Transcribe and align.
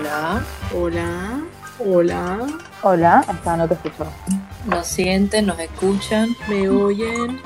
Hola. 0.00 0.42
Hola. 0.74 1.40
Hola. 1.78 2.46
Hola, 2.82 3.24
hasta 3.26 3.56
no 3.56 3.66
te 3.66 3.72
escucho. 3.72 4.06
Nos 4.66 4.86
sienten, 4.86 5.46
nos 5.46 5.58
escuchan. 5.58 6.36
¿Me 6.48 6.68
oyen? 6.68 7.40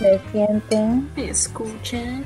¿Me 0.00 0.18
sienten? 0.32 1.10
¿Me 1.14 1.28
escuchan? 1.28 2.24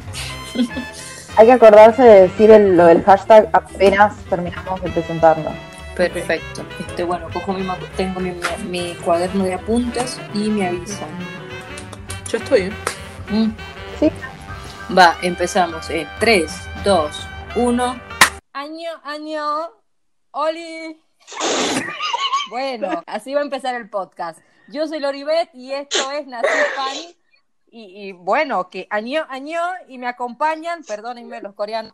Hay 1.36 1.46
que 1.46 1.52
acordarse 1.52 2.04
de 2.04 2.20
decir 2.28 2.52
el- 2.52 2.76
lo 2.76 2.86
del 2.86 3.02
hashtag 3.02 3.48
apenas 3.52 4.14
terminamos 4.30 4.80
de 4.80 4.90
presentarnos. 4.90 5.52
Perfecto. 5.96 6.62
Este, 6.78 7.02
bueno, 7.02 7.26
cojo 7.32 7.52
mi, 7.52 7.66
tengo 7.96 8.20
mi, 8.20 8.30
mi- 8.30 8.68
mi 8.70 8.94
cuaderno 9.04 9.42
de 9.42 9.54
apuntes 9.54 10.20
y 10.34 10.50
me 10.50 10.68
avisan. 10.68 11.08
Yo 12.30 12.38
estoy, 12.38 12.60
¿eh? 12.60 12.72
Mm. 13.28 13.50
Sí. 13.98 14.12
Va, 14.96 15.16
empezamos. 15.20 15.90
Eh, 15.90 16.06
3, 16.20 16.52
2, 16.84 17.26
1. 17.56 18.11
Año, 18.52 18.90
año. 19.04 19.70
Oli. 20.32 21.00
Bueno, 22.50 23.02
así 23.06 23.32
va 23.34 23.40
a 23.40 23.44
empezar 23.44 23.74
el 23.74 23.88
podcast. 23.88 24.40
Yo 24.68 24.86
soy 24.86 25.00
Loribet 25.00 25.50
y 25.54 25.72
esto 25.72 26.10
es 26.12 26.26
Nací 26.26 26.48
Fan. 26.76 27.14
Y, 27.70 28.08
y 28.08 28.12
bueno, 28.12 28.68
que 28.68 28.86
año, 28.90 29.24
año 29.30 29.58
y 29.88 29.96
me 29.98 30.06
acompañan, 30.06 30.82
perdónenme 30.84 31.40
los 31.40 31.54
coreanos. 31.54 31.92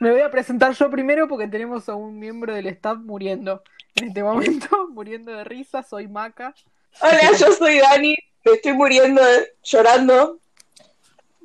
Me 0.00 0.10
voy 0.10 0.20
a 0.20 0.30
presentar 0.30 0.72
yo 0.74 0.90
primero 0.90 1.26
porque 1.28 1.48
tenemos 1.48 1.88
a 1.88 1.94
un 1.94 2.18
miembro 2.18 2.52
del 2.54 2.66
staff 2.66 2.98
muriendo. 2.98 3.62
En 3.94 4.08
este 4.08 4.22
momento, 4.22 4.88
muriendo 4.90 5.32
de 5.32 5.44
risa, 5.44 5.82
soy 5.82 6.06
Maca. 6.08 6.54
Hola, 7.00 7.32
yo 7.38 7.52
soy 7.52 7.78
Dani, 7.78 8.14
me 8.44 8.52
estoy 8.52 8.72
muriendo, 8.74 9.22
de- 9.24 9.54
llorando, 9.62 10.38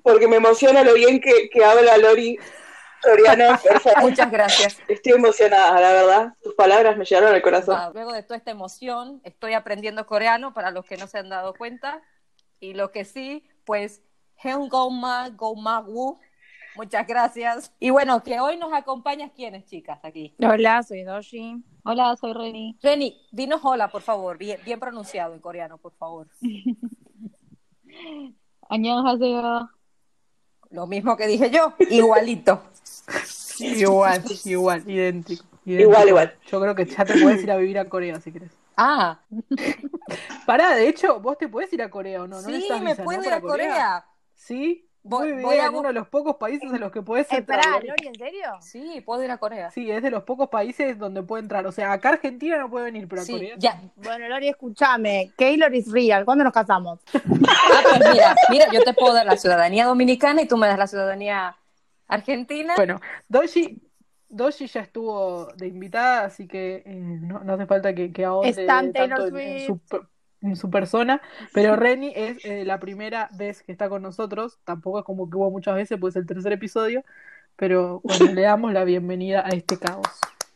porque 0.03 0.27
me 0.27 0.37
emociona 0.37 0.83
lo 0.83 0.93
bien 0.93 1.21
que, 1.21 1.49
que 1.49 1.63
habla 1.63 1.97
Lori 1.97 2.37
Soriano. 3.01 3.57
Muchas 4.01 4.31
gracias. 4.31 4.79
Estoy 4.87 5.13
emocionada, 5.13 5.79
la 5.79 5.91
verdad. 5.93 6.33
Tus 6.41 6.53
palabras 6.55 6.97
me 6.97 7.05
llegaron 7.05 7.33
al 7.33 7.41
corazón. 7.41 7.75
Ah, 7.77 7.91
luego 7.93 8.13
de 8.13 8.23
toda 8.23 8.37
esta 8.37 8.51
emoción, 8.51 9.21
estoy 9.23 9.53
aprendiendo 9.53 10.05
coreano 10.05 10.53
para 10.53 10.71
los 10.71 10.85
que 10.85 10.97
no 10.97 11.07
se 11.07 11.19
han 11.19 11.29
dado 11.29 11.53
cuenta. 11.53 12.01
Y 12.59 12.73
lo 12.73 12.91
que 12.91 13.05
sí, 13.05 13.43
pues, 13.65 14.01
Heung 14.43 14.69
Goma 14.69 15.29
Muchas 16.75 17.05
gracias. 17.05 17.73
Y 17.79 17.89
bueno, 17.89 18.23
que 18.23 18.39
hoy 18.39 18.57
nos 18.57 18.71
acompañas 18.71 19.31
quiénes, 19.35 19.65
chicas, 19.65 19.99
aquí. 20.03 20.33
Hola, 20.39 20.83
soy 20.83 21.03
Doshi. 21.03 21.61
Hola, 21.83 22.15
soy 22.15 22.33
Reni. 22.33 22.77
Reni, 22.81 23.21
dinos 23.31 23.61
hola, 23.63 23.89
por 23.89 24.01
favor, 24.01 24.37
bien, 24.37 24.59
bien 24.63 24.79
pronunciado 24.79 25.33
en 25.33 25.41
coreano, 25.41 25.77
por 25.77 25.93
favor. 25.93 26.27
Lo 30.69 30.87
mismo 30.87 31.17
que 31.17 31.27
dije 31.27 31.49
yo, 31.49 31.73
igualito. 31.89 32.70
Igual, 33.59 34.23
igual, 34.45 34.83
idéntico, 34.89 35.45
idéntico. 35.65 35.89
Igual, 35.91 36.07
igual. 36.07 36.35
Yo 36.49 36.61
creo 36.61 36.75
que 36.75 36.85
ya 36.85 37.05
te 37.05 37.19
puedes 37.21 37.43
ir 37.43 37.51
a 37.51 37.57
vivir 37.57 37.77
a 37.79 37.87
Corea 37.89 38.19
si 38.19 38.31
querés. 38.31 38.51
Ah, 38.77 39.19
Pará, 40.45 40.75
de 40.75 40.87
hecho, 40.87 41.19
vos 41.19 41.37
te 41.37 41.47
puedes 41.47 41.71
ir 41.73 41.81
a 41.81 41.89
Corea 41.89 42.23
o 42.23 42.27
no. 42.27 42.37
¿No 42.41 42.47
sí, 42.47 42.67
me 42.81 42.91
visa, 42.91 43.03
puedo 43.03 43.21
¿no? 43.21 43.27
ir 43.27 43.33
a 43.33 43.41
Corea. 43.41 44.05
Sí, 44.33 44.87
Voy- 45.03 45.29
muy 45.29 45.31
bien, 45.31 45.41
voy 45.43 45.57
a 45.57 45.69
uno 45.71 45.87
de 45.87 45.93
los 45.93 46.07
pocos 46.07 46.35
países 46.35 46.71
en 46.71 46.79
los 46.79 46.91
que 46.91 47.01
puedes 47.01 47.31
entrar. 47.31 47.59
Espera, 47.59 47.75
Lori. 47.75 47.87
Lori, 47.87 48.07
¿en 48.07 48.15
serio? 48.15 48.51
Sí, 48.61 49.01
puedo 49.03 49.23
ir 49.23 49.31
a 49.31 49.37
Corea. 49.37 49.71
Sí, 49.71 49.89
es 49.89 50.03
de 50.03 50.11
los 50.11 50.23
pocos 50.23 50.49
países 50.49 50.97
donde 50.99 51.23
puede 51.23 51.41
entrar. 51.41 51.65
O 51.65 51.71
sea, 51.71 51.91
acá 51.91 52.09
Argentina 52.09 52.57
no 52.59 52.69
puede 52.69 52.85
venir, 52.85 53.07
pero 53.07 53.23
a 53.23 53.25
Corea. 53.25 53.55
ya. 53.57 53.81
Bueno, 53.95 54.27
Lori, 54.29 54.49
escúchame. 54.49 55.31
Keylor 55.37 55.73
is 55.73 55.91
real. 55.91 56.23
¿Cuándo 56.23 56.43
nos 56.43 56.53
casamos? 56.53 56.99
Ah, 57.15 57.81
pues 57.97 58.11
mira, 58.13 58.35
mira, 58.51 58.65
yo 58.71 58.83
te 58.83 58.93
puedo 58.93 59.13
dar 59.13 59.25
la 59.25 59.37
ciudadanía 59.37 59.85
dominicana 59.85 60.43
y 60.43 60.47
tú 60.47 60.55
me 60.55 60.67
das 60.67 60.77
la 60.77 60.85
ciudadanía 60.87 61.55
argentina. 62.15 62.73
Bueno, 62.75 62.99
Doshi, 63.29 63.79
Doshi 64.29 64.67
ya 64.67 64.81
estuvo 64.81 65.47
de 65.57 65.67
invitada, 65.67 66.25
así 66.25 66.47
que 66.47 66.83
eh, 66.85 66.95
no, 66.95 67.39
no 67.43 67.53
hace 67.53 67.65
falta 67.65 67.93
que, 67.95 68.11
que 68.13 68.25
ahonde 68.25 68.65
tanto 68.65 69.03
en, 69.37 69.65
su, 69.65 69.77
per- 69.79 70.07
en 70.41 70.55
su 70.55 70.69
persona, 70.69 71.21
pero 71.53 71.75
Reni 71.75 72.13
es 72.15 72.43
eh, 72.45 72.63
la 72.65 72.79
primera 72.79 73.29
vez 73.37 73.61
que 73.63 73.71
está 73.71 73.89
con 73.89 74.01
nosotros, 74.01 74.59
tampoco 74.63 74.99
es 74.99 75.05
como 75.05 75.29
que 75.29 75.37
hubo 75.37 75.51
muchas 75.51 75.75
veces, 75.75 75.97
pues 75.99 76.15
el 76.15 76.25
tercer 76.25 76.51
episodio, 76.53 77.03
pero 77.55 77.99
bueno, 78.03 78.31
le 78.33 78.41
damos 78.41 78.73
la 78.73 78.83
bienvenida 78.83 79.45
a 79.45 79.49
este 79.49 79.77
caos. 79.77 80.07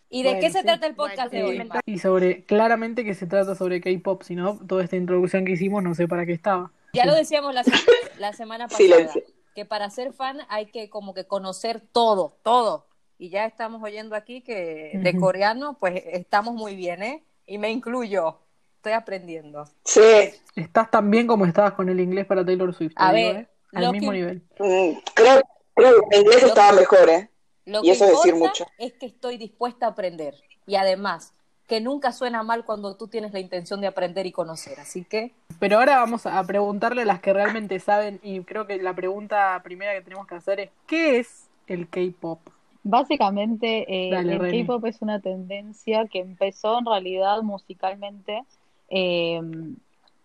¿Y 0.09 0.23
de 0.23 0.29
Bueno, 0.29 0.41
qué 0.41 0.51
se 0.51 0.59
sí. 0.59 0.65
trata 0.65 0.87
el 0.87 0.95
podcast 0.95 1.31
Bueno, 1.33 1.47
de 1.49 1.59
hoy? 1.61 1.69
Y 1.85 1.99
sobre, 1.99 2.45
claramente 2.45 3.03
que 3.03 3.13
se 3.15 3.27
trata 3.27 3.53
sobre 3.55 3.81
K-pop, 3.81 4.21
si 4.23 4.35
no, 4.35 4.57
toda 4.65 4.83
esta 4.83 4.95
introducción 4.95 5.43
que 5.45 5.53
hicimos 5.53 5.83
no 5.83 5.93
sé 5.95 6.07
para 6.07 6.25
qué 6.25 6.31
estaba. 6.31 6.71
Ya 6.93 7.05
lo 7.05 7.13
decíamos 7.13 7.53
la, 7.53 7.63
se- 7.63 7.71
la 8.19 8.31
semana 8.31 8.67
pasada, 8.67 8.77
Silencio. 8.77 9.23
Que 9.55 9.65
para 9.65 9.89
ser 9.89 10.13
fan 10.13 10.39
hay 10.49 10.67
que 10.67 10.89
como 10.89 11.13
que 11.13 11.25
conocer 11.25 11.81
todo, 11.81 12.37
todo. 12.43 12.85
Y 13.17 13.29
ya 13.29 13.45
estamos 13.45 13.81
oyendo 13.81 14.15
aquí 14.15 14.41
que 14.41 14.91
de 15.01 15.17
coreano, 15.17 15.77
pues 15.79 16.03
estamos 16.07 16.53
muy 16.53 16.75
bien, 16.75 17.01
¿eh? 17.01 17.23
Y 17.47 17.57
me 17.57 17.71
incluyo, 17.71 18.39
estoy 18.75 18.91
aprendiendo. 18.91 19.65
Sí, 19.85 20.01
Estás 20.55 20.91
tan 20.91 21.09
bien 21.09 21.25
como 21.25 21.45
estabas 21.45 21.73
con 21.73 21.87
el 21.89 21.99
inglés 22.01 22.25
para 22.25 22.45
Taylor 22.45 22.73
Swift, 22.73 22.93
A 22.97 23.13
digo, 23.13 23.29
ver, 23.33 23.35
¿eh? 23.43 23.47
Al 23.73 23.91
mismo 23.91 24.11
que- 24.11 24.17
nivel. 24.17 24.43
mm, 24.59 24.97
creo, 25.13 25.41
creo 25.73 26.01
que 26.09 26.15
en 26.17 26.21
inglés 26.21 26.41
Lo- 26.43 26.47
estaba 26.49 26.71
mejor, 26.73 27.09
¿eh? 27.09 27.29
Lo 27.65 27.79
Y 27.79 27.83
que 27.87 27.91
eso 27.91 28.05
es 28.05 28.11
decir 28.11 28.35
mucho. 28.35 28.65
es 28.77 28.93
que 28.93 29.05
estoy 29.05 29.37
dispuesta 29.37 29.85
a 29.85 29.89
aprender. 29.89 30.35
Y 30.67 30.75
además, 30.75 31.33
que 31.67 31.81
nunca 31.81 32.11
suena 32.11 32.43
mal 32.43 32.63
cuando 32.63 32.95
tú 32.95 33.07
tienes 33.07 33.33
la 33.33 33.39
intención 33.39 33.81
de 33.81 33.87
aprender 33.87 34.25
y 34.25 34.31
conocer. 34.31 34.79
Así 34.79 35.03
que, 35.03 35.31
Pero 35.59 35.79
ahora 35.79 35.97
vamos 35.97 36.25
a 36.25 36.43
preguntarle 36.43 37.01
a 37.01 37.05
las 37.05 37.21
que 37.21 37.33
realmente 37.33 37.79
saben 37.79 38.19
y 38.21 38.41
creo 38.41 38.67
que 38.67 38.77
la 38.77 38.93
pregunta 38.93 39.59
primera 39.63 39.93
que 39.93 40.01
tenemos 40.01 40.27
que 40.27 40.35
hacer 40.35 40.59
es 40.59 40.69
¿qué 40.85 41.17
es 41.17 41.47
el 41.67 41.87
K-pop? 41.89 42.39
Básicamente, 42.83 43.85
eh, 43.87 44.11
Dale, 44.11 44.35
el. 44.35 44.65
K-pop 44.67 44.85
es 44.85 45.01
una 45.01 45.19
tendencia 45.19 46.05
que 46.05 46.19
empezó 46.19 46.77
en 46.77 46.85
realidad 46.85 47.41
musicalmente 47.41 48.43
eh, 48.89 49.41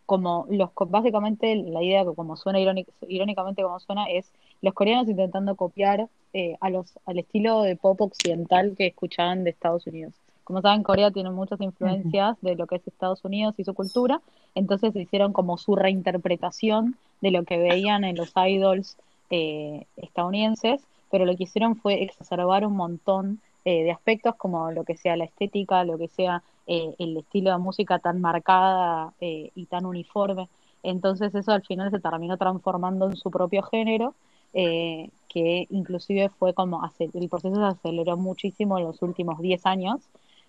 como 0.04 0.46
los 0.50 0.70
básicamente 0.88 1.54
la 1.56 1.82
idea 1.82 2.04
que 2.04 2.14
como 2.14 2.36
suena 2.36 2.58
irónic- 2.58 2.88
irónicamente 3.08 3.62
como 3.62 3.80
suena 3.80 4.04
es 4.10 4.30
los 4.60 4.74
coreanos 4.74 5.08
intentando 5.08 5.54
copiar 5.54 6.08
eh, 6.34 6.56
a 6.60 6.68
los 6.68 6.98
al 7.06 7.18
estilo 7.18 7.62
de 7.62 7.76
pop 7.76 7.98
occidental 8.02 8.74
que 8.76 8.88
escuchaban 8.88 9.44
de 9.44 9.50
Estados 9.50 9.86
Unidos. 9.86 10.12
Como 10.50 10.62
saben, 10.62 10.82
Corea 10.82 11.12
tiene 11.12 11.30
muchas 11.30 11.60
influencias 11.60 12.36
de 12.40 12.56
lo 12.56 12.66
que 12.66 12.74
es 12.74 12.88
Estados 12.88 13.24
Unidos 13.24 13.54
y 13.56 13.62
su 13.62 13.72
cultura, 13.72 14.20
entonces 14.56 14.96
hicieron 14.96 15.32
como 15.32 15.56
su 15.58 15.76
reinterpretación 15.76 16.96
de 17.20 17.30
lo 17.30 17.44
que 17.44 17.56
veían 17.56 18.02
en 18.02 18.16
los 18.16 18.32
idols 18.34 18.96
eh, 19.30 19.86
estadounidenses, 19.96 20.82
pero 21.08 21.24
lo 21.24 21.36
que 21.36 21.44
hicieron 21.44 21.76
fue 21.76 22.02
exacerbar 22.02 22.66
un 22.66 22.74
montón 22.74 23.40
eh, 23.64 23.84
de 23.84 23.92
aspectos 23.92 24.34
como 24.34 24.72
lo 24.72 24.82
que 24.82 24.96
sea 24.96 25.16
la 25.16 25.22
estética, 25.22 25.84
lo 25.84 25.96
que 25.96 26.08
sea 26.08 26.42
eh, 26.66 26.96
el 26.98 27.16
estilo 27.16 27.52
de 27.52 27.58
música 27.58 28.00
tan 28.00 28.20
marcada 28.20 29.14
y 29.20 29.66
tan 29.66 29.86
uniforme. 29.86 30.48
Entonces 30.82 31.32
eso 31.32 31.52
al 31.52 31.62
final 31.62 31.92
se 31.92 32.00
terminó 32.00 32.36
transformando 32.36 33.06
en 33.06 33.16
su 33.16 33.30
propio 33.30 33.62
género, 33.62 34.16
eh, 34.52 35.10
que 35.28 35.68
inclusive 35.70 36.28
fue 36.28 36.54
como, 36.54 36.82
el 36.98 37.28
proceso 37.28 37.54
se 37.54 37.62
aceleró 37.62 38.16
muchísimo 38.16 38.78
en 38.78 38.84
los 38.84 39.00
últimos 39.00 39.40
10 39.40 39.64
años, 39.66 40.00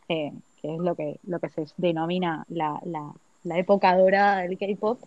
eh, 0.07 0.31
que 0.61 0.75
es 0.75 0.79
lo 0.79 0.95
que, 0.95 1.19
lo 1.23 1.39
que 1.39 1.49
se 1.49 1.65
denomina 1.77 2.45
la, 2.49 2.79
la, 2.85 3.11
la 3.43 3.57
época 3.57 3.95
dorada 3.97 4.41
del 4.41 4.57
K-pop, 4.57 4.99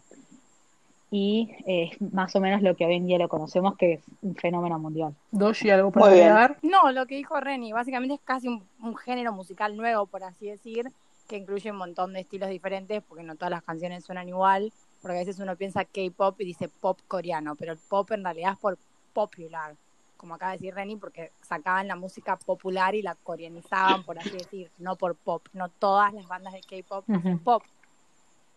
y 1.11 1.55
eh, 1.67 1.91
es 1.93 2.13
más 2.13 2.35
o 2.35 2.41
menos 2.41 2.61
lo 2.63 2.75
que 2.75 2.85
hoy 2.85 2.97
en 2.97 3.07
día 3.07 3.19
lo 3.19 3.29
conocemos, 3.29 3.77
que 3.77 3.93
es 3.95 4.01
un 4.23 4.35
fenómeno 4.35 4.79
mundial. 4.81 5.15
Doshi, 5.31 5.71
¿algo 5.71 5.93
para 5.93 6.07
agregar? 6.07 6.59
No, 6.63 6.91
lo 6.91 7.07
que 7.07 7.15
dijo 7.15 7.39
Reni, 7.39 7.73
básicamente 7.73 8.15
es 8.15 8.21
casi 8.25 8.49
un, 8.49 8.65
un 8.83 8.97
género 8.97 9.33
musical 9.33 9.77
nuevo, 9.77 10.07
por 10.07 10.25
así 10.25 10.47
decir, 10.47 10.91
que 11.29 11.37
incluye 11.37 11.71
un 11.71 11.77
montón 11.77 12.13
de 12.15 12.21
estilos 12.21 12.49
diferentes, 12.51 13.01
porque 13.09 13.23
no 13.23 13.37
todas 13.37 13.51
las 13.51 13.63
canciones 13.63 14.05
suenan 14.05 14.29
igual, 14.29 14.73
porque 15.03 15.19
a 15.19 15.21
veces 15.21 15.39
uno 15.39 15.55
piensa 15.55 15.85
K-pop 15.85 16.41
y 16.41 16.47
dice 16.47 16.69
pop 16.69 16.99
coreano, 17.07 17.55
pero 17.55 17.73
el 17.73 17.79
pop 17.79 18.11
en 18.11 18.25
realidad 18.25 18.55
es 18.55 18.59
por 18.59 18.77
popular, 19.13 19.77
como 20.25 20.37
acaba 20.37 20.53
de 20.53 20.57
decir 20.57 20.75
Reni, 20.75 20.97
porque 20.97 21.33
sacaban 21.43 21.87
la 21.87 21.97
música 21.97 22.39
popular 22.39 22.95
y 22.95 23.03
la 23.03 23.15
coreanizaban, 23.15 24.03
por 24.05 24.19
así 24.19 24.39
decir, 24.39 24.71
no 24.79 24.97
por 24.97 25.17
pop. 25.17 25.47
No 25.53 25.69
todas 25.69 26.15
las 26.15 26.27
bandas 26.27 26.55
de 26.55 26.63
K-pop 26.63 27.05
hacen 27.11 27.35
Ujú. 27.35 27.45
pop. 27.45 27.63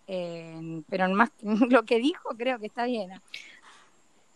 Eh, 0.08 0.82
pero 0.90 1.10
más 1.10 1.30
lo 1.70 1.84
que 1.84 2.00
dijo 2.00 2.30
creo 2.38 2.58
que 2.58 2.68
está 2.68 2.86
bien. 2.86 3.12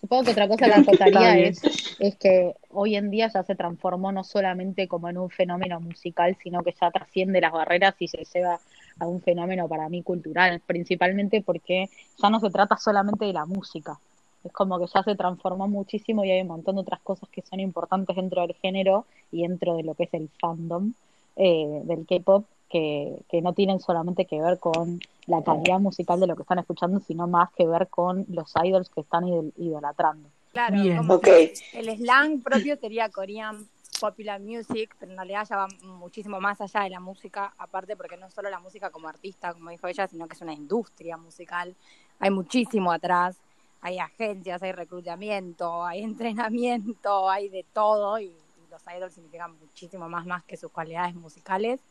Supongo 0.02 0.26
que 0.26 0.32
otra 0.32 0.50
cosa 0.50 0.66
que 0.66 0.74
acotaría 0.92 1.40
es, 1.40 1.62
es 2.00 2.18
que 2.18 2.54
hoy 2.68 2.98
en 2.98 3.10
día 3.10 3.30
ya 3.34 3.44
se 3.44 3.56
transformó 3.56 4.12
no 4.12 4.26
solamente 4.26 4.90
como 4.90 5.08
en 5.08 5.18
un 5.18 5.30
fenómeno 5.30 5.80
musical, 5.80 6.36
sino 6.44 6.62
que 6.64 6.76
ya 6.82 6.92
trasciende 6.92 7.40
las 7.40 7.54
barreras 7.54 7.96
y 8.00 8.10
se 8.10 8.26
lleva 8.26 8.60
a 9.00 9.08
un 9.08 9.22
fenómeno 9.22 9.70
para 9.70 9.88
mí 9.88 10.04
cultural, 10.04 10.62
principalmente 10.68 11.42
porque 11.42 11.90
ya 12.22 12.30
no 12.30 12.42
se 12.42 12.50
trata 12.50 12.76
solamente 12.76 13.24
de 13.24 13.32
la 13.32 13.46
música. 13.46 14.02
Es 14.44 14.52
como 14.52 14.80
que 14.80 14.88
ya 14.88 15.04
se 15.04 15.16
transformó 15.16 15.68
muchísimo 15.68 16.24
y 16.26 16.32
hay 16.32 16.42
un 16.42 16.48
montón 16.48 16.76
de 16.76 16.82
otras 16.82 17.02
cosas 17.02 17.30
que 17.30 17.42
son 17.42 17.60
importantes 17.60 18.16
dentro 18.16 18.42
del 18.42 18.56
género 18.56 19.06
y 19.32 19.44
dentro 19.44 19.76
de 19.76 19.84
lo 19.84 19.94
que 19.96 20.04
es 20.06 20.14
el 20.14 20.30
fandom 20.40 20.94
eh, 21.36 21.82
del 21.86 22.06
K-pop, 22.08 22.46
que, 22.70 23.22
que 23.30 23.42
no 23.42 23.54
tienen 23.54 23.80
solamente 23.80 24.26
que 24.26 24.42
ver 24.42 24.58
con 24.60 25.00
la 25.28 25.44
calidad 25.44 25.80
musical 25.80 26.20
de 26.20 26.28
lo 26.28 26.36
que 26.36 26.42
están 26.42 26.60
escuchando, 26.60 27.00
sino 27.00 27.28
más 27.28 27.52
que 27.54 27.68
ver 27.68 27.88
con 27.90 28.26
los 28.30 28.52
idols 28.64 28.90
que 28.90 29.02
están 29.02 29.26
idol- 29.28 29.54
idolatrando. 29.58 30.30
Claro, 30.52 30.82
Bien. 30.82 30.98
como 30.98 31.16
Ok. 31.16 31.24
que 31.24 31.54
el 31.74 31.90
slang 31.98 32.42
propio 32.42 32.76
sería 32.78 33.10
Korean 33.10 33.68
popular 34.00 34.42
music, 34.42 34.96
pero 35.00 35.12
en 35.12 35.18
realidad 35.18 35.46
ya 35.48 35.58
va 35.58 35.68
muchísimo 35.84 36.40
más 36.42 36.60
allá 36.60 36.82
de 36.82 36.90
la 36.90 37.00
música, 37.00 37.54
aparte 37.58 37.96
porque 37.96 38.18
no 38.18 38.26
es 38.26 38.34
solo 38.34 38.50
la 38.50 38.60
música 38.60 38.90
como 38.90 39.08
artista, 39.08 39.54
como 39.54 39.70
dijo 39.70 39.88
ella, 39.88 40.08
sino 40.08 40.28
que 40.28 40.34
es 40.34 40.42
una 40.42 40.54
industria 40.54 41.18
musical. 41.18 41.76
Hay 42.20 42.32
muchísimo 42.32 42.92
atrás, 42.92 43.38
hay 43.82 44.00
agencias, 44.00 44.62
hay 44.62 44.72
reclutamiento, 44.72 45.84
hay 45.84 46.04
entrenamiento, 46.04 47.30
hay 47.30 47.50
de 47.50 47.66
todo 47.74 48.20
y, 48.20 48.36
los 48.70 48.82
idols 48.96 49.14
significan 49.14 49.60
muchísimo 49.60 50.08
más 50.08 50.26
más 50.26 50.46
que 50.46 50.56
sus 50.56 50.72
cualidades 50.72 51.14
musicales. 51.14 51.82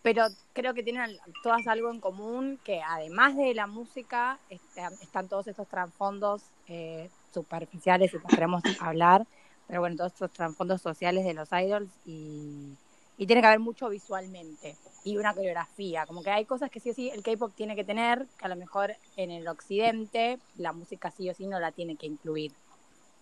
Pero 0.00 0.24
creo 0.54 0.72
que 0.72 0.82
tienen 0.82 1.18
todas 1.42 1.66
algo 1.66 1.90
en 1.90 2.00
común, 2.00 2.58
que 2.64 2.80
además 2.80 3.36
de 3.36 3.52
la 3.52 3.66
música, 3.66 4.38
están, 4.48 5.28
todos 5.28 5.46
estos 5.46 5.68
trasfondos 5.68 6.42
eh, 6.68 7.10
superficiales, 7.34 8.10
si 8.10 8.18
queremos 8.34 8.62
hablar, 8.80 9.26
pero 9.66 9.80
bueno, 9.80 9.96
todos 9.96 10.12
estos 10.12 10.30
trasfondos 10.30 10.80
sociales 10.80 11.24
de 11.24 11.34
los 11.34 11.50
idols 11.52 11.90
y, 12.06 12.74
y 13.16 13.26
tiene 13.26 13.42
que 13.42 13.48
haber 13.48 13.60
mucho 13.60 13.88
visualmente 13.88 14.76
y 15.04 15.18
una 15.18 15.34
coreografía, 15.34 16.06
como 16.06 16.22
que 16.22 16.30
hay 16.30 16.46
cosas 16.46 16.70
que 16.70 16.80
sí 16.80 16.90
o 16.90 16.94
sí 16.94 17.10
el 17.10 17.22
K-pop 17.22 17.52
tiene 17.54 17.76
que 17.76 17.84
tener, 17.84 18.26
que 18.38 18.46
a 18.46 18.48
lo 18.48 18.56
mejor 18.56 18.94
en 19.16 19.30
el 19.30 19.46
occidente 19.48 20.38
la 20.56 20.72
música 20.72 21.10
sí 21.10 21.28
o 21.28 21.34
sí 21.34 21.46
no 21.46 21.60
la 21.60 21.72
tiene 21.72 21.96
que 21.96 22.06
incluir. 22.06 22.52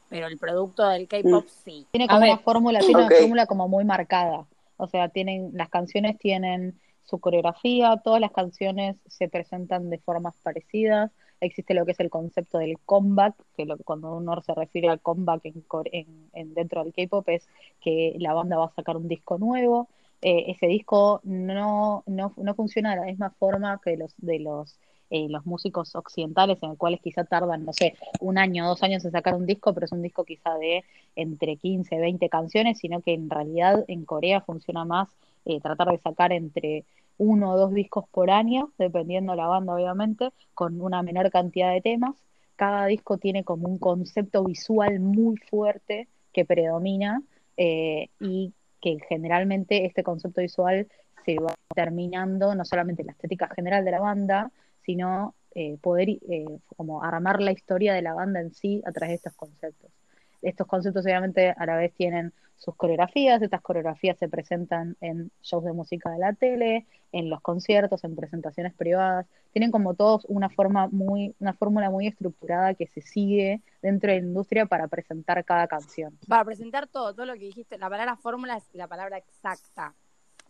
Pero 0.09 0.27
el 0.27 0.39
producto 0.39 0.87
del 0.89 1.09
K-pop 1.09 1.47
sí. 1.65 1.87
Tiene 1.91 2.07
como 2.07 2.21
una 2.21 2.39
fórmula, 2.39 2.79
tiene 2.81 3.05
una 3.05 3.17
fórmula 3.17 3.47
como 3.47 3.69
muy 3.69 3.85
marcada. 3.85 4.47
O 4.77 4.87
sea, 4.87 5.09
tienen, 5.09 5.51
las 5.55 5.71
canciones 5.71 6.19
tienen 6.19 6.79
su 7.05 7.19
coreografía, 7.19 8.01
todas 8.03 8.21
las 8.21 8.31
canciones 8.31 8.97
se 9.07 9.29
presentan 9.29 9.91
de 9.91 9.99
formas 9.99 10.35
parecidas. 10.43 11.11
Existe 11.43 11.75
lo 11.75 11.85
que 11.85 11.93
es 11.93 12.01
el 12.01 12.11
concepto 12.11 12.59
del 12.59 12.79
comeback, 12.81 13.35
que 13.57 13.67
lo, 13.67 13.77
cuando 13.79 14.15
uno 14.17 14.41
se 14.43 14.55
refiere 14.55 14.89
al 14.89 15.01
comeback 15.01 15.43
en, 15.45 16.29
en- 16.33 16.55
dentro 16.55 16.85
del 16.85 16.93
K-pop 16.93 17.29
es 17.29 17.49
que 17.81 18.15
la 18.19 18.35
banda 18.35 18.59
va 18.59 18.67
a 18.67 18.75
sacar 18.75 18.97
un 18.97 19.09
disco 19.09 19.39
nuevo. 19.39 19.89
Eh, 20.21 20.53
ese 20.53 20.67
disco 20.67 21.21
no, 21.25 22.05
no, 22.07 22.33
no 22.37 22.55
funciona 22.55 22.91
de 22.91 22.97
la 23.01 23.07
misma 23.07 23.31
forma 23.31 23.81
que 23.85 23.97
los 23.97 24.15
de 24.19 24.39
los, 24.39 24.79
eh, 25.11 25.29
los 25.29 25.45
músicos 25.47 25.95
occidentales, 25.97 26.59
en 26.63 26.71
los 26.71 26.79
cuales 26.79 27.01
quizá 27.03 27.25
tardan, 27.25 27.65
no 27.65 27.73
sé, 27.73 27.95
un 28.21 28.39
año, 28.39 28.67
dos 28.67 28.83
años 28.85 29.05
en 29.05 29.11
sacar 29.13 29.35
un 29.35 29.47
disco, 29.47 29.75
pero 29.75 29.87
es 29.87 29.93
un 29.93 30.03
disco 30.03 30.25
quizá 30.25 30.55
de 30.59 30.85
entre 31.17 31.57
15, 31.57 31.99
20 31.99 32.29
canciones, 32.29 32.79
sino 32.79 33.01
que 33.03 33.15
en 33.15 33.29
realidad 33.31 33.85
en 33.89 34.05
Corea 34.05 34.41
funciona 34.43 34.85
más 34.85 35.09
eh, 35.45 35.61
tratar 35.61 35.89
de 35.91 35.99
sacar 35.99 36.33
entre 36.33 36.85
uno 37.19 37.53
o 37.53 37.59
dos 37.59 37.73
discos 37.73 38.05
por 38.11 38.31
año, 38.31 38.73
dependiendo 38.79 39.35
la 39.35 39.47
banda 39.47 39.75
obviamente, 39.75 40.31
con 40.55 40.81
una 40.81 41.03
menor 41.03 41.31
cantidad 41.31 41.73
de 41.73 41.81
temas. 41.81 42.15
Cada 42.57 42.87
disco 42.87 43.19
tiene 43.19 43.45
como 43.45 43.69
un 43.69 43.79
concepto 43.79 44.45
visual 44.45 45.01
muy 45.01 45.37
fuerte 45.37 46.09
que 46.33 46.45
predomina 46.45 47.23
eh, 47.57 48.09
y 48.21 48.53
que 48.81 48.99
generalmente 49.09 49.87
este 49.87 50.03
concepto 50.03 50.41
visual 50.41 50.89
se 51.25 51.39
va 51.39 51.55
terminando 51.75 52.55
no 52.55 52.65
solamente 52.65 53.03
en 53.03 53.07
la 53.07 53.13
estética 53.13 53.49
general 53.55 53.85
de 53.85 53.91
la 53.91 54.01
banda, 54.01 54.51
sino 54.85 55.35
eh, 55.55 55.77
poder 55.81 56.09
eh, 56.09 56.47
como 56.77 57.03
armar 57.03 57.41
la 57.41 57.53
historia 57.53 57.95
de 57.95 58.03
la 58.03 58.15
banda 58.15 58.41
en 58.41 58.53
sí 58.53 58.83
a 58.85 58.93
través 58.93 59.11
de 59.11 59.17
estos 59.17 59.35
conceptos. 59.35 59.91
Estos 60.43 60.67
conceptos 60.67 61.05
obviamente 61.05 61.55
a 61.57 61.67
la 61.67 61.77
vez 61.77 61.95
tienen 61.95 62.33
sus 62.57 62.77
coreografías, 62.77 63.43
estas 63.43 63.61
coreografías 63.61 64.17
se 64.19 64.29
presentan 64.29 64.97
en 65.01 65.33
shows 65.43 65.65
de 65.65 65.73
música 65.73 66.11
de 66.11 66.19
la 66.19 66.33
tele, 66.33 66.87
en 67.11 67.29
los 67.29 67.41
conciertos, 67.41 68.05
en 68.05 68.15
presentaciones 68.15 68.73
privadas, 68.75 69.27
tienen 69.53 69.71
como 69.71 69.95
todos 69.95 70.25
una 70.29 70.49
forma 70.49 70.89
muy, 70.89 71.35
una 71.41 71.55
fórmula 71.55 71.91
muy 71.91 72.07
estructurada 72.07 72.75
que 72.75 72.87
se 72.87 73.01
sigue 73.01 73.63
dentro 73.83 74.13
de 74.13 74.21
la 74.21 74.27
industria 74.27 74.67
para 74.67 74.87
presentar 74.87 75.45
cada 75.45 75.67
canción. 75.67 76.17
Para 76.29 76.45
presentar 76.45 76.87
todo, 76.87 77.15
todo 77.15 77.27
lo 77.27 77.35
que 77.35 77.47
dijiste, 77.47 77.79
la 77.79 77.91
palabra 77.91 78.17
fórmula 78.17 78.57
es 78.57 78.65
la 78.75 78.87
palabra 78.87 79.19
exacta. 79.19 79.95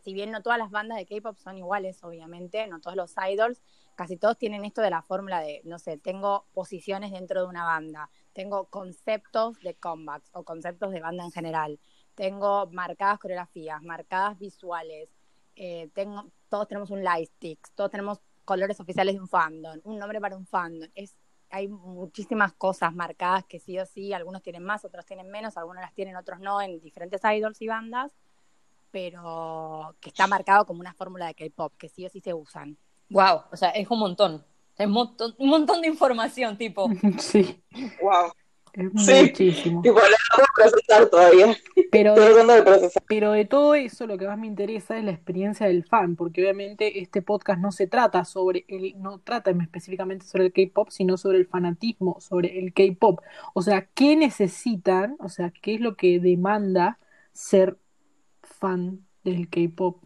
Si 0.04 0.12
bien 0.12 0.30
no 0.30 0.42
todas 0.42 0.58
las 0.58 0.70
bandas 0.70 0.98
de 0.98 1.06
K-pop 1.06 1.38
son 1.38 1.56
iguales, 1.56 2.02
obviamente, 2.04 2.66
no 2.66 2.80
todos 2.80 2.96
los 2.96 3.14
idols, 3.30 3.62
casi 3.94 4.16
todos 4.16 4.36
tienen 4.36 4.64
esto 4.64 4.82
de 4.82 4.90
la 4.90 5.02
fórmula 5.02 5.40
de, 5.40 5.62
no 5.64 5.78
sé, 5.78 5.96
tengo 5.96 6.46
posiciones 6.52 7.12
dentro 7.12 7.40
de 7.40 7.46
una 7.46 7.64
banda, 7.64 8.10
tengo 8.32 8.66
conceptos 8.66 9.58
de 9.60 9.74
comebacks 9.74 10.30
o 10.32 10.44
conceptos 10.44 10.92
de 10.92 11.00
banda 11.00 11.24
en 11.24 11.32
general, 11.32 11.78
tengo 12.14 12.66
marcadas 12.66 13.18
coreografías, 13.18 13.82
marcadas 13.82 14.38
visuales, 14.38 15.08
eh, 15.56 15.88
tengo, 15.94 16.30
todos 16.48 16.68
tenemos 16.68 16.90
un 16.90 17.02
lightstick, 17.02 17.58
todos 17.74 17.90
tenemos 17.90 18.20
colores 18.44 18.78
oficiales 18.80 19.14
de 19.14 19.20
un 19.20 19.28
fandom, 19.28 19.80
un 19.84 19.98
nombre 19.98 20.20
para 20.20 20.36
un 20.36 20.46
fandom. 20.46 20.88
Es, 20.94 21.16
hay 21.50 21.68
muchísimas 21.68 22.52
cosas 22.54 22.94
marcadas 22.94 23.44
que 23.44 23.58
sí 23.58 23.78
o 23.78 23.86
sí, 23.86 24.12
algunos 24.12 24.42
tienen 24.42 24.64
más, 24.64 24.84
otros 24.84 25.04
tienen 25.04 25.30
menos, 25.30 25.56
algunos 25.56 25.82
las 25.82 25.94
tienen, 25.94 26.16
otros 26.16 26.40
no, 26.40 26.60
en 26.60 26.80
diferentes 26.80 27.20
idols 27.24 27.60
y 27.60 27.68
bandas, 27.68 28.12
pero 28.90 29.94
que 30.00 30.08
está 30.08 30.26
marcado 30.26 30.66
como 30.66 30.80
una 30.80 30.94
fórmula 30.94 31.26
de 31.26 31.34
K-pop, 31.34 31.74
que 31.76 31.88
sí 31.88 32.06
o 32.06 32.08
sí 32.08 32.20
se 32.20 32.34
usan. 32.34 32.76
Wow, 33.10 33.42
o 33.50 33.56
sea, 33.56 33.70
es 33.70 33.90
un 33.90 33.98
montón. 33.98 34.44
Es 34.82 34.86
un 34.88 34.92
montón, 34.92 35.34
un 35.38 35.48
montón 35.48 35.80
de 35.80 35.88
información, 35.88 36.56
tipo. 36.58 36.88
Sí, 37.18 37.62
Wow. 38.02 38.32
es 38.72 39.04
Sí. 39.04 39.12
muchísimo. 39.22 39.82
Tipo, 39.82 39.98
a 39.98 40.44
procesar 40.56 41.06
todavía. 41.10 41.54
Pero 41.90 42.14
de 42.14 42.62
procesar. 42.62 43.02
Pero 43.06 43.32
de 43.32 43.44
todo 43.44 43.74
eso, 43.74 44.06
lo 44.06 44.16
que 44.16 44.26
más 44.26 44.38
me 44.38 44.46
interesa 44.46 44.96
es 44.96 45.04
la 45.04 45.10
experiencia 45.10 45.66
del 45.66 45.84
fan, 45.84 46.16
porque 46.16 46.40
obviamente 46.42 47.00
este 47.00 47.20
podcast 47.22 47.60
no 47.60 47.70
se 47.70 47.86
trata 47.86 48.24
sobre 48.24 48.64
el, 48.68 48.94
no 49.00 49.18
trata 49.20 49.50
específicamente 49.50 50.24
sobre 50.26 50.46
el 50.46 50.52
K-pop, 50.52 50.88
sino 50.90 51.16
sobre 51.18 51.38
el 51.38 51.46
fanatismo, 51.46 52.18
sobre 52.20 52.58
el 52.58 52.72
K-pop. 52.72 53.20
O 53.52 53.60
sea, 53.62 53.86
¿qué 53.94 54.16
necesitan? 54.16 55.16
O 55.20 55.28
sea, 55.28 55.50
¿qué 55.50 55.74
es 55.74 55.80
lo 55.80 55.96
que 55.96 56.18
demanda 56.18 56.98
ser 57.34 57.76
fan 58.42 59.00
del 59.22 59.48
K-pop? 59.50 59.98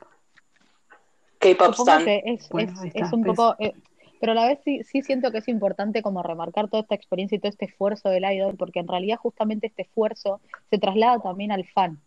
K-pop 1.39 1.75
stan. 1.79 2.03
es, 2.09 2.49
Bueno, 2.49 2.73
es- 2.83 2.93
es 2.95 3.13
un 3.13 3.23
pues. 3.23 3.37
poco, 3.37 3.55
eh, 3.61 3.75
pero 4.19 4.33
a 4.33 4.35
la 4.35 4.47
vez 4.49 4.61
sí, 4.65 4.83
sí 4.85 5.03
siento 5.03 5.33
que 5.33 5.39
es 5.39 5.49
importante 5.49 6.03
como 6.03 6.23
remarcar 6.23 6.69
toda 6.69 6.83
esta 6.83 6.95
experiencia 6.95 7.37
y 7.37 7.39
todo 7.41 7.51
este 7.51 7.67
esfuerzo 7.67 8.09
del 8.11 8.25
idol, 8.33 8.57
porque 8.57 8.81
en 8.81 8.89
realidad 8.89 9.19
justamente 9.19 9.67
este 9.69 9.83
esfuerzo 9.83 10.41
se 10.71 10.79
traslada 10.79 11.21
también 11.21 11.53
al 11.53 11.65
fan. 11.67 12.01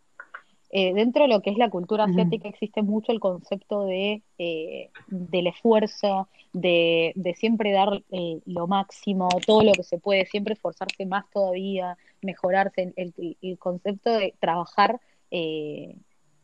Eh, 0.71 0.93
dentro 0.93 1.23
de 1.23 1.29
lo 1.29 1.41
que 1.41 1.49
es 1.49 1.57
la 1.57 1.69
cultura 1.71 2.05
asiática 2.05 2.47
existe 2.47 2.83
mucho 2.83 3.11
el 3.11 3.19
concepto 3.19 3.85
de, 3.85 4.23
eh, 4.37 4.91
del 5.07 5.47
esfuerzo, 5.47 6.29
de, 6.53 7.11
de 7.15 7.33
siempre 7.35 7.71
dar 7.71 8.03
eh, 8.11 8.39
lo 8.45 8.67
máximo, 8.67 9.41
todo 9.47 9.63
lo 9.63 9.75
que 9.75 9.83
se 9.83 9.97
puede, 9.99 10.25
siempre 10.27 10.53
esforzarse 10.53 11.05
más 11.07 11.25
todavía, 11.31 11.97
mejorarse, 12.21 12.93
el, 12.97 13.13
el- 13.17 13.37
el 13.41 13.57
concepto 13.59 14.11
de 14.11 14.35
trabajar 14.39 14.99
eh, 15.31 15.95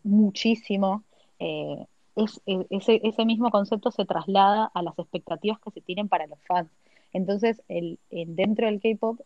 muchísimo. 0.04 1.04
eh, 1.40 1.86
es, 2.16 2.42
ese, 2.70 3.02
ese 3.04 3.26
mismo 3.26 3.52
concepto 3.52 3.92
se 3.92 4.06
traslada 4.06 4.72
a 4.74 4.82
las 4.84 4.98
expectativas 5.00 5.60
que 5.60 5.72
se 5.72 5.82
tienen 5.82 6.10
para 6.10 6.28
los 6.28 6.40
fans. 6.48 6.70
Entonces, 7.14 7.62
el, 7.68 8.00
el- 8.10 8.36
dentro 8.36 8.68
del 8.68 8.82
K-pop, 8.82 9.22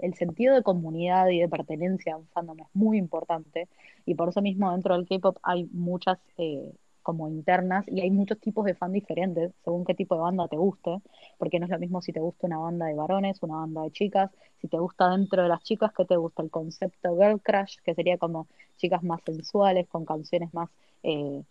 el 0.00 0.14
sentido 0.14 0.54
de 0.54 0.62
comunidad 0.62 1.28
y 1.28 1.40
de 1.40 1.48
pertenencia 1.48 2.14
a 2.14 2.16
un 2.18 2.26
fandom 2.28 2.58
es 2.60 2.66
muy 2.74 2.98
importante 2.98 3.68
y 4.06 4.14
por 4.14 4.28
eso 4.30 4.42
mismo 4.42 4.70
dentro 4.72 4.96
del 4.96 5.06
K-pop 5.06 5.38
hay 5.42 5.66
muchas 5.72 6.18
eh, 6.38 6.72
como 7.08 7.26
internas 7.26 7.86
y 7.88 8.02
hay 8.02 8.10
muchos 8.10 8.38
tipos 8.38 8.66
de 8.66 8.74
fan 8.74 8.92
diferentes 8.92 9.54
según 9.64 9.86
qué 9.86 9.94
tipo 9.94 10.14
de 10.14 10.20
banda 10.20 10.46
te 10.46 10.58
guste, 10.58 11.00
porque 11.38 11.58
no 11.58 11.64
es 11.64 11.70
lo 11.70 11.78
mismo 11.78 12.02
si 12.02 12.12
te 12.12 12.20
gusta 12.20 12.46
una 12.46 12.58
banda 12.58 12.84
de 12.84 12.92
varones, 12.92 13.42
una 13.42 13.56
banda 13.56 13.80
de 13.80 13.90
chicas, 13.92 14.30
si 14.60 14.68
te 14.68 14.78
gusta 14.78 15.08
dentro 15.08 15.42
de 15.42 15.48
las 15.48 15.62
chicas, 15.62 15.90
que 15.96 16.04
te 16.04 16.16
gusta 16.18 16.42
el 16.42 16.50
concepto 16.50 17.16
girl 17.16 17.40
crush, 17.40 17.76
que 17.82 17.94
sería 17.94 18.18
como 18.18 18.46
chicas 18.76 19.02
más 19.02 19.22
sensuales, 19.24 19.88
con 19.88 20.04
canciones 20.04 20.52
más, 20.52 20.68
eh, 21.02 21.42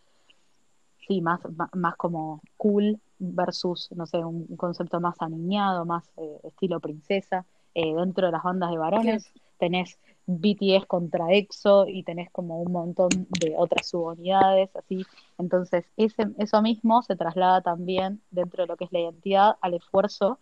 sí, 1.07 1.21
más, 1.21 1.39
ma- 1.57 1.71
más 1.73 1.95
como 1.95 2.39
cool 2.57 2.99
versus, 3.17 3.89
no 3.95 4.05
sé, 4.05 4.19
un 4.23 4.45
concepto 4.57 4.99
más 4.99 5.15
aniñado, 5.23 5.85
más 5.85 6.03
eh, 6.17 6.39
estilo 6.43 6.79
princesa. 6.79 7.47
Eh, 7.73 7.95
dentro 7.95 8.27
de 8.27 8.31
las 8.31 8.43
bandas 8.43 8.69
de 8.69 8.77
varones 8.77 9.31
tenés 9.57 9.99
BTS 10.27 10.85
contra 10.87 11.31
EXO 11.33 11.87
y 11.87 12.03
tenés 12.03 12.29
como 12.31 12.61
un 12.61 12.71
montón 12.71 13.09
de 13.39 13.55
otras 13.57 13.87
subunidades, 13.87 14.75
así. 14.75 15.05
Entonces, 15.37 15.85
ese, 15.95 16.27
eso 16.37 16.61
mismo 16.61 17.01
se 17.01 17.15
traslada 17.15 17.61
también 17.61 18.21
dentro 18.31 18.63
de 18.63 18.67
lo 18.67 18.77
que 18.77 18.85
es 18.85 18.91
la 18.91 18.99
identidad 18.99 19.55
al 19.61 19.73
esfuerzo 19.73 20.39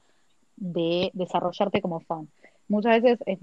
de 0.57 1.11
desarrollarte 1.13 1.81
como 1.81 1.99
fan. 1.99 2.29
Muchas 2.67 3.01
veces 3.01 3.19
es 3.25 3.39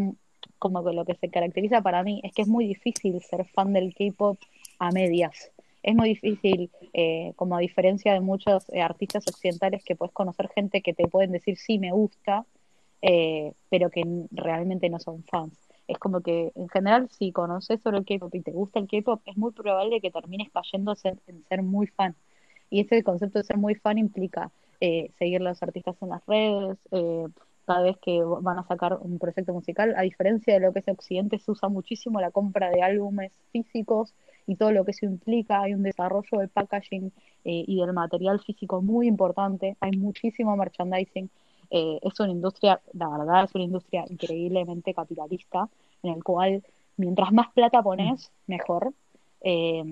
como 0.59 0.85
que 0.85 0.93
lo 0.93 1.05
que 1.05 1.15
se 1.15 1.31
caracteriza 1.31 1.81
para 1.83 2.03
mí 2.03 2.21
es 2.25 2.33
que 2.33 2.43
es 2.43 2.49
muy 2.49 2.67
difícil 2.67 3.21
ser 3.23 3.47
fan 3.47 3.73
del 3.73 3.95
K-pop 3.95 4.39
a 4.79 4.91
medias. 4.91 5.53
Es 5.83 5.95
muy 5.95 6.11
difícil, 6.11 6.71
eh, 6.93 7.33
como 7.37 7.57
a 7.57 7.61
diferencia 7.61 8.13
de 8.13 8.21
muchos 8.21 8.69
eh, 8.71 8.81
artistas 8.81 9.27
occidentales 9.27 9.85
que 9.85 9.97
puedes 9.97 10.13
conocer 10.13 10.49
gente 10.55 10.81
que 10.81 10.93
te 10.93 11.09
pueden 11.09 11.33
decir 11.33 11.57
sí 11.57 11.79
me 11.79 11.93
gusta, 11.93 12.47
eh, 13.03 13.53
pero 13.71 13.91
que 13.91 14.03
realmente 14.31 14.89
no 14.89 14.99
son 14.99 15.25
fans. 15.25 15.59
Es 15.89 15.99
como 15.99 16.21
que 16.21 16.53
en 16.55 16.69
general 16.69 17.09
si 17.11 17.33
conoces 17.33 17.81
sobre 17.83 17.99
el 17.99 18.07
K-pop 18.07 18.35
y 18.35 18.41
te 18.41 18.53
gusta 18.53 18.79
el 18.81 18.89
K-pop, 18.89 19.21
es 19.27 19.37
muy 19.37 19.53
probable 19.53 20.01
que 20.01 20.11
termines 20.11 20.51
cayendo 20.53 20.95
en 21.05 21.45
ser 21.45 21.63
muy 21.63 21.87
fan. 21.89 22.17
Y 22.71 22.81
ese 22.81 23.03
concepto 23.03 23.39
de 23.39 23.45
ser 23.45 23.59
muy 23.59 23.75
fan 23.75 23.99
implica 23.99 24.51
eh, 24.81 25.11
seguir 25.19 25.41
los 25.41 25.63
artistas 25.63 25.97
en 26.01 26.09
las 26.09 26.25
redes, 26.27 26.79
eh, 26.91 27.27
cada 27.67 27.83
vez 27.83 27.97
que 27.99 28.21
van 28.23 28.59
a 28.59 28.67
sacar 28.67 28.99
un 29.01 29.19
proyecto 29.19 29.53
musical, 29.53 29.95
a 29.97 30.03
diferencia 30.03 30.55
de 30.55 30.61
lo 30.61 30.73
que 30.73 30.81
es 30.81 30.89
Occidente, 30.89 31.39
se 31.39 31.51
usa 31.51 31.69
muchísimo 31.69 32.21
la 32.21 32.31
compra 32.31 32.71
de 32.71 32.83
álbumes 32.83 33.33
físicos 33.53 34.15
y 34.47 34.57
todo 34.57 34.73
lo 34.73 34.85
que 34.85 34.91
eso 34.93 35.07
implica. 35.07 35.63
Hay 35.63 35.75
un 35.75 35.83
desarrollo 35.83 36.39
del 36.39 36.49
packaging 36.49 37.13
eh, 37.45 37.65
y 37.67 37.81
del 37.81 37.93
material 37.93 38.41
físico 38.41 38.83
muy 38.83 39.07
importante, 39.07 39.77
hay 39.81 39.93
muchísimo 39.93 40.57
merchandising. 40.57 41.31
Eh, 41.75 41.99
es 42.03 42.21
una 42.21 42.31
industria, 42.31 42.81
la 42.93 43.09
verdad, 43.09 43.45
es 43.45 43.55
una 43.55 43.65
industria 43.65 44.05
increíblemente 44.09 44.95
capitalista, 44.95 45.69
en 46.03 46.13
el 46.15 46.23
cual 46.23 46.63
mientras 46.97 47.33
más 47.33 47.51
plata 47.53 47.83
pones, 47.83 48.31
mejor. 48.47 48.93
Eh, 49.41 49.83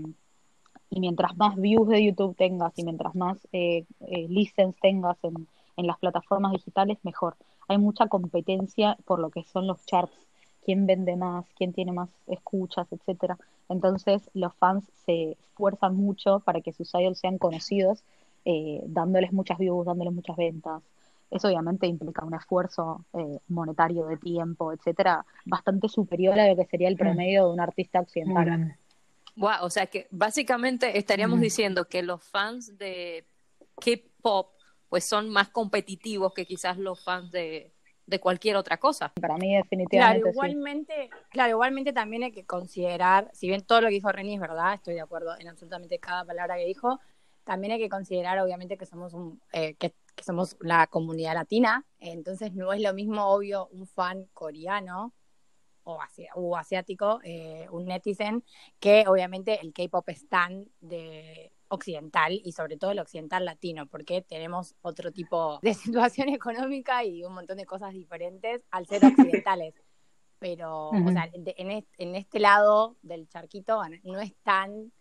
y 0.91 1.01
mientras 1.01 1.37
más 1.37 1.57
views 1.57 1.89
de 1.89 2.05
YouTube 2.05 2.37
tengas 2.37 2.77
y 2.77 2.85
mientras 2.85 3.15
más 3.15 3.47
eh, 3.53 3.85
eh, 4.01 4.27
license 4.29 4.79
tengas 4.83 5.17
en, 5.23 5.47
en 5.77 5.87
las 5.87 5.99
plataformas 5.99 6.53
digitales, 6.53 6.99
mejor. 7.05 7.37
Hay 7.69 7.79
mucha 7.79 8.09
competencia 8.09 8.99
por 9.05 9.21
lo 9.21 9.31
que 9.31 9.45
son 9.45 9.69
los 9.69 9.87
charts, 9.87 10.27
quién 10.65 10.87
vende 10.87 11.17
más, 11.17 11.47
quién 11.57 11.73
tiene 11.73 11.93
más 11.93 12.11
escuchas, 12.27 12.93
etcétera. 12.93 13.39
Entonces 13.69 14.29
los 14.35 14.53
fans 14.57 14.85
se 15.07 15.37
esfuerzan 15.41 15.97
mucho 15.97 16.41
para 16.41 16.61
que 16.61 16.73
sus 16.73 16.93
idols 16.95 17.21
sean 17.21 17.39
conocidos, 17.39 18.03
eh, 18.45 18.83
dándoles 18.87 19.33
muchas 19.33 19.59
views, 19.59 19.87
dándoles 19.87 20.13
muchas 20.13 20.37
ventas. 20.37 20.83
Eso 21.31 21.49
obviamente 21.49 21.87
implica 21.87 22.25
un 22.25 22.35
esfuerzo 22.35 23.05
eh, 23.13 23.39
monetario 23.49 24.07
de 24.07 24.17
tiempo, 24.17 24.73
etcétera, 24.73 25.25
bastante 25.45 25.89
superior 25.89 26.39
a 26.39 26.49
lo 26.49 26.57
que 26.57 26.67
sería 26.67 26.89
el 26.89 26.97
promedio 26.97 27.47
de 27.47 27.53
un 27.53 27.61
artista 27.61 28.01
occidental. 28.01 28.77
Wow, 29.37 29.63
o 29.63 29.71
sea 29.71 29.87
que 29.87 30.09
básicamente 30.11 30.99
estaríamos 30.99 31.39
Mm. 31.39 31.43
diciendo 31.43 31.85
que 31.87 32.03
los 32.03 32.23
fans 32.23 32.77
de 32.79 33.25
K-pop 33.77 34.49
pues 34.89 35.05
son 35.05 35.31
más 35.31 35.49
competitivos 35.51 36.35
que 36.35 36.45
quizás 36.45 36.77
los 36.77 37.03
fans 37.05 37.31
de, 37.31 37.73
de 38.07 38.19
cualquier 38.19 38.57
otra 38.57 38.77
cosa. 38.79 39.13
Para 39.21 39.37
mí 39.37 39.51
Claro, 39.51 39.63
definitivamente 39.63 40.25
sí. 40.25 40.31
igualmente, 40.31 41.11
claro, 41.31 41.51
igualmente 41.51 41.93
también 41.93 42.25
hay 42.25 42.33
que 42.33 42.45
considerar, 42.45 43.31
si 43.33 43.47
bien 43.47 43.63
todo 43.63 43.83
lo 43.83 43.87
que 43.87 43.95
dijo 43.95 44.11
Reni 44.11 44.35
es 44.35 44.41
verdad, 44.41 44.75
estoy 44.75 44.95
de 44.95 45.01
acuerdo 45.01 45.39
en 45.39 45.47
absolutamente 45.47 46.01
cada 46.01 46.25
palabra 46.25 46.57
que 46.57 46.65
dijo, 46.67 46.99
también 47.45 47.73
hay 47.75 47.79
que 47.79 47.89
considerar 47.89 48.39
obviamente 48.41 48.77
que 48.77 48.85
somos 48.85 49.15
un, 49.15 49.41
eh, 49.53 49.75
que, 49.75 49.95
que 50.21 50.25
somos 50.25 50.57
la 50.61 50.87
comunidad 50.87 51.33
latina, 51.35 51.87
entonces 51.99 52.53
no 52.55 52.73
es 52.75 52.83
lo 52.83 52.93
mismo 52.93 53.25
obvio 53.27 53.69
un 53.69 53.87
fan 53.87 54.27
coreano 54.35 55.15
o, 55.85 56.01
asi- 56.03 56.27
o 56.35 56.57
asiático, 56.57 57.21
eh, 57.25 57.67
un 57.71 57.87
netizen, 57.87 58.45
que 58.79 59.05
obviamente 59.09 59.59
el 59.63 59.73
K-pop 59.73 60.07
stan 60.11 60.67
de 60.81 61.53
occidental 61.69 62.33
y 62.45 62.53
sobre 62.53 62.77
todo 62.77 62.91
el 62.91 62.99
occidental 62.99 63.47
latino, 63.47 63.87
porque 63.87 64.21
tenemos 64.21 64.75
otro 64.83 65.11
tipo 65.11 65.59
de 65.63 65.73
situación 66.13 66.29
económica 66.29 67.03
y 67.05 67.25
un 67.25 67.33
montón 67.33 67.57
de 67.57 67.65
cosas 67.65 67.95
diferentes 67.95 68.63
al 68.71 68.87
ser 68.87 69.03
occidentales. 69.05 69.75
Pero, 70.39 70.89
o 70.91 70.95
Ujú. 70.97 71.11
sea, 71.13 71.29
de- 71.29 71.55
en, 71.59 71.87
en 71.99 72.15
este 72.15 72.41
lado 72.41 72.97
del 73.03 73.27
charquito 73.29 73.81
no 74.05 74.21
es 74.21 74.35
tan 74.43 74.93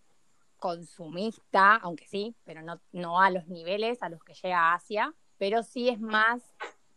consumista, 0.60 1.75
aunque 1.78 2.08
sí, 2.08 2.36
pero 2.44 2.62
no, 2.62 2.80
no 2.92 3.22
a 3.22 3.30
los 3.30 3.48
niveles 3.48 4.01
a 4.04 4.10
los 4.10 4.24
que 4.24 4.34
llega 4.34 4.74
Asia, 4.74 5.13
pero 5.38 5.63
sí 5.63 5.89
es 5.89 6.00
más 6.00 6.44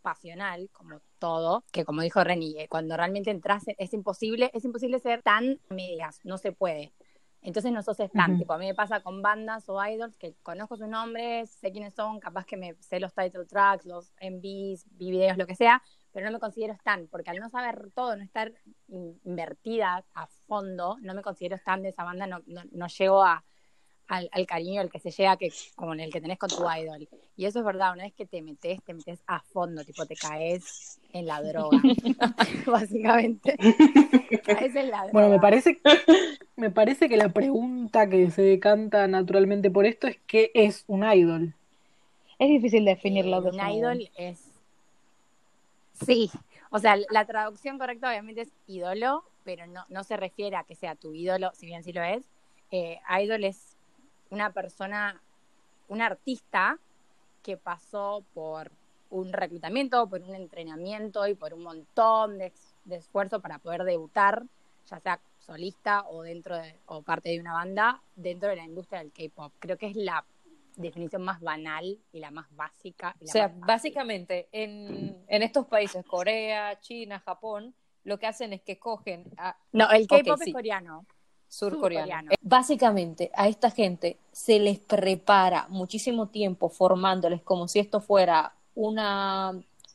pasional, 0.02 0.69
como 0.73 1.00
todo, 1.19 1.64
que 1.73 1.85
como 1.85 2.02
dijo 2.02 2.23
Reni, 2.25 2.59
eh, 2.59 2.69
cuando 2.69 2.97
realmente 2.97 3.31
entras 3.31 3.64
es 3.78 3.95
imposible, 3.95 4.50
es 4.52 4.64
imposible 4.64 4.99
ser 4.99 5.23
tan 5.23 5.61
medias, 5.69 6.21
no 6.25 6.38
se 6.38 6.52
puede. 6.52 6.92
Entonces 7.40 7.73
no 7.73 7.83
sos 7.83 7.97
tan, 8.12 8.33
Ujú. 8.33 8.38
tipo, 8.40 8.52
a 8.52 8.59
mí 8.59 8.66
me 8.66 8.75
pasa 8.75 9.00
con 9.00 9.21
bandas 9.21 9.69
o 9.69 9.85
idols 9.85 10.16
que 10.16 10.35
conozco 10.42 10.76
sus 10.76 10.88
nombres, 10.88 11.50
sé 11.50 11.73
quiénes 11.73 11.95
son, 11.95 12.21
capaz 12.21 12.45
que 12.45 12.57
me 12.57 12.75
sé 12.81 13.00
los 13.00 13.14
title 13.14 13.47
tracks, 13.47 13.85
los 13.85 14.12
MVs, 14.21 14.87
vi 14.92 15.11
videos, 15.11 15.37
lo 15.37 15.47
que 15.47 15.57
sea, 15.57 15.83
pero 16.12 16.26
no 16.26 16.33
me 16.33 16.38
considero 16.40 16.73
stan, 16.75 17.09
porque 17.09 17.31
al 17.31 17.38
no 17.38 17.50
saber 17.50 17.90
todo, 17.95 18.16
no 18.16 18.23
estar 18.25 18.52
in- 18.88 19.21
invertida 19.25 20.04
a 20.14 20.26
fondo, 20.47 20.99
no 21.02 21.14
me 21.14 21.23
considero 21.23 21.57
stan 21.57 21.83
de 21.83 21.90
esa 21.90 22.04
banda, 22.04 22.26
no, 22.26 22.40
no, 22.47 22.62
no 22.73 22.87
llego 22.88 23.25
a, 23.25 23.45
al, 24.09 24.28
al 24.33 24.47
cariño 24.47 24.81
al 24.81 24.90
que 24.90 24.99
se 25.00 25.11
llega 25.11 25.37
que, 25.37 25.50
como 25.76 25.95
el 25.95 26.12
que 26.12 26.21
tenés 26.21 26.38
con 26.38 26.50
tu 26.50 26.64
idol. 26.71 27.09
Y 27.37 27.47
eso 27.47 27.61
es 27.61 27.64
verdad, 27.64 27.92
una 27.95 28.04
vez 28.04 28.14
que 28.14 28.26
te 28.26 28.42
metes, 28.42 28.83
te 28.85 28.95
metes 28.95 29.23
a 29.26 29.40
fondo, 29.42 29.85
tipo 29.85 30.07
te 30.07 30.16
caes 30.16 31.00
en 31.12 31.26
la 31.26 31.42
droga, 31.42 31.83
básicamente. 32.66 33.57
caes 34.45 34.75
en 34.76 34.90
la 34.90 35.07
droga. 35.07 35.12
Bueno, 35.12 35.28
me 35.31 35.40
parece, 35.40 35.81
me 36.57 36.71
parece 36.71 37.09
que 37.09 37.16
la 37.16 37.33
pregunta 37.33 38.09
que 38.09 38.31
se 38.31 38.42
decanta 38.42 39.07
naturalmente 39.09 39.71
por 39.71 39.87
esto 39.87 40.07
es 40.09 40.19
¿qué 40.26 40.50
es 40.54 40.85
un 40.87 41.04
idol? 41.04 41.54
Es 42.38 42.50
difícil 42.50 42.85
Eh, 42.85 42.85
definir 42.85 43.25
lo 43.25 43.42
que 43.42 43.49
es 43.49 43.54
un 43.54 43.61
un 43.62 43.71
idol 43.71 44.11
es... 44.16 44.51
Sí, 46.06 46.30
o 46.71 46.78
sea, 46.78 46.97
la 47.11 47.25
traducción 47.26 47.78
correcta 47.78 48.09
obviamente 48.09 48.42
es 48.42 48.52
ídolo, 48.66 49.25
pero 49.44 49.66
no, 49.66 49.85
no 49.88 50.04
se 50.04 50.16
refiere 50.16 50.56
a 50.56 50.64
que 50.64 50.75
sea 50.75 50.94
tu 50.94 51.14
ídolo, 51.14 51.50
si 51.54 51.66
bien 51.66 51.82
sí 51.82 51.92
lo 51.92 52.02
es. 52.02 52.25
Eh, 52.71 53.00
idol 53.23 53.44
es 53.44 53.76
una 54.30 54.52
persona, 54.52 55.21
un 55.88 56.00
artista 56.00 56.78
que 57.42 57.56
pasó 57.56 58.25
por 58.35 58.71
un 59.11 59.32
reclutamiento, 59.32 60.09
por 60.09 60.23
un 60.23 60.35
entrenamiento 60.35 61.26
y 61.26 61.35
por 61.35 61.52
un 61.52 61.62
montón 61.62 62.38
de, 62.38 62.52
de 62.85 62.97
esfuerzo 62.97 63.40
para 63.40 63.59
poder 63.59 63.85
debutar, 63.85 64.44
ya 64.87 65.00
sea 65.00 65.21
solista 65.38 66.06
o 66.09 66.23
dentro 66.23 66.56
de, 66.56 66.78
o 66.87 67.02
parte 67.02 67.30
de 67.30 67.40
una 67.40 67.52
banda, 67.52 68.00
dentro 68.16 68.49
de 68.49 68.56
la 68.56 68.64
industria 68.64 69.00
del 69.00 69.12
K-pop. 69.12 69.52
Creo 69.59 69.76
que 69.76 69.88
es 69.88 69.97
la 69.97 70.25
definición 70.76 71.23
más 71.23 71.41
banal 71.41 71.99
y 72.12 72.21
la 72.21 72.31
más 72.31 72.47
básica. 72.55 73.14
O 73.23 73.26
sea, 73.26 73.52
básicamente 73.55 74.49
en, 74.52 75.25
en 75.26 75.43
estos 75.43 75.67
países, 75.67 76.05
Corea, 76.05 76.79
China, 76.81 77.21
Japón, 77.21 77.75
lo 78.05 78.19
que 78.19 78.26
hacen 78.26 78.52
es 78.52 78.62
que 78.62 78.79
cogen 78.79 79.25
a 79.37 79.57
No, 79.73 79.91
el 79.91 80.07
K-pop 80.07 80.38
sí. 80.43 80.50
es 80.50 80.52
coreano. 80.55 81.07
surcoreano. 81.49 82.07
Surcoreano. 82.07 82.33
Eh, 82.33 82.37
Básicamente, 82.41 83.31
a 83.35 83.49
esta 83.49 83.71
gente 83.71 84.17
se 84.33 84.59
les 84.59 84.79
prepara 84.79 85.67
muchísimo 85.69 86.29
tiempo 86.29 86.69
formándoles 86.69 87.43
como 87.43 87.69
si 87.69 87.79
esto 87.79 88.00
fuera 88.00 88.55
una 88.75 89.52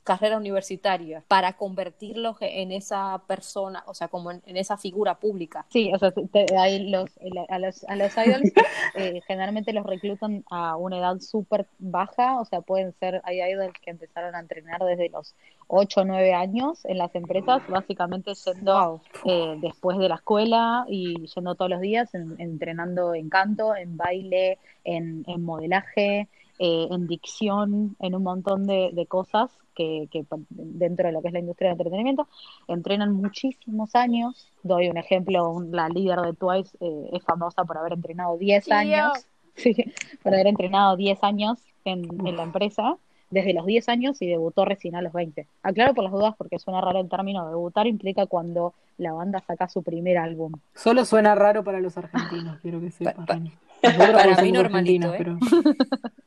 carrera 0.08 0.38
universitaria 0.38 1.22
para 1.28 1.54
convertirlos 1.54 2.38
en 2.42 2.72
esa 2.72 3.22
persona, 3.28 3.84
o 3.88 3.94
sea, 3.94 4.08
como 4.08 4.32
en, 4.32 4.42
en 4.46 4.56
esa 4.58 4.78
figura 4.78 5.16
pública. 5.20 5.66
Sí, 5.70 5.92
o 5.94 6.00
sea, 6.00 6.12
te- 6.12 6.58
ahí 6.58 6.90
los, 6.90 7.10
a, 7.50 7.60
los, 7.60 7.84
a 7.84 7.96
los 7.96 8.14
idols 8.18 8.52
eh, 8.96 9.22
generalmente 9.28 9.74
los 9.74 9.86
reclutan 9.86 10.44
a 10.50 10.78
una 10.78 10.98
edad 11.00 11.20
súper 11.20 11.68
baja, 11.78 12.40
o 12.40 12.46
sea, 12.46 12.62
pueden 12.62 12.94
ser, 13.00 13.22
hay 13.26 13.42
idols 13.42 13.74
que 13.84 13.92
empezaron 13.92 14.34
a 14.34 14.40
entrenar 14.40 14.82
desde 14.84 15.10
los 15.10 15.36
8 15.68 16.02
o 16.02 16.06
9 16.06 16.34
años 16.34 16.86
en 16.86 16.98
las 16.98 17.14
empresas, 17.14 17.62
básicamente 17.68 18.32
yendo 18.46 19.02
eh, 19.26 19.58
después 19.62 19.98
de 19.98 20.08
la 20.08 20.16
escuela 20.16 20.86
y 20.88 21.28
yendo 21.36 21.56
todos 21.56 21.70
los 21.70 21.82
días, 21.82 22.14
en- 22.16 22.36
entrenando 22.40 23.14
en 23.14 23.30
canto, 23.30 23.76
en 23.76 23.98
baile, 23.98 24.58
en, 24.86 25.26
en 25.28 25.44
modelaje, 25.44 26.30
eh, 26.60 26.88
en 26.92 27.08
dicción, 27.08 27.96
en 28.00 28.16
un 28.16 28.24
montón 28.24 28.66
de, 28.66 28.90
de 28.94 29.06
cosas 29.06 29.52
que, 29.76 30.08
que 30.12 30.26
dentro 30.50 31.06
de 31.08 31.14
lo 31.14 31.22
que 31.22 31.28
es 31.28 31.34
la 31.34 31.40
industria 31.40 31.70
del 31.70 31.74
entretenimiento 31.80 32.28
entrenan 32.68 33.14
muchísimos 33.14 33.96
años. 33.96 34.48
Doy 34.64 34.90
un 34.90 34.98
ejemplo, 34.98 35.52
un- 35.52 35.72
la 35.72 35.88
líder 35.90 36.20
de 36.22 36.34
Twice 36.34 36.76
eh, 36.80 37.10
es 37.14 37.24
famosa 37.24 37.64
por 37.64 37.78
haber 37.78 37.94
entrenado 37.94 38.38
10 38.38 38.66
Chio. 38.66 38.76
años, 38.76 39.12
sí, 39.56 39.76
por 40.24 40.34
haber 40.34 40.48
entrenado 40.48 40.96
10 40.98 41.24
años 41.24 41.60
en, 41.86 42.06
en 42.28 42.36
la 42.36 42.44
empresa, 42.44 42.98
desde 43.30 43.54
los 43.54 43.66
10 43.66 43.88
años 43.90 44.22
y 44.22 44.28
debutó 44.28 44.66
recién 44.66 44.96
a 44.96 45.02
los 45.02 45.14
20. 45.14 45.46
Aclaro 45.62 45.94
por 45.94 46.06
las 46.06 46.14
dudas 46.14 46.34
porque 46.38 46.58
suena 46.60 46.82
raro 46.82 47.00
el 47.02 47.10
término, 47.10 47.48
debutar 47.50 47.86
implica 47.86 48.26
cuando 48.26 48.74
la 48.98 49.12
banda 49.14 49.42
saca 49.46 49.68
su 49.70 49.84
primer 49.84 50.18
álbum. 50.18 50.54
Solo 50.74 51.06
suena 51.06 51.36
raro 51.36 51.64
para 51.64 51.80
los 51.82 51.98
argentinos, 51.98 52.58
quiero 52.62 52.80
que 52.82 52.90
sepas, 52.90 53.14
Pa- 53.16 53.26
pa- 53.26 53.34
Rani. 53.34 53.52
Nosotros 53.84 54.12
para 54.12 54.24
somos 54.24 54.42
mí 54.44 54.52
normalito, 54.54 55.08
argentinos, 55.12 55.38
¿eh? 55.44 55.48
pero- 55.52 56.12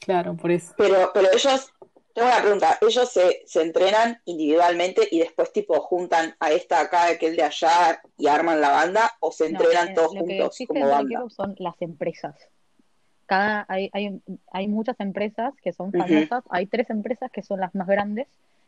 Claro, 0.00 0.36
por 0.36 0.50
eso. 0.50 0.74
Pero, 0.76 1.10
pero 1.12 1.28
ellos, 1.32 1.72
tengo 2.14 2.28
una 2.28 2.40
pregunta, 2.40 2.78
ellos 2.80 3.12
se, 3.12 3.42
se 3.46 3.62
entrenan 3.62 4.20
individualmente 4.24 5.06
y 5.10 5.20
después 5.20 5.52
tipo 5.52 5.78
juntan 5.80 6.34
a 6.40 6.50
esta 6.50 6.80
acá, 6.80 7.04
a 7.04 7.10
aquel 7.10 7.36
de 7.36 7.42
allá 7.42 8.00
y 8.16 8.26
arman 8.26 8.60
la 8.60 8.70
banda 8.70 9.12
o 9.20 9.30
se 9.30 9.50
No, 9.50 9.60
entrenan 9.60 9.90
eh, 9.90 9.94
todos 9.94 10.14
lo 10.14 10.24
que 10.24 10.32
juntos 10.32 10.46
existe 10.46 10.74
como 10.74 10.88
banda. 10.88 11.24
Son 11.28 11.54
las 11.58 11.80
empresas. 11.80 12.34
Cada, 13.26 13.64
hay, 13.68 13.90
hay, 13.92 14.20
hay 14.50 14.68
muchas 14.68 14.98
empresas 14.98 15.54
que 15.62 15.72
son 15.72 15.92
famosas. 15.92 16.42
Hay 16.50 16.66
tres 16.66 16.90
empresas 16.90 17.30
que 17.30 17.42
son 17.42 17.60
las 17.60 17.74
más 17.74 17.86
grandes, 17.86 18.26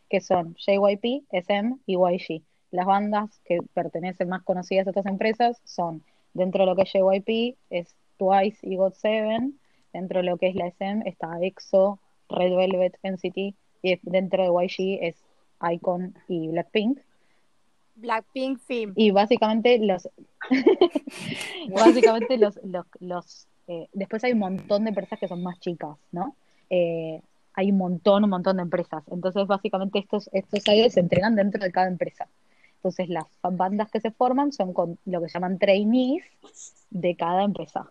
que 0.08 0.20
son 0.20 0.54
JYP, 0.54 1.24
SM 1.32 1.78
y 1.86 1.96
YG. 1.96 2.42
Las 2.70 2.86
bandas 2.86 3.40
que 3.44 3.58
pertenecen 3.74 4.28
más 4.28 4.42
conocidas 4.42 4.86
a 4.86 4.90
estas 4.90 5.06
empresas 5.06 5.60
son, 5.64 6.04
dentro 6.32 6.62
de 6.62 6.66
lo 6.66 6.76
que 6.76 6.82
es 6.82 6.92
JYP, 6.92 7.56
es 7.70 7.96
Twice 8.18 8.58
y 8.62 8.76
GOT7. 8.76 9.52
Dentro 9.92 10.20
de 10.20 10.24
lo 10.24 10.36
que 10.36 10.48
es 10.48 10.54
la 10.54 10.66
SM 10.66 11.08
está 11.08 11.38
EXO, 11.40 11.98
Red 12.28 12.54
Velvet, 12.54 12.98
NCT. 13.02 13.54
Y 13.84 13.98
dentro 14.02 14.42
de 14.42 14.66
YG 14.66 14.98
es 15.02 15.16
Icon 15.60 16.14
y 16.28 16.48
Blackpink. 16.48 16.98
Blackpink 17.96 18.58
Film. 18.60 18.92
Y 18.96 19.10
básicamente 19.10 19.78
los 19.78 20.08
básicamente 21.70 22.38
los, 22.38 22.58
los, 22.64 22.86
los 23.00 23.46
eh, 23.68 23.88
después 23.92 24.24
hay 24.24 24.32
un 24.32 24.40
montón 24.40 24.84
de 24.84 24.90
empresas 24.90 25.18
que 25.18 25.28
son 25.28 25.42
más 25.42 25.58
chicas, 25.60 25.96
¿no? 26.10 26.36
Eh, 26.70 27.20
hay 27.54 27.70
un 27.70 27.78
montón, 27.78 28.24
un 28.24 28.30
montón 28.30 28.56
de 28.56 28.62
empresas. 28.62 29.04
Entonces, 29.10 29.46
básicamente, 29.46 29.98
estos, 29.98 30.30
estos 30.32 30.66
idols 30.66 30.94
se 30.94 31.00
entrenan 31.00 31.36
dentro 31.36 31.62
de 31.62 31.70
cada 31.70 31.88
empresa. 31.88 32.28
Entonces, 32.76 33.08
las 33.08 33.26
bandas 33.42 33.90
que 33.90 34.00
se 34.00 34.10
forman 34.10 34.52
son 34.52 34.72
con 34.72 34.98
lo 35.04 35.20
que 35.20 35.28
llaman 35.28 35.58
trainees 35.58 36.24
de 36.90 37.14
cada 37.14 37.44
empresa. 37.44 37.90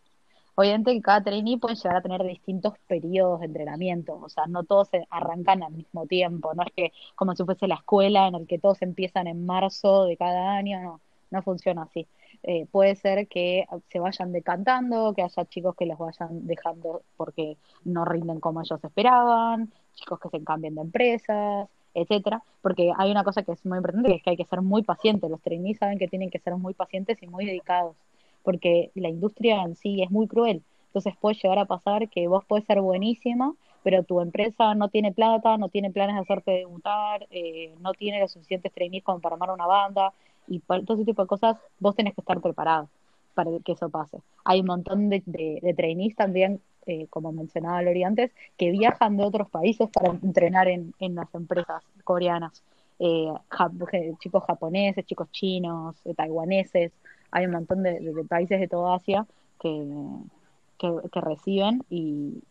Obviamente 0.56 0.94
que 0.94 1.02
cada 1.02 1.24
trainee 1.24 1.58
puede 1.58 1.76
llegar 1.76 1.98
a 1.98 2.02
tener 2.02 2.24
distintos 2.24 2.74
periodos 2.88 3.40
de 3.40 3.48
entrenamiento, 3.48 4.20
o 4.22 4.30
sea, 4.30 4.46
no 4.48 4.64
todos 4.64 4.90
se 4.90 5.08
arrancan 5.10 5.64
al 5.64 5.74
mismo 5.74 6.06
tiempo, 6.08 6.54
no 6.54 6.64
es 6.64 6.72
que 6.76 6.92
como 7.16 7.36
si 7.36 7.44
fuese 7.44 7.68
la 7.68 7.76
escuela 7.76 8.28
en 8.28 8.36
el 8.36 8.48
que 8.48 8.60
todos 8.60 8.82
empiezan 8.82 9.28
en 9.28 9.46
marzo 9.46 10.06
de 10.06 10.18
cada 10.18 10.56
año, 10.56 10.82
no, 10.82 11.02
no 11.32 11.42
funciona 11.42 11.84
así. 11.84 12.08
Eh, 12.44 12.66
puede 12.72 12.96
ser 12.96 13.28
que 13.28 13.66
se 13.90 14.00
vayan 14.00 14.32
decantando, 14.32 15.14
que 15.14 15.22
haya 15.22 15.46
chicos 15.46 15.76
que 15.76 15.86
los 15.86 15.98
vayan 15.98 16.48
dejando 16.48 17.04
porque 17.16 17.58
no 17.86 18.04
rinden 18.04 18.40
como 18.40 18.62
ellos 18.62 18.84
esperaban, 18.84 19.72
chicos 19.94 20.20
que 20.20 20.30
se 20.30 20.44
cambien 20.44 20.76
de 20.76 20.82
empresas, 20.82 21.70
etcétera, 21.94 22.42
porque 22.62 22.92
hay 22.98 23.12
una 23.12 23.24
cosa 23.24 23.44
que 23.44 23.52
es 23.52 23.66
muy 23.66 23.78
importante, 23.78 24.10
que 24.10 24.16
es 24.16 24.24
que 24.24 24.30
hay 24.32 24.38
que 24.38 24.46
ser 24.46 24.62
muy 24.62 24.84
pacientes, 24.84 25.30
los 25.30 25.42
trainees 25.42 25.78
saben 25.78 26.00
que 26.00 26.08
tienen 26.08 26.30
que 26.30 26.40
ser 26.40 26.56
muy 26.56 26.74
pacientes 26.74 27.22
y 27.22 27.28
muy 27.28 27.46
dedicados, 27.46 27.96
porque 28.44 28.92
la 28.96 29.10
industria 29.10 29.64
en 29.64 29.76
sí 29.76 30.02
es 30.02 30.12
muy 30.12 30.28
cruel, 30.28 30.64
entonces 30.88 31.14
puede 31.20 31.36
llegar 31.36 31.60
a 31.60 31.66
pasar 31.66 32.10
que 32.10 32.28
vos 32.28 32.44
puedes 32.46 32.66
ser 32.66 32.82
buenísima, 32.82 33.54
pero 33.84 34.04
tu 34.04 34.20
empresa 34.22 34.76
no 34.76 34.90
tiene 34.90 35.12
plata, 35.12 35.58
no 35.58 35.70
tiene 35.70 35.92
planes 35.92 36.16
de 36.16 36.22
hacerte 36.22 36.52
debutar, 36.52 37.28
eh, 37.32 37.74
no 37.80 37.94
tiene 37.94 38.20
los 38.20 38.32
suficientes 38.32 38.72
trainees 38.74 39.04
como 39.04 39.20
para 39.20 39.36
armar 39.36 39.52
una 39.52 39.66
banda, 39.66 40.14
y 40.48 40.60
todo 40.60 40.96
ese 40.96 41.06
tipo 41.06 41.22
de 41.22 41.28
cosas 41.28 41.58
vos 41.80 41.96
tenés 41.96 42.14
que 42.14 42.22
estar 42.22 42.40
preparado 42.42 42.90
para 43.34 43.52
que 43.64 43.72
eso 43.72 43.90
pase. 43.90 44.20
Hay 44.44 44.60
un 44.60 44.68
montón 44.68 45.10
de, 45.10 45.24
de, 45.26 45.74
trainees 45.74 46.16
también, 46.16 46.62
eh, 46.86 47.08
como 47.10 47.32
mencionaba 47.32 47.82
Lori 47.82 48.04
antes, 48.04 48.32
que 48.58 48.72
viajan 48.72 49.18
de 49.18 49.24
otros 49.24 49.50
países 49.50 49.90
para 49.90 50.10
entrenar 50.10 50.68
en, 50.68 50.94
en 51.00 51.16
las 51.16 51.34
empresas 51.34 51.84
coreanas. 52.04 52.64
Eh, 53.00 53.32
chicos 54.20 54.44
japoneses, 54.44 55.06
chicos 55.06 55.32
chinos, 55.32 55.96
eh, 56.06 56.14
taiwaneses, 56.14 56.92
hay 57.32 57.46
un 57.46 57.52
montón 57.52 57.84
de, 57.84 58.00
países 58.30 58.60
de 58.60 58.68
toda 58.68 58.96
Asia 58.96 59.26
que, 59.60 59.88
que, 60.78 61.22
reciben, 61.22 61.84
y, 61.90 62.44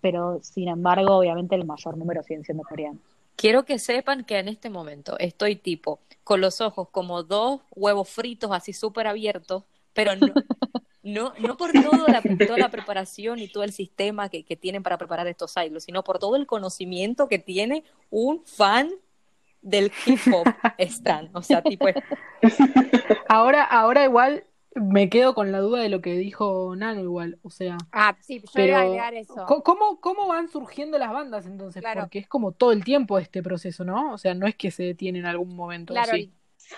pero 0.00 0.40
sin 0.42 0.68
embargo, 0.68 1.16
obviamente 1.16 1.54
el 1.54 1.66
mayor 1.66 1.96
número 1.96 2.22
siguen 2.22 2.44
siendo 2.44 2.62
coreanos. 2.64 3.00
Quiero 3.36 3.64
que 3.64 3.78
sepan 3.78 4.24
que 4.24 4.38
en 4.38 4.48
este 4.48 4.70
momento 4.70 5.18
estoy 5.18 5.56
tipo 5.56 6.00
con 6.22 6.40
los 6.40 6.60
ojos 6.60 6.88
como 6.90 7.22
dos 7.22 7.60
huevos 7.74 8.08
fritos 8.08 8.50
así 8.52 8.72
súper 8.72 9.06
abiertos, 9.08 9.64
pero 9.92 10.14
no, 10.14 10.32
no, 11.02 11.32
no 11.38 11.56
por 11.56 11.72
toda 11.72 12.08
la, 12.08 12.22
toda 12.22 12.58
la 12.58 12.70
preparación 12.70 13.40
y 13.40 13.48
todo 13.48 13.64
el 13.64 13.72
sistema 13.72 14.28
que, 14.28 14.44
que 14.44 14.56
tienen 14.56 14.82
para 14.82 14.98
preparar 14.98 15.26
estos 15.26 15.52
silos, 15.52 15.84
sino 15.84 16.04
por 16.04 16.18
todo 16.18 16.36
el 16.36 16.46
conocimiento 16.46 17.28
que 17.28 17.38
tiene 17.40 17.82
un 18.10 18.44
fan 18.44 18.90
del 19.64 19.90
hip 20.06 20.20
hop 20.32 20.46
están, 20.78 21.30
o 21.32 21.42
sea, 21.42 21.62
tipo 21.62 21.86
ahora 23.28 23.64
ahora 23.64 24.04
igual 24.04 24.44
me 24.74 25.08
quedo 25.08 25.34
con 25.34 25.52
la 25.52 25.60
duda 25.60 25.80
de 25.80 25.88
lo 25.88 26.00
que 26.00 26.14
dijo 26.14 26.74
Nano 26.76 27.00
igual, 27.00 27.38
o 27.42 27.50
sea. 27.50 27.78
Ah, 27.92 28.16
sí, 28.20 28.42
yo 28.54 28.62
iba 28.62 28.78
a 28.78 28.82
agregar 28.82 29.14
eso. 29.14 29.46
¿cómo, 29.64 30.00
¿Cómo 30.00 30.26
van 30.26 30.48
surgiendo 30.48 30.98
las 30.98 31.12
bandas 31.12 31.46
entonces? 31.46 31.82
Porque 31.94 32.18
es 32.18 32.28
como 32.28 32.52
todo 32.52 32.72
el 32.72 32.84
tiempo 32.84 33.18
este 33.18 33.42
proceso, 33.42 33.84
¿no? 33.84 34.12
O 34.12 34.18
sea, 34.18 34.34
no 34.34 34.46
es 34.46 34.56
que 34.56 34.70
se 34.70 34.82
detiene 34.82 35.20
en 35.20 35.26
algún 35.26 35.54
momento. 35.54 35.94
Claro. 35.94 36.12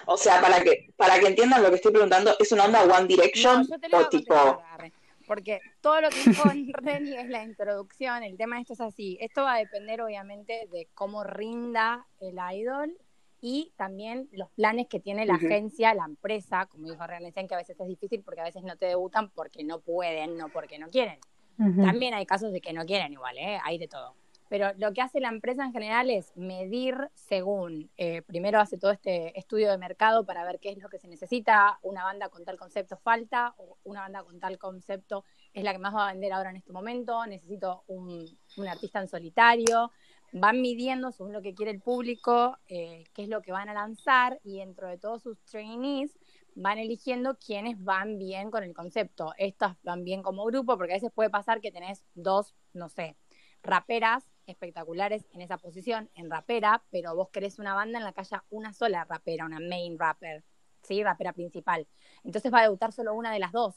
O 0.07 0.17
sea, 0.17 0.41
para 0.41 0.63
que, 0.63 0.93
para 0.97 1.19
que 1.19 1.27
entiendan 1.27 1.63
lo 1.63 1.71
que 1.71 1.77
estoy 1.77 1.93
preguntando, 1.93 2.35
¿es 2.39 2.53
una 2.53 2.65
onda 2.65 2.83
One 2.83 3.07
Direction 3.07 3.67
o 3.93 4.09
tipo...? 4.09 4.63
Porque 5.27 5.61
todo 5.81 6.01
lo 6.01 6.09
que 6.11 6.17
dijo 6.31 6.49
Reni 6.73 7.15
es 7.15 7.29
la 7.29 7.43
introducción, 7.43 8.23
el 8.23 8.37
tema 8.37 8.57
de 8.57 8.63
esto 8.63 8.75
es 8.75 8.81
así. 8.81 9.19
Esto 9.21 9.43
va 9.43 9.55
a 9.55 9.59
depender 9.59 10.01
obviamente 10.01 10.69
de 10.71 10.89
cómo 10.95 11.25
rinda 11.25 12.07
el 12.21 12.37
idol 12.55 12.97
y 13.41 13.73
también 13.77 14.29
los 14.33 14.51
planes 14.51 14.87
que 14.89 14.99
tiene 14.99 15.27
la 15.27 15.35
agencia, 15.35 15.95
la 15.95 16.05
empresa, 16.05 16.67
como 16.67 16.91
dijo 16.91 17.07
René, 17.07 17.33
que 17.33 17.55
a 17.55 17.59
veces 17.59 17.79
es 17.79 17.87
difícil 17.87 18.23
porque 18.23 18.41
a 18.41 18.45
veces 18.45 18.63
no 18.63 18.77
te 18.77 18.87
debutan 18.87 19.31
porque 19.31 19.63
no 19.63 19.81
pueden, 19.81 20.37
no 20.37 20.49
porque 20.49 20.79
no 20.79 20.89
quieren. 20.89 21.19
También 21.57 22.13
hay 22.13 22.27
casos 22.27 22.53
de 22.53 22.61
que 22.61 22.73
no 22.75 22.85
quieren 22.85 23.13
igual, 23.13 23.39
¿eh? 23.39 23.59
hay 23.65 23.79
de 23.79 23.89
todo. 23.89 24.15
Pero 24.49 24.73
lo 24.77 24.93
que 24.93 25.03
hace 25.03 25.21
la 25.21 25.29
empresa 25.29 25.65
en 25.65 25.73
general 25.73 26.11
es 26.11 26.37
medir 26.37 26.95
según, 27.15 27.91
eh, 27.97 28.23
primero 28.23 28.61
hace 28.61 28.79
todo 28.79 28.93
este 28.93 29.39
estudio 29.39 29.71
de 29.71 29.79
mercado 29.79 30.25
para 30.25 30.45
ver 30.45 30.61
qué 30.61 30.71
es 30.71 30.79
lo 30.79 30.89
que 30.89 30.99
se 30.99 31.09
necesita, 31.09 31.79
una 31.83 32.05
banda 32.05 32.29
con 32.29 32.45
tal 32.45 32.57
concepto 32.57 32.97
falta, 32.97 33.55
o 33.59 33.79
una 33.85 34.03
banda 34.03 34.23
con 34.23 34.39
tal 34.39 34.59
concepto 34.59 35.25
es 35.53 35.65
la 35.65 35.73
que 35.73 35.79
más 35.79 35.95
va 35.95 36.09
a 36.09 36.13
vender 36.13 36.33
ahora 36.33 36.51
en 36.51 36.57
este 36.57 36.73
momento, 36.73 37.27
necesito 37.27 37.83
un, 37.89 38.25
un 38.57 38.69
artista 38.69 39.01
en 39.01 39.09
solitario, 39.09 39.91
van 40.33 40.61
midiendo 40.61 41.13
según 41.13 41.33
lo 41.33 41.43
que 41.43 41.55
quiere 41.55 41.73
el 41.73 41.81
público, 41.81 42.59
eh, 42.69 43.05
qué 43.15 43.23
es 43.23 43.29
lo 43.29 43.43
que 43.43 43.53
van 43.53 43.69
a 43.69 43.75
lanzar 43.75 44.41
y 44.45 44.59
dentro 44.59 44.89
de 44.89 44.99
todos 44.99 45.23
sus 45.23 45.39
trainees 45.45 46.17
van 46.55 46.79
eligiendo 46.79 47.37
quiénes 47.39 47.83
van 47.83 48.19
bien 48.19 48.51
con 48.51 48.63
el 48.63 48.75
concepto. 48.75 49.33
Estas 49.39 49.77
van 49.83 50.05
bien 50.05 50.23
como 50.23 50.45
grupo, 50.45 50.77
porque 50.77 50.95
a 50.95 50.97
veces 50.97 51.13
puede 51.13 51.31
pasar 51.31 51.61
que 51.61 51.71
tenés 51.71 52.05
dos, 52.15 52.55
no 52.73 52.89
sé, 52.89 53.17
raperas 53.63 54.25
espectaculares 54.47 55.27
en 55.33 55.41
esa 55.41 55.59
posición, 55.59 56.11
en 56.15 56.31
rapera, 56.31 56.83
pero 56.91 57.15
vos 57.15 57.29
querés 57.31 57.59
una 57.59 57.75
banda 57.75 57.99
en 57.99 58.05
la 58.05 58.13
que 58.13 58.21
haya 58.21 58.45
una 58.51 58.73
sola 58.73 59.05
rapera, 59.05 59.47
una 59.47 59.61
main 59.61 59.99
rapper. 59.99 60.45
¿sí? 60.87 61.03
Rapera 61.03 61.33
principal. 61.33 61.87
Entonces 62.25 62.53
va 62.53 62.61
a 62.61 62.63
debutar 62.63 62.93
solo 62.93 63.15
una 63.15 63.33
de 63.33 63.39
las 63.39 63.53
dos. 63.53 63.75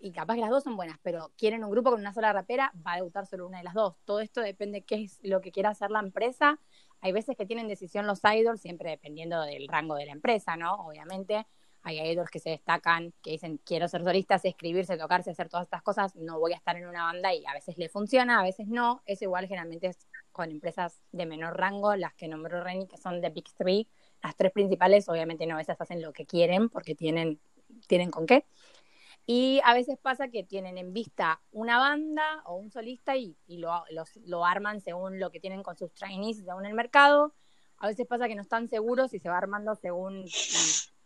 Y 0.00 0.12
capaz 0.12 0.34
que 0.34 0.40
las 0.40 0.50
dos 0.50 0.64
son 0.64 0.76
buenas, 0.76 0.98
pero 1.02 1.32
quieren 1.36 1.64
un 1.64 1.70
grupo 1.70 1.90
con 1.90 2.00
una 2.00 2.12
sola 2.12 2.32
rapera, 2.32 2.72
va 2.86 2.94
a 2.94 2.96
debutar 2.96 3.26
solo 3.26 3.46
una 3.46 3.58
de 3.58 3.64
las 3.64 3.74
dos. 3.74 3.96
Todo 4.04 4.20
esto 4.20 4.40
depende 4.40 4.80
de 4.80 4.84
qué 4.84 5.04
es 5.04 5.20
lo 5.22 5.40
que 5.40 5.52
quiera 5.52 5.70
hacer 5.70 5.90
la 5.90 6.00
empresa. 6.00 6.58
Hay 7.00 7.12
veces 7.12 7.36
que 7.36 7.46
tienen 7.46 7.68
decisión 7.68 8.06
los 8.06 8.20
idols, 8.24 8.60
siempre 8.60 8.90
dependiendo 8.90 9.40
del 9.42 9.68
rango 9.68 9.94
de 9.94 10.06
la 10.06 10.12
empresa, 10.12 10.56
¿no? 10.56 10.74
Obviamente. 10.86 11.46
Hay 11.82 11.98
idols 12.00 12.30
que 12.30 12.40
se 12.40 12.50
destacan, 12.50 13.12
que 13.22 13.30
dicen 13.32 13.58
quiero 13.64 13.88
ser 13.88 14.04
solistas, 14.04 14.44
escribirse, 14.44 14.96
tocarse, 14.98 15.30
hacer 15.30 15.48
todas 15.48 15.64
estas 15.64 15.82
cosas, 15.82 16.14
no 16.16 16.38
voy 16.38 16.52
a 16.52 16.56
estar 16.56 16.76
en 16.76 16.86
una 16.86 17.04
banda 17.04 17.34
y 17.34 17.44
a 17.46 17.54
veces 17.54 17.78
le 17.78 17.88
funciona, 17.88 18.40
a 18.40 18.42
veces 18.42 18.68
no. 18.68 19.02
Es 19.06 19.22
igual 19.22 19.46
generalmente 19.46 19.88
es 19.88 20.06
con 20.32 20.50
empresas 20.50 21.00
de 21.12 21.26
menor 21.26 21.56
rango, 21.58 21.96
las 21.96 22.14
que 22.14 22.28
nombró 22.28 22.62
Reni, 22.62 22.86
que 22.86 22.96
son 22.96 23.20
de 23.20 23.30
Big 23.30 23.52
Three, 23.56 23.88
las 24.22 24.36
tres 24.36 24.52
principales, 24.52 25.08
obviamente 25.08 25.46
no, 25.46 25.58
esas 25.58 25.80
hacen 25.80 26.02
lo 26.02 26.12
que 26.12 26.26
quieren 26.26 26.68
porque 26.68 26.94
tienen, 26.94 27.40
tienen 27.86 28.10
con 28.10 28.26
qué. 28.26 28.44
Y 29.26 29.60
a 29.64 29.74
veces 29.74 29.98
pasa 29.98 30.28
que 30.28 30.42
tienen 30.42 30.76
en 30.78 30.92
vista 30.92 31.40
una 31.52 31.78
banda 31.78 32.42
o 32.46 32.56
un 32.56 32.70
solista 32.70 33.16
y, 33.16 33.36
y 33.46 33.58
lo, 33.58 33.84
lo, 34.24 34.44
arman 34.44 34.80
según 34.80 35.20
lo 35.20 35.30
que 35.30 35.40
tienen 35.40 35.62
con 35.62 35.76
sus 35.76 35.92
trainees 35.94 36.38
según 36.38 36.66
el 36.66 36.74
mercado. 36.74 37.34
A 37.78 37.86
veces 37.86 38.06
pasa 38.06 38.28
que 38.28 38.34
no 38.34 38.42
están 38.42 38.68
seguros 38.68 39.14
y 39.14 39.20
se 39.20 39.28
va 39.28 39.38
armando 39.38 39.74
según 39.74 40.24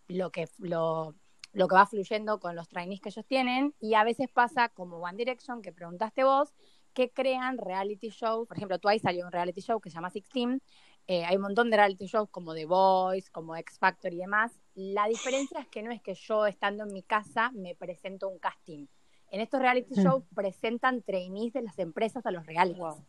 lo 0.08 0.30
que, 0.30 0.48
lo, 0.58 1.14
lo 1.52 1.68
que 1.68 1.74
va 1.74 1.86
fluyendo 1.86 2.40
con 2.40 2.56
los 2.56 2.68
trainees 2.68 3.00
que 3.00 3.10
ellos 3.10 3.26
tienen. 3.26 3.74
Y 3.80 3.94
a 3.94 4.04
veces 4.04 4.28
pasa 4.32 4.68
como 4.68 4.98
One 4.98 5.16
Direction, 5.16 5.62
que 5.62 5.72
preguntaste 5.72 6.24
vos, 6.24 6.54
que 6.92 7.10
crean 7.10 7.58
reality 7.58 8.08
shows. 8.08 8.46
Por 8.46 8.56
ejemplo, 8.56 8.78
Twice 8.78 9.00
salió 9.00 9.26
un 9.26 9.32
reality 9.32 9.60
show 9.60 9.80
que 9.80 9.90
se 9.90 9.94
llama 9.94 10.10
Sixteen, 10.10 10.60
eh, 11.06 11.24
hay 11.24 11.36
un 11.36 11.42
montón 11.42 11.70
de 11.70 11.76
reality 11.76 12.06
shows 12.06 12.30
como 12.30 12.54
The 12.54 12.64
Voice, 12.64 13.30
como 13.30 13.54
X 13.56 13.78
Factor 13.78 14.12
y 14.12 14.18
demás. 14.18 14.58
La 14.74 15.06
diferencia 15.06 15.60
es 15.60 15.68
que 15.68 15.82
no 15.82 15.92
es 15.92 16.00
que 16.00 16.14
yo 16.14 16.46
estando 16.46 16.84
en 16.84 16.92
mi 16.92 17.02
casa 17.02 17.50
me 17.52 17.74
presento 17.74 18.28
un 18.28 18.38
casting. 18.38 18.86
En 19.30 19.40
estos 19.40 19.60
reality 19.60 20.00
mm. 20.00 20.02
shows 20.02 20.24
presentan 20.34 21.02
trainees 21.02 21.52
de 21.52 21.62
las 21.62 21.78
empresas 21.78 22.24
a 22.24 22.30
los 22.30 22.46
realities. 22.46 23.02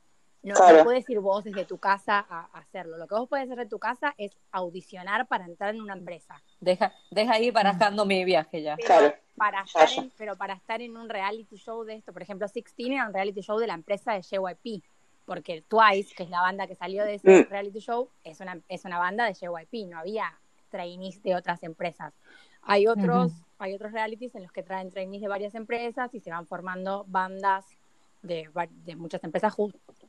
No, 0.54 0.84
puedes 0.84 1.10
ir 1.10 1.20
vos 1.20 1.44
desde 1.44 1.66
tu 1.66 1.78
casa 1.78 2.26
a, 2.30 2.50
hacerlo. 2.54 2.98
Lo 2.98 3.08
que 3.08 3.16
vos 3.16 3.28
puedes 3.28 3.46
hacer 3.46 3.58
de 3.58 3.70
tu 3.70 3.80
casa 3.80 4.14
es 4.18 4.38
audicionar 4.52 5.28
para 5.28 5.46
entrar 5.46 5.74
en 5.74 5.82
una 5.82 5.94
empresa. 5.94 6.42
Deja, 6.60 6.94
deja 7.10 7.40
ir 7.40 7.52
barajando 7.52 8.06
mi 8.06 8.24
viaje 8.24 8.62
ya. 8.62 8.78
Para 9.36 9.62
estar 9.64 9.90
en, 9.98 10.12
pero 10.18 10.38
para 10.38 10.54
estar 10.54 10.82
en 10.82 10.96
un 10.96 11.10
reality 11.10 11.58
show 11.58 11.84
de 11.84 11.96
esto, 11.96 12.14
por 12.14 12.22
ejemplo, 12.22 12.48
Sixteen 12.48 12.94
era 12.94 13.08
un 13.08 13.14
reality 13.14 13.42
show 13.42 13.58
de 13.58 13.68
la 13.68 13.74
empresa 13.74 14.14
de 14.14 14.22
JYP 14.22 14.84
porque 15.26 15.64
Twice, 15.68 16.14
que 16.16 16.24
es 16.24 16.30
la 16.30 16.42
banda 16.42 16.68
que 16.68 16.76
salió 16.76 17.04
de 17.04 17.16
ese 17.16 17.30
mm. 17.30 17.50
reality 17.50 17.80
show, 17.80 18.10
es 18.24 18.40
una, 18.40 18.62
es 18.70 18.86
una 18.86 19.00
banda 19.00 19.26
de 19.26 19.34
JYP, 19.34 19.90
no 19.90 20.00
había 20.00 20.40
trainees 20.70 21.22
de 21.24 21.36
otras 21.36 21.64
empresas. 21.64 22.14
Hay 22.62 22.88
otros, 22.88 23.32
hay 23.60 23.74
otros 23.74 23.92
realities 23.92 24.36
en 24.36 24.44
los 24.44 24.52
que 24.52 24.64
traen 24.64 24.90
trainees 24.90 25.22
de 25.22 25.28
varias 25.28 25.56
empresas 25.56 26.14
y 26.14 26.20
se 26.20 26.32
van 26.32 26.48
formando 26.48 27.06
bandas 27.08 27.66
de, 28.24 28.50
de 28.86 28.96
muchas 28.96 29.24
empresas 29.24 29.56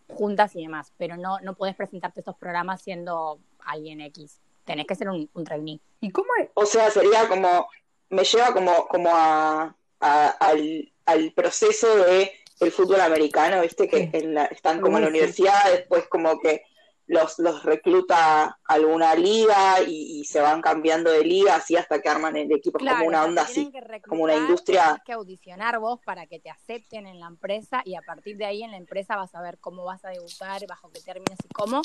juntas 0.08 0.54
y 0.56 0.62
demás, 0.62 0.92
pero 0.96 1.16
no, 1.16 1.40
no 1.40 1.54
puedes 1.54 1.76
presentarte 1.76 2.20
estos 2.20 2.36
programas 2.36 2.82
siendo 2.82 3.40
alguien 3.60 4.00
X. 4.00 4.40
Tenés 4.64 4.86
que 4.86 4.94
ser 4.94 5.08
un, 5.08 5.28
trainee. 5.44 5.80
¿Y 6.00 6.10
cómo 6.10 6.28
O 6.54 6.66
sea, 6.66 6.90
sería 6.90 7.28
como, 7.28 7.68
me 8.10 8.24
lleva 8.24 8.52
como, 8.52 8.86
como 8.88 9.10
a, 9.12 9.74
al, 10.00 10.92
al 11.04 11.32
proceso 11.32 11.96
de 11.96 12.32
el 12.60 12.72
fútbol 12.72 13.00
americano, 13.00 13.60
viste, 13.60 13.88
que 13.88 14.10
están 14.50 14.80
como 14.80 14.96
en 14.96 15.04
la 15.04 15.10
universidad, 15.10 15.70
después 15.70 16.06
como 16.08 16.40
que 16.40 16.62
los, 17.08 17.38
los 17.38 17.62
recluta 17.62 18.58
alguna 18.64 19.14
liga 19.14 19.80
y, 19.86 20.24
se 20.24 20.40
van 20.40 20.60
cambiando 20.60 21.10
de 21.10 21.24
liga 21.24 21.54
así 21.56 21.76
hasta 21.76 22.00
que 22.00 22.08
arman 22.08 22.36
el 22.36 22.50
equipo 22.50 22.78
Claro, 22.78 22.96
como 22.98 23.08
una 23.08 23.24
onda 23.24 23.42
así, 23.42 23.70
que 23.70 24.00
como 24.02 24.24
una 24.24 24.34
industria. 24.34 24.82
Tienes 24.84 25.04
que 25.04 25.12
audicionar 25.12 25.78
vos 25.78 26.00
para 26.04 26.26
que 26.26 26.40
te 26.40 26.50
acepten 26.50 27.06
en 27.06 27.20
la 27.20 27.26
empresa 27.28 27.82
y 27.84 27.94
a 27.94 28.02
partir 28.02 28.36
de 28.36 28.44
ahí 28.46 28.62
en 28.62 28.72
la 28.72 28.76
empresa 28.76 29.16
vas 29.16 29.34
a 29.34 29.40
ver 29.40 29.58
cómo 29.58 29.84
vas 29.84 30.04
a 30.04 30.08
debutar, 30.08 30.66
bajo 30.66 30.90
qué 30.90 31.00
términos 31.00 31.38
y 31.44 31.48
cómo. 31.48 31.82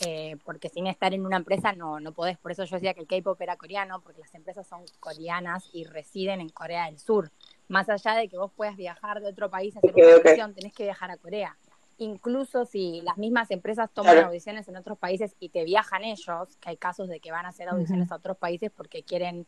eh, 0.00 0.36
porque 0.44 0.68
sin 0.68 0.88
estar 0.88 1.14
en 1.14 1.24
una 1.24 1.36
empresa 1.36 1.72
no, 1.72 2.00
no 2.00 2.12
podés. 2.12 2.36
Por 2.38 2.50
eso 2.52 2.64
yo 2.64 2.76
decía 2.76 2.94
que 2.94 3.00
el 3.00 3.06
K-pop 3.06 3.40
era 3.40 3.56
coreano, 3.56 4.00
porque 4.02 4.20
las 4.20 4.34
empresas 4.34 4.66
son 4.66 4.84
coreanas 5.00 5.68
y 5.72 5.84
residen 5.84 6.40
en 6.40 6.48
Corea 6.50 6.86
del 6.86 6.98
Sur. 6.98 7.30
Más 7.68 7.88
allá 7.88 8.14
de 8.14 8.28
que 8.28 8.36
vos 8.36 8.50
puedas 8.54 8.76
viajar 8.76 9.20
de 9.20 9.28
otro 9.28 9.48
país 9.48 9.74
a 9.76 9.78
hacer 9.78 9.92
Ok, 9.92 9.98
una 9.98 10.16
ok. 10.16 10.26
audición, 10.26 10.54
tenés 10.54 10.72
que 10.74 10.82
viajar 10.84 11.10
a 11.10 11.16
Corea. 11.16 11.56
Incluso 11.98 12.64
si 12.64 13.00
las 13.02 13.16
mismas 13.18 13.50
empresas 13.50 13.90
toman 13.92 14.14
Claro. 14.14 14.28
audiciones 14.28 14.66
en 14.68 14.76
otros 14.76 14.98
países 14.98 15.36
y 15.38 15.50
te 15.50 15.64
viajan 15.64 16.04
ellos, 16.04 16.56
que 16.60 16.70
hay 16.70 16.76
casos 16.76 17.08
de 17.08 17.20
que 17.20 17.30
van 17.30 17.46
a 17.46 17.50
hacer 17.50 17.68
audiciones 17.68 18.10
a 18.10 18.16
otros 18.16 18.36
países 18.36 18.70
porque 18.70 19.02
quieren 19.02 19.46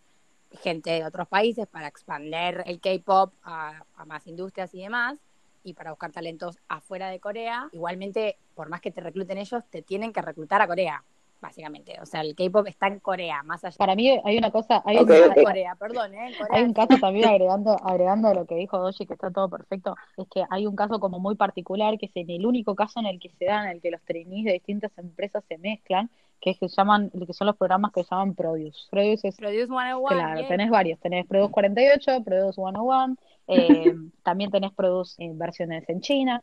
gente 0.63 0.91
de 0.91 1.05
otros 1.05 1.27
países 1.27 1.67
para 1.67 1.89
expandir 1.89 2.63
el 2.67 2.81
K-pop 2.81 3.35
a, 3.43 3.85
a 3.95 4.05
más 4.05 4.27
industrias 4.29 4.73
y 4.75 4.83
demás, 4.83 5.19
y 5.65 5.75
para 5.75 5.91
buscar 5.91 6.13
talentos 6.13 6.59
afuera 6.69 7.09
de 7.09 7.19
Corea. 7.19 7.69
Igualmente, 7.73 8.39
por 8.55 8.69
más 8.69 8.81
que 8.81 8.93
te 8.93 9.01
recluten 9.01 9.39
ellos, 9.39 9.65
te 9.69 9.83
tienen 9.83 10.13
que 10.13 10.23
reclutar 10.23 10.63
a 10.63 10.69
Corea, 10.69 11.03
básicamente. 11.47 11.97
O 12.01 12.07
sea, 12.07 12.21
el 12.23 12.35
K-pop 12.35 12.67
está 12.67 12.89
en 12.89 12.99
Corea, 13.01 13.43
más 13.45 13.65
allá 13.65 13.77
Para 13.79 13.95
mí 13.95 14.09
hay 14.25 14.37
una 14.37 14.51
cosa, 14.51 14.83
hay, 14.85 14.97
Ok, 14.99 15.11
un, 15.11 15.31
ok. 15.31 15.35
de 15.37 15.45
Corea, 15.45 15.75
perdón, 15.77 16.15
¿eh? 16.15 16.29
En 16.29 16.35
Corea 16.35 16.49
hay 16.51 16.65
un 16.65 16.73
caso 16.73 16.99
también 17.01 17.29
agregando, 17.29 17.77
agregando 17.85 18.29
a 18.29 18.35
lo 18.35 18.47
que 18.47 18.57
dijo 18.57 18.79
Doshi, 18.79 19.07
que 19.07 19.15
está 19.15 19.31
todo 19.31 19.49
perfecto, 19.49 19.95
es 20.17 20.27
que 20.29 20.45
hay 20.51 20.67
un 20.67 20.77
caso 20.77 20.99
como 21.01 21.19
muy 21.19 21.37
particular, 21.37 21.99
que 21.99 22.07
es 22.07 22.13
en 22.17 22.31
el 22.31 22.45
único 22.47 22.75
caso 22.75 23.01
en 23.01 23.07
el 23.07 23.19
que 23.21 23.31
se 23.31 23.45
da, 23.47 23.65
en 23.65 23.71
el 23.77 23.81
que 23.81 23.91
los 23.91 24.03
trainees 24.03 24.45
de 24.45 24.53
distintas 24.55 24.91
empresas 24.99 25.45
se 25.49 25.59
mezclan, 25.59 26.11
que 26.41 26.51
es 26.51 26.59
que 26.59 26.69
llaman, 26.69 27.11
que 27.11 27.33
son 27.33 27.47
los 27.47 27.57
programas 27.57 27.93
que 27.93 28.03
se 28.05 28.11
llaman 28.11 28.35
Produce. 28.35 28.79
Produce 28.91 29.29
es 29.29 29.37
Produce 29.37 29.67
101, 29.67 30.07
Claro, 30.09 30.41
yay. 30.41 30.49
tenés 30.49 30.71
varios, 30.71 30.99
tenés 31.01 31.27
Produce 31.27 31.53
48, 31.53 32.25
Produce 32.25 32.53
101, 32.55 33.17
eh, 33.49 33.95
también 34.23 34.51
tenés 34.51 34.73
Produce 34.73 35.23
eh, 35.25 35.31
versiones 35.35 35.89
en 35.89 36.01
China, 36.01 36.43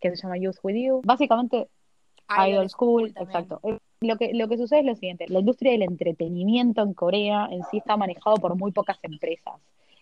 que 0.00 0.10
se 0.14 0.22
llama 0.22 0.36
Youth 0.36 0.58
With 0.62 0.76
You. 0.76 1.00
Básicamente, 1.04 1.68
Idol 2.48 2.68
School, 2.70 3.12
exacto. 3.26 3.60
Eh, 3.64 3.78
Lo 4.00 4.16
que, 4.16 4.32
lo 4.34 4.48
que 4.48 4.58
sucede 4.58 4.80
es 4.80 4.86
lo 4.86 4.94
siguiente, 4.94 5.26
la 5.28 5.38
industria 5.40 5.72
del 5.72 5.82
entretenimiento 5.82 6.82
en 6.82 6.92
Corea 6.94 7.48
en 7.50 7.62
sí 7.70 7.78
está 7.78 7.96
manejado 7.96 8.36
por 8.36 8.54
muy 8.56 8.70
pocas 8.72 8.98
empresas. 9.02 9.54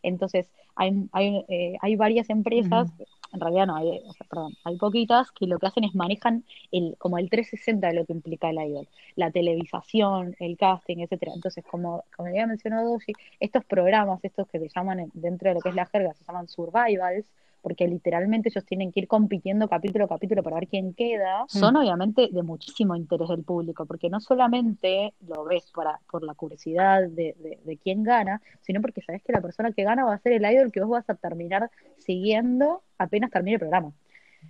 Entonces, 0.03 0.51
hay, 0.75 1.07
hay, 1.13 1.45
eh, 1.49 1.77
hay 1.81 1.95
varias 1.95 2.29
empresas, 2.29 2.91
en 3.33 3.39
realidad 3.41 3.67
no, 3.69 3.77
hay, 3.77 4.01
o 4.05 4.13
sea, 4.13 4.27
perdón, 4.29 4.53
hay 4.65 4.77
poquitas 4.77 5.31
que 5.31 5.47
lo 5.47 5.59
que 5.61 5.67
hacen 5.69 5.85
es 5.85 5.95
manejan 5.95 6.45
el, 6.73 6.97
como 6.99 7.19
el 7.19 7.31
360 7.31 7.87
de 7.89 7.95
lo 7.95 8.05
que 8.05 8.13
implica 8.13 8.51
el 8.51 8.57
idol, 8.57 8.89
la 9.15 9.31
televisación, 9.31 10.35
el 10.41 10.57
casting, 10.57 10.99
etcétera. 10.99 11.33
Entonces, 11.35 11.65
como, 11.65 12.03
como 12.17 12.29
había 12.29 12.47
mencionado 12.49 12.91
Doshi, 12.91 13.13
estos 13.39 13.65
programas, 13.65 14.19
estos 14.25 14.49
que 14.49 14.59
se 14.59 14.69
llaman 14.69 14.99
en- 15.01 15.11
dentro 15.15 15.49
de 15.51 15.55
lo 15.55 15.61
que 15.61 15.69
es 15.69 15.75
la 15.77 15.87
jerga, 15.87 16.13
se 16.15 16.25
llaman 16.25 16.49
survivals, 16.49 17.31
porque 17.63 17.87
literalmente 17.89 18.49
ellos 18.51 18.65
tienen 18.67 18.93
que 18.93 19.01
ir 19.01 19.09
compitiendo 19.09 19.69
capítulo 19.69 20.05
a 20.05 20.09
capítulo 20.09 20.43
para 20.43 20.57
ver 20.57 20.69
quién 20.69 20.93
queda, 20.95 21.45
son 21.49 21.77
obviamente 21.77 22.29
de 22.31 22.43
muchísimo 22.43 22.97
interés 22.97 23.29
del 23.29 23.45
público, 23.45 23.87
porque 23.87 24.11
no 24.11 24.21
solamente 24.21 25.15
lo 25.27 25.45
ves 25.45 25.71
para, 25.75 26.01
por 26.11 26.23
la 26.25 26.35
curiosidad 26.35 27.03
de, 27.09 27.35
de, 27.39 27.59
de 27.65 27.77
quién 27.79 28.03
gana, 28.03 28.43
sino 28.61 28.81
porque 28.81 29.01
sabes 29.03 29.23
que 29.23 29.33
la 29.33 29.41
persona 29.41 29.73
que 29.73 29.85
gana 29.85 30.05
va 30.05 30.15
a 30.15 30.19
ser 30.19 30.33
el 30.33 30.45
idol 30.45 30.73
que 30.73 30.81
vos 30.81 30.91
vas 30.91 31.09
a 31.09 31.15
terminar 31.15 31.71
siguiendo 31.99 32.83
apenas 32.99 33.31
termine 33.31 33.55
el 33.55 33.61
programa. 33.61 33.93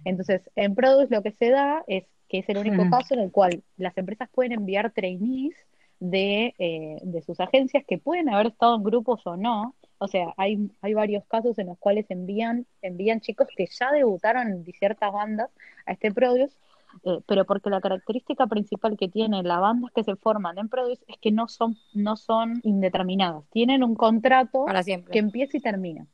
Entonces, 0.04 0.50
en 0.56 0.74
Produce 0.74 1.14
lo 1.14 1.22
que 1.22 1.32
se 1.32 1.50
da 1.50 1.84
es 1.86 2.04
que 2.28 2.38
es 2.38 2.48
el 2.48 2.56
único 2.58 2.84
Mm. 2.86 2.90
caso 2.90 3.14
en 3.14 3.20
el 3.20 3.30
cual 3.30 3.62
las 3.76 3.96
empresas 3.98 4.28
pueden 4.32 4.52
enviar 4.52 4.90
trainees 4.92 5.54
de, 6.00 6.54
eh, 6.58 6.96
de 7.02 7.22
sus 7.22 7.38
agencias 7.40 7.84
que 7.86 7.98
pueden 7.98 8.28
haber 8.30 8.48
estado 8.48 8.74
en 8.76 8.82
grupos 8.82 9.20
o 9.26 9.36
no. 9.36 9.74
O 10.02 10.08
sea, 10.08 10.34
hay, 10.36 10.70
hay 10.80 10.94
varios 10.94 11.24
casos 11.26 11.58
en 11.58 11.68
los 11.68 11.78
cuales 11.78 12.06
envían, 12.10 12.66
envían 12.82 13.20
chicos 13.20 13.46
que 13.56 13.66
ya 13.66 13.92
debutaron 13.92 14.48
en 14.48 14.64
ciertas 14.64 15.12
bandas 15.12 15.48
a 15.86 15.92
este 15.92 16.10
Produce, 16.12 16.56
eh, 17.04 17.20
pero 17.26 17.44
porque 17.44 17.70
la 17.70 17.80
característica 17.80 18.46
principal 18.48 18.96
que 18.96 19.08
tiene 19.08 19.42
las 19.44 19.60
bandas 19.60 19.92
que 19.94 20.02
se 20.02 20.16
forman 20.16 20.58
en 20.58 20.68
Produce 20.68 21.04
es 21.06 21.16
que 21.20 21.30
no 21.30 21.46
son, 21.46 21.76
no 21.94 22.16
son 22.16 22.60
indeterminadas. 22.64 23.44
Tienen 23.50 23.84
un 23.84 23.94
contrato 23.94 24.64
Para 24.64 24.82
siempre. 24.82 25.12
que 25.12 25.20
empieza 25.20 25.56
y 25.56 25.60
termina. 25.60 26.06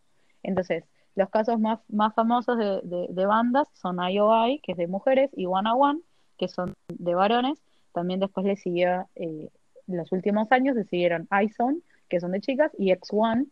Entonces, 0.42 0.84
los 1.14 1.30
casos 1.30 1.58
más, 1.58 1.80
más 1.88 2.14
famosos 2.14 2.58
de, 2.58 2.80
de- 2.82 3.06
de 3.08 3.26
bandas 3.26 3.68
son 3.72 3.96
IOI, 3.98 4.60
que 4.62 4.72
es 4.72 4.78
de 4.78 4.86
mujeres, 4.86 5.30
y 5.34 5.46
One 5.46 5.70
One, 5.74 6.00
que 6.36 6.48
son 6.48 6.74
de 6.88 7.14
varones. 7.14 7.58
También 7.92 8.20
después 8.20 8.44
le 8.46 8.56
siguió, 8.56 9.08
eh, 9.16 9.48
en 9.88 9.96
los 9.96 10.12
últimos 10.12 10.52
años 10.52 10.76
le 10.76 10.84
siguieron 10.84 11.26
iZone, 11.42 11.78
que 12.08 12.20
son 12.20 12.32
de 12.32 12.40
chicas, 12.40 12.70
y 12.78 12.92
X1, 12.92 13.46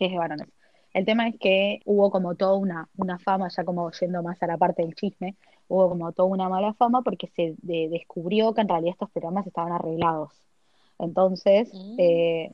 que 0.00 0.06
es 0.06 0.12
de 0.12 0.18
varones. 0.18 0.48
El 0.94 1.04
tema 1.04 1.28
es 1.28 1.36
que 1.38 1.80
hubo 1.84 2.10
como 2.10 2.34
toda 2.34 2.54
una, 2.56 2.88
una 2.96 3.18
fama, 3.20 3.48
ya 3.54 3.62
como 3.64 3.90
yendo 3.92 4.22
más 4.24 4.42
a 4.42 4.46
la 4.48 4.56
parte 4.56 4.82
del 4.82 4.94
chisme, 4.94 5.36
hubo 5.68 5.88
como 5.90 6.10
toda 6.12 6.28
una 6.28 6.48
mala 6.48 6.72
fama 6.72 7.02
porque 7.02 7.28
se 7.28 7.54
de- 7.62 7.88
descubrió 7.90 8.52
que 8.54 8.62
en 8.62 8.68
realidad 8.68 8.94
estos 8.94 9.10
programas 9.10 9.46
estaban 9.46 9.72
arreglados. 9.72 10.32
Entonces, 10.98 11.70
Mm. 11.72 11.94
eh, 11.98 12.52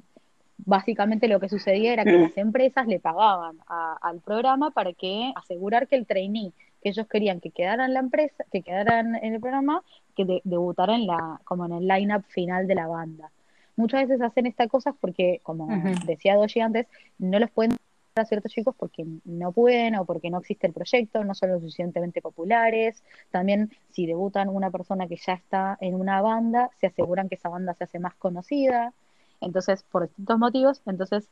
básicamente 0.59 1.29
lo 1.29 1.39
que 1.41 1.49
sucedía 1.49 1.93
era 1.93 2.05
que 2.05 2.19
Mm. 2.19 2.23
las 2.23 2.37
empresas 2.37 2.87
le 2.89 2.99
pagaban 2.99 3.59
a- 3.69 3.97
al 4.03 4.21
programa 4.21 4.71
para 4.71 4.93
que 4.93 5.33
asegurar 5.37 5.87
que 5.87 5.97
el 5.97 6.07
trainee 6.07 6.53
que 6.83 6.91
ellos 6.91 7.07
querían 7.09 7.41
que 7.41 7.51
quedara 7.51 7.85
en 7.87 7.95
la 7.95 8.01
empresa, 8.01 8.45
que 8.53 8.63
quedaran 8.63 9.15
en 9.17 9.35
el 9.35 9.41
programa, 9.41 9.83
que 10.15 10.25
de- 10.25 10.41
debutara 10.45 10.95
en 10.95 11.07
la, 11.07 11.41
como 11.45 11.65
en 11.67 11.73
el 11.73 11.87
line-up 11.89 12.25
final 12.29 12.67
de 12.67 12.75
la 12.75 12.87
banda. 12.87 13.31
Muchas 13.77 14.09
veces 14.09 14.23
hacen 14.23 14.47
estas 14.47 14.69
cosas 14.69 14.95
porque, 15.01 15.41
como 15.43 15.67
Ujú. 15.67 15.95
decía 16.05 16.37
Doshi 16.37 16.61
antes, 16.61 16.87
no 17.19 17.39
los 17.39 17.51
pueden 17.51 17.73
dar 18.15 18.25
a 18.25 18.27
ciertos 18.27 18.51
chicos 18.51 18.75
porque 18.77 19.05
no 19.25 19.53
pueden 19.53 19.97
o 19.97 20.05
porque 20.07 20.31
no 20.31 20.39
existe 20.39 20.67
el 20.67 20.73
proyecto, 20.73 21.23
no 21.25 21.35
son 21.35 21.51
lo 21.51 21.61
suficientemente 21.61 22.23
populares. 22.23 23.03
También 23.31 23.71
si 23.91 24.07
debutan 24.07 24.49
una 24.49 24.71
persona 24.71 25.07
que 25.07 25.17
ya 25.17 25.35
está 25.35 25.77
en 25.81 25.95
una 25.95 26.23
banda, 26.23 26.71
se 26.81 26.87
aseguran 26.87 27.29
que 27.29 27.35
esa 27.35 27.51
banda 27.51 27.75
se 27.75 27.85
hace 27.85 27.99
más 27.99 28.15
conocida. 28.15 28.95
Entonces, 29.43 29.83
por 29.83 30.05
distintos 30.05 30.39
motivos, 30.39 30.81
entonces 30.87 31.29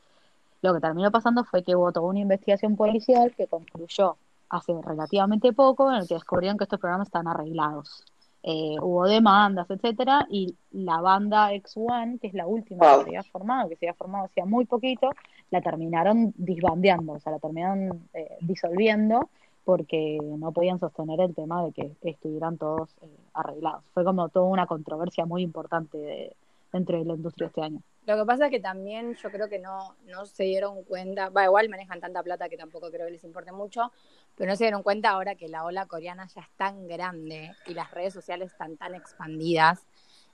lo 0.61 0.75
que 0.75 0.81
terminó 0.81 1.11
pasando 1.11 1.45
fue 1.45 1.63
que 1.63 1.75
hubo 1.75 1.93
toda 1.93 2.07
una 2.07 2.21
investigación 2.21 2.77
policial 2.77 3.35
que 3.35 3.47
concluyó 3.47 4.17
hace 4.51 4.73
relativamente 4.83 5.53
poco 5.53 5.91
en 5.91 5.97
el 5.97 6.09
que 6.09 6.15
descubrieron 6.15 6.59
que 6.59 6.65
estos 6.65 6.81
programas 6.81 7.09
estaban 7.09 7.29
arreglados. 7.29 8.05
Eh, 8.47 8.77
hubo 8.83 9.07
demandas, 9.07 9.71
etcétera, 9.71 10.27
y 10.29 10.55
la 10.73 11.01
banda 11.01 11.51
X1, 11.55 12.19
que 12.21 12.27
es 12.27 12.35
la 12.35 12.47
última 12.47 12.85
Wow. 12.87 12.99
que 12.99 13.05
se 13.05 13.09
había 13.17 13.23
formado, 13.23 13.69
que 13.71 13.77
se 13.77 13.87
había 13.87 13.95
formado 13.95 14.27
hacía 14.27 14.45
muy 14.45 14.67
poquito, 14.67 15.09
la 15.51 15.63
terminaron 15.63 16.35
disbandeando, 16.37 17.15
o 17.15 17.21
sea, 17.21 17.33
la 17.33 17.39
terminaron 17.39 18.07
eh, 18.13 18.37
disolviendo 18.43 19.31
porque 19.65 20.19
no 20.21 20.53
podían 20.53 20.79
sostener 20.79 21.21
el 21.23 21.35
tema 21.35 21.65
de 21.65 21.73
que 21.73 21.93
estuvieran 22.03 22.59
todos 22.59 22.95
eh, 23.01 23.09
arreglados. 23.33 23.83
Fue 23.95 24.05
como 24.05 24.29
toda 24.29 24.45
una 24.45 24.67
controversia 24.67 25.25
muy 25.25 25.41
importante 25.41 25.97
de- 25.97 26.37
dentro 26.71 26.99
de 26.99 27.05
la 27.07 27.15
industria 27.15 27.47
este 27.47 27.63
año. 27.63 27.81
Lo 28.05 28.17
que 28.19 28.25
pasa 28.27 28.45
es 28.47 28.51
que 28.51 28.61
también 28.61 29.15
yo 29.15 29.31
creo 29.31 29.49
que 29.49 29.59
no, 29.61 29.95
no 30.07 30.27
se 30.27 30.43
dieron 30.45 30.83
cuenta, 30.83 31.31
va, 31.31 31.45
igual 31.45 31.71
manejan 31.71 32.01
tanta 32.01 32.23
plata 32.23 32.51
que 32.51 32.59
tampoco 32.59 32.91
creo 32.91 33.07
que 33.07 33.13
les 33.13 33.25
importe 33.25 33.53
mucho, 33.53 33.91
pero 34.37 34.51
no 34.51 34.57
se 34.57 34.65
dieron 34.65 34.83
cuenta 34.83 35.11
ahora 35.11 35.35
que 35.35 35.49
la 35.49 35.65
ola 35.65 35.87
coreana 35.87 36.27
ya 36.35 36.41
es 36.43 36.49
tan 36.57 36.87
grande 36.89 37.55
y 37.67 37.75
las 37.75 37.91
redes 37.91 38.13
sociales 38.15 38.53
están 38.53 38.77
tan 38.77 38.95
expandidas 38.95 39.87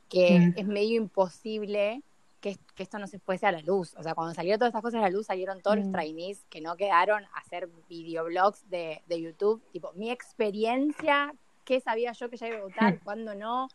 que 0.09 0.41
Mm. 0.41 0.53
es 0.57 0.67
medio 0.67 0.97
imposible 0.97 2.03
que, 2.41 2.57
que 2.75 2.83
esto 2.83 2.99
no 2.99 3.07
se 3.07 3.19
fuese 3.19 3.47
a 3.47 3.53
la 3.53 3.61
luz. 3.61 3.95
O 3.99 4.03
sea, 4.03 4.15
cuando 4.15 4.33
salieron 4.35 4.59
todas 4.59 4.71
estas 4.71 4.83
cosas 4.83 4.99
a 4.99 5.03
la 5.03 5.11
luz, 5.11 5.27
salieron 5.27 5.61
todos 5.61 5.77
los 5.77 5.87
Mm. 5.87 5.93
trainees 5.93 6.45
que 6.49 6.61
no 6.63 6.75
quedaron 6.77 7.23
a 7.25 7.39
hacer 7.39 7.69
videoblogs 7.89 8.69
de, 8.71 9.03
de 9.07 9.21
YouTube, 9.21 9.63
tipo, 9.73 9.93
mi 9.93 10.11
experiencia, 10.11 11.33
qué 11.65 11.81
sabía 11.81 12.13
yo 12.13 12.31
que 12.31 12.37
ya 12.39 12.49
iba 12.49 12.59
a 12.59 12.63
votar, 12.63 12.99
cuándo 13.05 13.35
no, 13.35 13.69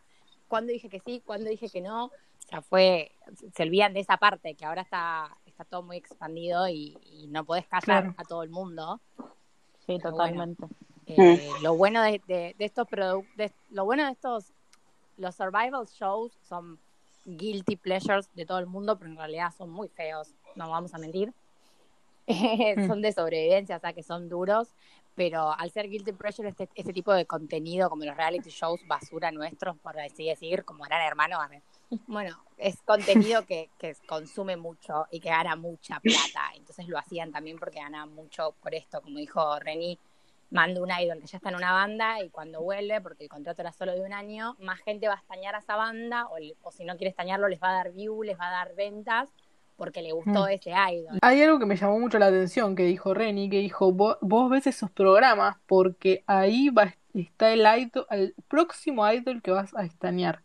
cuándo 0.48 0.72
dije 0.72 0.88
que 0.88 1.00
sí, 1.00 1.22
cuándo 1.24 1.48
dije 1.48 1.68
que 1.70 1.80
no. 1.80 2.06
O 2.06 2.48
sea, 2.48 2.60
fue, 2.62 3.12
se 3.54 3.62
olvidan 3.62 3.92
de 3.94 4.00
esa 4.00 4.16
parte, 4.18 4.54
que 4.54 4.64
ahora 4.64 4.82
está, 4.82 5.36
está 5.46 5.64
todo 5.64 5.82
muy 5.82 5.96
expandido 5.96 6.68
y, 6.68 6.96
y 7.04 7.26
no 7.28 7.44
podés 7.44 7.66
callar 7.66 7.82
Claro. 7.84 8.14
a 8.18 8.24
todo 8.24 8.42
el 8.42 8.50
mundo. 8.50 9.00
Sí, 9.86 9.98
Pero 9.98 10.10
totalmente. 10.10 10.66
Eh, 11.06 11.50
Lo 11.62 11.76
bueno 11.76 12.02
de, 12.02 12.20
de- 12.26 12.54
de 12.58 12.64
estos 12.64 12.88
productos, 12.88 13.52
lo 13.70 13.84
bueno 13.84 14.04
de 14.06 14.12
estos, 14.12 14.52
los 15.16 15.34
survival 15.36 15.86
shows 15.86 16.36
son 16.42 16.80
guilty 17.24 17.76
pleasures 17.76 18.28
de 18.34 18.44
todo 18.46 18.58
el 18.58 18.66
mundo, 18.66 18.98
pero 18.98 19.10
en 19.10 19.16
realidad 19.16 19.52
son 19.56 19.70
muy 19.70 19.88
feos, 19.88 20.34
no 20.56 20.68
vamos 20.70 20.94
a 20.94 20.98
mentir. 20.98 21.32
Mm. 22.28 22.86
son 22.88 23.02
de 23.02 23.12
sobrevivencia, 23.12 23.76
o 23.76 23.80
sea 23.80 23.92
que 23.92 24.02
son 24.02 24.28
duros, 24.28 24.74
pero 25.14 25.52
al 25.52 25.70
ser 25.70 25.88
guilty 25.88 26.10
pleasure, 26.12 26.48
este, 26.48 26.68
este 26.74 26.92
tipo 26.92 27.12
de 27.12 27.24
contenido, 27.24 27.88
como 27.88 28.04
los 28.04 28.16
reality 28.16 28.50
shows 28.50 28.84
basura 28.88 29.30
nuestros, 29.30 29.78
por 29.78 29.96
así 30.00 30.26
decir, 30.26 30.64
como 30.64 30.82
Gran 30.82 31.02
Hermano, 31.06 31.38
bueno, 32.06 32.36
es 32.56 32.80
contenido 32.82 33.44
que, 33.46 33.70
que 33.78 33.94
consume 34.06 34.56
mucho 34.56 35.06
y 35.10 35.20
que 35.20 35.28
gana 35.28 35.56
mucha 35.56 36.00
plata, 36.00 36.40
entonces 36.54 36.88
lo 36.88 36.98
hacían 36.98 37.32
también 37.32 37.58
porque 37.58 37.80
ganaban 37.80 38.14
mucho 38.14 38.54
por 38.62 38.74
esto, 38.74 39.00
como 39.02 39.18
dijo 39.18 39.58
Reni, 39.60 39.98
mando 40.50 40.82
un 40.82 40.90
idol 40.90 41.20
que 41.20 41.26
ya 41.26 41.38
está 41.38 41.50
en 41.50 41.56
una 41.56 41.72
banda 41.72 42.22
y 42.22 42.30
cuando 42.30 42.62
vuelve, 42.62 43.00
porque 43.00 43.24
el 43.24 43.30
contrato 43.30 43.62
era 43.62 43.72
solo 43.72 43.92
de 43.92 44.00
un 44.02 44.12
año, 44.12 44.56
más 44.60 44.80
gente 44.80 45.08
va 45.08 45.14
a 45.14 45.18
estañar 45.18 45.54
a 45.54 45.58
esa 45.58 45.76
banda 45.76 46.26
o, 46.28 46.36
o 46.62 46.72
si 46.72 46.84
no 46.84 46.96
quiere 46.96 47.10
estañarlo 47.10 47.48
les 47.48 47.60
va 47.62 47.70
a 47.70 47.74
dar 47.74 47.92
view, 47.92 48.22
les 48.22 48.38
va 48.38 48.48
a 48.48 48.52
dar 48.52 48.74
ventas 48.74 49.28
porque 49.76 50.00
le 50.02 50.12
gustó 50.12 50.44
Mm. 50.44 50.48
ese 50.48 50.70
idol. 50.70 51.18
Hay 51.20 51.42
algo 51.42 51.58
que 51.58 51.66
me 51.66 51.76
llamó 51.76 51.98
mucho 51.98 52.18
la 52.18 52.26
atención 52.26 52.74
que 52.76 52.84
dijo 52.84 53.12
Reni, 53.12 53.50
que 53.50 53.58
dijo, 53.58 53.92
vos, 53.92 54.16
vos 54.22 54.48
ves 54.50 54.66
esos 54.66 54.90
programas 54.90 55.56
porque 55.66 56.24
ahí 56.26 56.70
va, 56.70 56.94
está 57.12 57.52
el 57.52 57.60
idol, 57.60 58.06
el 58.10 58.34
próximo 58.48 59.06
idol 59.10 59.42
que 59.42 59.50
vas 59.50 59.74
a 59.74 59.84
estanear. 59.84 60.42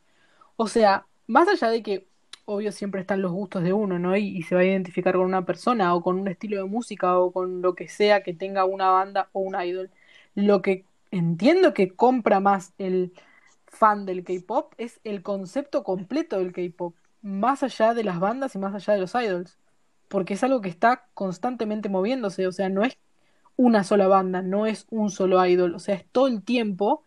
O 0.58 0.68
sea, 0.68 1.08
más 1.32 1.48
allá 1.48 1.70
de 1.70 1.84
que, 1.84 2.08
obvio, 2.46 2.72
siempre 2.72 3.02
están 3.02 3.22
los 3.22 3.32
gustos 3.32 3.64
de 3.64 3.74
uno, 3.74 4.00
¿no? 4.00 4.16
Y, 4.18 4.44
se 4.44 4.56
va 4.56 4.62
a 4.62 4.66
identificar 4.66 5.16
con 5.16 5.26
una 5.26 5.46
persona 5.46 5.96
o 5.96 6.02
con 6.02 6.20
un 6.20 6.28
estilo 6.28 6.58
de 6.58 6.66
música 6.66 7.18
o 7.20 7.32
con 7.32 7.62
lo 7.62 7.76
que 7.76 7.88
sea 7.88 8.24
que 8.24 8.34
tenga 8.34 8.66
una 8.66 8.90
banda 8.92 9.30
o 9.34 9.42
un 9.42 9.60
idol. 9.62 9.92
Lo 10.36 10.62
que 10.62 10.86
entiendo 11.12 11.74
que 11.74 11.96
compra 11.96 12.40
más 12.40 12.74
el 12.78 13.14
fan 13.68 14.06
del 14.06 14.24
K-pop 14.24 14.74
es 14.78 15.00
el 15.04 15.24
concepto 15.24 15.84
completo 15.84 16.38
del 16.40 16.54
K-pop, 16.54 16.96
más 17.22 17.64
allá 17.64 17.94
de 17.94 18.04
las 18.04 18.20
bandas 18.20 18.56
y 18.56 18.60
más 18.60 18.74
allá 18.76 18.94
de 18.96 19.02
los 19.02 19.16
idols 19.16 19.58
porque 20.12 20.34
es 20.36 20.44
algo 20.44 20.62
que 20.62 20.70
está 20.70 21.08
constantemente 21.14 21.90
moviéndose, 21.90 22.46
o 22.46 22.52
sea, 22.52 22.70
no 22.70 22.84
es 22.84 22.98
una 23.56 23.84
sola 23.86 24.08
banda, 24.08 24.42
no 24.42 24.66
es 24.68 24.88
un 24.92 25.10
solo 25.12 25.44
idol, 25.46 25.76
o 25.76 25.80
sea, 25.80 25.96
es 25.96 26.06
todo 26.12 26.28
el 26.28 26.44
tiempo 26.44 27.06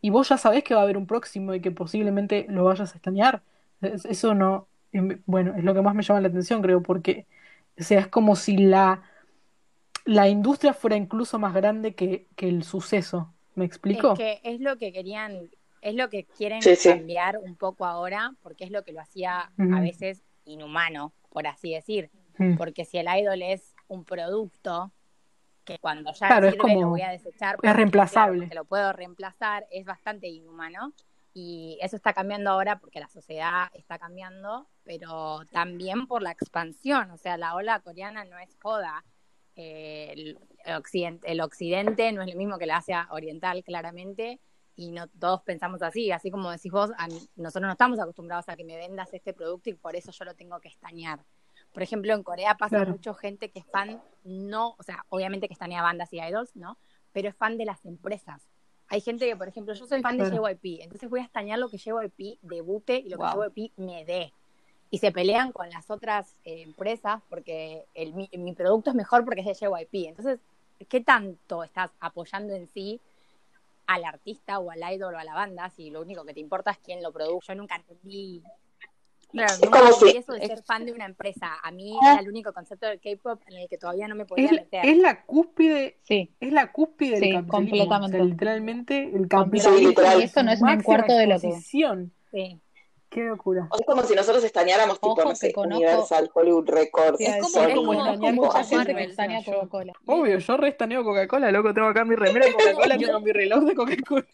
y 0.00 0.10
vos 0.10 0.30
ya 0.30 0.38
sabés 0.38 0.64
que 0.64 0.74
va 0.74 0.80
a 0.80 0.84
haber 0.84 0.96
un 0.96 1.06
próximo 1.06 1.54
y 1.54 1.60
que 1.60 1.70
posiblemente 1.70 2.46
lo 2.48 2.64
vayas 2.64 2.94
a 2.94 2.96
estanear. 2.96 3.42
Es- 3.80 4.04
Eso 4.04 4.34
no, 4.34 4.68
em, 4.92 5.20
bueno, 5.26 5.54
es 5.56 5.64
lo 5.64 5.74
que 5.74 5.82
más 5.82 5.94
me 5.94 6.02
llama 6.02 6.20
la 6.20 6.28
atención, 6.28 6.62
creo, 6.62 6.82
porque, 6.82 7.26
o 7.78 7.82
sea, 7.82 8.00
es 8.00 8.06
como 8.08 8.36
si 8.36 8.56
la, 8.56 9.02
la 10.04 10.28
industria 10.28 10.72
fuera 10.72 10.96
incluso 10.96 11.38
más 11.38 11.54
grande 11.54 11.94
que, 11.94 12.26
que 12.36 12.48
el 12.48 12.62
suceso. 12.64 13.32
¿Me 13.54 13.64
explico? 13.64 14.12
Es 14.12 14.18
que 14.18 14.40
es 14.44 14.60
lo 14.60 14.76
que 14.76 14.92
querían, 14.92 15.50
es 15.80 15.94
lo 15.94 16.08
que 16.10 16.24
quieren 16.24 16.62
Sí, 16.62 16.76
sí. 16.76 16.90
cambiar 16.90 17.38
un 17.38 17.56
poco 17.56 17.86
ahora, 17.86 18.34
porque 18.42 18.64
es 18.64 18.70
lo 18.70 18.84
que 18.84 18.92
lo 18.92 19.00
hacía 19.00 19.50
a 19.58 19.80
veces 19.80 20.22
inhumano, 20.44 21.12
por 21.30 21.46
así 21.46 21.72
decir. 21.72 22.10
Mm. 22.38 22.56
Porque 22.56 22.84
si 22.84 22.98
el 22.98 23.06
idol 23.08 23.40
es 23.42 23.74
un 23.88 24.04
producto 24.04 24.92
que 25.64 25.78
cuando 25.78 26.12
ya 26.12 26.28
Claro, 26.28 26.46
es 26.48 26.52
sirve 26.52 26.68
lo 26.68 26.74
como- 26.74 26.90
voy 26.90 27.00
a 27.02 27.10
desechar, 27.10 27.54
es 27.54 27.56
porque, 27.56 27.72
reemplazable. 27.72 28.40
porque 28.42 28.54
lo 28.54 28.64
puedo 28.66 28.92
reemplazar, 28.92 29.66
es 29.70 29.84
bastante 29.84 30.28
inhumano. 30.28 30.92
Y 31.38 31.78
eso 31.82 31.96
está 31.96 32.14
cambiando 32.14 32.48
ahora 32.48 32.78
porque 32.78 32.98
la 32.98 33.08
sociedad 33.08 33.68
está 33.74 33.98
cambiando, 33.98 34.70
pero 34.84 35.42
también 35.52 36.06
por 36.06 36.22
la 36.22 36.30
expansión. 36.30 37.10
O 37.10 37.18
sea, 37.18 37.36
la 37.36 37.54
ola 37.54 37.78
coreana 37.80 38.24
no 38.24 38.38
es 38.38 38.56
joda. 38.62 39.04
Eh, 39.54 40.14
el, 40.16 40.38
occidente, 40.78 41.30
el 41.30 41.42
occidente 41.42 42.10
no 42.12 42.22
es 42.22 42.32
lo 42.32 42.38
mismo 42.38 42.56
que 42.56 42.64
la 42.64 42.78
Asia 42.78 43.06
oriental, 43.10 43.62
claramente, 43.64 44.40
y 44.76 44.92
no 44.92 45.08
todos 45.08 45.42
pensamos 45.42 45.82
así. 45.82 46.10
Así 46.10 46.30
como 46.30 46.50
decís 46.50 46.72
vos, 46.72 46.90
a 46.96 47.06
nosotros 47.36 47.66
no 47.66 47.72
estamos 47.72 48.00
acostumbrados 48.00 48.48
a 48.48 48.56
que 48.56 48.64
me 48.64 48.78
vendas 48.78 49.12
este 49.12 49.34
producto 49.34 49.68
y 49.68 49.74
por 49.74 49.94
eso 49.94 50.12
yo 50.12 50.24
lo 50.24 50.32
tengo 50.34 50.58
que 50.60 50.68
estañar. 50.68 51.22
Por 51.70 51.82
ejemplo, 51.82 52.14
en 52.14 52.22
Corea 52.22 52.56
pasa 52.56 52.76
Claro. 52.76 52.92
mucho 52.92 53.12
gente 53.12 53.50
que 53.50 53.58
es 53.58 53.66
fan, 53.66 54.02
no, 54.24 54.74
o 54.78 54.82
sea, 54.82 55.04
obviamente 55.10 55.48
que 55.48 55.52
estaña 55.52 55.82
bandas 55.82 56.10
y 56.14 56.18
idols, 56.18 56.56
¿no? 56.56 56.78
Pero 57.12 57.28
es 57.28 57.36
fan 57.36 57.58
de 57.58 57.66
las 57.66 57.84
empresas. 57.84 58.48
Hay 58.88 59.00
gente 59.00 59.26
que, 59.26 59.36
por 59.36 59.48
ejemplo, 59.48 59.74
yo 59.74 59.86
soy 59.86 60.00
fan 60.02 60.16
de. 60.16 60.30
JYP, 60.30 60.82
entonces 60.82 61.10
voy 61.10 61.20
a 61.20 61.24
estañar 61.24 61.58
lo 61.58 61.68
que 61.68 61.78
JYP 61.78 62.38
debute 62.42 62.96
y 62.98 63.08
lo 63.08 63.18
Wow. 63.18 63.50
que 63.50 63.62
JYP 63.62 63.72
me 63.78 64.04
dé. 64.04 64.32
Y 64.90 64.98
se 64.98 65.10
pelean 65.10 65.50
con 65.50 65.68
las 65.70 65.90
otras 65.90 66.36
eh, 66.44 66.62
empresas 66.62 67.20
porque 67.28 67.84
el, 67.94 68.14
mi, 68.14 68.28
mi 68.38 68.52
producto 68.54 68.90
es 68.90 68.96
mejor 68.96 69.24
porque 69.24 69.40
es 69.40 69.46
de 69.46 69.54
JYP. 69.54 70.08
Entonces, 70.08 70.38
¿qué 70.88 71.00
tanto 71.00 71.64
estás 71.64 71.90
apoyando 71.98 72.54
en 72.54 72.68
sí 72.68 73.00
al 73.86 74.04
artista 74.04 74.58
o 74.60 74.70
al 74.70 74.82
idol 74.94 75.14
o 75.14 75.18
a 75.18 75.24
la 75.24 75.34
banda 75.34 75.70
si 75.70 75.90
lo 75.90 76.00
único 76.02 76.24
que 76.24 76.34
te 76.34 76.40
importa 76.40 76.70
es 76.70 76.78
quién 76.78 77.02
lo 77.02 77.12
produjo? 77.12 77.40
Yo 77.48 77.54
nunca 77.56 77.76
entendí. 77.76 78.42
Claro, 79.36 79.52
Es 79.62 79.70
como 79.70 79.92
si- 79.92 80.16
eso 80.16 80.32
de 80.32 80.38
es- 80.40 80.48
ser 80.48 80.62
fan 80.62 80.86
de 80.86 80.92
una 80.92 81.04
empresa. 81.06 81.58
A 81.62 81.70
mí 81.70 81.96
Ah. 82.02 82.12
era 82.14 82.22
el 82.22 82.28
único 82.28 82.52
concepto 82.52 82.86
del 82.86 83.00
K-pop 83.00 83.40
en 83.46 83.58
el 83.58 83.68
que 83.68 83.78
todavía 83.78 84.08
no 84.08 84.14
me 84.14 84.24
podía 84.24 84.46
Es, 84.46 84.52
meter. 84.52 84.86
es 84.86 84.96
la 84.98 85.22
cúspide, 85.24 85.98
Sí, 86.02 86.34
es 86.40 86.52
la 86.52 86.72
cúspide 86.72 87.12
del 87.12 87.22
Sí, 87.22 87.32
capitalismo. 87.32 87.50
completamente. 87.52 88.16
O 88.16 88.20
sea, 88.20 88.24
literalmente 88.30 89.10
el 89.14 89.28
capitalismo. 89.28 90.18
Y 90.18 90.22
esto 90.22 90.42
no 90.42 90.52
es 90.52 90.62
ni 90.62 90.72
un 90.72 90.82
cuarto 90.82 91.12
de 91.12 91.26
lo 91.26 91.40
que. 91.40 91.52
Sí. 91.60 92.60
Qué 93.08 93.22
locura. 93.22 93.68
Es 93.78 93.86
como 93.86 94.02
si 94.02 94.14
nosotros 94.14 94.42
estañáramos 94.44 94.96
tipo, 95.00 95.12
Ojo 95.12 95.24
no 95.24 95.34
sé, 95.36 95.52
conozco- 95.52 95.76
Universal, 95.76 96.28
Hollywood 96.34 96.68
Records, 96.68 97.20
Es 97.20 97.36
como- 97.36 97.48
Sony, 97.48 97.62
es 97.68 97.74
como 97.76 97.92
extrañar 97.92 98.34
mucha 98.34 98.48
como 98.50 98.64
gente 98.64 98.86
que 98.86 99.14
Marvel. 99.16 99.44
Coca-Cola. 99.44 99.92
Obvio, 100.06 100.38
yo 100.38 100.56
restaneo 100.56 101.04
Coca-Cola, 101.04 101.52
loco, 101.52 101.72
tengo 101.72 101.86
acá 101.86 102.04
mi 102.04 102.16
remera 102.16 102.46
de 102.46 102.52
Coca-Cola, 102.52 102.96
tengo 103.16 103.20
mi 103.20 103.32
reloj 103.32 103.64
de 103.64 103.74
Coca-Cola. 103.74 104.26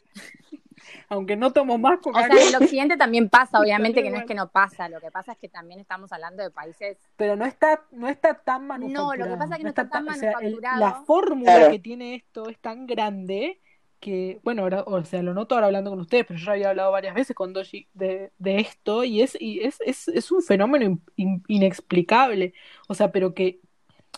Aunque 1.08 1.36
no 1.36 1.52
tomo 1.52 1.78
más 1.78 1.98
O 2.04 2.12
sea, 2.12 2.26
en 2.26 2.48
el 2.48 2.56
occidente 2.56 2.96
también 2.96 3.28
pasa, 3.28 3.58
obviamente 3.60 4.02
que 4.02 4.10
no 4.10 4.18
es 4.18 4.24
que 4.26 4.34
no 4.34 4.48
pasa, 4.48 4.88
lo 4.88 5.00
que 5.00 5.10
pasa 5.10 5.32
es 5.32 5.38
que 5.38 5.48
también 5.48 5.80
estamos 5.80 6.12
hablando 6.12 6.42
de 6.42 6.50
países 6.50 6.98
pero 7.16 7.36
no 7.36 7.44
está, 7.44 7.82
no 7.92 8.08
está 8.08 8.34
tan 8.34 8.66
manufacturado. 8.66 9.16
No, 9.18 9.24
lo 9.24 9.30
que 9.32 9.38
pasa 9.38 9.54
es 9.54 9.58
que 9.58 9.62
no 9.64 9.68
está 9.68 9.88
tan 9.88 10.08
o 10.08 10.12
sea, 10.14 10.30
el- 10.30 10.34
manufacturado. 10.34 10.80
la 10.80 10.92
fórmula 11.04 11.54
Claro. 11.56 11.70
que 11.72 11.78
tiene 11.78 12.14
esto 12.14 12.48
es 12.48 12.58
tan 12.58 12.86
grande 12.86 13.60
que, 14.00 14.40
bueno, 14.42 14.62
ahora, 14.62 14.82
o 14.84 15.04
sea, 15.04 15.22
lo 15.22 15.32
noto 15.32 15.54
ahora 15.54 15.66
hablando 15.68 15.90
con 15.90 16.00
ustedes, 16.00 16.26
pero 16.26 16.36
yo 16.38 16.46
ya 16.46 16.52
había 16.52 16.70
hablado 16.70 16.90
varias 16.90 17.14
veces 17.14 17.36
con 17.36 17.52
Doji 17.52 17.88
de, 17.94 18.32
de 18.38 18.58
esto 18.58 19.04
y 19.04 19.22
es, 19.22 19.36
y 19.40 19.60
es, 19.60 19.80
es, 19.86 20.08
es 20.08 20.32
un 20.32 20.42
fenómeno 20.42 20.84
in- 20.86 21.02
in- 21.14 21.44
inexplicable. 21.46 22.52
O 22.88 22.94
sea, 22.94 23.12
pero 23.12 23.32
que 23.32 23.60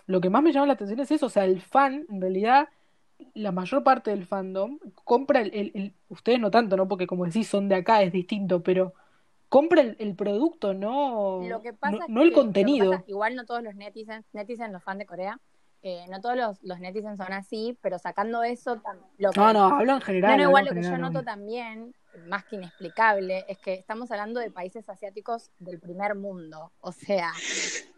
lo 0.07 0.21
que 0.23 0.31
más 0.31 0.43
me 0.43 0.53
llama 0.53 0.67
la 0.67 0.73
atención 0.73 1.01
es 1.01 1.11
eso, 1.11 1.27
o 1.27 1.31
sea, 1.31 1.45
el 1.45 1.61
fan, 1.61 2.07
en 2.09 2.21
realidad, 2.21 2.69
la 3.35 3.53
mayor 3.53 3.83
parte 3.83 4.11
del 4.11 4.27
fandom 4.27 4.79
compra 5.05 5.41
el, 5.41 5.53
el- 5.55 5.73
el- 5.75 5.95
ustedes 6.09 6.41
no 6.41 6.51
tanto, 6.51 6.77
¿no? 6.77 6.89
Porque 6.89 7.07
como 7.07 7.25
decís, 7.27 7.49
son 7.49 7.69
de 7.69 7.77
acá, 7.77 8.03
es 8.03 8.13
distinto, 8.13 8.63
pero 8.63 8.95
compra 9.49 9.83
el, 9.83 9.97
el 9.99 10.15
producto, 10.15 10.75
no, 10.75 11.41
Lo 11.49 11.63
que 11.63 11.73
pasa 11.73 12.05
no, 12.09 12.23
el 12.23 12.31
que- 12.31 12.35
lo 12.37 12.41
que 12.41 12.45
contenido. 12.45 12.91
pasa- 12.93 13.05
igual 13.07 13.35
no 13.37 13.45
todos 13.45 13.63
los 13.63 13.75
netizens, 13.77 14.25
netizens, 14.33 14.73
los 14.73 14.83
fans 14.83 14.99
de 14.99 15.07
Corea, 15.07 15.41
eh, 15.83 16.07
no 16.11 16.21
todos 16.21 16.37
los, 16.37 16.63
los 16.63 16.81
netizens 16.81 17.19
son 17.19 17.33
así, 17.33 17.77
pero 17.83 17.99
sacando 17.99 18.43
eso, 18.43 18.77
tam- 18.83 18.99
lo 19.19 19.31
que, 19.31 19.39
No, 19.41 19.53
no, 19.53 19.67
hablo 19.67 19.93
en 19.95 20.01
general. 20.01 20.31
No, 20.33 20.37
no, 20.45 20.49
igual 20.51 20.65
lo 20.65 20.73
que 20.73 20.83
yo 20.83 20.99
noto 20.99 21.23
también, 21.23 21.95
más 22.27 22.45
que 22.45 22.57
inexplicable, 22.57 23.45
es 23.49 23.59
que 23.59 23.75
estamos 23.75 24.11
hablando 24.11 24.41
de 24.41 24.51
países 24.51 24.89
asiáticos 24.89 25.51
del 25.59 25.81
primer 25.81 26.15
mundo. 26.15 26.73
O 26.81 26.93
sea, 26.93 27.33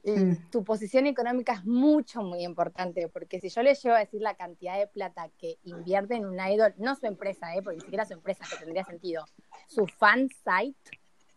Mm. 0.07 0.51
tu 0.51 0.63
posición 0.63 1.07
económica 1.07 1.55
es 1.55 1.65
mucho, 1.65 2.23
muy 2.23 2.45
importante, 2.45 3.09
porque 3.09 3.41
si 3.41 3.49
yo 3.49 3.63
les 3.63 3.83
llevo 3.83 3.97
a 3.97 4.01
decir 4.01 4.23
la 4.23 4.37
cantidad 4.37 4.79
de 4.79 4.87
plata 4.87 5.29
que 5.37 5.59
invierte 5.65 6.15
en 6.15 6.27
un 6.27 6.39
idol, 6.39 6.75
no 6.79 6.95
su 6.95 7.07
empresa, 7.07 7.55
¿eh? 7.57 7.63
porque 7.63 7.79
ni 7.79 7.83
siquiera 7.83 8.05
su 8.07 8.13
empresa, 8.13 8.45
que 8.49 8.57
tendría 8.57 8.85
sentido, 8.85 9.25
su 9.67 9.87
fan 9.89 10.29
site, 10.29 10.79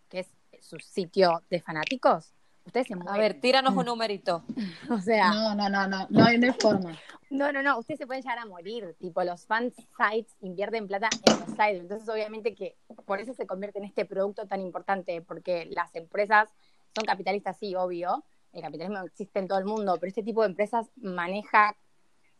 que 0.07 0.19
es 0.19 0.29
su 0.59 0.77
sitio 0.79 1.41
de 1.49 1.61
fanáticos, 1.61 2.35
ustedes 2.69 2.87
se 2.87 2.95
mueren. 2.95 3.13
A 3.13 3.17
ver, 3.17 3.39
tíranos 3.39 3.75
un 3.75 3.85
numerito. 3.85 4.43
o 4.89 4.99
sea, 4.99 5.29
No, 5.33 5.55
no, 5.55 5.69
no, 5.69 5.87
no, 5.87 6.07
no 6.09 6.23
hay, 6.25 6.37
no 6.37 6.47
hay 6.47 6.53
forma. 6.59 6.97
no, 7.29 7.51
no, 7.51 7.61
no, 7.61 7.77
ustedes 7.77 7.97
se 7.99 8.07
pueden 8.07 8.23
llegar 8.23 8.39
a 8.39 8.45
morir. 8.45 8.95
Tipo, 8.99 9.23
los 9.23 9.45
fan 9.45 9.71
sites 9.71 10.35
invierten 10.41 10.87
plata 10.87 11.09
en 11.23 11.39
los 11.39 11.49
idols. 11.49 11.81
Entonces, 11.81 12.09
obviamente 12.09 12.55
que 12.55 12.77
por 13.05 13.19
eso 13.19 13.33
se 13.33 13.45
convierte 13.45 13.79
en 13.79 13.85
este 13.85 14.05
producto 14.05 14.47
tan 14.47 14.61
importante, 14.61 15.21
porque 15.21 15.67
las 15.71 15.93
empresas 15.95 16.49
son 16.95 17.05
capitalistas, 17.05 17.57
sí, 17.57 17.75
obvio. 17.75 18.23
El 18.51 18.61
capitalismo 18.63 18.99
existe 19.05 19.37
en 19.39 19.47
todo 19.47 19.59
el 19.59 19.65
mundo, 19.65 19.95
pero 19.99 20.07
este 20.07 20.23
tipo 20.23 20.41
de 20.41 20.47
empresas 20.49 20.87
maneja, 20.95 21.75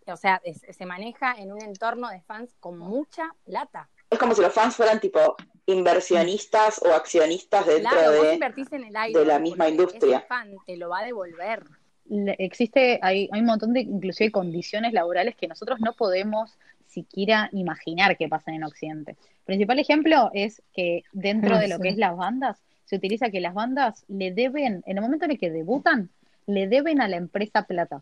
o 0.08 0.18
sea, 0.18 0.42
es- 0.44 0.66
se 0.76 0.86
maneja 0.86 1.34
en 1.38 1.52
un 1.52 1.62
entorno 1.62 2.10
de 2.10 2.22
fans 2.22 2.56
con 2.60 2.80
mucha 2.80 3.30
plata. 3.44 3.90
Es 4.10 4.18
como 4.18 4.34
si 4.34 4.42
los 4.42 4.52
fans 4.52 4.76
fueran 4.76 5.00
tipo 5.00 5.36
inversionistas 5.74 6.82
o 6.84 6.94
accionistas 6.94 7.66
dentro 7.66 7.92
Claro, 7.92 8.12
de... 8.24 8.34
en 8.36 8.84
el 8.84 9.10
idol. 9.10 9.28
la 9.28 9.40
misma 9.40 9.70
industria. 9.70 10.18
Ese 10.18 10.28
fan 10.28 10.56
te 10.66 10.78
lo 10.78 10.90
va 10.90 11.00
a 11.00 11.06
devolver. 11.06 11.64
Le- 12.10 12.36
existe, 12.40 13.00
hay, 13.02 13.30
hay 13.32 13.40
un 13.42 13.46
montón 13.46 13.74
de 13.74 13.82
inclusive 13.82 14.32
condiciones 14.32 14.94
laborales 14.94 15.36
que 15.36 15.48
nosotros 15.48 15.80
no 15.80 15.94
podemos 15.94 16.58
siquiera 16.88 17.50
imaginar 17.54 18.18
que 18.18 18.28
pasan 18.28 18.56
en 18.56 18.64
Occidente. 18.64 19.16
Principal 19.46 19.78
ejemplo 19.80 20.32
es 20.34 20.62
que 20.74 21.04
dentro 21.12 21.56
Ah, 21.56 21.60
de 21.60 21.68
lo 21.68 21.76
sí. 21.76 21.82
que 21.84 21.90
es 21.90 21.98
las 21.98 22.16
bandas, 22.18 22.58
se 22.86 22.96
utiliza 22.96 23.30
que 23.30 23.42
las 23.42 23.54
bandas 23.54 24.04
le 24.08 24.32
deben, 24.32 24.84
en 24.88 24.98
el 24.98 25.02
momento 25.02 25.26
en 25.26 25.32
el 25.32 25.40
que 25.40 25.52
debutan, 25.52 26.10
le 26.48 26.68
deben 26.68 27.00
a 27.02 27.08
la 27.08 27.18
empresa 27.18 27.64
plata. 27.68 28.02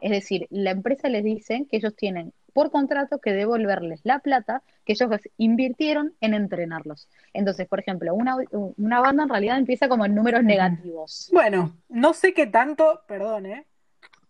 Es 0.00 0.10
decir, 0.10 0.48
la 0.50 0.72
empresa 0.72 1.08
les 1.08 1.22
dice 1.22 1.66
que 1.70 1.76
ellos 1.76 1.94
tienen 1.94 2.32
por 2.54 2.70
contrato 2.70 3.18
que 3.18 3.32
devolverles 3.34 4.00
la 4.04 4.20
plata 4.20 4.62
que 4.86 4.94
ellos 4.94 5.10
invirtieron 5.36 6.14
en 6.22 6.32
entrenarlos. 6.32 7.08
Entonces, 7.34 7.68
por 7.68 7.80
ejemplo, 7.80 8.14
una, 8.14 8.36
una 8.50 9.00
banda 9.00 9.24
en 9.24 9.28
realidad 9.28 9.58
empieza 9.58 9.88
como 9.88 10.06
en 10.06 10.14
números 10.14 10.42
negativos. 10.42 11.28
Bueno, 11.32 11.76
no 11.90 12.14
sé 12.14 12.32
qué 12.32 12.46
tanto, 12.46 13.02
perdón, 13.06 13.46
¿eh? 13.46 13.66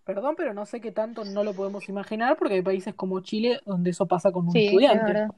Perdón, 0.05 0.35
pero 0.37 0.53
no 0.53 0.67
sé 0.67 0.81
qué 0.81 0.91
tanto 0.93 1.25
no 1.25 1.45
lo 1.45 1.55
podemos 1.55 1.89
imaginar 1.89 2.37
porque 2.37 2.55
hay 2.55 2.63
países 2.63 2.95
como 2.95 3.21
Chile 3.21 3.61
donde 3.65 3.91
eso 3.91 4.07
pasa 4.07 4.33
con 4.33 4.47
un 4.47 4.53
Sí, 4.53 4.67
estudiante. 4.67 5.29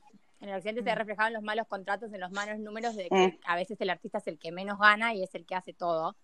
En 0.41 0.49
el 0.51 0.57
occidente 0.57 0.83
se 0.83 0.95
reflejaban 0.95 1.33
los 1.33 1.43
malos 1.43 1.67
contratos 1.67 2.13
en 2.13 2.21
los 2.21 2.31
malos 2.33 2.59
números 2.59 2.95
de 2.97 3.09
que 3.09 3.15
Mm. 3.15 3.39
a 3.47 3.57
veces 3.57 3.81
el 3.81 3.91
artista 3.91 4.19
es 4.19 4.27
el 4.27 4.39
que 4.39 4.53
menos 4.53 4.79
gana 4.79 5.15
y 5.15 5.23
es 5.23 5.35
el 5.35 5.45
que 5.47 5.55
hace 5.55 5.73
todo. 5.73 6.17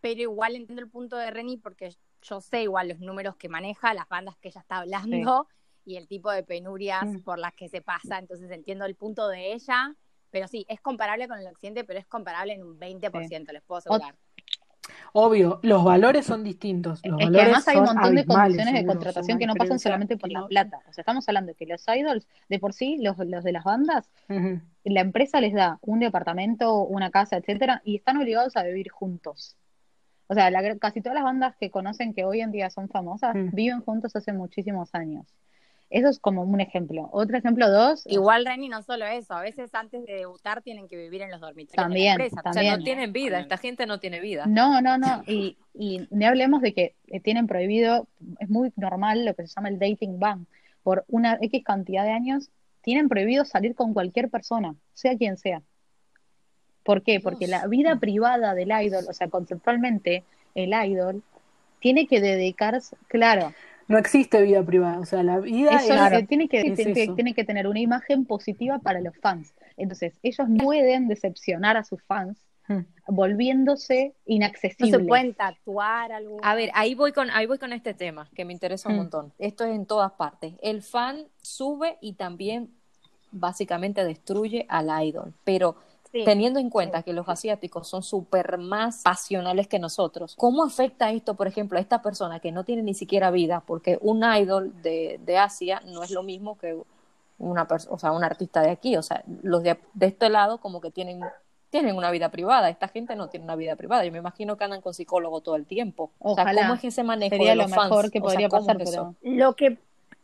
Pero 0.00 0.20
igual 0.22 0.54
entiendo 0.56 0.80
el 0.82 0.88
punto 0.88 1.16
de 1.16 1.30
Reni 1.30 1.56
porque 1.58 1.94
yo 2.22 2.40
sé 2.40 2.62
igual 2.62 2.88
los 2.88 3.00
números 3.00 3.36
que 3.36 3.48
maneja, 3.48 3.94
las 3.94 4.08
bandas 4.08 4.36
que 4.38 4.48
ella 4.48 4.60
está 4.60 4.78
hablando, 4.78 5.48
y 5.88 5.96
el 5.96 6.06
tipo 6.06 6.30
de 6.30 6.42
penurias 6.42 7.06
Mm. 7.06 7.18
por 7.20 7.38
las 7.38 7.54
que 7.54 7.68
se 7.68 7.80
pasa, 7.80 8.18
entonces 8.18 8.50
entiendo 8.50 8.84
el 8.84 8.94
punto 8.94 9.26
de 9.28 9.54
ella, 9.54 9.94
pero 10.30 10.46
sí, 10.46 10.66
es 10.68 10.80
comparable 10.82 11.26
con 11.28 11.38
el 11.38 11.46
occidente, 11.46 11.82
pero 11.84 11.98
es 11.98 12.06
comparable 12.06 12.52
en 12.52 12.62
un 12.62 12.78
20%, 12.78 13.50
les 13.52 13.62
puedo 13.62 13.78
asegurar. 13.78 14.14
Obvio, 15.12 15.60
los 15.62 15.84
valores 15.84 16.26
son 16.26 16.44
distintos. 16.44 17.00
Los 17.04 17.20
Es 17.20 17.30
que 17.30 17.40
además 17.40 17.68
hay 17.68 17.76
un 17.78 17.84
montón 17.84 18.14
de 18.14 18.24
condiciones 18.26 18.74
de 18.74 18.86
contratación 18.86 19.38
que 19.38 19.46
no 19.46 19.54
pasan 19.54 19.78
solamente 19.78 20.16
por 20.18 20.30
la 20.30 20.46
plata. 20.46 20.78
O 20.88 20.92
sea, 20.92 21.02
estamos 21.02 21.26
hablando 21.28 21.54
que 21.54 21.66
los 21.66 21.84
idols, 21.88 22.26
de 22.48 22.58
por 22.58 22.72
sí, 22.74 22.98
los, 23.00 23.18
los 23.18 23.42
de 23.44 23.52
las 23.52 23.64
bandas, 23.64 24.10
la 24.84 25.00
empresa 25.00 25.40
les 25.40 25.54
da 25.54 25.78
un 25.82 26.00
departamento, 26.00 26.82
una 26.84 27.10
casa, 27.10 27.36
etcétera, 27.38 27.80
y 27.84 27.96
están 27.96 28.18
obligados 28.18 28.56
a 28.56 28.62
vivir 28.62 28.90
juntos. 28.90 29.56
O 30.26 30.34
sea, 30.34 30.50
la 30.50 30.60
gr- 30.62 30.78
casi 30.78 31.00
todas 31.00 31.14
las 31.14 31.24
bandas 31.24 31.56
que 31.56 31.70
conocen 31.70 32.12
que 32.12 32.24
hoy 32.26 32.42
en 32.42 32.52
día 32.52 32.68
son 32.68 32.88
famosas 32.90 33.34
Mm. 33.34 33.54
viven 33.54 33.80
juntos 33.80 34.14
hace 34.14 34.32
muchísimos 34.34 34.94
años. 34.94 35.26
Eso 35.90 36.08
es 36.08 36.18
como 36.18 36.42
un 36.42 36.60
ejemplo. 36.60 37.08
Otro 37.12 37.38
ejemplo, 37.38 37.70
dos, 37.70 38.02
Igual, 38.06 38.44
Reni, 38.44 38.68
no 38.68 38.82
solo 38.82 39.06
eso, 39.06 39.32
a 39.34 39.40
veces 39.40 39.74
antes 39.74 40.04
de 40.04 40.14
debutar 40.16 40.60
tienen 40.62 40.86
que 40.86 40.96
vivir 40.96 41.22
en 41.22 41.30
los 41.30 41.40
dormitorios 41.40 41.82
También, 41.82 42.16
de 42.16 42.18
la 42.18 42.24
empresa. 42.24 42.40
O 42.40 42.42
sea, 42.42 42.52
también. 42.52 42.78
no 42.78 42.84
tienen 42.84 43.12
vida, 43.12 43.40
esta 43.40 43.56
gente 43.56 43.86
no 43.86 43.98
tiene 43.98 44.20
vida. 44.20 44.44
No, 44.46 44.82
no, 44.82 44.98
no. 44.98 45.22
Y, 45.26 45.56
y 45.72 46.06
ni 46.10 46.26
hablemos 46.26 46.60
de 46.60 46.74
que 46.74 46.94
eh, 47.06 47.20
tienen 47.20 47.46
prohibido, 47.46 48.06
es 48.38 48.50
muy 48.50 48.70
normal 48.76 49.24
lo 49.24 49.34
que 49.34 49.46
se 49.46 49.54
llama 49.54 49.70
el 49.70 49.78
dating 49.78 50.18
ban. 50.18 50.46
Por 50.82 51.04
una 51.08 51.38
X 51.40 51.64
cantidad 51.64 52.04
de 52.04 52.12
años, 52.12 52.50
tienen 52.82 53.08
prohibido 53.08 53.44
salir 53.44 53.74
con 53.74 53.94
cualquier 53.94 54.28
persona, 54.28 54.74
sea 54.92 55.16
quien 55.16 55.38
sea. 55.38 55.62
¿Por 56.82 57.02
qué? 57.02 57.20
Porque 57.20 57.46
Dios. 57.46 57.60
la 57.62 57.66
vida 57.66 57.96
privada 57.96 58.54
del 58.54 58.72
idol, 58.82 59.04
o 59.08 59.12
sea, 59.12 59.28
conceptualmente, 59.28 60.24
el 60.54 60.72
idol 60.72 61.22
tiene 61.80 62.06
que 62.06 62.20
dedicarse, 62.20 62.96
claro, 63.06 63.52
No 63.88 63.98
existe 63.98 64.40
vida 64.42 64.62
privada, 64.62 65.00
o 65.00 65.06
sea, 65.06 65.22
la 65.22 65.38
vida 65.40 65.70
eso 65.70 65.94
es, 65.94 66.28
tiene 66.28 66.48
que, 66.48 66.58
es 66.60 66.74
tiene, 66.74 66.92
que- 66.92 67.02
eso. 67.04 67.14
tiene 67.14 67.34
que 67.34 67.42
tener 67.44 67.66
una 67.66 67.80
imagen 67.80 68.26
positiva 68.26 68.78
para 68.78 69.00
los 69.00 69.16
fans. 69.16 69.54
Entonces, 69.76 70.12
ellos 70.22 70.48
no 70.48 70.62
pueden 70.64 71.08
decepcionar 71.08 71.76
a 71.76 71.84
sus 71.84 72.02
fans 72.02 72.38
Mm. 72.68 72.80
volviéndose 73.06 74.08
No 74.26 74.34
inaccesibles. 74.34 74.90
se 75.00 75.06
pueden 75.06 75.32
tatuar 75.32 76.12
algo. 76.12 76.36
A 76.42 76.54
ver, 76.54 76.70
ahí 76.74 76.94
voy 76.94 77.12
con, 77.12 77.30
ahí 77.30 77.46
voy 77.46 77.56
con 77.58 77.72
este 77.72 77.94
tema 77.94 78.28
que 78.34 78.44
me 78.44 78.52
interesa 78.52 78.90
un 78.90 78.96
Mm. 78.96 78.98
montón. 78.98 79.32
Esto 79.38 79.64
es 79.64 79.74
en 79.74 79.86
todas 79.86 80.12
partes. 80.12 80.52
El 80.60 80.82
fan 80.82 81.24
sube 81.40 81.96
y 82.02 82.12
también 82.12 82.68
básicamente 83.32 84.04
destruye 84.04 84.66
al 84.68 84.88
idol. 85.06 85.32
Pero 85.44 85.76
Sí. 86.12 86.24
teniendo 86.24 86.58
en 86.58 86.70
cuenta 86.70 87.02
que 87.02 87.12
los 87.12 87.28
asiáticos 87.28 87.86
son 87.88 88.02
súper 88.02 88.58
más 88.58 89.02
pasionales 89.02 89.68
que 89.68 89.78
nosotros, 89.78 90.34
¿cómo 90.36 90.64
afecta 90.64 91.10
esto, 91.12 91.34
por 91.34 91.46
ejemplo, 91.46 91.78
a 91.78 91.80
esta 91.80 92.00
persona 92.02 92.40
que 92.40 92.50
no 92.52 92.64
tiene 92.64 92.82
ni 92.82 92.94
siquiera 92.94 93.30
vida? 93.30 93.62
Porque 93.66 93.98
un 94.00 94.22
idol 94.24 94.72
de, 94.82 95.20
de 95.24 95.38
Asia 95.38 95.82
no 95.86 96.02
es 96.02 96.10
lo 96.10 96.22
mismo 96.22 96.56
que 96.58 96.78
una 97.38 97.68
persona, 97.68 97.94
o 97.94 97.98
sea, 97.98 98.12
un 98.12 98.24
artista 98.24 98.60
de 98.62 98.70
aquí. 98.70 98.96
O 98.96 99.02
sea, 99.02 99.22
los 99.42 99.62
de, 99.62 99.78
de 99.94 100.06
este 100.06 100.28
lado 100.30 100.58
como 100.58 100.80
que 100.80 100.90
tienen 100.90 101.20
tienen 101.70 101.96
una 101.96 102.10
vida 102.10 102.30
privada, 102.30 102.70
esta 102.70 102.88
gente 102.88 103.14
no 103.14 103.28
tiene 103.28 103.44
una 103.44 103.54
vida 103.54 103.76
privada, 103.76 104.02
yo 104.02 104.10
me 104.10 104.16
imagino 104.18 104.56
que 104.56 104.64
andan 104.64 104.80
con 104.80 104.94
psicólogo 104.94 105.42
todo 105.42 105.54
el 105.56 105.66
tiempo. 105.66 106.10
o 106.18 106.34
sea, 106.34 106.44
Ojalá. 106.44 106.62
¿cómo 106.62 106.74
es 106.74 106.84
ese 106.84 107.02
manejo 107.04 107.30
Sería 107.36 107.50
de 107.50 107.56
lo 107.56 107.62
los 107.64 107.74
fans? 107.74 107.90
mejor 107.90 108.10
que 108.10 108.20
O 108.22 108.30
sea, 108.30 108.30
podría 108.30 108.48
¿cómo 108.48 108.66
pasar, 108.66 108.78
pero 108.78 109.14
Lo 109.20 109.54
que 109.54 109.78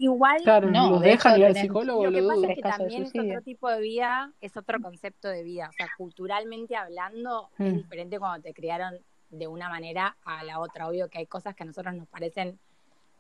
igual 0.05 0.43
Claro, 0.43 0.71
No, 0.71 0.91
los 0.91 1.01
de 1.01 1.09
dejan 1.09 1.39
ir 1.39 1.47
al 1.47 1.55
psicólogo, 1.55 2.05
Lo 2.05 2.13
que 2.13 2.23
pasa 2.23 2.47
es 2.49 2.55
que 2.57 2.63
también 2.63 3.03
es 3.05 3.15
otro 3.15 3.43
tipo 3.43 3.69
de 3.71 3.81
vida, 3.81 4.33
es 4.41 4.57
otro 4.57 4.81
concepto 4.81 5.29
de 5.29 5.43
vida. 5.43 5.69
O 5.71 5.73
sea, 5.73 5.89
culturalmente 5.97 6.77
hablando, 6.77 7.51
Mm. 7.59 7.65
es 7.67 7.75
diferente 7.75 8.19
cuando 8.19 8.43
te 8.43 8.53
criaron 8.55 8.99
de 9.31 9.47
una 9.49 9.69
manera 9.69 10.17
a 10.25 10.45
la 10.45 10.61
otra. 10.61 10.89
Obvio 10.89 11.09
que 11.09 11.19
hay 11.19 11.27
cosas 11.27 11.55
que 11.55 11.63
a 11.63 11.67
nosotros 11.67 11.95
nos 11.95 12.07
parecen 12.09 12.59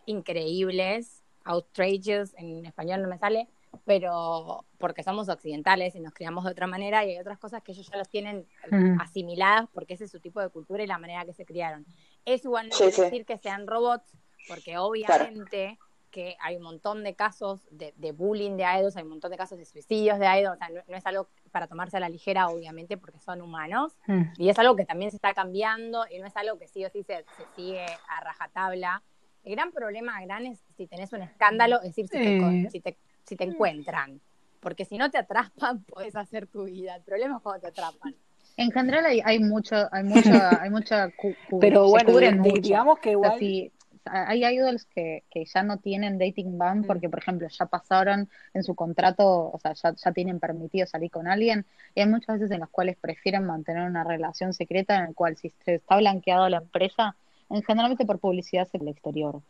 increíbles, 0.06 1.22
outrageous, 1.44 2.34
en 2.36 2.64
español 2.66 3.02
no 3.02 3.08
me 3.08 3.18
sale, 3.18 3.48
pero 3.84 4.64
porque 4.78 5.02
somos 5.02 5.28
occidentales 5.28 5.94
y 5.96 6.00
nos 6.00 6.12
criamos 6.12 6.44
de 6.44 6.50
otra 6.52 6.66
manera 6.66 7.04
y 7.04 7.10
hay 7.10 7.18
otras 7.18 7.38
cosas 7.38 7.62
que 7.62 7.72
ellos 7.72 7.88
ya 7.90 7.98
los 7.98 8.08
tienen 8.08 8.46
Ujú. 8.70 8.96
asimiladas 9.00 9.68
porque 9.72 9.94
ese 9.94 10.04
es 10.04 10.10
su 10.10 10.20
tipo 10.20 10.40
de 10.40 10.48
cultura 10.50 10.82
y 10.84 10.86
la 10.86 10.98
manera 10.98 11.24
que 11.24 11.32
se 11.32 11.44
criaron. 11.44 11.84
Eso 12.24 12.48
igual 12.48 12.68
no 12.68 12.74
Sí, 12.74 12.82
quiere 12.84 12.92
sí. 12.96 13.02
decir 13.02 13.24
que 13.26 13.38
sean 13.38 13.66
robots, 13.66 14.12
porque 14.46 14.76
obviamente 14.78 15.78
que 16.14 16.36
hay 16.40 16.54
un 16.56 16.62
montón 16.62 17.02
de 17.02 17.14
casos 17.16 17.66
de, 17.72 17.92
de 17.96 18.12
bullying 18.12 18.56
de 18.56 18.62
idols, 18.78 18.96
hay 18.96 19.02
un 19.02 19.08
montón 19.08 19.32
de 19.32 19.36
casos 19.36 19.58
de 19.58 19.64
suicidios 19.64 20.20
de 20.20 20.26
idols, 20.26 20.54
o 20.54 20.58
sea, 20.58 20.68
no, 20.68 20.80
no 20.86 20.96
es 20.96 21.04
algo 21.06 21.26
para 21.50 21.66
tomarse 21.66 21.96
a 21.96 22.00
la 22.00 22.08
ligera, 22.08 22.46
obviamente, 22.50 22.96
porque 22.96 23.18
son 23.18 23.42
humanos, 23.42 23.92
Mm. 24.06 24.22
y 24.38 24.48
es 24.48 24.56
algo 24.60 24.76
que 24.76 24.84
también 24.84 25.10
se 25.10 25.16
está 25.16 25.34
cambiando 25.34 26.04
y 26.08 26.20
no 26.20 26.26
es 26.28 26.36
algo 26.36 26.56
que 26.56 26.68
sí 26.68 26.84
o 26.84 26.88
sí 26.90 27.02
se, 27.02 27.24
se 27.36 27.44
sigue 27.56 27.84
a 28.08 28.20
rajatabla. 28.20 29.02
El 29.42 29.56
gran 29.56 29.72
problema, 29.72 30.20
gran, 30.24 30.46
es 30.46 30.60
si 30.76 30.86
tenés 30.86 31.12
un 31.12 31.22
escándalo, 31.22 31.78
es 31.82 31.88
decir, 31.96 32.06
si 32.06 32.16
te, 32.16 32.70
si 32.70 32.80
te, 32.80 32.96
si 33.24 33.34
te 33.36 33.42
encuentran. 33.44 34.20
Porque 34.60 34.84
si 34.84 34.96
no 34.96 35.10
te 35.10 35.18
atrapan, 35.18 35.82
puedes 35.88 36.14
hacer 36.14 36.46
tu 36.46 36.64
vida. 36.64 36.94
El 36.94 37.02
problema 37.02 37.36
es 37.38 37.42
cuando 37.42 37.60
te 37.60 37.66
atrapan. 37.68 38.14
En 38.56 38.70
general 38.70 39.04
hay, 39.04 39.20
hay 39.24 39.40
mucho, 39.40 39.74
hay 39.90 40.04
mucha, 40.04 40.62
hay 40.62 40.70
mucha 40.70 41.10
cu- 41.10 41.34
cu- 41.50 41.58
Pero 41.58 41.86
se 41.86 41.90
bueno, 41.90 42.12
cubren 42.12 42.40
di- 42.40 42.50
mucho. 42.50 42.60
digamos 42.62 42.98
que 43.00 43.16
O 43.16 43.20
sea, 43.20 43.26
igual 43.34 43.38
si- 43.40 43.72
hay 44.04 44.44
idols 44.44 44.84
que, 44.86 45.24
que 45.30 45.44
ya 45.44 45.62
no 45.62 45.78
tienen 45.78 46.18
dating 46.18 46.58
ban 46.58 46.80
Mm. 46.80 46.86
porque, 46.86 47.08
por 47.08 47.18
ejemplo, 47.20 47.48
ya 47.48 47.66
pasaron 47.66 48.28
en 48.52 48.62
su 48.62 48.74
contrato, 48.74 49.50
o 49.52 49.58
sea, 49.60 49.72
ya, 49.74 49.94
ya 49.94 50.12
tienen 50.12 50.40
permitido 50.40 50.86
salir 50.86 51.10
con 51.10 51.26
alguien, 51.26 51.64
y 51.94 52.00
hay 52.00 52.08
muchas 52.08 52.38
veces 52.38 52.50
en 52.50 52.60
las 52.60 52.68
cuales 52.68 52.96
prefieren 53.00 53.44
mantener 53.44 53.88
una 53.88 54.04
relación 54.04 54.52
secreta 54.52 54.96
en 54.96 55.04
la 55.04 55.12
cual 55.12 55.36
si 55.36 55.50
se 55.64 55.76
está 55.76 55.96
blanqueado 55.96 56.48
la 56.48 56.58
empresa, 56.58 57.16
en 57.50 57.62
generalmente 57.62 58.06
por 58.06 58.18
publicidad 58.18 58.66
hacia 58.66 58.80
el 58.80 58.88
exterior. 58.88 59.40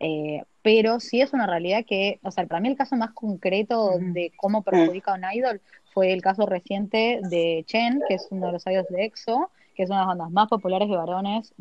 Eh, 0.00 0.42
pero 0.62 0.98
sí 1.00 1.20
es 1.20 1.32
una 1.32 1.46
realidad 1.46 1.84
que, 1.86 2.18
o 2.22 2.30
sea, 2.30 2.46
para 2.46 2.60
mí 2.60 2.68
el 2.68 2.76
caso 2.76 2.96
más 2.96 3.12
concreto 3.12 3.92
de 4.00 4.32
cómo 4.36 4.62
perjudica 4.62 5.12
a 5.12 5.14
un 5.14 5.24
idol 5.32 5.60
fue 5.92 6.12
el 6.12 6.20
caso 6.20 6.46
reciente 6.46 7.20
de 7.22 7.64
Chen, 7.66 8.02
que 8.08 8.14
es 8.14 8.26
uno 8.30 8.46
de 8.46 8.52
los 8.52 8.66
idols 8.66 8.88
de 8.88 9.04
EXO, 9.04 9.50
que 9.76 9.84
es 9.84 9.90
una 9.90 10.00
de 10.00 10.06
las 10.06 10.08
bandas 10.08 10.30
más 10.32 10.48
populares 10.48 10.88
de 10.88 10.96
varones, 10.96 11.54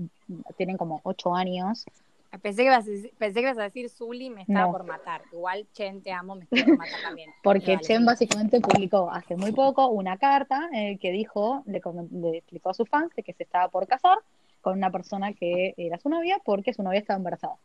tienen 0.58 0.78
como 0.78 1.00
ocho 1.04 1.36
años, 1.36 1.86
Pensé 2.42 2.64
que 2.64 2.68
ibas 2.68 2.88
a 2.88 2.90
decir, 2.90 3.14
pensé 3.18 3.34
que 3.36 3.46
ibas 3.46 3.58
a 3.58 3.64
decir 3.64 3.90
Zully 3.90 4.30
me 4.30 4.42
estaba 4.42 4.66
No. 4.68 4.72
por 4.72 4.84
matar. 4.84 5.22
Igual, 5.32 5.68
Chen, 5.74 6.02
te 6.02 6.12
amo, 6.12 6.36
me 6.36 6.44
estaba 6.46 6.66
por 6.66 6.78
matar 6.78 7.02
también. 7.04 7.30
Porque 7.44 7.78
Chen 7.80 8.06
básicamente 8.06 8.60
publicó 8.60 9.10
hace 9.12 9.36
muy 9.36 9.52
poco 9.52 9.88
una 9.88 10.18
carta 10.18 10.68
en 10.72 10.88
el 10.88 11.00
que 11.00 11.12
dijo, 11.12 11.64
le 11.66 11.78
explicó 12.38 12.70
a 12.72 12.74
sus 12.74 12.90
fans 12.90 13.14
de 13.16 13.24
que 13.24 13.34
se 13.34 13.44
estaba 13.44 13.70
por 13.70 13.86
casar 13.88 14.18
con 14.62 14.78
una 14.78 14.90
persona 14.92 15.34
que 15.34 15.74
era 15.78 16.00
su 16.00 16.10
novia 16.10 16.40
porque 16.44 16.74
su 16.74 16.82
novia 16.84 17.00
estaba 17.00 17.18
embarazada. 17.18 17.56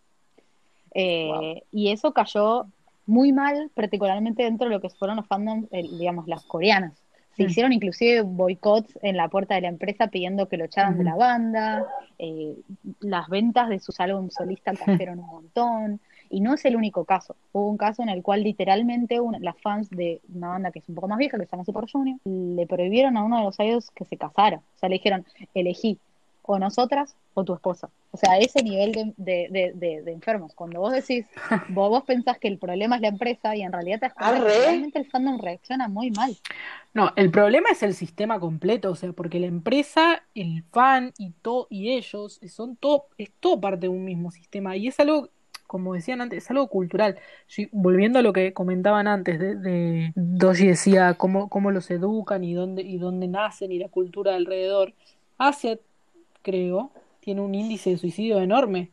Eh, 0.95 1.63
Y 1.71 1.91
eso 1.93 2.13
cayó 2.13 2.67
muy 3.07 3.33
mal, 3.33 3.71
particularmente 3.75 4.43
dentro 4.43 4.69
de 4.69 4.75
lo 4.75 4.81
que 4.81 4.91
fueron 4.91 5.17
los 5.17 5.27
fandoms, 5.27 5.67
eh, 5.73 5.83
digamos, 5.83 6.27
las 6.29 6.45
coreanas. 6.45 6.93
Se 7.39 7.45
Mm. 7.45 7.47
hicieron 7.47 7.73
inclusive 7.73 8.23
boicots 8.23 8.99
en 9.01 9.17
la 9.17 9.29
puerta 9.29 9.55
de 9.55 9.63
la 9.63 9.69
empresa 9.69 10.09
pidiendo 10.09 10.49
que 10.49 10.57
lo 10.59 10.65
echaran 10.67 10.99
de 10.99 11.05
la 11.05 11.15
banda. 11.15 11.87
eh, 12.21 12.57
las 12.99 13.29
ventas 13.29 13.69
de 13.69 13.79
sus 13.79 14.01
álbumes 14.01 14.35
solistas 14.35 14.77
cayeron 15.09 15.21
un 15.21 15.27
montón. 15.27 16.01
Y 16.31 16.41
no 16.41 16.53
es 16.55 16.65
el 16.65 16.75
único 16.77 17.05
caso. 17.05 17.37
Hubo 17.53 17.71
un 17.71 17.77
caso 17.79 18.03
en 18.03 18.09
el 18.09 18.23
cual 18.25 18.43
literalmente 18.43 19.21
una- 19.21 19.39
las 19.39 19.57
fans 19.63 19.89
de 19.89 20.21
una 20.35 20.49
banda 20.49 20.73
que 20.73 20.81
es 20.81 20.89
un 20.89 20.97
poco 20.97 21.07
más 21.09 21.17
vieja, 21.19 21.39
que 21.39 21.47
se 21.47 21.53
llama 21.53 21.65
Super 21.65 21.85
Junior, 21.91 22.19
le 22.25 22.67
prohibieron 22.67 23.17
a 23.17 23.23
uno 23.25 23.39
de 23.39 23.45
los 23.45 23.59
idols 23.61 23.91
que 23.93 24.05
se 24.05 24.17
casara. 24.19 24.57
O 24.59 24.79
sea, 24.79 24.89
le 24.89 24.97
dijeron, 24.97 25.25
elegí 25.55 25.99
o 26.49 26.59
nosotras 26.59 27.15
o 27.35 27.45
tu 27.45 27.53
esposa. 27.53 27.91
O 28.11 28.17
sea, 28.17 28.39
ese 28.39 28.63
nivel 28.63 29.15
de, 29.19 29.49
de, 29.51 29.73
de, 30.03 30.13
enfermos. 30.13 30.55
Cuando 30.55 30.81
vos 30.81 30.93
decís, 30.93 31.27
vos, 31.69 31.91
vos 31.91 32.05
pensás 32.05 32.39
que 32.39 32.49
el 32.49 32.59
problema 32.59 32.97
es 32.97 33.03
la 33.03 33.09
empresa 33.09 33.55
y 33.55 33.63
en 33.63 33.71
realidad 33.71 34.01
te 34.01 34.11
Arre. 34.17 34.41
realmente 34.41 34.99
el 34.99 35.07
fandom 35.07 35.39
reacciona 35.39 35.89
muy 35.89 36.11
mal. 36.11 36.35
No, 36.95 37.13
el 37.17 37.31
problema 37.31 37.69
es 37.71 37.83
el 37.83 37.95
sistema 37.95 38.41
completo, 38.41 38.91
o 38.91 38.95
sea, 38.95 39.13
porque 39.13 39.39
la 39.39 39.47
empresa, 39.47 40.23
el 40.35 40.65
fan 40.73 41.13
y 41.19 41.33
todo 41.43 41.67
y 41.69 41.91
ellos 41.91 42.41
son 42.49 42.77
todo 42.77 43.09
es 43.19 43.31
todo 43.41 43.61
parte 43.61 43.81
de 43.81 43.89
un 43.91 44.07
mismo 44.07 44.31
sistema 44.31 44.75
y 44.75 44.89
es 44.89 44.99
algo, 44.99 45.29
como 45.67 45.93
decían 45.93 46.23
antes, 46.23 46.45
es 46.45 46.51
algo 46.51 46.69
cultural. 46.69 47.19
Sí, 47.47 47.69
volviendo 47.73 48.21
a 48.21 48.23
lo 48.23 48.33
que 48.33 48.55
comentaban 48.55 49.07
antes 49.07 49.39
de, 49.39 49.55
de 49.55 50.13
Doji 50.17 50.69
decía 50.69 51.13
cómo 51.13 51.51
cómo 51.51 51.71
los 51.73 51.91
educan 51.91 52.43
y 52.43 52.55
dónde 52.55 52.81
y 52.83 52.97
dónde 52.97 53.29
nacen 53.29 53.71
y 53.71 53.79
la 53.79 53.91
cultura 53.91 54.35
alrededor. 54.35 54.95
Asia, 55.39 55.79
creo, 56.49 56.91
tiene 57.21 57.41
un 57.43 57.55
índice 57.55 57.91
de 57.91 57.99
suicidio 57.99 58.41
enorme. 58.41 58.91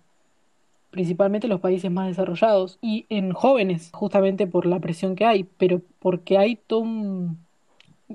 Principalmente 0.92 1.48
en 1.48 1.52
los 1.52 1.60
países 1.62 1.92
más 1.92 2.08
desarrollados 2.08 2.78
y 2.82 3.06
en 3.10 3.34
jóvenes, 3.34 3.90
justamente 3.94 4.48
por 4.48 4.66
la 4.66 4.80
presión 4.80 5.16
que 5.16 5.26
hay, 5.26 5.44
pero 5.44 5.82
porque 6.00 6.38
hay 6.38 6.56
todo 6.56 6.80
un, 6.80 7.38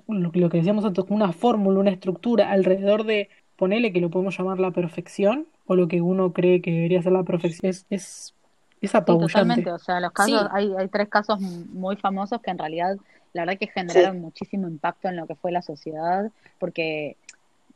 lo, 0.09 0.31
que 0.33 0.59
decíamos 0.59 0.85
antes, 0.85 1.05
una 1.09 1.33
fórmula, 1.33 1.81
una 1.81 1.91
estructura 1.91 2.51
alrededor 2.51 3.05
de 3.05 3.29
ponerle 3.57 3.93
que 3.93 4.01
lo 4.01 4.09
podemos 4.11 4.37
llamar 4.39 4.59
la 4.61 4.71
perfección 4.71 5.47
o 5.67 5.75
lo 5.75 5.89
que 5.89 6.01
uno 6.01 6.33
cree 6.33 6.63
que 6.63 6.71
debería 6.73 7.03
ser 7.03 7.13
la 7.13 7.23
perfección. 7.23 7.69
Es, 7.71 7.87
es, 7.91 8.35
es 8.81 8.91
Sí, 8.91 8.97
apabullante. 8.97 9.33
totalmente. 9.35 9.73
O 9.73 9.79
sea, 9.79 10.01
los 10.01 10.13
casos, 10.13 10.41
Sí. 10.41 10.49
hay, 10.53 10.73
hay 10.79 10.89
tres 10.89 11.09
casos 11.09 11.41
muy 11.41 11.97
famosos 11.97 12.41
que 12.41 12.51
en 12.51 12.59
realidad, 12.59 12.97
la 13.35 13.43
verdad 13.43 13.59
que 13.59 13.67
generaron 13.67 14.21
muchísimo 14.21 14.69
impacto 14.69 15.09
en 15.09 15.17
lo 15.17 15.27
que 15.27 15.35
fue 15.35 15.53
la 15.53 15.61
sociedad, 15.63 16.31
porque 16.59 17.17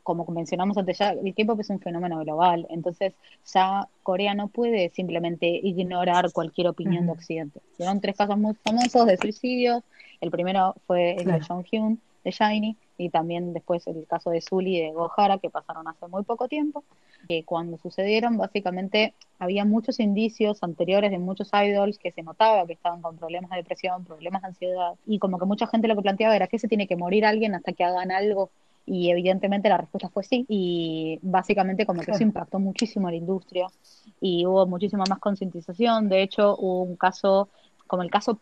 como 0.05 0.25
mencionamos 0.27 0.77
antes, 0.77 0.99
ya 0.99 1.11
el 1.11 1.35
K-pop 1.35 1.59
es 1.59 1.71
un 1.71 1.81
fenómeno 1.81 2.21
global, 2.21 2.67
entonces 2.71 3.15
ya 3.53 3.89
Corea 4.03 4.35
no 4.35 4.49
puede 4.49 4.91
simplemente 4.91 5.49
ignorar 5.49 6.31
cualquier 6.31 6.69
opinión 6.69 7.07
de. 7.07 7.13
Occidente. 7.13 7.61
Fueron 7.77 8.01
tres 8.01 8.17
casos 8.17 8.37
muy 8.37 8.55
famosos 8.55 9.07
de 9.07 9.17
suicidios. 9.17 9.83
El 10.21 10.31
primero 10.31 10.75
fue 10.87 11.13
el 11.17 11.25
de. 11.25 11.41
Jong 11.41 11.65
Hyun, 11.65 12.01
de 12.23 12.31
Shiny, 12.31 12.77
y 12.99 13.09
también 13.09 13.53
después 13.53 13.87
el 13.87 14.07
caso 14.07 14.31
de 14.31 14.41
Sully 14.41 14.77
y 14.77 14.81
de 14.83 14.93
Gohara, 14.93 15.39
que 15.39 15.49
pasaron 15.49 15.89
hace 15.89 16.07
muy 16.09 16.23
poco 16.23 16.49
tiempo. 16.49 16.85
Que 17.29 17.45
cuando 17.45 17.79
sucedieron, 17.79 18.37
básicamente 18.37 19.15
había 19.39 19.65
muchos 19.65 20.01
indicios 20.01 20.63
anteriores 20.63 21.11
de 21.11 21.19
muchos 21.19 21.49
idols 21.53 21.99
que 21.99 22.13
se 22.13 22.23
notaba 22.23 22.67
que 22.67 22.75
estaban 22.75 23.01
con 23.01 23.17
problemas 23.17 23.51
de 23.51 23.57
depresión, 23.57 24.05
problemas 24.05 24.43
de 24.43 24.49
ansiedad, 24.49 24.95
y 25.07 25.19
como 25.19 25.39
que 25.39 25.47
mucha 25.47 25.67
gente 25.67 25.89
lo 25.89 25.97
que 25.97 26.03
planteaba 26.03 26.37
era 26.37 26.47
que 26.47 26.59
se 26.59 26.69
tiene 26.69 26.87
que 26.87 26.97
morir 26.97 27.25
alguien 27.25 27.55
hasta 27.55 27.73
que 27.73 27.85
hagan 27.85 28.11
algo 28.11 28.51
y 28.87 29.11
evidentemente 29.11 29.69
la 29.69 29.79
respuesta 29.79 30.09
fue 30.09 30.25
sí. 30.25 30.45
Y 30.49 31.19
básicamente 31.23 31.87
como 31.87 32.03
que 32.03 32.11
eso 32.11 32.23
impactó 32.23 32.59
muchísimo 32.59 33.09
a 33.09 33.11
la 33.11 33.17
industria 33.17 33.67
y 34.21 34.47
hubo 34.47 34.67
muchísima 34.67 35.05
más 35.09 35.19
concientización. 35.19 36.09
De 36.09 36.23
hecho, 36.23 36.57
hubo 36.59 36.83
un 36.83 36.97
caso, 36.97 37.49
como 37.87 38.03
el 38.03 38.11
caso, 38.11 38.39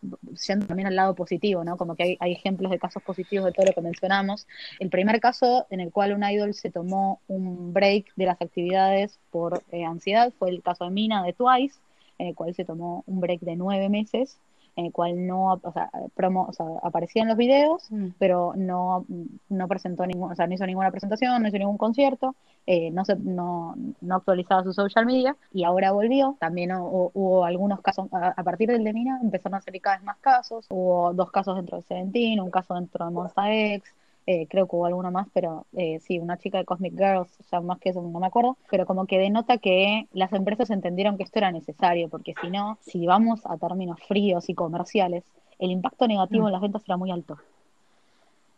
yendo 0.47 0.65
también 0.65 0.87
al 0.87 0.95
lado 0.95 1.15
positivo, 1.15 1.63
¿no? 1.63 1.77
Como 1.77 1.95
que 1.95 2.03
hay, 2.03 2.17
hay 2.19 2.31
ejemplos 2.33 2.71
de 2.71 2.79
casos 2.79 3.01
positivos 3.03 3.45
de 3.45 3.53
todo 3.53 3.67
lo 3.67 3.73
que 3.73 3.81
mencionamos. 3.81 4.47
El 4.79 4.89
primer 4.89 5.19
caso 5.19 5.65
en 5.69 5.79
el 5.79 5.91
cual 5.91 6.13
un 6.13 6.23
idol 6.23 6.53
se 6.53 6.69
tomó 6.69 7.21
un 7.27 7.73
break 7.73 8.13
de 8.15 8.25
las 8.25 8.41
actividades 8.41 9.19
por 9.31 9.63
eh, 9.71 9.85
ansiedad 9.85 10.33
fue 10.37 10.49
el 10.49 10.61
caso 10.61 10.85
de 10.85 10.91
Mina 10.91 11.23
de 11.23 11.33
Twice, 11.33 11.79
en 12.17 12.27
el 12.27 12.35
cual 12.35 12.53
se 12.53 12.65
tomó 12.65 13.03
un 13.07 13.19
break 13.21 13.41
de 13.41 13.55
nueve 13.55 13.89
meses, 13.89 14.39
en 14.75 14.85
el 14.87 14.91
cual 14.91 15.27
no, 15.27 15.59
o 15.61 15.71
sea, 15.71 15.89
promo, 16.15 16.45
o 16.49 16.53
sea, 16.53 16.65
aparecía 16.81 17.21
en 17.21 17.27
los 17.29 17.37
videos, 17.37 17.89
Mm. 17.91 18.07
pero 18.17 18.53
no, 18.55 19.05
no 19.49 19.67
presentó 19.67 20.05
ningún, 20.05 20.31
o 20.31 20.35
sea, 20.35 20.47
no 20.47 20.53
hizo 20.53 20.65
ninguna 20.65 20.91
presentación, 20.91 21.41
no 21.41 21.47
hizo 21.47 21.57
ningún 21.57 21.77
concierto, 21.77 22.35
eh, 22.65 22.91
no, 22.91 23.03
se, 23.05 23.15
no, 23.17 23.75
no 24.01 24.15
actualizaba 24.15 24.63
su 24.63 24.73
social 24.73 25.05
media 25.05 25.35
y 25.51 25.63
ahora 25.63 25.91
volvió. 25.91 26.37
También 26.39 26.71
hu- 26.71 27.11
hubo 27.13 27.45
algunos 27.45 27.81
casos, 27.81 28.07
a, 28.13 28.29
a 28.29 28.43
partir 28.43 28.69
del 28.69 28.83
de 28.83 28.93
Mina 28.93 29.19
empezaron 29.21 29.57
a 29.57 29.61
salir 29.61 29.81
cada 29.81 29.97
vez 29.97 30.05
más 30.05 30.17
casos. 30.19 30.65
Hubo 30.69 31.13
dos 31.13 31.29
casos 31.31 31.55
dentro 31.55 31.77
de 31.77 31.83
Seventeen, 31.83 32.39
un 32.39 32.49
caso 32.51 32.73
dentro 32.75 33.05
de 33.05 33.11
Monsta 33.11 33.53
X, 33.53 33.83
eh, 34.25 34.47
creo 34.47 34.67
que 34.67 34.75
hubo 34.75 34.85
alguno 34.85 35.11
más, 35.11 35.27
pero 35.33 35.65
eh, 35.73 35.99
sí, 35.99 36.19
una 36.19 36.37
chica 36.37 36.57
de 36.57 36.65
Cosmic 36.65 36.93
Girls, 36.97 37.37
ya 37.51 37.59
más 37.61 37.79
que 37.79 37.89
eso 37.89 38.01
no 38.01 38.19
me 38.19 38.27
acuerdo, 38.27 38.57
pero 38.69 38.85
como 38.85 39.05
que 39.05 39.17
denota 39.19 39.57
que 39.57 40.07
las 40.13 40.31
empresas 40.33 40.69
entendieron 40.69 41.17
que 41.17 41.23
esto 41.23 41.39
era 41.39 41.51
necesario, 41.51 42.09
porque 42.09 42.33
si 42.41 42.49
no, 42.49 42.77
si 42.81 43.05
vamos 43.05 43.41
a 43.45 43.57
términos 43.57 43.99
fríos 44.07 44.49
y 44.49 44.53
comerciales, 44.55 45.23
el 45.59 45.71
impacto 45.71 46.07
negativo 46.07 46.43
Mm. 46.43 46.47
en 46.47 46.51
las 46.53 46.61
ventas 46.61 46.83
era 46.85 46.97
muy 46.97 47.11
alto. 47.11 47.37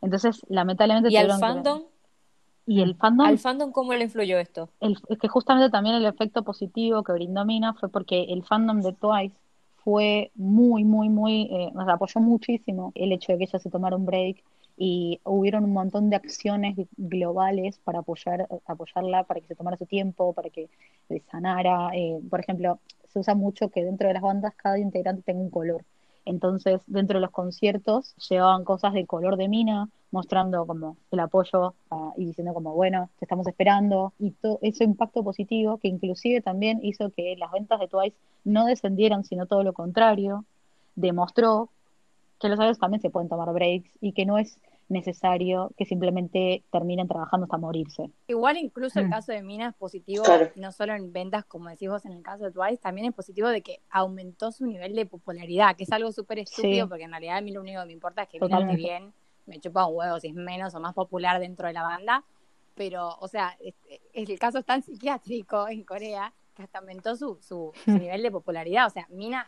Entonces, 0.01 0.41
lamentablemente 0.49 1.09
¿Y 1.11 1.17
al 1.17 1.27
que- 1.27 1.33
fandom? 1.39 1.81
y 2.67 2.81
el 2.81 2.95
fandom 2.95 3.27
¿Al 3.27 3.37
fandom 3.37 3.71
cómo 3.71 3.93
le 3.93 4.03
influyó 4.05 4.37
esto? 4.39 4.69
el- 4.79 4.97
es 5.09 5.19
que 5.19 5.27
justamente 5.27 5.69
también 5.69 5.95
el 5.95 6.05
efecto 6.05 6.43
positivo 6.43 7.03
que 7.03 7.11
brindó 7.13 7.45
Mina 7.45 7.73
fue 7.73 7.89
porque 7.89 8.23
el 8.23 8.43
fandom 8.43 8.81
de 8.81 8.93
Twice 8.93 9.35
fue 9.83 10.31
muy, 10.35 10.83
muy, 10.83 11.09
muy, 11.09 11.43
eh, 11.51 11.71
nos 11.73 11.87
apoyó 11.87 12.19
muchísimo 12.19 12.91
el 12.95 13.11
hecho 13.11 13.31
de 13.33 13.37
que 13.39 13.43
ella 13.45 13.59
se 13.59 13.69
tomara 13.69 13.95
un 13.95 14.05
break 14.05 14.43
y 14.77 15.21
hubieron 15.23 15.63
un 15.63 15.73
montón 15.73 16.09
de 16.09 16.17
acciones 16.17 16.75
globales 16.97 17.79
para 17.79 17.99
apoyar, 17.99 18.47
apoyarla, 18.65 19.23
para 19.23 19.39
que 19.39 19.47
se 19.47 19.55
tomara 19.55 19.77
su 19.77 19.85
tiempo, 19.85 20.33
para 20.33 20.49
que 20.49 20.69
sanara. 21.31 21.91
Eh, 21.95 22.19
por 22.29 22.39
ejemplo, 22.39 22.79
se 23.07 23.19
usa 23.19 23.35
mucho 23.35 23.69
que 23.69 23.83
dentro 23.83 24.07
de 24.07 24.13
las 24.13 24.23
bandas 24.23 24.53
cada 24.55 24.77
integrante 24.79 25.23
tenga 25.23 25.41
un 25.41 25.49
color. 25.49 25.85
Entonces, 26.25 26.81
dentro 26.87 27.19
de 27.19 27.21
los 27.21 27.31
conciertos 27.31 28.15
llevaban 28.29 28.63
cosas 28.63 28.93
del 28.93 29.05
color 29.07 29.37
de 29.37 29.47
Mina, 29.47 29.89
mostrando 30.11 30.65
como 30.65 30.97
el 31.11 31.19
apoyo 31.19 31.75
ah, 31.91 32.13
y 32.17 32.25
diciendo 32.25 32.53
como, 32.53 32.73
bueno, 32.73 33.09
te 33.19 33.25
estamos 33.25 33.47
esperando. 33.47 34.13
Y 34.19 34.31
todo 34.31 34.59
ese 34.61 34.83
impacto 34.83 35.23
positivo 35.23 35.77
que 35.77 35.87
inclusive 35.87 36.41
también 36.41 36.79
hizo 36.83 37.11
que 37.11 37.35
las 37.37 37.51
ventas 37.51 37.79
de 37.79 37.87
Twice 37.87 38.17
no 38.43 38.65
descendieran, 38.65 39.23
sino 39.23 39.45
todo 39.45 39.63
lo 39.63 39.73
contrario, 39.73 40.45
demostró 40.95 41.69
que 42.39 42.49
los 42.49 42.59
idols 42.59 42.79
también 42.79 43.01
se 43.01 43.09
pueden 43.09 43.29
tomar 43.29 43.51
breaks 43.53 43.97
y 44.01 44.13
que 44.13 44.25
no 44.25 44.37
es 44.37 44.59
necesario 44.87 45.71
que 45.77 45.85
simplemente 45.85 46.63
terminen 46.71 47.07
trabajando 47.07 47.45
hasta 47.45 47.57
morirse. 47.57 48.11
Igual 48.27 48.57
incluso 48.57 48.99
el 48.99 49.07
Mm. 49.07 49.11
caso 49.11 49.31
de 49.31 49.41
Mina 49.41 49.69
es 49.69 49.75
positivo, 49.75 50.23
Claro. 50.23 50.51
no 50.55 50.71
solo 50.71 50.93
en 50.93 51.11
ventas, 51.11 51.43
como 51.45 51.69
decís 51.69 51.89
vos 51.89 52.05
en 52.05 52.11
el 52.11 52.21
caso 52.21 52.43
de 52.45 52.51
Twice, 52.51 52.77
también 52.77 53.07
es 53.07 53.13
positivo 53.13 53.47
de 53.49 53.61
que 53.61 53.79
aumentó 53.89 54.51
su 54.51 54.65
nivel 54.65 54.93
de 54.95 55.05
popularidad, 55.07 55.75
que 55.75 55.83
es 55.85 55.91
algo 55.91 56.11
súper 56.11 56.39
estúpido, 56.39 56.85
Sí. 56.85 56.89
porque 56.89 57.03
en 57.05 57.11
realidad 57.11 57.37
a 57.37 57.41
mí 57.41 57.51
lo 57.51 57.61
único 57.61 57.81
que 57.81 57.87
me 57.87 57.93
importa 57.93 58.23
es 58.23 58.29
que 58.29 58.39
Mina 58.39 58.59
esté 58.61 58.75
bien, 58.75 59.13
me 59.47 59.59
chupa 59.59 59.87
un 59.87 59.95
huevo 59.97 60.19
si 60.19 60.27
es 60.27 60.35
menos 60.35 60.75
o 60.75 60.79
más 60.79 60.93
popular 60.93 61.39
dentro 61.39 61.67
de 61.67 61.73
la 61.73 61.83
banda, 61.83 62.23
pero, 62.75 63.09
o 63.19 63.27
sea, 63.27 63.55
es- 63.61 63.75
es- 63.89 64.01
el 64.29 64.37
caso 64.39 64.59
es 64.59 64.65
tan 64.65 64.83
psiquiátrico 64.83 65.67
en 65.67 65.83
Corea 65.83 66.31
que 66.55 66.63
hasta 66.63 66.79
aumentó 66.79 67.15
su, 67.15 67.37
su, 67.41 67.71
su 67.85 67.91
nivel 68.11 68.21
de 68.21 68.31
popularidad, 68.31 68.85
o 68.87 68.89
sea, 68.91 69.07
Mina 69.09 69.47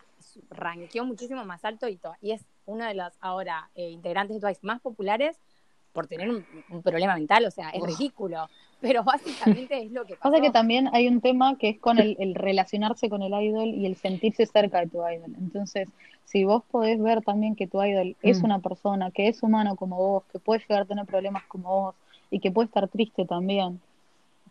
ranqueó 0.50 1.06
muchísimo 1.06 1.46
más 1.46 1.64
alto 1.64 1.88
y, 1.88 2.00
y 2.22 2.32
es 2.32 2.46
uno 2.68 2.86
de 2.86 2.94
los 2.94 3.14
ahora 3.20 3.70
eh, 3.76 3.90
integrantes 3.90 4.36
de 4.36 4.42
Twice 4.42 4.60
más 4.64 4.80
populares 4.82 5.38
por 5.94 6.06
tener 6.06 6.30
un, 6.30 6.46
un 6.70 6.84
problema 6.84 7.16
mental, 7.16 7.46
o 7.46 7.52
sea, 7.52 7.70
es 7.70 7.82
Uf. 7.82 7.88
ridículo, 7.88 8.48
pero 8.80 9.04
básicamente 9.04 9.82
es 9.82 9.92
lo 9.92 10.06
que 10.06 10.16
pasó. 10.16 10.30
Pasa 10.32 10.44
que 10.44 10.52
también 10.52 10.90
hay 10.94 11.08
un 11.08 11.22
tema 11.22 11.58
que 11.58 11.70
es 11.70 11.80
con 11.80 11.98
el, 11.98 12.16
el 12.20 12.36
relacionarse 12.36 13.10
con 13.10 13.24
el 13.24 13.34
idol 13.34 13.70
y 13.70 13.88
el 13.88 13.96
sentirse 13.96 14.46
cerca 14.46 14.82
de 14.82 14.88
tu 14.88 14.98
idol. 14.98 15.34
Entonces, 15.40 15.88
si 16.26 16.44
vos 16.44 16.64
podés 16.70 17.02
ver 17.02 17.24
también 17.24 17.56
que 17.56 17.66
tu 17.68 17.82
idol 17.84 18.16
es 18.22 18.42
Mm. 18.42 18.46
una 18.46 18.60
persona, 18.60 19.10
que 19.12 19.28
es 19.28 19.42
humano 19.42 19.76
como 19.76 19.98
vos, 19.98 20.24
que 20.32 20.38
puede 20.40 20.60
llegar 20.60 20.84
a 20.84 20.86
tener 20.86 21.06
problemas 21.06 21.44
como 21.48 21.70
vos 21.70 21.96
y 22.30 22.40
que 22.40 22.52
puede 22.52 22.68
estar 22.68 22.88
triste 22.90 23.26
también, 23.26 23.82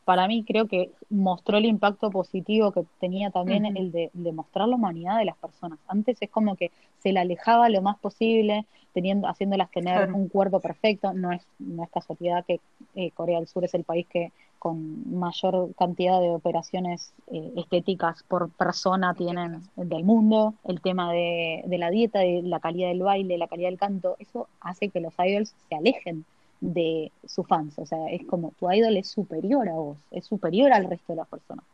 para 0.07 0.27
mí 0.29 0.45
creo 0.45 0.69
que 0.69 0.91
mostró 1.11 1.59
el 1.59 1.67
impacto 1.67 2.11
positivo 2.11 2.73
que 2.73 2.85
tenía 3.01 3.31
también 3.31 3.67
Ujú. 3.67 3.77
el 3.77 3.93
de, 3.93 4.11
de 4.15 4.33
mostrar 4.33 4.69
la 4.69 4.77
humanidad 4.77 5.19
de 5.19 5.27
las 5.27 5.37
personas. 5.37 5.79
Antes 5.89 6.17
es 6.21 6.31
como 6.31 6.57
que 6.57 6.71
se 7.01 7.13
la 7.13 7.21
alejaba 7.23 7.69
lo 7.69 7.83
más 7.83 7.99
posible, 7.99 8.65
teniendo, 8.95 9.29
haciéndolas 9.29 9.71
tener 9.71 9.97
Claro. 9.97 10.17
un 10.17 10.29
cuerpo 10.29 10.61
perfecto. 10.61 11.13
No 11.13 11.33
es, 11.33 11.43
no 11.59 11.83
es 11.83 11.91
casualidad 11.91 12.47
que 12.47 12.61
eh, 12.95 13.11
Corea 13.11 13.39
del 13.39 13.49
Sur 13.49 13.65
es 13.65 13.75
el 13.75 13.85
país 13.85 14.07
que 14.07 14.33
con 14.61 15.19
mayor 15.19 15.75
cantidad 15.77 16.21
de 16.21 16.31
operaciones 16.31 17.13
eh, 17.31 17.53
estéticas 17.57 18.23
por 18.23 18.49
persona 18.51 19.13
tienen 19.15 19.63
del 19.77 20.05
mundo. 20.05 20.55
El 20.65 20.81
tema 20.81 21.13
de, 21.13 21.63
de 21.67 21.79
la 21.79 21.91
dieta, 21.91 22.21
de 22.21 22.43
la 22.43 22.61
calidad 22.61 22.89
del 22.89 23.03
baile, 23.03 23.39
la 23.39 23.49
calidad 23.49 23.69
del 23.71 23.79
canto, 23.79 24.17
eso 24.19 24.49
hace 24.61 24.89
que 24.89 25.01
los 25.01 25.15
idols 25.19 25.53
se 25.69 25.75
alejen 25.75 26.25
de 26.61 27.13
sus 27.27 27.47
fans. 27.47 27.79
O 27.79 27.87
sea, 27.87 28.09
es 28.11 28.25
como 28.27 28.53
tu 28.59 28.71
idol 28.71 28.97
es 28.97 29.11
superior 29.11 29.69
a 29.69 29.75
vos, 29.75 29.99
es 30.11 30.27
superior 30.27 30.73
al 30.73 30.85
resto 30.89 31.13
de 31.13 31.17
las 31.17 31.29
personas. 31.29 31.65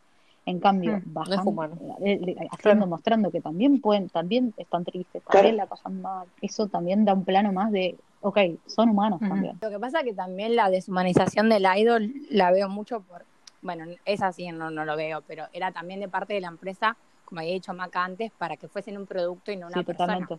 En 0.45 0.59
cambio, 0.59 0.99
Mm, 0.99 1.13
bajan, 1.15 1.39
es 1.39 1.47
humano. 1.47 1.79
eh, 2.01 2.13
eh, 2.21 2.35
haciendo, 2.51 2.59
Claro. 2.59 2.87
mostrando 2.89 3.31
que 3.31 3.41
también 3.41 3.81
pueden, 3.81 4.09
también 4.09 4.53
están 4.57 4.85
tristes, 4.85 5.23
también 5.25 5.57
la 5.57 5.67
pasan 5.67 6.03
mal. 6.03 6.27
Eso 6.41 6.67
también 6.67 7.05
da 7.05 7.15
un 7.15 7.25
plano 7.25 7.53
más 7.53 7.71
de, 7.71 7.97
ok, 8.21 8.39
son 8.67 8.91
humanos 8.91 9.21
también. 9.21 9.59
Lo 9.63 9.71
que 9.71 9.79
pasa 9.79 10.01
es 10.01 10.05
que 10.05 10.15
también 10.15 10.57
la 10.57 10.69
deshumanización 10.69 11.49
del 11.49 11.65
idol 11.77 12.13
la 12.31 12.51
veo 12.51 12.69
mucho 12.69 13.03
por, 13.03 13.25
bueno, 13.61 13.85
es 14.05 14.21
así, 14.21 14.49
no, 14.51 14.71
no 14.73 14.85
lo 14.85 14.97
veo, 14.97 15.23
pero 15.29 15.45
era 15.53 15.71
también 15.71 16.01
de 16.01 16.09
parte 16.09 16.35
de 16.35 16.41
la 16.41 16.49
empresa, 16.49 16.97
como 17.25 17.41
había 17.41 17.53
dicho 17.53 17.73
Maca 17.73 18.03
antes, 18.05 18.33
para 18.37 18.57
que 18.57 18.67
fuesen 18.67 18.99
un 18.99 19.07
producto 19.07 19.53
y 19.53 19.57
no 19.57 19.69
una 19.69 19.79
Sí, 19.79 19.85
persona. 19.85 20.15
totalmente. 20.19 20.39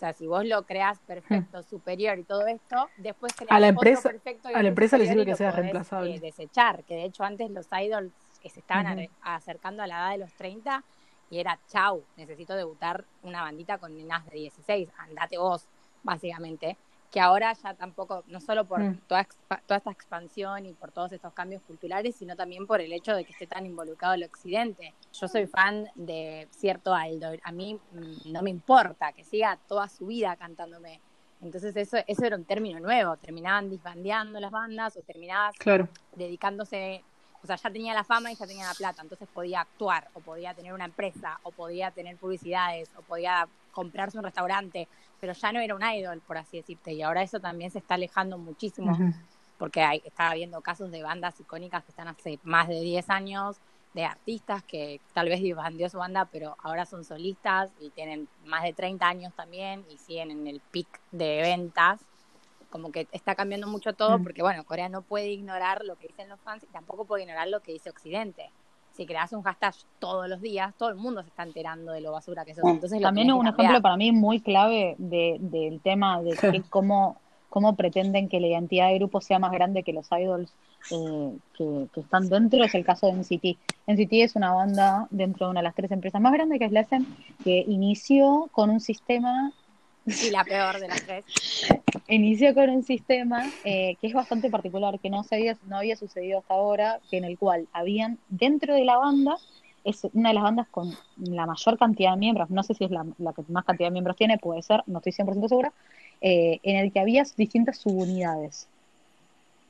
O 0.00 0.02
sea, 0.02 0.14
si 0.14 0.26
vos 0.26 0.46
lo 0.46 0.62
creas 0.62 0.98
perfecto, 1.00 1.62
superior 1.62 2.18
y 2.18 2.24
todo 2.24 2.46
esto, 2.46 2.88
después 2.96 3.34
creas 3.34 3.52
A 3.52 3.60
la 3.60 3.66
otro 3.66 3.80
empresa- 3.82 4.08
perfecto 4.08 4.50
y 4.50 4.54
a 4.54 4.62
la 4.62 4.68
empresa 4.70 4.96
le 4.96 5.06
sirve 5.06 5.26
que 5.26 5.36
sea 5.36 5.50
podés, 5.50 5.60
reemplazable. 5.60 6.14
eh, 6.14 6.20
desechar, 6.20 6.84
que 6.84 6.94
de 6.94 7.04
hecho 7.04 7.22
antes 7.22 7.50
los 7.50 7.66
idols 7.70 8.10
que 8.40 8.48
se 8.48 8.60
estaban 8.60 9.06
acercando 9.20 9.82
a 9.82 9.86
la 9.86 9.96
edad 9.98 10.10
de 10.12 10.16
los 10.16 10.32
30 10.32 10.82
y 11.28 11.38
era 11.38 11.58
chau, 11.68 12.02
necesito 12.16 12.54
debutar 12.54 13.04
una 13.24 13.42
bandita 13.42 13.76
con 13.76 13.94
nenas 13.94 14.24
de 14.30 14.36
16, 14.36 14.88
andate 14.96 15.36
vos, 15.36 15.66
básicamente. 16.02 16.78
Que 17.10 17.20
ahora 17.20 17.52
ya 17.54 17.74
tampoco, 17.74 18.22
no 18.28 18.40
solo 18.40 18.66
por 18.66 18.80
Mm. 18.82 19.00
toda, 19.08 19.26
toda 19.66 19.78
esta 19.78 19.90
expansión 19.90 20.64
y 20.66 20.74
por 20.74 20.92
todos 20.92 21.10
estos 21.12 21.32
cambios 21.34 21.62
culturales, 21.62 22.16
sino 22.16 22.36
también 22.36 22.66
por 22.66 22.80
el 22.80 22.92
hecho 22.92 23.14
de 23.16 23.24
que 23.24 23.32
esté 23.32 23.46
tan 23.48 23.66
involucrado 23.66 24.14
el 24.14 24.22
occidente. 24.24 24.94
Yo 25.12 25.26
soy 25.26 25.46
fan 25.46 25.86
de 25.96 26.48
cierto 26.52 26.94
Aldo, 26.94 27.32
a 27.42 27.52
mí 27.52 27.74
mm, 27.74 28.32
no 28.32 28.42
me 28.42 28.50
importa 28.50 29.12
que 29.12 29.24
siga 29.24 29.60
toda 29.66 29.88
su 29.88 30.06
vida 30.06 30.36
cantándome. 30.36 31.02
Entonces 31.40 31.74
eso, 31.74 31.96
eso 32.06 32.24
era 32.24 32.36
un 32.36 32.44
término 32.44 32.78
nuevo, 32.80 33.16
terminaban 33.16 33.68
disbandeando 33.70 34.38
las 34.38 34.50
bandas 34.52 34.96
o 34.96 35.02
terminabas 35.02 35.56
Claro. 35.58 35.88
dedicándose, 36.12 37.04
o 37.42 37.46
sea, 37.46 37.56
ya 37.56 37.70
tenía 37.70 37.94
la 37.94 38.04
fama 38.04 38.30
y 38.30 38.36
ya 38.36 38.46
tenía 38.46 38.66
la 38.66 38.74
plata, 38.74 39.02
entonces 39.02 39.28
podía 39.32 39.60
actuar, 39.62 40.08
o 40.14 40.20
podía 40.20 40.54
tener 40.54 40.72
una 40.72 40.84
empresa, 40.84 41.38
o 41.42 41.50
podía 41.50 41.90
tener 41.90 42.16
publicidades, 42.16 42.90
o 42.96 43.02
podía 43.02 43.48
comprarse 43.72 44.18
un 44.18 44.24
restaurante, 44.24 44.88
pero 45.20 45.32
ya 45.32 45.52
no 45.52 45.60
era 45.60 45.74
un 45.74 45.82
idol, 45.82 46.20
por 46.26 46.38
así 46.38 46.58
decirte, 46.58 46.92
y 46.92 47.02
ahora 47.02 47.22
eso 47.22 47.40
también 47.40 47.70
se 47.70 47.78
está 47.78 47.94
alejando 47.94 48.36
muchísimo, 48.38 48.96
porque 49.58 49.82
hay, 49.82 50.02
está 50.04 50.30
habiendo 50.30 50.60
casos 50.60 50.90
de 50.90 51.02
bandas 51.02 51.38
icónicas 51.40 51.84
que 51.84 51.90
están 51.90 52.08
hace 52.08 52.38
más 52.42 52.68
de 52.68 52.80
10 52.80 53.08
años, 53.10 53.56
de 53.94 54.04
artistas 54.04 54.62
que 54.62 55.00
tal 55.14 55.28
vez 55.28 55.40
disbandió 55.40 55.88
su 55.88 55.98
banda, 55.98 56.24
pero 56.26 56.56
ahora 56.62 56.86
son 56.86 57.04
solistas 57.04 57.70
y 57.80 57.90
tienen 57.90 58.28
más 58.44 58.62
de 58.62 58.72
30 58.72 59.06
años 59.06 59.34
también 59.34 59.84
y 59.90 59.98
siguen 59.98 60.30
en 60.30 60.46
el 60.46 60.60
pic 60.70 60.86
de 61.10 61.42
ventas. 61.42 62.00
Como 62.70 62.90
que 62.92 63.06
está 63.12 63.34
cambiando 63.34 63.66
mucho 63.66 63.92
todo, 63.92 64.18
Mm. 64.18 64.22
porque 64.22 64.42
bueno, 64.42 64.64
Corea 64.64 64.88
no 64.88 65.02
puede 65.02 65.28
ignorar 65.30 65.84
lo 65.84 65.96
que 65.96 66.06
dicen 66.08 66.28
los 66.28 66.40
fans 66.40 66.62
y 66.62 66.66
tampoco 66.72 67.04
puede 67.04 67.24
ignorar 67.24 67.48
lo 67.48 67.60
que 67.60 67.72
dice 67.72 67.90
Occidente. 67.90 68.50
Si 68.92 69.06
creas 69.06 69.32
un 69.32 69.42
hashtag 69.42 69.74
todos 69.98 70.28
los 70.28 70.40
días, 70.40 70.74
todo 70.76 70.88
el 70.88 70.96
mundo 70.96 71.22
se 71.22 71.28
está 71.28 71.42
enterando 71.44 71.92
de 71.92 72.00
lo 72.00 72.12
basura 72.12 72.44
que 72.44 72.54
sos. 72.54 72.64
Entonces 72.68 73.00
lo 73.00 73.06
También 73.08 73.32
un 73.32 73.46
ejemplo 73.46 73.64
cambiar. 73.64 73.82
para 73.82 73.96
mí 73.96 74.12
muy 74.12 74.40
clave 74.40 74.94
de, 74.98 75.36
del 75.40 75.80
tema 75.80 76.20
de 76.22 76.36
que 76.36 76.62
cómo, 76.70 77.16
cómo 77.48 77.76
pretenden 77.76 78.28
que 78.28 78.40
la 78.40 78.48
identidad 78.48 78.88
de 78.88 78.96
grupo 78.98 79.20
sea 79.20 79.38
más 79.38 79.52
grande 79.52 79.82
que 79.84 79.92
los 79.92 80.06
idols 80.12 80.52
eh, 80.90 81.36
que, 81.56 81.86
que 81.94 82.00
están 82.00 82.28
dentro 82.28 82.64
es 82.64 82.74
el 82.74 82.84
caso 82.84 83.06
de 83.06 83.12
NCT. 83.14 83.58
NCT 83.86 84.12
es 84.14 84.34
una 84.36 84.52
banda 84.52 85.06
dentro 85.10 85.46
de 85.46 85.50
una 85.52 85.60
de 85.60 85.64
las 85.64 85.74
tres 85.74 85.90
empresas 85.92 86.20
más 86.20 86.32
grandes 86.32 86.58
que 86.58 86.64
es 86.66 86.72
la 86.72 86.80
SM, 86.80 87.04
que 87.44 87.64
inició 87.68 88.48
con 88.52 88.70
un 88.70 88.80
sistema 88.80 89.52
Y 90.22 90.30
la 90.30 90.44
peor 90.44 90.80
de 90.80 90.88
las 90.88 91.02
tres. 91.04 91.24
inició 92.08 92.54
con 92.54 92.70
un 92.70 92.82
sistema 92.82 93.50
eh, 93.64 93.96
que 94.00 94.06
es 94.08 94.12
bastante 94.14 94.50
particular, 94.50 94.98
que 94.98 95.10
no, 95.10 95.22
se 95.22 95.36
había, 95.36 95.56
no 95.66 95.76
había 95.76 95.96
sucedido 95.96 96.40
hasta 96.40 96.54
ahora, 96.54 97.00
que 97.10 97.18
en 97.18 97.24
el 97.24 97.38
cual 97.38 97.68
habían 97.72 98.18
dentro 98.28 98.74
de 98.74 98.84
la 98.84 98.96
banda, 98.96 99.36
es 99.84 100.06
una 100.12 100.30
de 100.30 100.34
las 100.34 100.42
bandas 100.42 100.68
con 100.68 100.94
la 101.16 101.46
mayor 101.46 101.78
cantidad 101.78 102.12
de 102.12 102.18
miembros, 102.18 102.50
no 102.50 102.62
sé 102.62 102.74
si 102.74 102.84
es 102.84 102.90
la, 102.90 103.06
la 103.18 103.32
que 103.32 103.42
más 103.48 103.64
cantidad 103.64 103.88
de 103.88 103.92
miembros 103.92 104.16
tiene, 104.16 104.38
puede 104.38 104.62
ser, 104.62 104.82
no 104.86 104.98
estoy 104.98 105.12
100% 105.12 105.48
segura, 105.48 105.72
eh, 106.20 106.58
en 106.62 106.76
el 106.76 106.92
que 106.92 107.00
había 107.00 107.24
distintas 107.36 107.78
subunidades. 107.78 108.68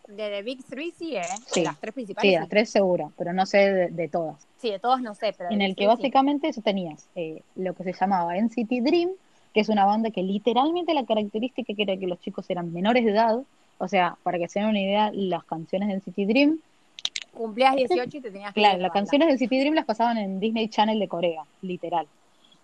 De 0.09 0.28
The 0.28 0.43
Big 0.43 0.64
Three 0.64 0.93
sí, 0.99 1.16
¿eh? 1.16 1.22
Sí. 1.47 1.61
De 1.61 1.66
las 1.66 1.78
tres 1.78 1.95
principales. 1.95 2.28
Sí, 2.28 2.36
las 2.36 2.49
tres 2.49 2.70
seguro, 2.70 3.12
pero 3.16 3.32
no 3.32 3.47
sé 3.47 3.59
de, 3.59 3.88
de 3.91 4.09
todas. 4.09 4.45
Sí, 4.61 4.70
de 4.70 4.78
todos 4.78 5.01
no 5.01 5.14
sé, 5.14 5.32
pero 5.36 5.51
En 5.51 5.62
el 5.62 5.76
que 5.76 5.86
básicamente 5.86 6.49
eso 6.49 6.61
tenías 6.61 7.09
eh, 7.14 7.43
lo 7.55 7.74
que 7.74 7.84
se 7.84 7.93
llamaba 7.93 8.36
NCT 8.36 8.82
Dream, 8.82 9.11
que 9.53 9.61
es 9.61 9.68
una 9.68 9.84
banda 9.84 10.11
que 10.11 10.22
literalmente 10.22 10.94
la 10.94 11.05
característica 11.05 11.74
que 11.74 11.82
era 11.82 11.96
que 11.96 12.07
los 12.07 12.20
chicos 12.20 12.48
eran 12.51 12.72
menores 12.72 13.05
de 13.05 13.11
edad, 13.11 13.40
o 13.78 13.88
sea, 13.88 14.16
para 14.22 14.38
que 14.38 14.48
se 14.48 14.61
den 14.61 14.68
una 14.68 14.80
idea, 14.80 15.11
las 15.12 15.44
canciones 15.44 15.88
de 15.88 15.94
NCT 15.94 16.28
Dream 16.28 16.61
Cumplías 17.32 17.76
18 17.76 18.16
y 18.16 18.20
te 18.20 18.30
tenías 18.30 18.53
que 18.53 18.61
Claro, 18.61 18.78
las 18.78 18.92
canciones 18.92 19.28
del 19.28 19.38
City 19.38 19.61
Dream 19.61 19.74
las 19.74 19.84
pasaban 19.84 20.18
en 20.18 20.40
Disney 20.40 20.68
Channel 20.68 20.98
de 20.98 21.09
Corea, 21.09 21.42
literal. 21.62 22.07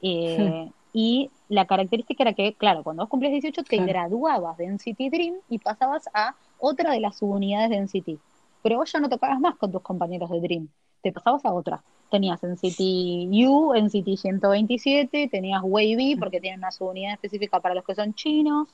Eh, 0.03 0.69
y 0.93 1.31
la 1.49 1.67
característica 1.67 2.25
era 2.25 2.33
que, 2.33 2.55
claro, 2.55 2.83
cuando 2.83 3.03
vos 3.03 3.11
cumplías 3.11 3.33
18 3.33 3.63
te 3.63 3.77
Claro. 3.77 3.87
graduabas 3.87 4.57
de 4.57 4.67
NCT 4.67 4.99
Dream 5.11 5.35
y 5.49 5.59
pasabas 5.59 6.09
a 6.13 6.35
otra 6.59 6.91
de 6.93 7.01
las 7.01 7.19
subunidades 7.19 7.71
de 7.71 7.77
NCT. 7.77 8.21
Pero 8.63 8.79
vos 8.79 8.91
ya 8.91 8.99
no 8.99 9.09
tocabas 9.09 9.39
más 9.41 9.57
con 9.57 9.71
tus 9.71 9.83
compañeros 9.83 10.31
de 10.31 10.41
Dream, 10.41 10.69
te 11.03 11.13
pasabas 11.13 11.45
a 11.45 11.53
otra. 11.53 11.83
Tenías 12.11 12.41
NCT 12.43 12.81
U, 13.49 13.75
NCT 13.75 14.17
127, 14.17 15.29
tenías 15.29 15.61
Wavy 15.65 16.17
porque 16.19 16.41
tienen 16.41 16.61
una 16.61 16.71
subunidad 16.71 17.13
específica 17.13 17.61
para 17.61 17.75
los 17.75 17.85
que 17.85 17.95
son 17.95 18.15
chinos. 18.15 18.69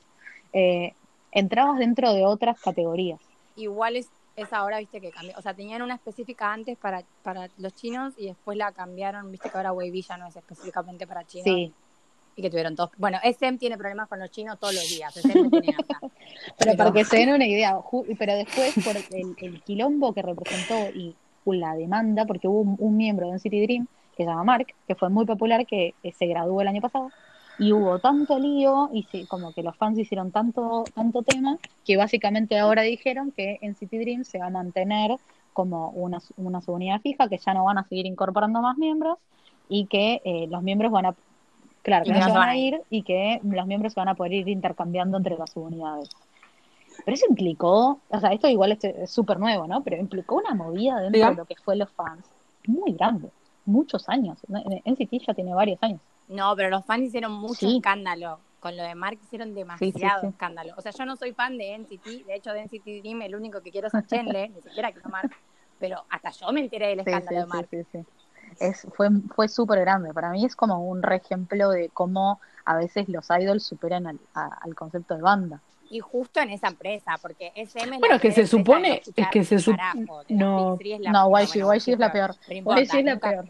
Eh, 0.52 0.92
entrabas 1.30 1.78
dentro 1.78 2.12
de 2.12 2.24
otras 2.26 2.60
categorías. 2.60 3.20
Igual 3.56 3.96
es, 3.96 4.08
es 4.36 4.52
ahora, 4.52 4.78
viste, 4.78 5.00
que 5.00 5.10
cambió. 5.10 5.34
O 5.38 5.42
sea, 5.42 5.54
tenían 5.54 5.80
una 5.82 5.94
específica 5.94 6.52
antes 6.52 6.76
para, 6.76 7.02
para 7.22 7.48
los 7.58 7.74
chinos 7.74 8.12
y 8.18 8.26
después 8.26 8.58
la 8.58 8.72
cambiaron, 8.72 9.30
viste 9.32 9.48
que 9.48 9.56
ahora 9.56 9.72
Wavy 9.72 10.02
ya 10.02 10.16
no 10.18 10.26
es 10.26 10.36
específicamente 10.36 11.06
para 11.06 11.24
chinos. 11.26 11.44
Sí, 11.44 11.72
Y 12.36 12.42
que 12.42 12.50
tuvieron 12.50 12.76
todos. 12.76 12.90
Bueno, 12.98 13.18
SM 13.22 13.56
tiene 13.58 13.78
problemas 13.78 14.08
con 14.08 14.18
los 14.20 14.30
chinos 14.30 14.58
todos 14.60 14.74
los 14.74 14.86
días. 14.90 15.16
SM 15.16 15.48
tiene 15.50 15.74
harta. 15.78 15.98
Pero 16.00 16.10
Pero- 16.58 16.76
para 16.76 16.92
que 16.92 17.04
se 17.06 17.16
den 17.16 17.30
una 17.32 17.46
idea, 17.46 17.76
pero 18.18 18.34
después 18.34 18.74
por 18.84 18.96
el, 18.96 19.34
el 19.38 19.62
quilombo 19.62 20.12
que 20.12 20.22
representó 20.22 20.74
y 20.94 21.14
la 21.46 21.74
demanda, 21.74 22.24
porque 22.26 22.48
hubo 22.48 22.60
un, 22.60 22.76
un 22.78 22.96
miembro 22.96 23.26
de 23.26 23.34
NCT 23.34 23.50
Dream 23.50 23.86
que 24.16 24.24
se 24.24 24.28
llama 24.28 24.44
Mark, 24.44 24.66
que 24.86 24.94
fue 24.94 25.08
muy 25.08 25.24
popular, 25.24 25.66
que 25.66 25.94
eh, 26.02 26.12
se 26.12 26.26
graduó 26.26 26.60
el 26.60 26.68
año 26.68 26.80
pasado, 26.80 27.10
y 27.58 27.72
hubo 27.72 27.98
tanto 27.98 28.38
lío 28.38 28.90
y 28.92 29.04
sí, 29.04 29.26
como 29.26 29.52
que 29.52 29.62
los 29.62 29.76
fans 29.76 29.98
hicieron 29.98 30.30
tanto, 30.30 30.84
tanto 30.94 31.22
tema, 31.22 31.58
que 31.84 31.96
básicamente 31.96 32.58
ahora 32.58 32.82
dijeron 32.82 33.32
que 33.32 33.58
NCT 33.62 33.90
Dream 33.92 34.24
se 34.24 34.38
va 34.38 34.46
a 34.46 34.50
mantener 34.50 35.16
como 35.52 35.90
una, 35.90 36.18
una 36.36 36.60
subunidad 36.60 37.00
fija, 37.00 37.28
que 37.28 37.38
ya 37.38 37.54
no 37.54 37.64
van 37.64 37.78
a 37.78 37.84
seguir 37.84 38.06
incorporando 38.06 38.62
más 38.62 38.78
miembros 38.78 39.18
y 39.68 39.86
que 39.86 40.22
eh, 40.24 40.46
los 40.48 40.62
miembros 40.62 40.92
van 40.92 41.06
a, 41.06 41.14
claro, 41.82 42.04
que 42.04 42.12
no 42.12 42.24
se 42.24 42.32
van 42.32 42.48
a 42.48 42.56
ir 42.56 42.80
y 42.90 43.02
que 43.02 43.40
los 43.42 43.66
miembros 43.66 43.92
se 43.92 44.00
van 44.00 44.08
a 44.08 44.14
poder 44.14 44.32
ir 44.32 44.48
intercambiando 44.48 45.18
entre 45.18 45.36
las 45.36 45.50
subunidades. 45.50 46.08
Pero 47.04 47.14
eso 47.14 47.26
implicó, 47.28 48.02
o 48.08 48.20
sea, 48.20 48.32
esto 48.32 48.48
igual 48.48 48.72
es 48.72 48.84
es 48.84 49.12
súper 49.12 49.38
nuevo, 49.38 49.66
¿no? 49.66 49.82
Pero 49.84 49.96
implicó 49.96 50.36
una 50.36 50.54
movida 50.54 51.00
dentro 51.00 51.12
Diga. 51.12 51.30
de 51.30 51.36
lo 51.36 51.46
que 51.46 51.56
fue 51.64 51.76
los 51.76 51.92
fans 51.94 52.30
muy 52.66 52.92
grande, 52.94 53.32
muchos 53.64 54.08
años. 54.08 54.40
NCT 54.84 55.18
ya 55.26 55.34
tiene 55.34 55.54
varios 55.54 55.78
años. 55.82 56.00
No, 56.28 56.54
pero 56.56 56.70
los 56.70 56.84
fans 56.86 57.04
hicieron 57.04 57.32
mucho 57.32 57.68
Sí. 57.68 57.68
escándalo. 57.68 58.44
Con 58.60 58.76
lo 58.76 58.84
de 58.84 58.94
Mark 58.94 59.18
hicieron 59.22 59.54
demasiado 59.54 60.22
Sí, 60.22 60.30
sí, 60.30 60.30
sí. 60.30 60.34
escándalo. 60.34 60.74
O 60.76 60.80
sea, 60.80 60.92
yo 60.92 61.04
no 61.04 61.16
soy 61.16 61.34
fan 61.34 61.58
de 61.58 61.74
NCT. 61.74 62.24
De 62.26 62.34
hecho, 62.36 62.52
de 62.52 62.60
NCT 62.60 63.00
Dream 63.00 63.22
el 63.22 63.34
único 63.34 63.60
que 63.60 63.70
quiero 63.72 63.88
es 63.88 63.96
a 63.96 64.04
Chenle, 64.06 64.48
ni 64.50 64.62
siquiera 64.62 64.92
quiero 64.92 65.08
a 65.08 65.10
Mark. 65.10 65.30
Pero 65.78 66.06
hasta 66.10 66.30
yo 66.30 66.52
me 66.52 66.60
enteré 66.60 66.88
del 66.88 67.00
Sí, 67.04 67.10
escándalo 67.10 67.26
sí, 67.28 67.40
de 67.40 67.46
Mark. 67.46 67.68
sí, 67.70 67.84
sí, 67.84 67.84
sí. 67.92 68.06
Es, 68.60 68.86
fue 68.96 69.08
fue 69.34 69.48
súper 69.48 69.80
grande. 69.80 70.12
Para 70.14 70.30
mí 70.30 70.44
es 70.44 70.54
como 70.56 70.78
un 70.88 71.02
re 71.02 71.16
ejemplo 71.16 71.70
de 71.70 71.90
cómo 71.90 72.40
a 72.64 72.76
veces 72.76 73.08
los 73.08 73.28
idols 73.30 73.66
superan 73.66 74.06
al, 74.06 74.20
a- 74.34 74.58
al 74.62 74.74
concepto 74.74 75.14
de 75.16 75.22
banda. 75.22 75.62
Y 75.94 76.00
justo 76.00 76.40
en 76.40 76.48
esa 76.50 76.68
empresa, 76.68 77.18
porque 77.20 77.52
SM 77.54 77.96
es 77.96 78.00
Bueno, 78.00 78.14
la 78.14 78.18
que 78.20 78.32
se 78.32 78.46
supone- 78.46 79.02
es 79.14 79.28
que 79.28 79.44
se 79.44 79.56
un 79.56 79.60
sup- 79.60 79.76
carajo. 79.76 80.24
De 80.24 80.34
no. 80.34 80.78
No, 81.10 81.38
YG, 81.38 81.56
YG 81.56 81.92
es 81.92 81.98
la 81.98 82.10
peor. 82.10 82.34
YG 82.48 82.80
es 82.80 83.04
la 83.04 83.12
nunca- 83.14 83.30
peor. 83.30 83.44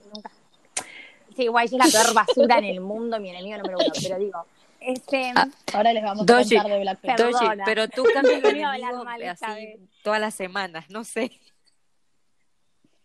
Sí, 1.37 1.45
YG 1.45 1.63
es 1.65 1.73
la 1.73 1.85
peor 2.03 2.15
basura 2.15 2.59
en 2.59 2.65
el 2.65 2.81
mundo, 2.81 3.21
mi 3.21 3.31
enemigo 3.31 3.59
número 3.59 3.79
uno. 3.79 3.93
Pero 4.03 4.19
digo, 4.19 4.45
SM... 4.81 5.33
Ah, 5.37 5.49
Ahora 5.73 5.93
les 5.93 6.03
vamos 6.03 6.23
a 6.29 6.33
Doji, 6.35 6.55
contar 6.57 6.73
de 6.73 6.81
Blackpink. 6.81 7.17
Doji, 7.19 7.47
pero 7.65 7.89
tú 7.89 8.05
cambias 8.13 8.43
de 8.43 8.49
a 8.49 8.51
enemigo 8.51 9.05
así 9.31 9.45
vez. 9.47 9.81
todas 10.03 10.21
las 10.21 10.35
semanas, 10.35 10.91
no 10.91 11.05
sé. 11.05 11.31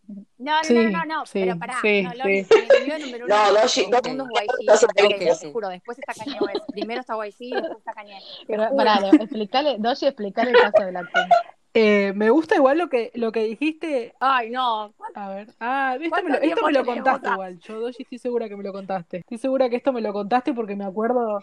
No, 0.08 0.58
no, 0.58 0.64
Sí, 0.64 0.74
no, 0.74 0.90
no, 0.92 1.06
no, 1.06 1.26
sí, 1.26 1.40
pero 1.42 1.60
pará. 1.60 1.78
sí, 1.82 2.04
no, 2.04 2.14
Loli, 2.14 2.48
enemigo 2.50 2.98
número 3.06 3.26
uno 3.26 3.36
No, 3.36 3.46
del 3.54 3.56
Doji- 3.64 3.84
mundo 3.84 3.98
Doji- 3.98 4.46
es 4.74 4.82
YG, 4.82 5.26
no 5.28 5.38
te 5.38 5.52
juro. 5.52 5.70
Después 5.70 6.00
está 6.00 6.14
Kanye 6.14 6.40
West. 6.40 6.66
Primero 6.72 7.02
está 7.02 7.14
YG, 7.16 7.54
después 7.56 7.78
está 7.80 7.94
Kanye. 7.94 8.20
Pero, 8.48 8.76
pará, 8.76 9.00
le- 9.02 9.10
explicale, 9.10 9.76
Doji, 9.80 10.06
explicale 10.08 10.52
el 10.52 10.58
caso 10.58 10.84
de 10.84 10.92
Blackpink. 10.92 11.28
Eh, 11.80 12.12
me 12.16 12.32
gusta 12.32 12.56
igual 12.56 12.80
lo 12.80 12.90
que, 12.90 13.12
lo 13.14 13.32
que 13.32 13.44
dijiste. 13.44 14.16
Ay, 14.20 14.50
no. 14.50 14.96
A 15.14 15.30
ver. 15.30 15.54
Ah, 15.60 15.92
esto 15.94 16.02
me 16.06 16.10
¿Cuánto 16.10 16.30
lo, 16.30 16.36
esto 16.38 16.66
me 16.66 16.72
lo 16.72 16.86
contaste 16.86 17.30
igual. 17.30 17.60
Yo, 17.60 17.80
Doji, 17.80 18.02
estoy 18.02 18.18
segura 18.18 18.50
que 18.50 18.56
me 18.56 18.64
lo 18.64 18.72
contaste. 18.74 19.18
Estoy 19.18 19.38
segura 19.38 19.70
que 19.70 19.76
esto 19.76 19.94
me 19.94 20.02
lo 20.02 20.12
contaste 20.12 20.54
porque 20.56 20.76
me 20.76 20.86
acuerdo. 20.86 21.38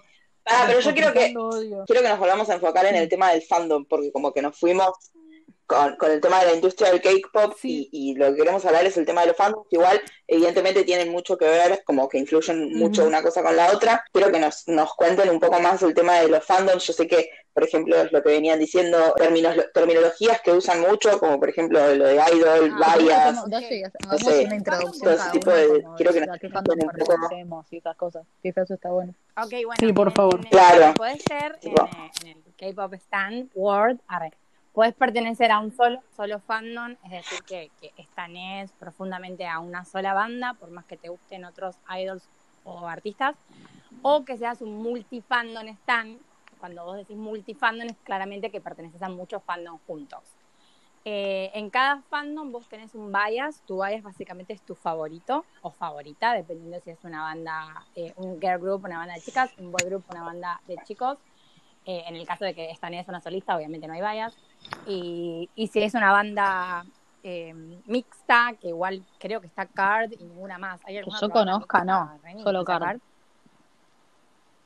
Ah, 0.47 0.65
pero 0.67 0.81
yo 0.81 0.93
quiero 0.93 1.13
que, 1.13 1.33
odio. 1.39 1.85
quiero 1.87 2.03
que 2.03 2.09
nos 2.09 2.19
volvamos 2.19 2.51
a 2.51 2.55
enfocar 2.55 2.85
en 2.87 2.97
el 2.97 3.09
tema 3.09 3.31
del 3.31 3.43
fandom, 3.43 3.85
porque 3.85 4.11
como 4.11 4.33
que 4.33 4.43
nos 4.43 4.59
fuimos 4.59 4.89
con, 5.67 5.97
con 5.97 6.11
el 6.11 6.21
tema 6.21 6.41
de 6.41 6.47
la 6.47 6.55
industria 6.55 6.91
del 6.91 7.01
K-pop 7.01 7.55
Sí. 7.61 7.89
y, 7.91 8.11
y 8.13 8.15
lo 8.17 8.27
que 8.31 8.37
queremos 8.37 8.65
hablar 8.65 8.85
es 8.85 8.97
el 8.97 9.07
tema 9.07 9.23
de 9.23 9.29
los 9.29 9.37
fandoms, 9.37 9.67
que 9.71 9.77
igual 9.77 10.01
evidentemente 10.29 10.85
tienen 10.85 11.11
mucho 11.11 11.37
que 11.37 11.47
ver, 11.47 11.83
como 11.85 12.09
que 12.09 12.19
influyen 12.19 12.75
mucho 12.75 13.07
una 13.07 13.23
cosa 13.23 13.43
con 13.43 13.57
la 13.57 13.71
otra. 13.73 14.05
Quiero 14.13 14.31
que 14.31 14.39
nos, 14.41 14.67
nos 14.69 14.95
cuenten 14.95 15.31
un 15.31 15.41
poco 15.41 15.61
más 15.61 15.83
el 15.83 15.95
tema 15.95 16.15
de 16.21 16.29
los 16.29 16.45
fandoms. 16.45 16.87
Yo 16.87 16.93
sé 16.93 17.07
que, 17.07 17.31
por 17.53 17.65
ejemplo, 17.65 17.97
es 17.97 18.13
lo 18.13 18.23
que 18.23 18.31
venían 18.31 18.59
diciendo, 18.59 19.15
términos, 19.17 19.57
terminologías 19.73 20.41
que 20.43 20.53
usan 20.53 20.81
mucho, 20.81 21.19
como 21.19 21.39
por 21.39 21.49
ejemplo 21.49 21.95
lo 21.95 22.05
de 22.07 22.15
idol, 22.35 22.75
Ah, 22.83 22.97
bias. 22.99 23.21
Hacemos- 23.39 23.51
Doji, 23.51 23.83
no 23.83 24.19
sé, 24.19 24.49
todo 25.01 25.11
ese 25.13 25.31
tipo 25.33 25.51
de- 25.51 25.83
como 25.83 25.97
quiero 25.97 26.13
que 26.13 26.21
nos 26.21 26.29
cuenten 26.29 26.53
fandom 26.53 26.79
un 26.83 26.91
poco. 26.91 27.07
pertenecemos 27.21 27.67
y 27.73 27.77
esas 27.79 27.97
cosas. 27.97 28.27
Sí, 28.43 28.53
eso 28.55 28.75
está 28.75 28.91
bueno. 28.91 29.15
Ok, 29.37 29.51
bueno. 29.51 29.75
Sí, 29.79 29.93
por 29.93 30.09
en- 30.09 30.15
favor. 30.15 30.35
en 30.41 30.45
el- 30.45 30.51
Claro. 30.51 30.95
Puede 30.95 31.19
ser 31.21 31.59
en, 31.63 32.29
en 32.29 32.37
el 32.37 32.75
K-pop 32.75 32.95
Stand 32.95 33.51
World. 33.55 34.01
Arre. 34.09 34.33
Puedes 34.75 34.95
pertenecer 34.95 35.53
a 35.53 35.61
un 35.61 35.71
solo, 35.71 36.01
solo 36.17 36.41
fandom, 36.41 36.97
es 37.05 37.11
decir, 37.13 37.39
que, 37.45 37.71
que 37.81 37.93
estanes 37.97 38.73
profundamente 38.73 39.47
a 39.47 39.61
una 39.61 39.85
sola 39.85 40.15
banda, 40.15 40.55
por 40.55 40.71
más 40.73 40.85
que 40.85 40.97
te 40.97 41.09
gusten 41.09 41.45
otros 41.45 41.77
idols 41.97 42.29
o 42.65 42.89
artistas, 42.89 43.37
o 44.03 44.25
que 44.25 44.37
seas 44.37 44.61
un 44.63 44.83
multifandom 44.83 45.69
stan. 45.69 46.19
Cuando 46.59 46.85
vos 46.85 46.97
decís 46.97 47.17
multifandom, 47.17 47.87
es 47.87 47.97
claramente 48.03 48.51
que 48.51 48.61
perteneces 48.61 49.01
a 49.01 49.09
muchos 49.09 49.45
fandoms 49.45 49.81
juntos. 49.87 50.23
Eh, 51.05 51.53
en 51.55 51.71
cada 51.71 52.03
fandom 52.11 52.51
vos 52.51 52.67
tenés 52.69 52.97
un 52.97 53.13
bias, 53.13 53.63
tu 53.67 53.85
bias 53.85 54.03
básicamente 54.03 54.55
es 54.55 54.63
tu 54.63 54.75
favorito 54.75 55.45
o 55.63 55.71
favorita, 55.71 56.33
dependiendo 56.33 56.81
si 56.81 56.91
es 56.91 57.05
una 57.05 57.23
banda, 57.23 57.87
eh, 57.95 58.13
un 58.17 58.41
girl 58.41 58.59
group, 58.59 58.85
una 58.87 58.99
banda 58.99 59.15
de 59.15 59.21
chicas, 59.21 59.53
un 59.59 59.71
boy 59.71 59.85
group, 59.85 60.03
una 60.11 60.25
banda 60.25 60.61
de 60.67 60.79
chicos. 60.85 61.19
Eh, 61.87 62.05
en 62.07 62.17
el 62.17 62.27
caso 62.27 62.47
de 62.47 62.55
que 62.55 62.71
Stanley 62.71 63.01
es 63.01 63.09
una 63.09 63.21
solista, 63.21 63.55
obviamente 63.55 63.87
no 63.87 63.93
hay 63.93 64.01
bias. 64.01 64.35
Y, 64.87 65.49
y 65.55 65.67
si 65.69 65.83
es 65.83 65.95
una 65.95 66.13
banda 66.13 66.85
eh, 67.23 67.55
mixta, 67.87 68.55
que 68.61 68.69
igual 68.69 69.03
creo 69.19 69.41
que 69.41 69.47
está 69.47 69.67
Card 69.67 70.13
y 70.13 70.25
ninguna 70.25 70.59
más. 70.59 70.81
¿Hay 70.85 70.99
alguna 70.99 71.19
yo 71.19 71.31
conozca, 71.31 71.85
no, 71.85 72.19
solo 72.43 72.65
que 72.65 72.79
Card. 72.79 73.01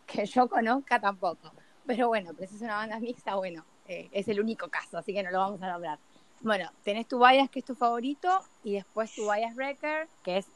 Que 0.06 0.26
yo 0.26 0.48
conozca 0.48 1.00
tampoco. 1.00 1.52
Pero 1.86 2.08
bueno, 2.08 2.32
pero 2.34 2.48
si 2.50 2.56
es 2.56 2.62
una 2.62 2.76
banda 2.76 2.98
mixta, 2.98 3.36
bueno, 3.36 3.64
eh, 3.86 4.08
es 4.12 4.28
el 4.28 4.40
único 4.40 4.68
caso, 4.68 4.98
así 4.98 5.14
que 5.14 5.22
no 5.22 5.30
lo 5.30 5.38
vamos 5.38 5.62
a 5.62 5.70
nombrar. 5.70 5.98
Bueno, 6.40 6.70
tenés 6.82 7.06
tu 7.06 7.18
bias 7.18 7.48
que 7.48 7.60
es 7.60 7.64
tu 7.64 7.74
favorito 7.74 8.28
y 8.64 8.74
después 8.74 9.14
tu 9.14 9.22
bias 9.30 9.54
wrecker, 9.54 10.08
que 10.22 10.38
es 10.38 10.46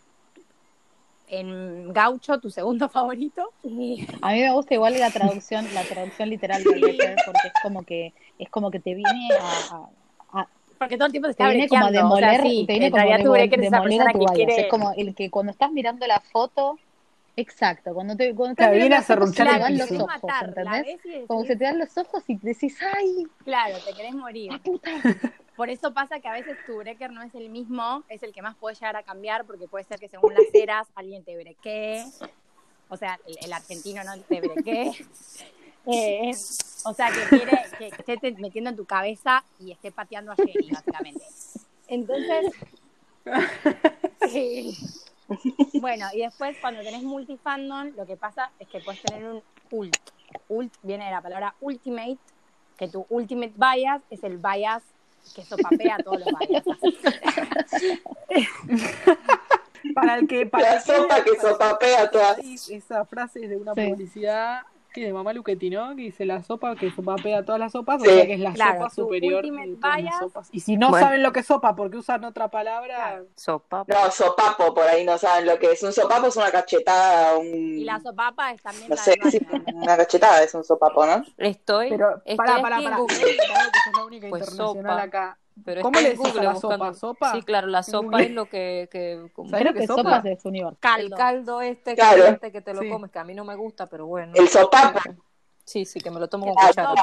en 1.33 1.93
gaucho 1.93 2.39
tu 2.41 2.51
segundo 2.51 2.89
favorito. 2.91 3.55
Y 3.63 4.07
A 4.23 4.33
mí 4.33 4.41
me 4.41 4.53
gusta 4.53 4.75
igual 4.75 4.99
la 4.99 5.11
traducción, 5.13 5.73
la 5.73 5.87
traducción 5.87 6.29
literal 6.31 6.65
de 6.65 7.21
porque 7.25 7.49
es 7.49 7.55
como 7.63 7.85
que, 7.85 8.15
es 8.39 8.51
como 8.51 8.71
que 8.71 8.81
te 8.81 8.95
viene 8.95 9.37
a, 9.39 9.59
a- 9.69 9.91
a- 10.41 10.49
porque 10.79 10.97
todo 10.97 11.07
el 11.07 11.13
tiempo 11.13 11.33
te 11.35 11.47
viene 11.47 11.69
como 11.69 11.87
a 11.87 11.91
brequeando, 11.91 12.09
o 12.11 12.17
sea, 12.17 12.35
demoler, 12.35 12.41
sí, 12.41 12.65
te 12.67 12.73
viene 12.75 12.91
en 12.91 12.93
como 12.93 13.13
a 13.13 13.17
demoler 13.17 13.53
a 14.03 14.09
persona 14.09 14.13
tu 14.13 14.19
que 14.19 14.31
bias. 14.31 14.37
quiere 14.37 14.59
Es 14.59 14.67
como 14.67 14.93
el 14.97 15.15
que 15.15 15.31
cuando 15.31 15.53
estás 15.53 15.71
mirando 15.73 16.07
la 16.07 16.21
foto, 16.21 16.77
exacto, 17.37 17.95
cuando 17.95 18.17
te, 18.17 18.35
cuando 18.35 18.57
Claro, 18.57 18.73
viene 18.73 18.95
a 18.97 18.99
la 18.99 19.03
foto 19.03 19.27
se 19.33 19.47
te 19.47 19.59
piso. 19.67 19.95
los 19.95 20.01
ojos, 20.01 20.23
matar, 20.29 20.43
¿entendés? 20.43 20.87
decís, 20.87 21.27
Como 21.27 21.45
se 21.45 21.57
te 21.57 21.65
dan 21.65 21.79
los 21.79 21.97
ojos 21.99 22.23
y 22.29 22.39
decís, 22.39 22.79
¡ay, 22.83 23.25
claro, 23.45 23.83
te 23.83 23.95
querés 23.95 24.15
morir. 24.15 24.51
la 24.51 24.59
puta! 24.59 24.91
Por 25.63 25.71
eso 25.71 25.95
pasa 25.95 26.19
que 26.19 26.27
a 26.27 26.33
veces 26.33 26.59
tu 26.67 26.79
breaker 26.79 27.13
no 27.13 27.23
es 27.23 27.33
el 27.37 27.49
mismo, 27.49 28.03
es 28.09 28.25
el 28.25 28.33
que 28.33 28.43
más 28.43 28.57
puede 28.57 28.75
llegar 28.75 28.97
a 28.97 29.05
cambiar, 29.05 29.45
porque 29.45 29.69
puede 29.69 29.85
ser 29.85 30.01
que 30.01 30.09
según 30.09 30.35
las 30.35 30.53
eras 30.53 30.89
alguien 30.97 31.23
te 31.23 31.37
brequee, 31.37 32.05
o 32.89 32.97
sea, 32.97 33.17
el, 33.29 33.37
el 33.45 33.53
argentino 33.53 34.03
no 34.03 34.21
te 34.23 34.41
brequee. 34.41 34.91
Eh, 35.87 36.31
o 36.85 36.95
sea, 36.95 37.11
que 37.11 37.29
quiere 37.29 37.59
que 37.79 38.13
esté 38.13 38.33
metiendo 38.39 38.71
en 38.71 38.77
tu 38.77 38.85
cabeza 38.85 39.43
y 39.59 39.73
esté 39.73 39.91
pateando 39.91 40.31
a 40.31 40.37
Jenny, 40.37 40.71
básicamente. 40.71 41.25
Entonces, 41.89 42.53
eh, 44.33 44.73
bueno, 45.81 46.07
y 46.13 46.21
después 46.21 46.57
cuando 46.61 46.83
tenés 46.83 47.03
multifandom, 47.03 47.97
lo 47.97 48.07
que 48.07 48.17
pasa 48.17 48.53
es 48.61 48.69
que 48.69 48.79
puedes 48.81 49.03
tener 49.03 49.25
un 49.25 49.43
ult. 49.73 49.97
Ult 50.49 50.73
viene 50.83 51.05
de 51.07 51.11
la 51.11 51.21
palabra 51.21 51.55
ultimate, 51.61 52.19
que 52.77 52.87
tu 52.87 53.05
ultimate 53.11 53.55
bias 53.57 54.03
es 54.11 54.23
el 54.23 54.39
bias 54.39 54.85
que 55.35 55.43
sopapea 55.45 55.97
a 55.97 56.03
todos 56.03 56.21
los 56.21 56.29
bias. 56.49 56.65
Para 59.95 60.17
el 60.19 60.29
que. 60.29 60.47
Para 60.47 60.75
La 60.77 60.83
que- 60.83 60.93
sopa 60.93 61.25
que 61.25 61.41
sopapea 61.41 62.11
todas. 62.11 62.37
Sí, 62.37 62.75
Esa 62.75 63.05
frase 63.05 63.45
es 63.45 63.51
de 63.51 63.57
una 63.57 63.75
Sí. 63.75 63.89
publicidad 63.89 64.63
de 65.01 65.13
Mamá 65.13 65.33
Luchetti, 65.33 65.71
¿no? 65.71 65.91
Que 65.97 66.03
dice 66.03 66.25
la 66.27 66.43
sopa 66.43 66.77
que 66.77 66.91
sopapea 66.91 67.45
todas 67.45 67.59
las 67.59 67.73
sopas, 67.73 68.03
Sí. 68.03 68.09
o 68.09 68.13
sea 68.13 68.27
que 68.27 68.35
es 68.35 68.41
la 68.41 68.53
Claro, 68.53 68.75
sopa 68.75 68.91
su 68.91 69.03
superior 69.03 69.43
de 69.45 69.77
todas 69.81 70.03
las 70.03 70.19
sopas. 70.19 70.49
Y 70.53 70.61
si 70.61 70.77
no 70.77 70.91
Bueno. 70.91 71.07
saben 71.07 71.23
lo 71.23 71.33
que 71.33 71.41
es 71.41 71.47
sopa 71.47 71.75
porque 71.75 71.97
usan 71.97 72.25
otra 72.25 72.49
palabra, 72.49 73.23
Sopa. 73.37 73.85
No, 73.87 74.11
sopapo, 74.11 74.75
por 74.75 74.85
ahí 74.87 75.05
no 75.05 75.17
saben 75.19 75.47
lo 75.47 75.59
que 75.59 75.73
es. 75.73 75.83
Un 75.83 75.93
sopapo 75.93 76.27
es 76.27 76.37
una 76.37 76.51
cachetada, 76.51 77.37
un... 77.39 77.47
Y 77.79 77.85
la 77.85 77.99
sopapa 78.01 78.53
es 78.53 78.63
también 78.63 78.89
No 78.89 78.95
la 78.97 79.03
sé, 79.03 79.15
sí, 79.31 79.39
una 79.75 79.97
cachetada 79.97 80.43
es 80.43 80.55
un 80.55 80.65
sopapo, 80.65 81.07
¿no? 81.07 81.25
Estoy, 81.39 81.89
pero 81.91 82.17
estoy 82.25 82.37
para, 82.37 82.53
aquí 82.55 82.63
para, 82.63 82.77
en 82.79 82.85
para. 82.85 82.97
Google, 82.99 83.17
que 83.19 83.81
sos 83.85 83.93
la 83.97 84.05
única 84.05 84.29
Pues 84.29 84.43
internacional 84.43 84.93
sopa. 84.93 85.03
acá. 85.03 85.39
Pero 85.65 85.83
¿Cómo 85.83 86.01
le 86.01 86.11
decís 86.11 86.25
a 86.25 86.29
Google 86.29 86.43
la 86.45 86.53
buscando- 86.53 86.77
sopa? 86.95 86.95
¿Sopa? 86.95 87.33
Sí, 87.33 87.43
claro, 87.43 87.67
la 87.69 87.83
sopa 87.83 88.07
Google. 88.09 88.25
es 88.25 88.31
lo 88.33 88.47
que... 88.49 88.89
que 88.91 89.31
como- 89.33 89.51
¿Sabes 89.51 89.65
lo 89.67 89.71
Creo 89.71 89.73
que 89.75 89.79
que 89.79 89.85
es 89.85 89.89
sopa? 89.89 90.03
sopas 90.03 90.25
es 90.27 90.45
universal. 90.45 91.01
el 91.01 91.11
Caldo. 91.11 91.61
este 91.63 91.95
Claro. 91.95 92.19
caliente 92.19 92.53
que 92.53 92.61
te 92.61 92.75
lo 92.75 92.81
Sí. 92.83 92.89
comes, 92.89 93.11
que 93.11 93.19
a 93.19 93.25
mí 93.25 93.35
no 93.35 93.45
me 93.45 93.55
gusta, 93.55 93.87
pero 93.87 94.07
bueno. 94.07 94.33
El 94.37 94.49
sopapo. 94.49 94.99
Sí, 95.65 95.85
sí, 95.85 96.01
que 96.01 96.11
me 96.11 96.19
lo 96.21 96.29
tomo 96.29 96.47
con 96.47 96.55
cuchara. 96.55 96.95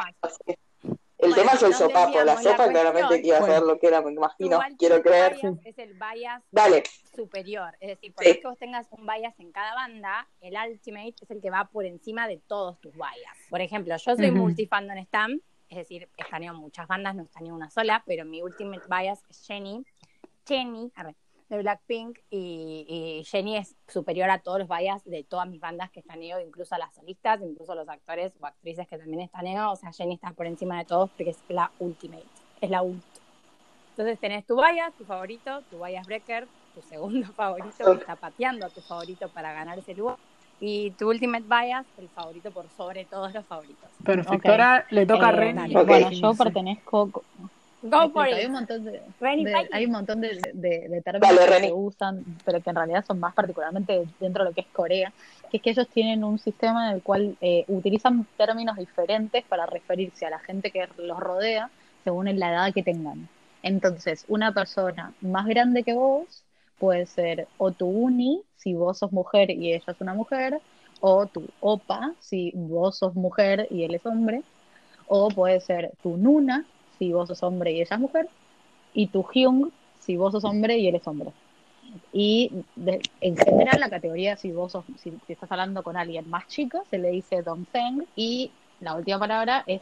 El 1.18 1.32
Bueno, 1.32 1.36
tema 1.36 1.52
es 1.52 1.64
el 1.64 1.74
sopapo. 1.74 2.22
La 2.24 2.42
sopa 2.42 2.70
claramente 2.70 3.22
que 3.22 3.28
iba 3.28 3.38
a 3.38 3.42
ser 3.42 3.50
Bueno. 3.60 3.66
lo 3.74 3.80
que 3.80 3.88
era, 3.88 4.02
me 4.02 4.12
imagino. 4.14 4.56
ultimate 4.58 4.78
Quiero 4.78 5.02
creer. 5.02 5.38
es 5.66 5.78
el 5.78 5.94
bias 5.94 6.42
Dale. 6.50 6.84
superior. 7.14 7.76
Es 7.82 7.90
decir, 7.90 8.14
por 8.14 8.24
Sí. 8.24 8.30
más 8.30 8.38
que 8.40 8.48
vos 8.48 8.58
tengas 8.58 8.88
un 8.92 9.06
bias 9.06 9.38
en 9.40 9.52
cada 9.52 9.76
banda, 9.76 10.28
el 10.40 10.56
ultimate 10.72 11.16
es 11.22 11.30
el 11.30 11.42
que 11.42 11.50
va 11.50 11.66
por 11.66 11.86
encima 11.86 12.28
de 12.30 12.38
todos 12.38 12.80
tus 12.80 12.94
bias. 12.94 13.36
Por 13.50 13.60
ejemplo, 13.60 13.96
yo 13.98 14.16
soy 14.16 14.30
Ujú. 14.30 14.38
multifandom 14.38 15.04
stam, 15.08 15.42
es 15.70 15.78
decir, 15.78 16.10
estaneo 16.18 16.54
muchas 16.54 16.88
bandas, 16.88 17.16
no 17.16 17.24
estaneo 17.24 17.56
una 17.56 17.70
sola, 17.70 18.04
pero 18.06 18.26
mi 18.26 18.42
ultimate 18.42 18.84
bias 18.90 19.24
es 19.30 19.46
Jenny. 19.46 19.86
Jenny, 20.48 20.92
arre, 20.96 21.16
de 21.50 21.58
Blackpink, 21.60 22.20
y, 22.30 22.86
y 22.88 23.24
Jenny 23.26 23.58
es 23.58 23.76
superior 23.88 24.30
a 24.30 24.40
todos 24.40 24.60
los 24.60 24.68
bias 24.68 25.04
de 25.06 25.24
todas 25.24 25.48
mis 25.48 25.60
bandas 25.60 25.92
que 25.92 26.00
estaneo, 26.00 26.40
incluso 26.40 26.76
a 26.76 26.78
las 26.78 26.94
solistas, 26.94 27.42
incluso 27.42 27.72
a 27.74 27.76
los 27.76 27.90
actores 27.90 28.34
o 28.40 28.46
actrices 28.46 28.88
que 28.88 28.98
también 28.98 29.22
estaneo. 29.22 29.72
O 29.72 29.76
sea, 29.76 29.92
Jenny 29.92 30.16
está 30.16 30.32
por 30.32 30.46
encima 30.46 30.78
de 30.80 30.86
todos 30.86 31.10
porque 31.12 31.32
es 31.32 31.40
la 31.50 31.72
ultimate, 31.80 32.26
es 32.62 32.70
la 32.70 32.82
ult. 32.82 33.04
Entonces 33.92 34.20
tenés 34.20 34.46
tu 34.46 34.56
bias, 34.56 34.94
tu 34.96 35.04
favorito, 35.06 35.62
tu 35.70 35.84
bias 35.84 36.08
breaker, 36.08 36.48
tu 36.74 36.82
segundo 36.82 37.28
favorito 37.34 37.84
que 37.86 38.00
está 38.00 38.16
pateando 38.16 38.66
a 38.66 38.70
tu 38.70 38.82
favorito 38.82 39.30
para 39.30 39.52
ganar 39.54 39.78
ese 39.78 39.94
lugar. 39.94 40.18
Y 40.62 40.92
tu 40.92 41.10
ultimate 41.10 41.46
bias, 41.48 41.86
el 41.98 42.10
favorito 42.10 42.52
por 42.52 42.66
sobre 42.76 43.06
todos 43.06 43.34
los 43.34 43.46
favoritos. 43.46 43.90
Perfecto. 44.04 44.36
Ok. 44.36 44.46
Ahora 44.48 44.86
le 44.90 45.06
toca 45.06 45.30
a 45.30 45.32
Eh, 45.50 45.54
dale. 45.54 45.78
Ok. 45.78 45.88
Bueno, 45.88 46.12
yo 46.12 46.34
pertenezco. 46.36 47.10
Go 47.82 48.10
for 48.10 48.26
Hay 48.26 48.42
it. 48.42 48.48
un 48.48 48.52
montón 48.54 48.84
de, 48.84 49.02
hay 49.72 49.86
un 49.86 49.92
montón 49.94 50.20
de, 50.20 50.36
de- 50.54 50.90
de 50.90 51.02
términos 51.02 51.30
Dale, 51.34 51.40
que 51.48 51.54
Reni. 51.56 51.68
se 51.68 51.74
usan, 51.74 52.26
pero 52.44 52.60
que 52.62 52.70
en 52.72 52.76
realidad 52.76 53.06
son 53.06 53.22
más 53.22 53.34
particularmente 53.34 54.04
dentro 54.20 54.44
de 54.44 54.50
lo 54.50 54.54
que 54.54 54.62
es 54.62 54.68
Corea, 54.74 55.14
que 55.50 55.58
es 55.58 55.64
que 55.64 55.70
ellos 55.70 55.88
tienen 55.88 56.26
un 56.26 56.40
sistema 56.40 56.90
en 56.90 56.96
el 56.98 57.02
cual 57.02 57.38
eh, 57.40 57.64
utilizan 57.70 58.28
términos 58.36 58.76
diferentes 58.76 59.46
para 59.46 59.66
referirse 59.66 60.26
a 60.26 60.30
la 60.30 60.40
gente 60.40 60.72
que 60.72 60.90
los 60.98 61.20
rodea 61.22 61.70
según 62.04 62.38
la 62.38 62.52
edad 62.52 62.74
que 62.74 62.84
tengan. 62.84 63.30
Entonces, 63.64 64.26
una 64.28 64.54
persona 64.54 65.14
más 65.22 65.46
grande 65.48 65.84
que 65.84 65.94
vos 65.94 66.44
puede 66.80 67.06
ser 67.06 67.48
o 67.58 67.72
tu 67.72 67.88
uni, 67.88 68.42
si 68.56 68.74
vos 68.74 68.98
sos 69.00 69.12
mujer 69.12 69.52
y 69.52 69.74
ella 69.74 69.84
es 69.88 70.02
una 70.02 70.14
mujer, 70.14 70.60
o 71.02 71.26
tu 71.28 71.46
opa, 71.60 72.14
si 72.20 72.52
vos 72.56 72.98
sos 72.98 73.16
mujer 73.16 73.68
y 73.70 73.84
él 73.84 73.96
es 73.96 74.06
hombre, 74.06 74.44
o 75.08 75.30
puede 75.30 75.60
ser 75.60 75.92
tu 76.02 76.18
nuna, 76.18 76.66
si 76.98 77.12
vos 77.12 77.28
sos 77.28 77.44
hombre 77.44 77.72
y 77.72 77.82
ella 77.82 77.96
es 77.96 78.00
mujer, 78.00 78.28
y 78.94 79.08
tu 79.08 79.24
hyung, 79.24 79.72
si 80.00 80.18
vos 80.18 80.32
sos 80.32 80.44
hombre 80.46 80.78
y 80.78 80.88
él 80.88 80.96
es 80.96 81.08
hombre. 81.08 81.32
Y 82.14 82.52
en 83.22 83.38
general 83.38 83.80
la 83.80 83.90
categoría, 83.90 84.38
si 84.38 84.52
vos 84.52 84.72
sos, 84.72 84.86
si, 84.98 85.12
si 85.26 85.34
estás 85.34 85.52
hablando 85.52 85.84
con 85.84 85.98
alguien 85.98 86.30
más 86.30 86.48
chico, 86.48 86.84
se 86.90 86.98
le 86.98 87.10
dice 87.10 87.42
domseng, 87.42 88.06
y 88.16 88.52
la 88.80 88.96
última 88.96 89.20
palabra 89.20 89.64
es, 89.68 89.82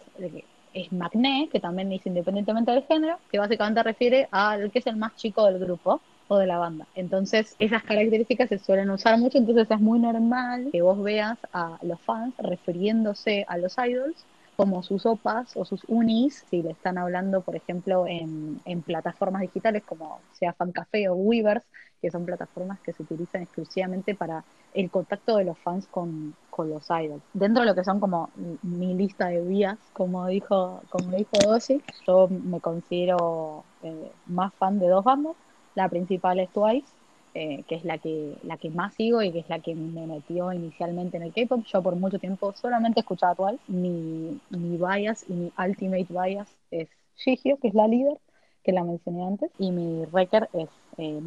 es 0.74 0.92
maknae, 0.92 1.50
que 1.50 1.60
también 1.60 1.90
dice 1.90 2.10
independientemente 2.10 2.72
del 2.72 2.84
género, 2.84 3.18
que 3.30 3.40
básicamente 3.40 3.84
refiere 3.84 4.28
al 4.32 4.72
que 4.72 4.80
es 4.80 4.88
el 4.88 4.98
más 4.98 5.16
chico 5.16 5.46
del 5.46 5.60
grupo 5.60 6.02
o 6.28 6.38
de 6.38 6.48
la 6.48 6.58
banda. 6.58 6.88
Entonces, 6.96 7.56
esas 7.60 7.84
características 7.84 8.50
se 8.50 8.60
suelen 8.60 8.90
usar 8.90 9.18
mucho, 9.18 9.38
entonces 9.38 9.68
es 9.70 9.80
muy 9.80 10.00
normal 10.00 10.70
que 10.72 10.82
vos 10.82 11.02
veas 11.02 11.38
a 11.54 11.78
los 11.82 12.00
fans 12.02 12.34
refiriéndose 12.38 13.46
a 13.48 13.58
los 13.58 13.76
idols 13.78 14.26
como 14.58 14.82
sus 14.82 15.06
opas 15.06 15.56
o 15.56 15.66
sus 15.66 15.84
unis, 15.88 16.44
si 16.50 16.64
le 16.64 16.72
están 16.72 16.98
hablando, 16.98 17.42
por 17.42 17.56
ejemplo, 17.56 18.08
en, 18.08 18.60
en 18.66 18.82
plataformas 18.82 19.44
digitales 19.44 19.84
como 19.86 20.20
sea 20.32 20.52
Fancafé 20.54 21.08
o 21.10 21.14
Weavers, 21.14 21.64
que 22.02 22.10
son 22.10 22.26
plataformas 22.26 22.80
que 22.80 22.92
se 22.92 23.04
utilizan 23.04 23.44
exclusivamente 23.44 24.16
para 24.16 24.44
el 24.74 24.90
contacto 24.90 25.38
de 25.38 25.46
los 25.46 25.58
fans 25.60 25.88
con, 25.88 26.36
con 26.50 26.70
los 26.70 26.90
idols. 26.90 27.24
Dentro 27.34 27.62
de 27.62 27.70
lo 27.70 27.76
que 27.76 27.84
son 27.84 28.00
como 28.00 28.32
mi 28.64 28.96
lista 28.96 29.28
de 29.28 29.42
vías, 29.42 29.78
como 29.94 30.26
dijo, 30.28 30.82
como 30.90 31.16
dijo 31.16 31.32
Doshi, 31.46 31.82
yo 32.08 32.28
me 32.28 32.60
considero 32.60 33.64
eh, 33.84 34.12
más 34.26 34.54
fan 34.56 34.80
de 34.80 34.88
dos 34.88 35.04
bandas. 35.04 35.36
La 35.78 35.90
principal 35.90 36.40
es 36.40 36.50
Twice, 36.50 36.88
eh, 37.36 37.64
que 37.68 37.76
es 37.76 37.86
la 37.86 38.00
que, 38.00 38.36
la 38.42 38.58
que 38.58 38.72
más 38.72 38.96
sigo 38.96 39.22
y 39.22 39.32
que 39.32 39.42
es 39.42 39.48
la 39.48 39.60
que 39.60 39.76
me 39.76 40.08
metió 40.08 40.52
inicialmente 40.52 41.18
en 41.18 41.24
el 41.24 41.34
K-pop. 41.34 41.64
Yo 41.72 41.84
por 41.84 41.96
mucho 41.96 42.18
tiempo 42.18 42.52
solamente 42.54 43.02
escuchaba 43.02 43.36
Twice. 43.36 43.60
Mi, 43.68 44.42
mi 44.50 44.78
bias 44.78 45.24
y 45.30 45.34
mi 45.34 45.52
ultimate 45.56 46.08
bias 46.10 46.48
es 46.72 46.90
Jihyo, 47.18 47.58
que 47.58 47.68
es 47.68 47.76
la 47.76 47.88
líder, 47.88 48.18
que 48.64 48.72
la 48.72 48.84
mencioné 48.84 49.24
antes, 49.24 49.52
y 49.60 49.72
mi 49.72 50.04
wrecker 50.12 50.50
es 50.54 50.68
eh, 50.98 51.22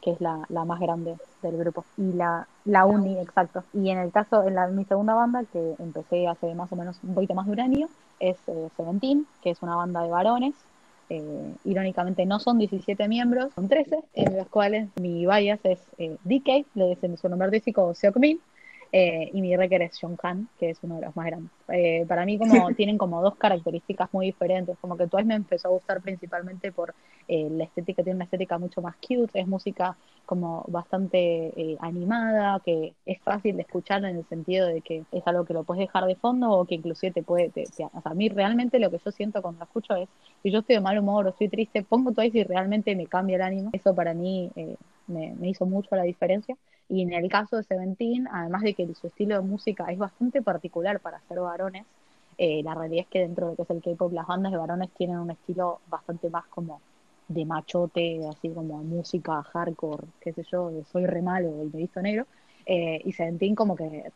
que 0.00 0.10
es 0.10 0.20
la, 0.20 0.44
la 0.48 0.64
más 0.64 0.80
grande 0.80 1.14
del 1.40 1.56
grupo. 1.58 1.84
Y 1.96 2.12
la, 2.12 2.48
la 2.64 2.86
uni, 2.86 3.16
exacto. 3.20 3.62
Y 3.72 3.90
en 3.90 3.98
el 3.98 4.10
caso, 4.10 4.42
en 4.48 4.56
la, 4.56 4.66
mi 4.66 4.84
segunda 4.84 5.14
banda, 5.14 5.44
que 5.44 5.76
empecé 5.78 6.26
hace 6.26 6.56
más 6.56 6.72
o 6.72 6.76
menos 6.76 6.98
un 7.04 7.14
poquito 7.14 7.34
más 7.34 7.46
de 7.46 7.52
un 7.52 7.60
año, 7.60 7.88
es 8.18 8.36
eh, 8.48 8.68
Seventeen, 8.76 9.28
que 9.42 9.50
es 9.50 9.62
una 9.62 9.76
banda 9.76 10.02
de 10.02 10.10
varones. 10.10 10.54
Eh, 11.08 11.54
irónicamente 11.64 12.24
no 12.26 12.40
son 12.40 12.58
17 12.58 13.08
miembros, 13.08 13.52
son 13.54 13.68
13, 13.68 13.98
en 14.14 14.36
los 14.36 14.48
cuales 14.48 14.88
mi 15.00 15.26
bias 15.26 15.60
es 15.64 15.80
eh, 15.98 16.16
DK, 16.24 16.66
le 16.74 16.88
dicen 16.90 17.16
su 17.16 17.28
nombre 17.28 17.46
artístico 17.46 17.94
Seokmin, 17.94 18.40
eh, 18.92 19.30
y 19.32 19.40
mi 19.40 19.56
wrecker 19.56 19.82
es 19.82 19.98
Jonghan, 20.00 20.48
que 20.58 20.70
es 20.70 20.78
uno 20.82 20.96
de 20.96 21.06
los 21.06 21.16
más 21.16 21.26
grandes. 21.26 21.52
Eh, 21.68 22.04
para 22.06 22.26
mí 22.26 22.38
como 22.38 22.72
tienen 22.74 22.98
como 22.98 23.22
dos 23.22 23.36
características 23.38 24.10
muy 24.12 24.26
diferentes, 24.26 24.78
como 24.80 24.96
que 24.98 25.08
Twice 25.08 25.24
me 25.26 25.34
empezó 25.34 25.68
a 25.68 25.70
gustar 25.72 26.02
principalmente 26.02 26.72
por 26.72 26.94
eh, 27.28 27.48
la 27.50 27.64
estética, 27.64 28.02
tiene 28.02 28.16
una 28.16 28.24
estética 28.24 28.58
mucho 28.58 28.82
más 28.82 28.96
cute, 28.98 29.40
es 29.40 29.46
música 29.48 29.96
como 30.24 30.64
bastante 30.68 31.18
eh, 31.72 31.76
animada, 31.80 32.60
que 32.64 32.94
es 33.06 33.20
fácil 33.22 33.56
de 33.56 33.62
escuchar 33.62 34.04
en 34.04 34.16
el 34.18 34.26
sentido 34.28 34.66
de 34.68 34.82
que 34.82 35.06
es 35.10 35.22
algo 35.26 35.44
que 35.44 35.54
lo 35.54 35.64
puedes 35.64 35.80
dejar 35.82 36.04
de 36.06 36.16
fondo 36.16 36.50
o 36.50 36.66
que 36.66 36.74
inclusive 36.76 37.12
te 37.12 37.22
puede, 37.22 37.50
te- 37.50 37.64
te- 37.74 37.84
o 37.84 38.00
sea, 38.00 38.10
a 38.10 38.14
mí 38.14 38.28
realmente 38.28 38.78
lo 38.78 38.90
que 38.90 38.98
yo 39.04 39.10
siento 39.10 39.42
cuando 39.42 39.60
lo 39.60 39.64
escucho 39.64 39.94
es, 39.96 40.08
si 40.42 40.50
yo 40.50 40.60
estoy 40.60 40.76
de 40.76 40.80
mal 40.82 40.98
humor 40.98 41.26
o 41.26 41.30
estoy 41.30 41.48
triste, 41.48 41.82
pongo 41.82 42.12
Twice 42.12 42.38
y 42.38 42.44
realmente 42.44 42.94
me 42.96 43.06
cambia 43.06 43.36
el 43.36 43.42
ánimo, 43.42 43.70
eso 43.72 43.94
para 43.94 44.14
mí 44.14 44.50
eh, 44.56 44.76
me, 45.06 45.34
me 45.36 45.48
hizo 45.48 45.66
mucho 45.66 45.94
la 45.96 46.02
diferencia. 46.04 46.56
Y 46.92 47.00
en 47.00 47.14
el 47.14 47.30
caso 47.30 47.56
de 47.56 47.62
Seventeen, 47.62 48.28
además 48.30 48.60
de 48.60 48.74
que 48.74 48.94
su 48.94 49.06
estilo 49.06 49.36
de 49.36 49.40
música 49.40 49.90
es 49.90 49.96
bastante 49.98 50.42
particular 50.42 51.00
para 51.00 51.22
ser 51.26 51.40
varones, 51.40 51.86
eh, 52.36 52.62
la 52.62 52.74
realidad 52.74 53.04
es 53.04 53.08
que 53.08 53.20
dentro 53.20 53.46
de 53.46 53.52
lo 53.52 53.56
que 53.56 53.62
es 53.62 53.70
el 53.70 53.82
K-pop, 53.82 54.12
las 54.12 54.26
bandas 54.26 54.52
de 54.52 54.58
varones 54.58 54.90
tienen 54.90 55.16
un 55.16 55.30
estilo 55.30 55.80
bastante 55.88 56.28
más 56.28 56.46
como 56.48 56.82
de 57.28 57.46
machote, 57.46 58.20
así 58.28 58.50
como 58.50 58.84
música 58.84 59.42
hardcore, 59.42 60.06
qué 60.20 60.34
sé 60.34 60.42
yo, 60.52 60.70
de 60.70 60.84
soy 60.84 61.06
re 61.06 61.22
malo 61.22 61.48
y 61.48 61.70
me 61.72 61.78
visto 61.78 62.02
negro. 62.02 62.26
Eh, 62.66 63.00
y 63.02 63.12
Seventeen 63.12 63.54
como 63.54 63.74
que 63.74 64.12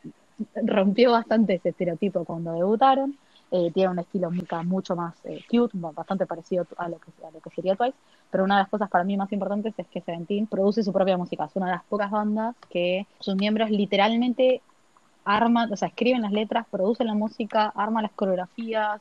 rompió 0.62 1.12
bastante 1.12 1.54
ese 1.54 1.70
estereotipo 1.70 2.26
cuando 2.26 2.52
debutaron. 2.52 3.16
Eh, 3.50 3.70
tiene 3.72 3.90
un 3.90 3.98
estilo 4.00 4.28
música 4.30 4.62
mucho 4.64 4.96
más 4.96 5.14
eh, 5.24 5.40
cute, 5.48 5.78
bastante 5.94 6.26
parecido 6.26 6.66
a 6.78 6.88
lo, 6.88 6.98
que, 6.98 7.12
a 7.24 7.30
lo 7.30 7.40
que 7.40 7.50
sería 7.50 7.76
Twice, 7.76 7.96
pero 8.28 8.42
una 8.42 8.56
de 8.56 8.62
las 8.62 8.68
cosas 8.68 8.90
para 8.90 9.04
mí 9.04 9.16
más 9.16 9.32
importantes 9.32 9.72
es 9.76 9.86
que 9.86 10.00
Seventeen 10.00 10.48
produce 10.48 10.82
su 10.82 10.92
propia 10.92 11.16
música. 11.16 11.44
Es 11.44 11.54
una 11.54 11.66
de 11.66 11.72
las 11.72 11.84
pocas 11.84 12.10
bandas 12.10 12.56
que 12.68 13.06
sus 13.20 13.36
miembros 13.36 13.70
literalmente 13.70 14.62
arman, 15.24 15.72
o 15.72 15.76
sea, 15.76 15.88
escriben 15.88 16.22
las 16.22 16.32
letras, 16.32 16.66
producen 16.70 17.08
la 17.08 17.14
música, 17.14 17.72
arman 17.74 18.04
las 18.04 18.12
coreografías. 18.12 19.00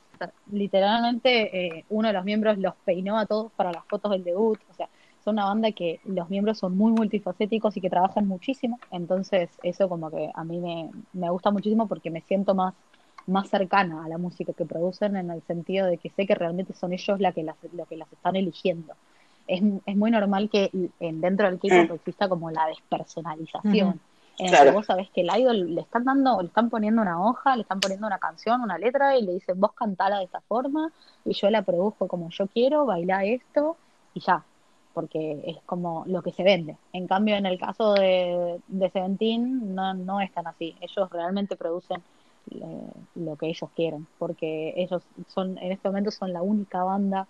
Literalmente 0.52 1.78
eh, 1.78 1.86
uno 1.90 2.08
de 2.08 2.14
los 2.14 2.26
miembros 2.26 2.58
los 2.58 2.76
peinó 2.84 3.18
a 3.18 3.26
todos 3.26 3.52
para 3.54 3.72
las 3.72 3.86
fotos 3.86 4.12
del 4.12 4.24
debut. 4.24 4.60
O 4.70 4.74
sea, 4.74 4.90
son 5.24 5.36
una 5.36 5.46
banda 5.46 5.72
que 5.72 6.00
los 6.04 6.30
miembros 6.30 6.60
son 6.60 6.78
muy 6.78 6.92
multifacéticos 6.92 7.78
y 7.78 7.82
que 7.82 7.90
trabajan 7.90 8.28
muchísimo. 8.28 8.80
Entonces, 8.92 9.50
eso 9.64 9.88
como 9.90 10.10
que 10.12 10.32
a 10.34 10.44
mí 10.44 10.60
me, 10.60 10.92
me 11.14 11.30
gusta 11.30 11.52
muchísimo 11.52 11.88
porque 11.88 12.10
me 12.12 12.22
siento 12.22 12.56
más 12.56 12.74
más 13.28 13.50
cercana 13.50 14.06
a 14.06 14.10
la 14.10 14.18
música 14.18 14.54
que 14.54 14.66
producen 14.66 15.16
en 15.16 15.32
el 15.32 15.42
sentido 15.44 15.88
de 15.88 15.98
que 15.98 16.10
sé 16.10 16.26
que 16.28 16.36
realmente 16.36 16.74
son 16.74 16.94
ellos 16.94 17.20
la 17.20 17.32
que 17.32 17.44
las, 17.44 17.56
lo 17.74 17.86
que 17.86 17.98
las 17.98 18.12
están 18.12 18.36
eligiendo. 18.36 18.94
Es, 19.48 19.62
es 19.86 19.96
muy 19.96 20.12
normal 20.12 20.50
que 20.50 20.70
en, 21.00 21.22
dentro 21.22 21.48
del 21.48 21.60
K-pop 21.60 21.90
Mm. 21.92 21.94
exista 21.96 22.28
como 22.30 22.50
la 22.52 22.68
despersonalización. 22.68 23.90
Ujú. 23.90 24.00
En 24.38 24.48
el 24.48 24.52
Claro. 24.52 24.72
que 24.72 24.76
vos 24.76 24.86
sabés 24.86 25.10
que 25.12 25.22
el 25.22 25.30
idol 25.40 25.74
le 25.76 25.82
están 25.82 26.04
dando, 26.04 26.42
le 26.42 26.48
están 26.48 26.70
poniendo 26.70 27.02
una 27.02 27.22
hoja, 27.26 27.56
le 27.56 27.62
están 27.62 27.80
poniendo 27.80 28.06
una 28.06 28.20
canción, 28.20 28.62
una 28.62 28.78
letra 28.78 29.18
y 29.18 29.22
le 29.24 29.34
dicen 29.34 29.60
vos 29.60 29.72
cantala 29.74 30.18
de 30.20 30.26
esta 30.26 30.42
forma 30.42 30.92
y 31.24 31.34
yo 31.34 31.50
la 31.50 31.62
produzco 31.62 32.08
como 32.08 32.30
yo 32.32 32.48
quiero, 32.48 32.86
baila 32.86 33.24
esto 33.24 33.78
y 34.14 34.20
ya, 34.20 34.44
porque 34.94 35.42
es 35.46 35.58
como 35.66 36.04
lo 36.08 36.22
que 36.22 36.34
se 36.34 36.44
vende. 36.44 36.76
En 36.92 37.08
cambio, 37.08 37.36
en 37.38 37.46
el 37.46 37.58
caso 37.58 37.94
de, 37.94 38.60
de 38.68 38.90
Seventeen 38.90 39.74
no, 39.74 39.94
no 39.94 40.20
es 40.20 40.34
tan 40.34 40.48
así. 40.48 40.76
Ellos 40.82 41.10
realmente 41.12 41.56
producen 41.56 42.04
eh, 42.52 42.92
lo 43.16 43.38
que 43.38 43.48
ellos 43.48 43.70
quieren, 43.76 44.08
porque 44.18 44.74
ellos 44.78 45.08
son, 45.28 45.58
en 45.60 45.72
este 45.72 45.90
momento 45.90 46.12
son 46.12 46.34
la 46.34 46.42
única 46.42 46.84
banda 46.84 47.30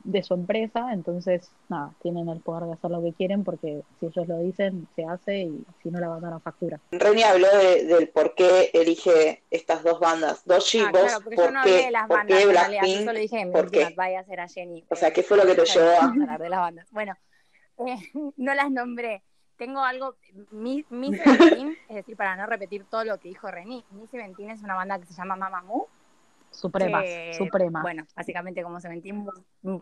de 0.00 0.22
su 0.22 0.34
empresa, 0.34 0.92
entonces 0.92 1.52
nada, 1.68 1.94
tienen 2.00 2.28
el 2.28 2.40
poder 2.40 2.64
de 2.66 2.72
hacer 2.74 2.90
lo 2.90 3.02
que 3.02 3.14
quieren 3.14 3.44
porque 3.44 3.82
si 3.98 4.06
ellos 4.06 4.26
lo 4.28 4.38
dicen, 4.40 4.88
se 4.94 5.04
hace 5.04 5.42
y 5.42 5.66
si 5.82 5.90
no 5.90 6.00
la 6.00 6.08
banda 6.08 6.30
no 6.30 6.40
factura. 6.40 6.80
Reni 6.92 7.22
habló 7.22 7.48
de- 7.58 7.84
del 7.84 8.08
por 8.10 8.34
qué 8.34 8.70
elige 8.72 9.44
estas 9.50 9.82
dos 9.82 10.00
bandas. 10.00 10.42
Doshi, 10.44 10.80
Ah, 10.80 10.92
vos, 10.92 11.00
claro, 11.00 11.22
porque 11.22 11.36
yo 11.38 11.42
¿por 11.44 11.52
no 11.52 11.60
hablé 11.60 11.80
qué, 11.80 11.84
de 11.86 11.90
las 11.90 12.08
por 12.08 12.18
bandas 12.18 12.46
en 12.48 12.56
realidad, 12.56 12.88
yo 12.92 13.00
Blackpink? 13.00 13.02
solo 13.02 13.18
dije 13.18 13.44
mi 13.44 13.52
¿Por 13.52 13.64
última 13.64 13.90
qué? 13.90 13.96
vaya 13.96 14.20
a 14.20 14.24
ser 14.24 14.40
a 14.40 14.48
Jenny. 14.48 14.86
O 14.90 14.96
sea, 14.96 15.08
eh, 15.08 15.12
¿qué 15.12 15.22
fue 15.22 15.36
lo 15.36 15.44
que 15.46 15.54
te 15.54 15.64
llevó 15.66 15.90
a...? 15.90 16.00
vamos 16.00 16.20
hablar 16.22 16.40
de 16.40 16.48
las 16.48 16.60
bandas. 16.60 16.88
Bueno, 16.90 17.14
eh, 17.86 17.96
no 18.36 18.54
las 18.54 18.70
nombré. 18.70 19.24
Tengo 19.58 19.80
algo, 19.80 20.14
Mi, 20.50 20.84
Mi 20.88 21.14
Seventeen, 21.14 21.76
es 21.88 21.96
decir, 21.96 22.16
para 22.16 22.36
no 22.36 22.46
repetir 22.46 22.84
todo 22.84 23.04
lo 23.04 23.18
que 23.18 23.28
dijo 23.28 23.50
Reni, 23.50 23.84
Mi 23.90 24.06
Seventeen 24.06 24.50
es 24.50 24.62
una 24.62 24.74
banda 24.74 24.98
que 24.98 25.06
se 25.06 25.14
llama 25.14 25.36
Mamamoo, 25.36 25.88
Supremas, 26.50 27.04
supremas. 27.36 27.82
Bueno, 27.82 28.06
básicamente 28.16 28.62
como 28.62 28.80
Seventeen, 28.80 29.26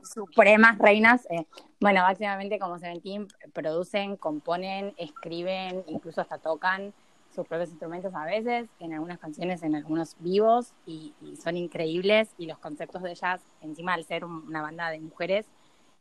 supremas 0.02 0.78
reinas. 0.78 1.26
eh, 1.30 1.46
bueno, 1.80 2.02
básicamente 2.02 2.58
como 2.58 2.78
Seventeen 2.78 3.28
producen, 3.52 4.16
componen, 4.16 4.92
escriben, 4.96 5.84
incluso 5.86 6.20
hasta 6.22 6.38
tocan 6.38 6.92
sus 7.34 7.46
propios 7.46 7.70
instrumentos 7.70 8.14
a 8.14 8.24
veces, 8.24 8.68
en 8.80 8.94
algunas 8.94 9.18
canciones, 9.18 9.62
en 9.62 9.76
algunos 9.76 10.16
vivos, 10.20 10.72
y, 10.86 11.14
y 11.20 11.36
son 11.36 11.56
increíbles. 11.56 12.34
Y 12.38 12.46
los 12.46 12.58
conceptos 12.58 13.02
de 13.02 13.10
ellas, 13.12 13.42
encima 13.60 13.92
al 13.94 14.04
ser 14.04 14.24
un- 14.24 14.46
una 14.48 14.62
banda 14.62 14.90
de 14.90 15.00
mujeres, 15.00 15.46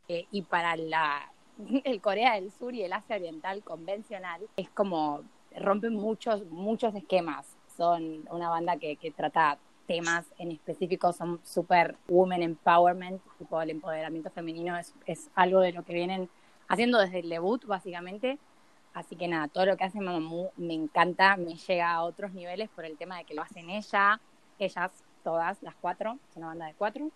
eh, 0.08 0.26
y 0.30 0.42
para 0.42 0.76
la, 0.76 1.30
el 1.84 2.00
Corea 2.00 2.34
del 2.34 2.50
Sur 2.50 2.74
y 2.74 2.82
el 2.82 2.92
Asia 2.92 3.16
Oriental 3.16 3.62
convencional, 3.62 4.42
es 4.56 4.70
como 4.70 5.22
rompen 5.56 5.94
muchos, 5.94 6.44
muchos 6.46 6.94
esquemas. 6.94 7.46
Son 7.76 8.26
una 8.30 8.48
banda 8.48 8.76
que, 8.76 8.96
que 8.96 9.10
trata 9.10 9.58
temas 9.86 10.26
en 10.38 10.50
específico, 10.50 11.12
son 11.12 11.40
super 11.44 11.96
women 12.08 12.42
empowerment, 12.42 13.22
tipo 13.38 13.60
el 13.60 13.70
empoderamiento 13.70 14.30
femenino 14.30 14.76
es, 14.76 14.94
es 15.06 15.30
algo 15.34 15.60
de 15.60 15.72
lo 15.72 15.84
que 15.84 15.94
vienen 15.94 16.28
haciendo 16.68 16.98
desde 16.98 17.20
el 17.20 17.28
debut, 17.28 17.64
básicamente. 17.66 18.38
Así 18.94 19.14
que 19.14 19.28
nada, 19.28 19.48
todo 19.48 19.66
lo 19.66 19.76
que 19.76 19.84
hace 19.84 20.00
Mamamoo 20.00 20.52
me 20.56 20.74
encanta, 20.74 21.36
me 21.36 21.54
llega 21.54 21.92
a 21.92 22.02
otros 22.02 22.32
niveles 22.32 22.70
por 22.70 22.84
el 22.84 22.96
tema 22.96 23.18
de 23.18 23.24
que 23.24 23.34
lo 23.34 23.42
hacen 23.42 23.68
ella, 23.68 24.20
ellas, 24.58 24.90
todas, 25.22 25.62
las 25.62 25.74
cuatro, 25.74 26.18
es 26.30 26.36
una 26.36 26.46
banda 26.46 26.66
de 26.66 26.74
cuatro. 26.74 27.10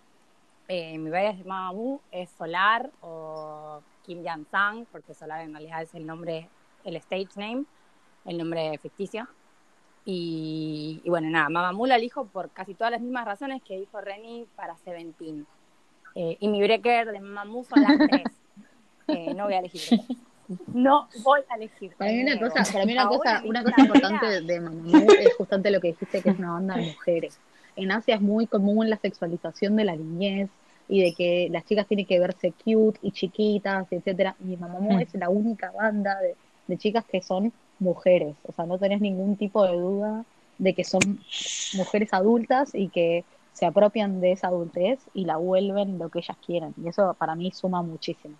Eh, 0.72 0.96
mi 0.98 1.10
bella 1.10 1.32
de 1.32 1.42
Mamamoo 1.42 2.00
es 2.12 2.30
Solar 2.30 2.92
o 3.00 3.82
Kim 4.06 4.22
Jan-sang, 4.22 4.86
porque 4.92 5.14
Solar 5.14 5.40
en 5.40 5.50
realidad 5.52 5.82
es 5.82 5.92
el 5.96 6.06
nombre, 6.06 6.48
el 6.84 6.94
stage 6.94 7.30
name, 7.34 7.64
el 8.24 8.38
nombre 8.38 8.78
ficticio. 8.78 9.26
Y, 10.04 11.00
y 11.02 11.10
bueno, 11.10 11.28
nada, 11.28 11.48
Mamamoo 11.48 11.88
la 11.88 11.96
elijo 11.96 12.24
por 12.26 12.50
casi 12.50 12.74
todas 12.74 12.92
las 12.92 13.00
mismas 13.00 13.24
razones 13.24 13.62
que 13.64 13.80
dijo 13.80 14.00
Reni 14.00 14.46
para 14.54 14.76
Seventeen. 14.76 15.44
Eh, 16.14 16.36
y 16.38 16.46
mi 16.46 16.62
breaker 16.62 17.10
de 17.10 17.18
Mamamoo 17.18 17.64
son 17.64 17.82
las 17.82 17.98
tres. 18.08 18.22
Eh, 19.08 19.34
no 19.34 19.46
voy 19.46 19.54
a 19.54 19.58
elegir. 19.58 19.98
breaker. 19.98 20.16
No 20.72 21.08
voy 21.24 21.40
a 21.48 21.56
elegir. 21.56 21.96
Para 21.96 22.12
mí 22.12 22.22
una 22.22 22.38
cosa, 22.38 22.72
para 22.72 22.86
mí 22.86 22.92
una 22.92 23.02
Ahora 23.02 23.18
cosa, 23.18 23.42
una 23.44 23.64
cosa 23.64 23.80
importante 23.80 24.26
de, 24.26 24.40
de 24.42 24.60
Mamamoo 24.60 25.10
es 25.18 25.34
justamente 25.36 25.72
lo 25.72 25.80
que 25.80 25.88
dijiste 25.88 26.22
que 26.22 26.30
es 26.30 26.38
una 26.38 26.52
banda 26.52 26.76
de 26.76 26.92
mujeres. 26.92 27.40
En 27.74 27.90
Asia 27.90 28.14
es 28.14 28.20
muy 28.20 28.46
común 28.46 28.88
la 28.88 28.98
sexualización 28.98 29.74
de 29.74 29.84
la 29.84 29.96
niñez 29.96 30.48
y 30.90 31.02
de 31.02 31.14
que 31.14 31.48
las 31.50 31.64
chicas 31.64 31.86
tienen 31.88 32.06
que 32.06 32.18
verse 32.20 32.54
cute 32.54 32.98
y 33.02 33.12
chiquitas, 33.12 33.86
etcétera. 33.92 34.36
Y 34.40 34.56
Mamamoo 34.56 34.98
Mm. 34.98 35.00
es 35.00 35.14
la 35.14 35.30
única 35.30 35.70
banda 35.72 36.18
de, 36.20 36.38
de 36.66 36.78
chicas 36.78 37.04
que 37.06 37.22
son 37.22 37.54
mujeres. 37.78 38.38
O 38.42 38.52
sea, 38.52 38.66
no 38.66 38.78
tenés 38.78 39.00
ningún 39.00 39.36
tipo 39.36 39.64
de 39.66 39.76
duda 39.78 40.26
de 40.58 40.74
que 40.74 40.84
son 40.84 41.26
mujeres 41.72 42.10
adultas 42.12 42.70
y 42.74 42.90
que 42.90 43.26
se 43.52 43.66
apropian 43.66 44.20
de 44.20 44.32
esa 44.32 44.48
adultez 44.48 45.08
y 45.12 45.24
la 45.26 45.36
vuelven 45.36 45.98
lo 45.98 46.10
que 46.10 46.20
ellas 46.20 46.38
quieren. 46.44 46.74
Y 46.76 46.88
eso 46.88 47.14
para 47.18 47.36
mí 47.36 47.52
suma 47.52 47.82
muchísimo. 47.82 48.38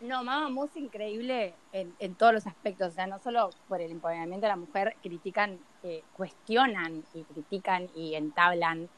No, 0.00 0.24
Mamamoo 0.24 0.64
es 0.66 0.76
increíble 0.76 1.60
en, 1.72 1.94
en 1.98 2.16
todos 2.16 2.32
los 2.32 2.46
aspectos, 2.46 2.88
o 2.88 2.90
sea, 2.92 3.06
no 3.06 3.18
solo 3.18 3.56
por 3.66 3.80
el 3.82 3.90
empoderamiento 3.92 4.46
de 4.46 4.48
la 4.52 4.56
mujer, 4.56 4.96
critican, 5.02 5.66
eh, 5.82 6.06
cuestionan 6.12 7.04
y 7.12 7.26
critican 7.26 7.88
y 7.92 8.14
entablan 8.14 8.90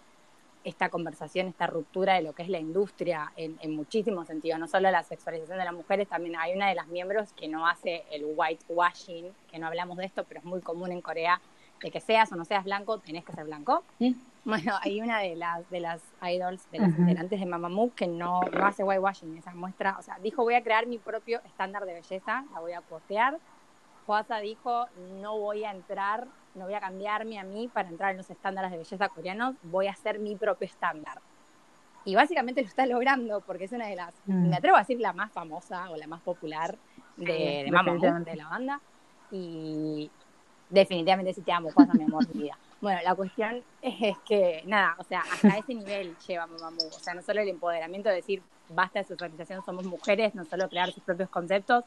esta 0.64 0.88
conversación, 0.88 1.48
esta 1.48 1.66
ruptura 1.66 2.14
de 2.14 2.22
lo 2.22 2.32
que 2.34 2.42
es 2.42 2.48
la 2.48 2.58
industria 2.58 3.32
en, 3.36 3.58
en 3.60 3.74
muchísimos 3.74 4.26
sentidos, 4.26 4.58
no 4.58 4.68
solo 4.68 4.90
la 4.90 5.02
sexualización 5.02 5.58
de 5.58 5.64
las 5.64 5.74
mujeres, 5.74 6.08
también 6.08 6.36
hay 6.36 6.54
una 6.54 6.68
de 6.68 6.74
las 6.74 6.86
miembros 6.86 7.32
que 7.32 7.48
no 7.48 7.66
hace 7.66 8.04
el 8.10 8.24
whitewashing, 8.24 9.32
que 9.50 9.58
no 9.58 9.66
hablamos 9.66 9.96
de 9.98 10.04
esto, 10.04 10.24
pero 10.24 10.40
es 10.40 10.46
muy 10.46 10.60
común 10.60 10.92
en 10.92 11.00
Corea, 11.00 11.40
de 11.82 11.90
que 11.90 12.00
seas 12.00 12.30
o 12.32 12.36
no 12.36 12.44
seas 12.44 12.64
blanco, 12.64 12.98
tenés 12.98 13.24
que 13.24 13.32
ser 13.32 13.44
blanco. 13.44 13.82
Mm. 13.98 14.12
Bueno, 14.44 14.74
hay 14.80 15.00
una 15.00 15.20
de 15.20 15.36
las 15.36 15.68
de 15.70 15.80
las 15.80 16.02
idols, 16.22 16.68
de 16.70 16.78
las 16.78 16.90
Ujú. 16.92 17.02
integrantes 17.02 17.38
de 17.38 17.46
Mamamoo 17.46 17.92
que 17.94 18.06
no, 18.08 18.40
no 18.40 18.66
hace 18.66 18.82
whitewashing, 18.82 19.36
esa 19.38 19.52
muestra, 19.54 19.96
o 19.98 20.02
sea, 20.02 20.18
dijo 20.20 20.42
voy 20.42 20.54
a 20.54 20.62
crear 20.62 20.86
mi 20.86 20.98
propio 20.98 21.40
estándar 21.44 21.86
de 21.86 21.94
belleza, 21.94 22.44
la 22.52 22.60
voy 22.60 22.72
a 22.72 22.80
postear. 22.80 23.38
Joasa 24.06 24.38
dijo 24.38 24.86
no 25.20 25.38
voy 25.38 25.64
a 25.64 25.70
entrar, 25.70 26.26
no 26.54 26.64
voy 26.64 26.74
a 26.74 26.80
cambiarme 26.80 27.38
a 27.38 27.44
mí 27.44 27.68
para 27.68 27.88
entrar 27.88 28.10
en 28.10 28.18
los 28.18 28.30
estándares 28.30 28.70
de 28.70 28.78
belleza 28.78 29.08
coreanos, 29.08 29.56
voy 29.62 29.86
a 29.86 29.92
hacer 29.92 30.18
mi 30.18 30.36
propio 30.36 30.66
estándar. 30.66 31.20
Y 32.04 32.14
básicamente 32.14 32.62
lo 32.62 32.68
está 32.68 32.84
logrando 32.86 33.40
porque 33.42 33.64
es 33.64 33.72
una 33.72 33.86
de 33.86 33.96
las, 33.96 34.14
Mm. 34.26 34.48
me 34.48 34.56
atrevo 34.56 34.76
a 34.76 34.80
decir 34.80 35.00
la 35.00 35.12
más 35.12 35.32
famosa 35.32 35.90
o 35.90 35.96
la 35.96 36.06
más 36.06 36.20
popular 36.22 36.76
de, 37.16 37.62
de 37.64 37.70
Mamamoo, 37.70 38.20
de 38.20 38.36
la 38.36 38.48
banda. 38.48 38.80
Y 39.30 40.10
definitivamente 40.68 41.32
si 41.32 41.42
te 41.42 41.52
amo, 41.52 41.70
mi 41.94 42.04
amor, 42.04 42.26
mi 42.34 42.42
vida. 42.42 42.58
Bueno, 42.80 43.00
la 43.04 43.14
cuestión 43.14 43.62
es 43.80 44.18
que, 44.26 44.62
nada, 44.66 44.96
o 44.98 45.04
sea, 45.04 45.20
hasta 45.20 45.56
ese 45.58 45.74
nivel 45.74 46.16
lleva 46.26 46.46
Mamamoo. 46.46 46.88
O 46.88 46.98
sea, 46.98 47.14
no 47.14 47.22
solo 47.22 47.40
el 47.40 47.48
empoderamiento 47.48 48.08
de 48.08 48.16
decir, 48.16 48.42
basta 48.68 48.98
de 48.98 49.04
sexualización, 49.04 49.64
somos 49.64 49.84
mujeres, 49.84 50.34
no 50.34 50.44
solo 50.44 50.68
crear 50.68 50.90
sus 50.92 51.04
propios 51.04 51.30
conceptos, 51.30 51.84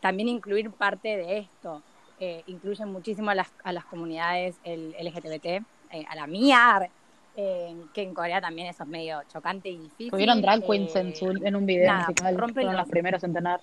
también 0.00 0.28
incluir 0.28 0.70
parte 0.70 1.16
de 1.16 1.38
esto. 1.38 1.82
Eh, 2.18 2.42
incluyen 2.46 2.90
muchísimo 2.90 3.30
a 3.30 3.34
las, 3.34 3.48
a 3.62 3.72
las 3.72 3.84
comunidades 3.84 4.58
el 4.62 4.94
LGBT, 4.94 5.46
eh, 5.90 6.04
a 6.08 6.16
la 6.16 6.26
mía, 6.26 6.90
eh, 7.34 7.74
que 7.92 8.02
en 8.02 8.14
Corea 8.14 8.40
también 8.40 8.68
eso 8.68 8.84
es 8.84 8.88
medio 8.88 9.22
chocante 9.28 9.68
y 9.68 9.78
difícil. 9.78 10.10
Tuvieron 10.10 10.40
drag 10.40 10.64
queens 10.66 10.96
eh, 10.96 11.00
en, 11.00 11.14
su, 11.14 11.26
en 11.30 11.56
un 11.56 11.66
video 11.66 11.86
nada, 11.92 12.06
musical, 12.08 12.34
fueron 12.54 12.54
los- 12.72 12.76
los 12.82 12.88
primeros 12.88 13.22
en 13.24 13.34
tener. 13.34 13.60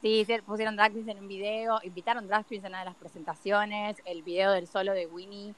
Sí, 0.00 0.24
sí, 0.24 0.34
pusieron 0.44 0.76
drag 0.76 0.92
queens 0.92 1.08
en 1.08 1.18
un 1.20 1.28
video, 1.28 1.78
invitaron 1.84 2.26
drag 2.26 2.46
queens 2.46 2.64
en 2.64 2.70
una 2.70 2.80
de 2.80 2.84
las 2.86 2.96
presentaciones, 2.96 4.02
el 4.04 4.22
video 4.22 4.52
del 4.52 4.66
solo 4.66 4.92
de 4.92 5.06
Winnie, 5.06 5.54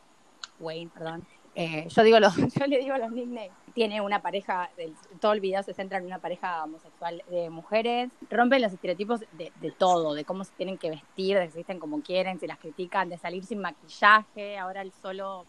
Wayne, 0.59 0.91
perdón. 0.93 1.27
Eh, 1.55 1.87
yo 1.89 2.03
digo 2.03 2.21
los, 2.21 2.35
yo 2.55 2.67
le 2.67 2.79
digo 2.79 2.97
los 2.99 3.11
nicknames. 3.13 3.53
Tiene 3.75 4.01
una 4.01 4.21
pareja, 4.23 4.71
del- 4.77 4.95
todo 5.21 5.33
el 5.33 5.41
video 5.41 5.63
se 5.63 5.75
centra 5.75 5.99
en 5.99 6.07
una 6.07 6.19
pareja 6.19 6.65
homosexual 6.65 7.23
de 7.29 7.51
mujeres. 7.51 8.11
Rompen 8.31 8.63
los 8.63 8.73
estereotipos 8.73 9.21
de, 9.33 9.53
todo, 9.79 10.15
de 10.15 10.25
cómo 10.25 10.45
se 10.45 10.53
tienen 10.55 10.79
que 10.79 10.91
vestir, 10.91 11.39
de 11.39 11.47
que 11.47 11.51
se 11.53 11.59
visten 11.59 11.79
como 11.79 12.03
quieren, 12.03 12.39
si 12.41 12.47
las 12.47 12.59
critican, 12.59 13.09
de 13.09 13.19
salir 13.19 13.45
sin 13.45 13.61
maquillaje. 13.61 14.59
Ahora 14.59 14.83
el 14.83 14.93
solo, 14.93 15.45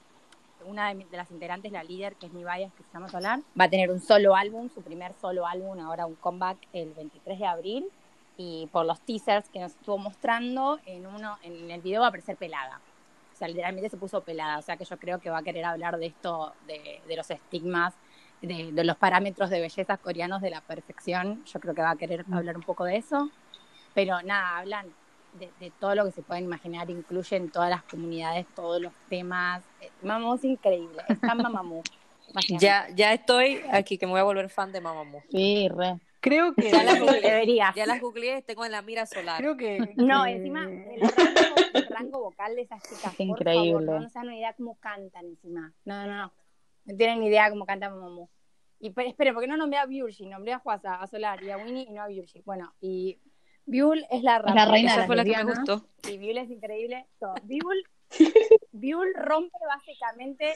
una 0.66 0.94
de, 0.94 1.06
las 1.12 1.32
integrantes, 1.32 1.72
la 1.72 1.84
líder, 1.84 2.16
que 2.16 2.28
es 2.28 2.34
mi 2.34 2.44
bias, 2.44 2.72
que 2.74 2.84
se 2.84 2.94
llama 2.94 3.10
Solar, 3.10 3.40
va 3.60 3.66
a 3.66 3.70
tener 3.70 3.90
un 3.90 4.00
solo 4.00 4.36
álbum, 4.36 4.70
su 4.70 4.82
primer 4.82 5.14
solo 5.14 5.48
álbum, 5.48 5.80
ahora 5.80 6.06
un 6.06 6.16
comeback 6.16 6.58
el 6.74 6.94
23 6.94 7.40
de 7.40 7.46
abril 7.46 7.86
y 8.38 8.68
por 8.72 8.86
los 8.86 9.00
teasers 9.02 9.50
que 9.50 9.60
nos 9.60 9.72
estuvo 9.72 9.98
mostrando, 9.98 10.80
en 10.86 11.06
uno, 11.06 11.38
en 11.44 11.70
el 11.70 11.82
video 11.82 12.02
va 12.02 12.08
a 12.08 12.10
aparecer 12.10 12.38
pelada. 12.38 12.80
O 13.34 13.38
sea, 13.38 13.48
literalmente 13.48 13.90
se 13.90 13.98
puso 13.98 14.22
pelada. 14.22 14.60
O 14.60 14.62
sea 14.62 14.78
que 14.78 14.86
yo 14.86 14.98
creo 14.98 15.20
que 15.20 15.30
va 15.30 15.40
a 15.40 15.44
querer 15.44 15.66
hablar 15.66 15.98
de 15.98 16.06
esto, 16.08 16.54
de, 16.68 17.02
de 17.08 17.16
los 17.16 17.30
estigmas, 17.32 17.94
de, 18.42 18.72
de 18.72 18.84
los 18.84 18.98
parámetros 18.98 19.50
de 19.50 19.60
belleza 19.62 19.98
coreanos 19.98 20.42
de 20.42 20.50
la 20.50 20.62
perfección. 20.62 21.44
Yo 21.46 21.60
creo 21.60 21.74
que 21.76 21.82
va 21.82 21.92
a 21.92 21.96
querer 21.96 22.26
hablar 22.32 22.58
un 22.58 22.64
poco 22.64 22.84
de 22.86 22.98
eso. 22.98 23.30
Pero 23.94 24.22
nada, 24.22 24.58
hablan 24.60 24.88
de, 25.40 25.50
de 25.60 25.72
todo 25.80 25.96
lo 25.96 26.06
que 26.06 26.12
se 26.12 26.22
pueden 26.22 26.46
imaginar, 26.46 26.90
incluyen 26.90 27.50
todas 27.52 27.70
las 27.70 27.84
comunidades, 27.84 28.46
todos 28.56 28.82
los 28.82 28.94
temas. 29.10 29.64
Eh, 29.82 29.90
Mamamoo 30.02 30.36
es 30.36 30.44
increíble, 30.46 31.02
es 31.08 31.20
tan 31.22 31.38
Mamamoo. 31.38 31.84
Ya, 32.48 32.88
ya 32.96 33.12
estoy 33.12 33.62
aquí 33.74 33.98
que 33.98 34.06
me 34.06 34.14
voy 34.14 34.22
a 34.22 34.24
volver 34.24 34.48
fan 34.50 34.72
de 34.72 34.80
Mamamoo. 34.80 35.22
Sí, 35.30 35.68
re. 35.68 36.00
Creo 36.22 36.54
que. 36.54 36.72
Ya 36.72 36.84
las 36.84 36.98
googleé, 37.02 37.46
ya 37.76 37.86
las 37.86 38.00
googleé, 38.00 38.42
tengo 38.42 38.64
en 38.64 38.72
la 38.72 38.82
mira 38.82 39.06
solar. 39.06 39.38
Creo 39.42 39.58
que. 39.58 39.80
No, 39.98 40.24
que- 40.24 40.32
encima, 40.32 40.64
el 40.64 41.02
rango, 41.02 41.56
el 41.74 41.88
rango 41.88 42.20
vocal 42.22 42.56
de 42.56 42.62
esas 42.62 42.82
chicas, 42.84 43.14
por 43.16 43.26
increíble. 43.26 43.72
favor, 43.74 43.84
no, 43.84 44.00
no 44.00 44.08
se 44.10 44.20
dan 44.20 44.28
una 44.28 44.38
idea 44.38 44.54
cómo 44.54 44.76
cantan 44.80 45.26
encima. 45.26 45.74
No, 45.84 46.08
no, 46.08 46.16
no. 46.22 46.32
No 46.86 46.96
tienen 46.96 47.20
ni 47.20 47.28
idea 47.28 47.50
cómo 47.50 47.66
canta 47.66 47.90
Mamamoo. 47.90 48.30
Y 48.80 48.90
pero, 48.90 49.10
espere, 49.10 49.34
¿por 49.34 49.42
qué 49.44 49.48
no 49.48 49.58
nombré 49.58 49.80
a 49.80 49.86
Byulji? 49.86 50.26
Nombré 50.26 50.54
a 50.54 50.60
Juasa, 50.60 50.96
a 50.96 51.08
Solar 51.08 51.44
y 51.44 51.52
a 51.52 51.58
Winnie 51.58 51.86
y 51.88 51.94
no 51.94 52.02
a 52.02 52.08
Byulji. 52.08 52.42
Bueno, 52.42 52.74
y 52.82 53.20
Byul 53.66 54.06
es 54.10 54.24
la 54.24 54.38
Es 54.38 54.56
la 54.56 54.66
reina 54.66 54.94
Esa 54.94 55.06
fue 55.06 55.16
la 55.16 55.24
que 55.24 55.38
me 55.38 55.44
gustó. 55.44 55.86
Y 56.10 56.18
Byul 56.18 56.38
es 56.40 56.50
increíble. 56.50 57.06
Todo. 57.20 57.36
Byul, 57.44 57.84
Byul 58.72 59.14
rompe 59.16 59.58
básicamente 59.68 60.56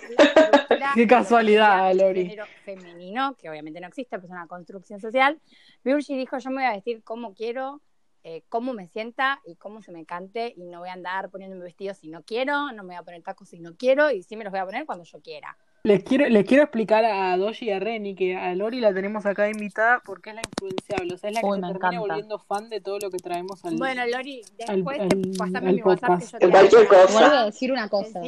la 0.70 0.92
Qué 0.96 1.08
casualidad, 1.08 1.90
del 1.90 2.00
Lori. 2.00 2.24
género 2.24 2.46
femenino, 2.64 3.36
que 3.36 3.50
obviamente 3.50 3.80
no 3.80 3.88
existe, 3.88 4.18
pero 4.18 4.26
es 4.26 4.32
una 4.32 4.48
construcción 4.48 5.00
social. 5.00 5.40
Byulji 5.84 6.18
dijo, 6.18 6.38
yo 6.40 6.50
me 6.50 6.58
voy 6.58 6.66
a 6.66 6.72
vestir 6.72 7.04
como 7.04 7.36
quiero, 7.36 7.82
eh, 8.24 8.44
cómo 8.50 8.74
me 8.74 8.88
sienta 8.88 9.40
y 9.46 9.56
cómo 9.56 9.84
se 9.84 9.92
me 9.92 10.04
cante, 10.06 10.54
y 10.58 10.66
no 10.66 10.80
voy 10.80 10.90
a 10.90 10.94
andar 10.94 11.30
poniéndome 11.30 11.64
vestidos 11.64 11.98
si 11.98 12.08
no 12.08 12.24
quiero, 12.24 12.72
no 12.72 12.84
me 12.84 12.88
voy 12.88 12.96
a 12.96 13.04
poner 13.04 13.22
tacos 13.22 13.50
si 13.50 13.60
no 13.60 13.76
quiero, 13.76 14.10
y 14.10 14.24
sí 14.24 14.36
me 14.36 14.44
los 14.44 14.52
voy 14.52 14.62
a 14.62 14.66
poner 14.66 14.88
cuando 14.88 15.04
yo 15.04 15.22
quiera. 15.22 15.56
Les 15.86 16.04
quiero, 16.04 16.28
les 16.28 16.48
quiero 16.48 16.64
explicar 16.64 17.06
a 17.06 17.38
Doji 17.38 17.66
y 17.68 17.72
a 17.72 17.80
Reni 17.80 18.16
que 18.16 18.36
a 18.36 18.56
Lori 18.56 18.80
la 18.80 18.92
tenemos 18.92 19.24
acá 19.28 19.48
invitada 19.52 20.02
porque 20.04 20.32
es 20.32 20.36
la 20.36 20.42
influenciable, 20.42 21.14
o 21.14 21.18
sea, 21.20 21.30
es 21.30 21.36
la 21.36 21.42
que 21.42 21.46
Uy, 21.46 21.56
se 21.58 21.62
me 21.62 21.68
termina 21.68 21.78
encanta. 21.90 22.00
volviendo 22.00 22.40
fan 22.40 22.70
de 22.70 22.82
todo 22.82 22.98
lo 22.98 23.12
que 23.12 23.20
traemos 23.20 23.64
al 23.64 23.76
Bueno, 23.76 24.02
Lori, 24.08 24.42
después 24.58 25.00
al- 25.00 25.10
te 25.10 25.16
pasame 25.38 25.70
al 25.70 25.76
mi 25.76 25.82
WhatsApp 25.84 26.20
que 26.20 26.26
yo 26.26 26.38
te 26.40 26.46
En 26.46 26.52
cualquier 26.52 26.88
cosa. 26.88 27.14
Vuelvo 27.20 27.36
a 27.36 27.46
decir 27.46 27.72
una 27.72 27.88
cosa. 27.90 28.22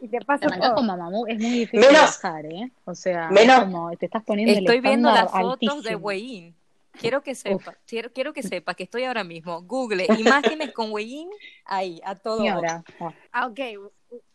Y 0.00 0.08
te 0.08 0.20
paso 0.22 0.46
todo. 0.48 0.74
con 0.74 0.86
Mamamoo, 0.86 1.26
es 1.26 1.38
muy 1.38 1.50
difícil 1.50 1.80
Menos- 1.80 2.00
bajar, 2.22 2.46
¿eh? 2.46 2.70
O 2.86 2.94
sea, 2.94 3.28
menos- 3.28 3.60
como 3.64 3.94
te 3.98 4.06
estás 4.06 4.22
poniendo 4.24 4.52
el 4.52 4.64
Estoy 4.64 4.80
viendo 4.80 5.10
las 5.10 5.30
fotos 5.30 5.82
de. 5.84 5.96
Wein. 5.96 6.54
Quiero 6.98 7.22
que 7.22 7.34
sepa, 7.34 7.74
quiero, 7.86 8.10
quiero 8.12 8.32
que 8.32 8.42
sepa 8.42 8.72
que 8.74 8.84
estoy 8.84 9.04
ahora 9.04 9.24
mismo. 9.24 9.60
Google 9.62 10.06
imágenes 10.18 10.72
con 10.72 10.92
Wein 10.92 11.28
ahí, 11.66 12.00
a 12.04 12.14
todo. 12.14 12.38
Señora, 12.38 12.84
ah, 13.00 13.12
Ah, 13.32 13.46
ok. 13.48 13.60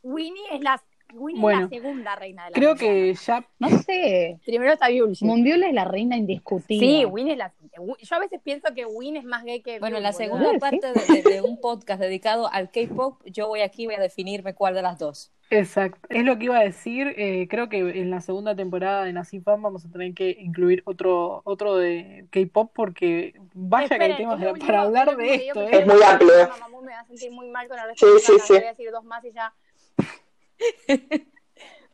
Winnie 0.04 0.44
es 0.52 0.60
la, 0.62 0.82
Winnie 1.14 1.42
Bueno, 1.42 1.66
es 1.66 1.72
la 1.72 1.78
segunda 1.78 2.16
reina 2.16 2.46
de 2.46 2.50
la 2.52 2.56
Creo 2.56 2.76
que 2.76 3.14
ya 3.14 3.46
no 3.60 3.70
sé. 3.80 4.40
Primero 4.46 4.74
está 4.74 4.90
Byulji. 4.90 5.26
Mundial 5.26 5.64
es 5.64 5.74
la 5.74 5.86
reina 5.86 6.16
indiscutible. 6.18 6.86
Sí, 6.86 7.06
Winnie 7.06 7.34
es 7.34 7.38
la... 7.40 7.54
Yo 8.02 8.16
a 8.16 8.20
veces 8.20 8.40
pienso 8.44 8.74
que 8.76 8.86
Win 8.86 9.18
es 9.18 9.24
más 9.24 9.44
gay 9.44 9.62
que 9.62 9.80
Bueno, 9.80 9.96
Byul, 9.98 10.04
la 10.04 10.14
segunda 10.14 10.52
Sí. 10.52 10.58
parte 10.60 10.88
de, 10.94 11.22
de- 11.22 11.30
de 11.36 11.42
un 11.42 11.60
podcast 11.62 12.02
dedicado 12.02 12.52
al 12.52 12.72
K-pop, 12.72 13.22
yo 13.26 13.48
voy 13.48 13.62
aquí 13.62 13.86
voy 13.86 13.96
a 13.96 14.00
definirme 14.00 14.54
cuál 14.54 14.74
de 14.76 14.82
las 14.82 15.00
dos. 15.00 15.32
Exacto, 15.52 16.00
es 16.10 16.24
lo 16.26 16.38
que 16.38 16.46
iba 16.46 16.60
a 16.60 16.64
decir. 16.64 17.12
eh, 17.18 17.48
creo 17.50 17.70
que 17.70 17.80
en 17.80 18.12
la 18.12 18.22
segunda 18.22 18.56
temporada 18.56 19.04
de 19.04 19.14
Nazi 19.14 19.40
Fan 19.40 19.62
vamos 19.64 19.84
a 19.84 19.90
tener 19.90 20.14
que 20.14 20.30
incluir 20.40 20.84
otro 20.86 21.42
otro 21.44 21.76
de 21.78 22.28
K-pop 22.30 22.72
porque 22.74 23.34
vaya 23.56 23.98
que 23.98 24.04
hay 24.04 24.16
temas 24.18 24.40
último- 24.40 24.68
para 24.68 24.82
hablar 24.84 25.18
de 25.18 25.36
esto, 25.36 25.64
¿eh? 25.64 25.70
Es 25.72 25.88
muy 25.88 26.04
amplio. 26.04 26.30
porque 26.38 26.50
Mamamoo 26.60 26.82
me 26.84 26.92
va 26.92 27.00
a 27.00 27.06
sentir 27.06 27.32
muy 27.32 27.50
mal 27.50 27.68
con 27.68 27.78
la 27.78 27.86
Sí, 27.96 27.96
sí, 27.98 28.06
respuesta, 28.14 28.46
sí. 28.46 28.54
voy 28.54 28.64
a 28.64 28.70
decir 28.70 28.92
dos 28.92 29.04
más 29.06 29.26
y 29.26 29.32
ya. 29.32 29.52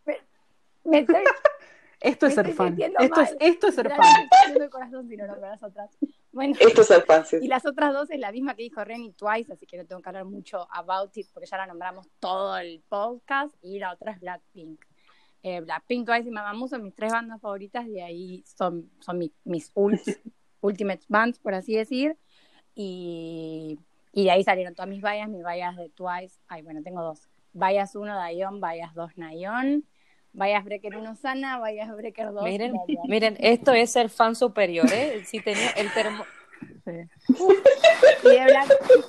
Me, 0.06 0.18
me 0.84 1.00
estoy, 1.00 1.16
Esto 2.02 2.28
es 2.28 2.36
me 2.38 2.44
ser 2.44 2.50
estoy 2.52 2.94
Esto 3.00 3.22
es, 3.22 3.36
esto 3.40 3.68
es 3.68 3.76
ser 3.76 3.90
fan. 3.90 4.00
Bueno, 6.32 6.54
Esto 6.60 6.82
es 6.82 7.04
fan, 7.06 7.26
sí. 7.26 7.38
y 7.42 7.48
las 7.48 7.66
otras 7.66 7.94
dos 7.94 8.12
es 8.12 8.20
la 8.20 8.32
misma 8.32 8.56
que 8.56 8.64
dijo 8.64 8.84
Renny 8.84 9.14
Twice, 9.14 9.54
así 9.54 9.66
que 9.66 9.78
no 9.78 9.86
tengo 9.86 10.02
que 10.02 10.10
hablar 10.10 10.26
mucho 10.26 10.68
about 10.72 11.16
it 11.18 11.28
porque 11.34 11.48
ya 11.50 11.58
la 11.58 11.66
nombramos 11.66 12.08
todo 12.20 12.58
el 12.58 12.84
podcast. 12.90 13.56
Y 13.62 13.80
la 13.80 13.94
otra 13.94 14.12
es 14.12 14.20
Blackpink. 14.20 14.84
Eh, 15.44 15.62
Blackpink, 15.62 16.06
Twice 16.06 16.28
y 16.28 16.32
Mamamoo 16.32 16.68
son 16.68 16.84
mis 16.84 16.94
tres 16.94 17.12
bandas 17.12 17.40
favoritas 17.40 17.88
y 17.88 18.00
ahí 18.02 18.44
son, 18.46 18.92
son 19.00 19.18
mi- 19.18 19.34
mis 19.46 19.72
ults, 19.76 20.20
ultimate 20.62 21.04
bands, 21.08 21.40
por 21.40 21.54
así 21.54 21.76
decir. 21.76 22.18
Y, 22.76 23.80
y 24.12 24.24
de 24.26 24.32
ahí 24.32 24.44
salieron 24.44 24.76
todas 24.76 24.90
mis 24.90 25.02
vallas, 25.02 25.30
mis 25.30 25.44
vallas 25.44 25.76
de 25.78 25.90
Twice. 25.90 26.40
Ay, 26.48 26.62
bueno, 26.62 26.84
tengo 26.84 27.02
dos. 27.02 27.30
Vallas 27.56 27.96
1 27.96 28.14
Dayon, 28.16 28.60
vallas 28.60 28.94
2 28.94 29.18
Nayon, 29.18 29.86
vallas 30.34 30.64
Breaker 30.66 30.98
1 30.98 31.16
Sana, 31.16 31.58
vallas 31.58 31.90
Breaker 31.96 32.34
2 32.34 32.44
Miren, 32.44 32.74
miren, 33.08 33.38
esto 33.40 33.72
es 33.74 33.92
ser 33.92 34.10
fan 34.10 34.36
superior, 34.36 34.86
¿eh? 34.92 35.24
Si 35.26 35.40
tenía 35.40 35.70
el 35.72 35.92
termo... 35.94 36.26
Y 36.86 38.28
de 38.30 38.44
Blackpink 38.46 39.06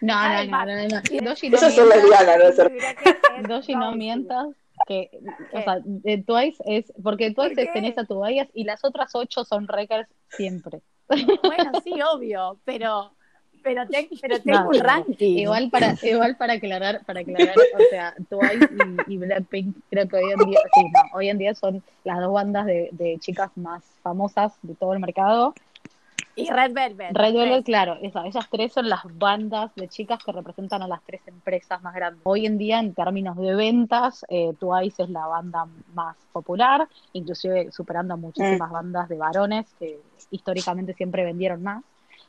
No, 0.00 0.14
no, 0.14 0.18
Ay, 0.18 0.48
no, 0.48 0.64
no, 0.66 0.74
no. 0.74 1.00
No 1.22 1.32
Esas 1.32 1.74
son 1.74 1.88
mientas. 1.88 2.02
lesbianas, 2.10 2.38
no 2.38 2.44
es 2.48 2.56
ser 2.56 2.72
Doji 3.48 3.74
no 3.76 3.92
mientas. 3.92 4.46
Que, 4.86 5.08
¿Qué? 5.10 5.18
o 5.52 5.62
sea, 5.62 5.78
de 5.84 6.18
Twice 6.18 6.62
es. 6.66 6.92
Porque 7.02 7.30
Twice 7.32 7.54
¿Por 7.54 7.60
es 7.64 7.70
qué? 7.72 7.78
en 7.78 7.84
esa 7.86 8.04
tu 8.04 8.18
Bayas 8.18 8.48
y 8.52 8.64
las 8.64 8.84
otras 8.84 9.14
ocho 9.14 9.44
son 9.44 9.68
records 9.68 10.08
siempre. 10.28 10.82
Bueno, 11.08 11.72
sí, 11.84 11.92
obvio, 12.02 12.60
pero, 12.64 13.16
pero, 13.66 13.86
te- 13.88 14.08
pero 14.20 14.40
tengo 14.40 14.58
No, 14.58 14.68
un 14.68 14.78
ranking. 14.78 15.38
Igual 15.38 15.70
para, 15.70 15.94
igual 16.02 16.36
para 16.36 16.52
aclarar, 16.54 17.04
para 17.04 17.20
aclarar, 17.20 17.56
o 17.74 17.82
sea, 17.90 18.14
Twice 18.28 18.68
y, 19.06 19.14
y 19.14 19.18
Blackpink 19.18 19.76
creo 19.90 20.08
que 20.08 20.16
hoy 20.16 20.30
en 20.32 20.46
día, 20.46 20.60
sí, 20.74 20.80
no, 20.82 21.00
hoy 21.18 21.28
en 21.28 21.38
día 21.38 21.54
son 21.54 21.82
las 22.04 22.20
dos 22.20 22.32
bandas 22.32 22.66
de, 22.66 22.88
de 22.92 23.18
chicas 23.18 23.50
más 23.56 23.84
famosas 24.02 24.52
de 24.62 24.74
todo 24.74 24.92
el 24.92 25.00
mercado. 25.00 25.54
Y 26.38 26.50
Red 26.50 26.74
Velvet. 26.74 27.16
Red 27.16 27.32
Velvet, 27.34 27.64
claro, 27.64 27.96
esa- 28.02 28.26
esas 28.26 28.48
tres 28.50 28.70
son 28.72 28.90
las 28.90 29.00
bandas 29.04 29.74
de 29.74 29.88
chicas 29.88 30.22
que 30.22 30.32
representan 30.32 30.82
a 30.82 30.86
las 30.86 31.02
tres 31.02 31.22
empresas 31.26 31.82
más 31.82 31.94
grandes. 31.94 32.20
Hoy 32.24 32.44
en 32.44 32.58
día, 32.58 32.78
en 32.78 32.92
términos 32.92 33.38
de 33.38 33.54
ventas, 33.54 34.22
eh, 34.28 34.52
Twice 34.60 35.02
es 35.04 35.08
la 35.08 35.26
banda 35.26 35.66
más 35.94 36.14
popular, 36.32 36.86
inclusive 37.14 37.72
superando 37.72 38.12
a 38.14 38.16
muchísimas 38.18 38.70
bandas 38.70 39.08
de 39.08 39.16
varones 39.16 39.66
que 39.78 39.98
históricamente 40.30 40.92
siempre 40.92 41.24
vendieron 41.24 41.62
más. 41.62 41.82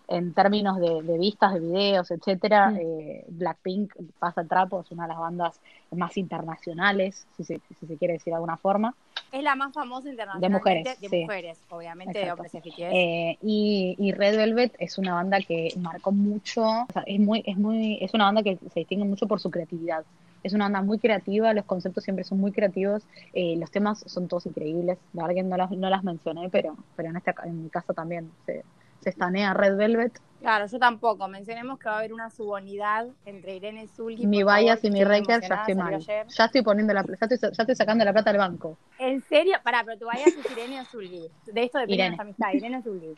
En 0.09 0.33
términos 0.33 0.79
de, 0.79 1.01
de 1.03 1.17
vistas 1.17 1.53
de 1.53 1.59
videos, 1.59 2.09
etcétera, 2.11 2.69
Mm. 2.69 2.77
eh, 2.79 3.25
Blackpink 3.27 3.93
pasa 4.19 4.41
el 4.41 4.47
trapo, 4.47 4.79
es 4.81 4.91
una 4.91 5.03
de 5.03 5.09
las 5.09 5.17
bandas 5.19 5.59
más 5.91 6.15
internacionales, 6.17 7.25
si 7.35 7.43
se, 7.43 7.59
si 7.79 7.85
se 7.85 7.97
quiere 7.97 8.13
decir 8.13 8.31
de 8.31 8.35
alguna 8.35 8.57
forma. 8.57 8.95
Es 9.31 9.43
la 9.43 9.55
más 9.55 9.73
famosa 9.73 10.09
internacionalmente 10.09 10.69
De 10.69 10.73
mujeres, 10.85 11.01
de 11.01 11.09
sí. 11.09 11.21
mujeres, 11.23 11.59
obviamente, 11.69 12.19
de 12.19 12.31
hombres. 12.31 12.51
Eh, 12.55 13.37
y, 13.41 13.95
y 13.99 14.11
Red 14.13 14.37
Velvet 14.37 14.73
es 14.79 14.97
una 14.97 15.15
banda 15.15 15.39
que 15.41 15.73
marcó 15.77 16.13
mucho, 16.13 16.61
o 16.63 16.87
sea, 16.93 17.03
es 17.05 17.19
muy, 17.19 17.43
es 17.45 17.57
muy, 17.57 17.97
es 18.01 18.13
una 18.13 18.25
banda 18.25 18.43
que 18.43 18.57
se 18.73 18.79
distingue 18.79 19.03
mucho 19.05 19.27
por 19.27 19.41
su 19.41 19.51
creatividad. 19.51 20.05
Es 20.43 20.53
una 20.53 20.65
banda 20.65 20.81
muy 20.81 20.97
creativa, 20.99 21.53
los 21.53 21.65
conceptos 21.65 22.05
siempre 22.05 22.23
son 22.23 22.39
muy 22.39 22.53
creativos, 22.53 23.03
eh, 23.33 23.57
los 23.57 23.69
temas 23.71 23.99
son 24.05 24.29
todos 24.29 24.45
increíbles. 24.45 24.97
La 25.11 25.23
verdad 25.23 25.35
que 25.35 25.43
no 25.43 25.57
las, 25.57 25.71
no 25.71 25.89
las 25.89 26.03
mencioné, 26.05 26.47
pero, 26.49 26.77
pero 26.95 27.09
en 27.09 27.17
este 27.17 27.33
en 27.43 27.63
mi 27.63 27.69
caso 27.69 27.93
también 27.93 28.31
se, 28.45 28.63
se 29.01 29.09
estanea 29.09 29.53
Red 29.53 29.75
Velvet. 29.77 30.19
Claro, 30.39 30.67
yo 30.67 30.77
tampoco. 30.77 31.27
Mencionemos 31.27 31.79
que 31.79 31.89
va 31.89 31.95
a 31.95 31.97
haber 31.99 32.13
una 32.13 32.29
subunidad 32.29 33.07
entre 33.25 33.55
Irene 33.55 33.87
Zully. 33.87 34.25
mi 34.27 34.43
favor, 34.43 34.79
y 34.83 34.91
mi 34.91 35.03
Reker 35.03 35.41
ya 35.41 35.55
estoy 35.55 35.75
mal. 35.75 35.95
ayer. 35.95 36.27
Ya 36.27 36.45
estoy 36.45 36.61
poniendo 36.61 36.93
la, 36.93 37.03
ya 37.03 37.13
estoy, 37.27 37.37
ya 37.39 37.63
estoy 37.63 37.75
sacando 37.75 38.05
la 38.05 38.13
plata 38.13 38.31
del 38.31 38.39
banco. 38.39 38.77
¿En 38.99 39.21
serio? 39.23 39.57
Pará, 39.63 39.83
pero 39.83 39.97
tu 39.97 40.05
Bias 40.05 40.27
es 40.27 40.51
Irene 40.51 40.81
o 40.81 40.85
Zully. 40.85 41.29
De 41.45 41.63
esto 41.63 41.79
depende 41.79 41.95
Irene. 41.95 42.09
nuestra 42.17 42.23
amistad. 42.23 42.53
Irene 42.53 42.77
o 42.77 42.81
Zully. 42.83 43.15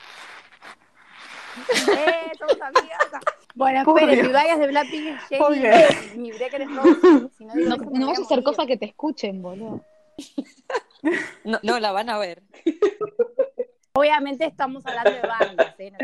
¡Eh! 1.98 2.32
Somos 2.38 2.62
amigas. 2.62 3.08
Bueno, 3.56 3.80
espere, 3.82 4.24
mi 4.24 4.28
Bias 4.30 4.60
de 4.60 4.68
Blackpink 4.68 5.08
es 5.08 5.22
Jenny 5.30 6.22
mi 6.22 6.32
Breaker 6.32 6.62
es 6.62 6.76
Rose. 6.76 7.30
Si 7.38 7.46
no, 7.46 7.54
digo 7.54 7.76
No, 7.92 8.00
eso, 8.00 8.08
vas 8.08 8.20
a 8.20 8.22
hacer 8.22 8.44
cosas 8.44 8.66
que 8.66 8.78
te 8.78 8.86
escuchen, 8.86 9.42
boludo. 9.42 9.82
No, 11.46 11.60
no, 11.64 11.80
la 11.80 11.92
van 11.94 12.10
a 12.10 12.18
ver. 12.18 12.44
Obviamente 13.94 14.46
estamos 14.46 14.86
hablando 14.86 15.12
de 15.12 15.22
bandas, 15.22 15.76
¿eh? 15.80 15.92
No 15.92 15.98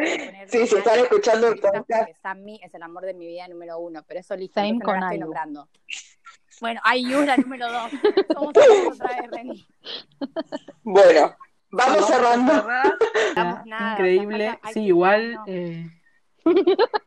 Sí, 0.49 0.67
si 0.67 0.75
están 0.75 0.99
escuchando 0.99 1.47
el 1.47 1.59
podcast. 1.59 2.09
Sammy 2.21 2.59
es 2.63 2.73
el 2.73 2.83
amor 2.83 3.05
de 3.05 3.13
mi 3.13 3.27
vida 3.27 3.47
número 3.47 3.77
uno, 3.79 4.03
pero 4.07 4.19
eso 4.19 4.35
listo, 4.35 4.61
no 4.61 4.79
con 4.79 4.99
la 4.99 5.05
estoy 5.07 5.19
nombrando. 5.19 5.69
Bueno, 6.61 6.81
IU 6.95 7.19
es 7.21 7.27
la 7.27 7.37
número 7.37 7.71
dos. 7.71 7.91
Somos 8.33 8.53
amigos 8.57 8.95
otra 8.99 9.21
vez, 9.21 9.31
Reni. 9.31 9.67
Bueno, 10.83 11.35
vamos 11.69 12.07
cerrando. 12.07 12.53
Nada, 13.65 13.91
Increíble. 13.93 14.35
o 14.35 14.37
sea, 14.39 14.53
falta- 14.59 14.73
Sí, 14.73 14.79
igual. 14.85 15.33
no. 15.35 15.43
eh, 15.47 15.85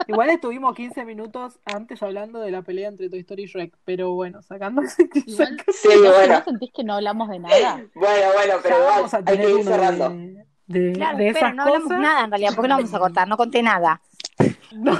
igual 0.09 0.31
estuvimos 0.31 0.74
15 0.74 1.05
minutos 1.05 1.61
antes 1.64 2.03
hablando 2.03 2.41
de 2.41 2.51
la 2.51 2.62
pelea 2.62 2.89
entre 2.89 3.09
Toy 3.09 3.20
Story 3.20 3.45
y 3.45 3.47
Shrek, 3.47 3.76
pero 3.85 4.12
bueno, 4.12 4.43
sacando 4.43 4.83
Igual, 5.26 5.57
Sí, 5.72 5.89
¿no, 6.03 6.12
bueno. 6.12 6.39
¿no 6.39 6.45
sentís 6.45 6.70
que 6.72 6.85
no 6.85 6.95
hablamos 6.95 7.29
de 7.29 7.39
nada? 7.39 7.83
Bueno, 7.95 8.33
bueno, 8.35 8.55
pero 8.62 8.76
igual, 8.79 8.95
vamos 8.97 9.14
a 9.14 9.18
hay 9.18 9.24
que 9.24 9.33
tener 9.33 9.51
ir 9.51 9.64
cerrando. 9.64 10.09
de, 10.11 10.47
de, 10.69 10.93
Claro, 10.93 11.19
de 11.19 11.31
pero 11.33 11.49
esas 11.49 11.55
no 11.55 11.62
hablamos 11.64 11.83
cosas. 11.83 12.01
nada 12.01 12.25
en 12.25 12.31
realidad, 12.31 12.53
porque 12.55 12.69
lo 12.69 12.77
vamos 12.77 12.95
a 12.95 12.99
cortar, 12.99 13.29
no 13.29 13.37
conté 13.37 13.62
nada. 13.62 14.03
No, 14.70 14.93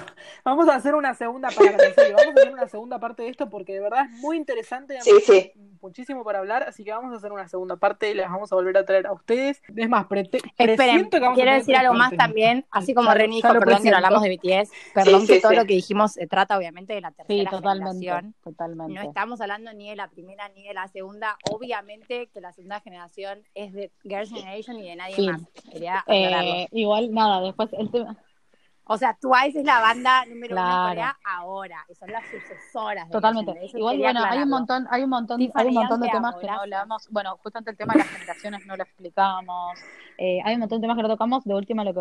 vamos 0.45 0.67
a 0.69 0.75
hacer 0.77 0.95
una 0.95 1.15
segunda 1.15 1.51
serio, 1.51 1.73
vamos 2.17 2.35
a 2.37 2.41
hacer 2.41 2.53
una 2.53 2.67
segunda 2.69 2.99
parte 2.99 3.23
de 3.25 3.29
esto 3.29 3.51
porque 3.51 3.75
de 3.75 3.81
verdad 3.81 4.07
es 4.07 4.19
muy 4.21 4.37
interesante 4.39 4.99
Sí, 5.03 5.11
sí. 5.25 5.33
hay 5.33 5.53
muchísimo 5.83 6.25
para 6.25 6.39
hablar, 6.39 6.63
así 6.63 6.85
que 6.85 6.91
vamos 6.91 7.13
a 7.13 7.17
hacer 7.17 7.33
una 7.33 7.47
segunda 7.49 7.77
parte 7.77 8.11
y 8.11 8.15
las 8.15 8.31
vamos 8.31 8.51
a 8.51 8.55
volver 8.57 8.77
a 8.79 8.87
traer 8.87 9.07
a 9.07 9.13
ustedes. 9.13 9.63
Es 9.77 9.89
más, 9.89 10.07
prete- 10.07 10.41
Esperen, 10.57 11.11
que 11.11 11.21
vamos 11.21 11.37
quiero 11.37 11.53
decir 11.53 11.77
algo 11.77 11.93
más 11.95 12.17
también, 12.17 12.65
así 12.71 12.95
como 12.95 13.09
Ya 13.09 13.15
lo- 13.15 13.19
Ren 13.19 13.31
ya 13.31 13.37
dijo, 13.37 13.49
perdón 13.61 13.83
que 13.83 13.91
no 13.91 13.97
hablamos 13.97 14.23
de 14.23 14.29
BTS, 14.31 14.73
perdón 14.95 15.21
sí, 15.21 15.27
que 15.35 15.41
todo 15.41 15.51
sí. 15.53 15.57
lo 15.59 15.65
que 15.67 15.75
dijimos 15.75 16.13
se 16.13 16.27
trata 16.27 16.57
obviamente 16.57 16.95
de 16.95 17.01
la 17.03 17.11
Sí, 17.11 17.17
tercera 17.19 17.51
totalmente, 17.51 17.99
generación. 18.07 18.35
totalmente. 18.43 18.95
No 18.95 19.03
estamos 19.03 19.41
hablando 19.43 19.73
ni 19.75 19.91
de 19.91 19.97
la 19.97 20.09
primera 20.09 20.49
ni 20.49 20.67
de 20.67 20.73
la 20.75 20.89
segunda. 20.89 21.37
Obviamente 21.51 22.29
que 22.33 22.41
la 22.41 22.53
segunda 22.53 22.81
generación 22.81 23.43
es 23.55 23.75
de 23.75 23.93
Girls' 24.03 24.31
Generation 24.31 24.79
y 24.79 24.89
de 24.89 24.97
nadie 24.97 25.15
Sí. 25.15 25.29
más. 25.29 25.43
Quería. 25.71 26.05
Eh, 26.09 26.67
igual, 26.73 27.13
nada, 27.13 27.43
después 27.43 27.69
el 27.75 27.91
tema... 27.91 28.17
O 28.91 28.97
sea, 28.97 29.15
Twice 29.21 29.61
es 29.61 29.65
la 29.67 29.81
banda 29.81 30.25
número 30.25 30.55
uno 30.55 30.63
Claro. 30.63 30.83
en 30.83 30.89
Corea 30.89 31.19
ahora 31.25 31.85
y 31.89 31.95
son 31.95 32.11
las 32.11 32.25
sucesoras. 32.25 33.07
de 33.07 33.13
Totalmente. 33.13 33.53
Igual, 33.75 33.99
bueno, 33.99 34.25
hay 34.25 34.39
un 34.43 34.49
montón, 34.49 34.87
hay 34.91 35.03
un 35.03 35.11
montón, 35.11 35.39
Tiffany, 35.39 35.61
hay 35.61 35.69
un 35.69 35.75
montón 35.75 36.01
de 36.01 36.07
te 36.07 36.13
temas 36.13 36.37
que 36.37 36.47
no 36.47 36.61
hablamos. 36.61 37.09
Bueno, 37.11 37.37
justamente 37.43 37.71
el 37.71 37.77
tema 37.77 37.93
de 37.93 37.99
las 38.01 38.09
generaciones 38.09 38.67
no 38.67 38.77
lo 38.77 38.83
explicamos. 38.83 39.79
Eh, 40.17 40.41
hay 40.45 40.55
un 40.55 40.61
montón 40.61 40.81
de 40.81 40.85
temas 40.85 40.97
que 40.97 41.03
no 41.03 41.09
tocamos. 41.09 41.45
De 41.45 41.55
última 41.55 41.85
lo 41.85 41.93
que 41.93 42.01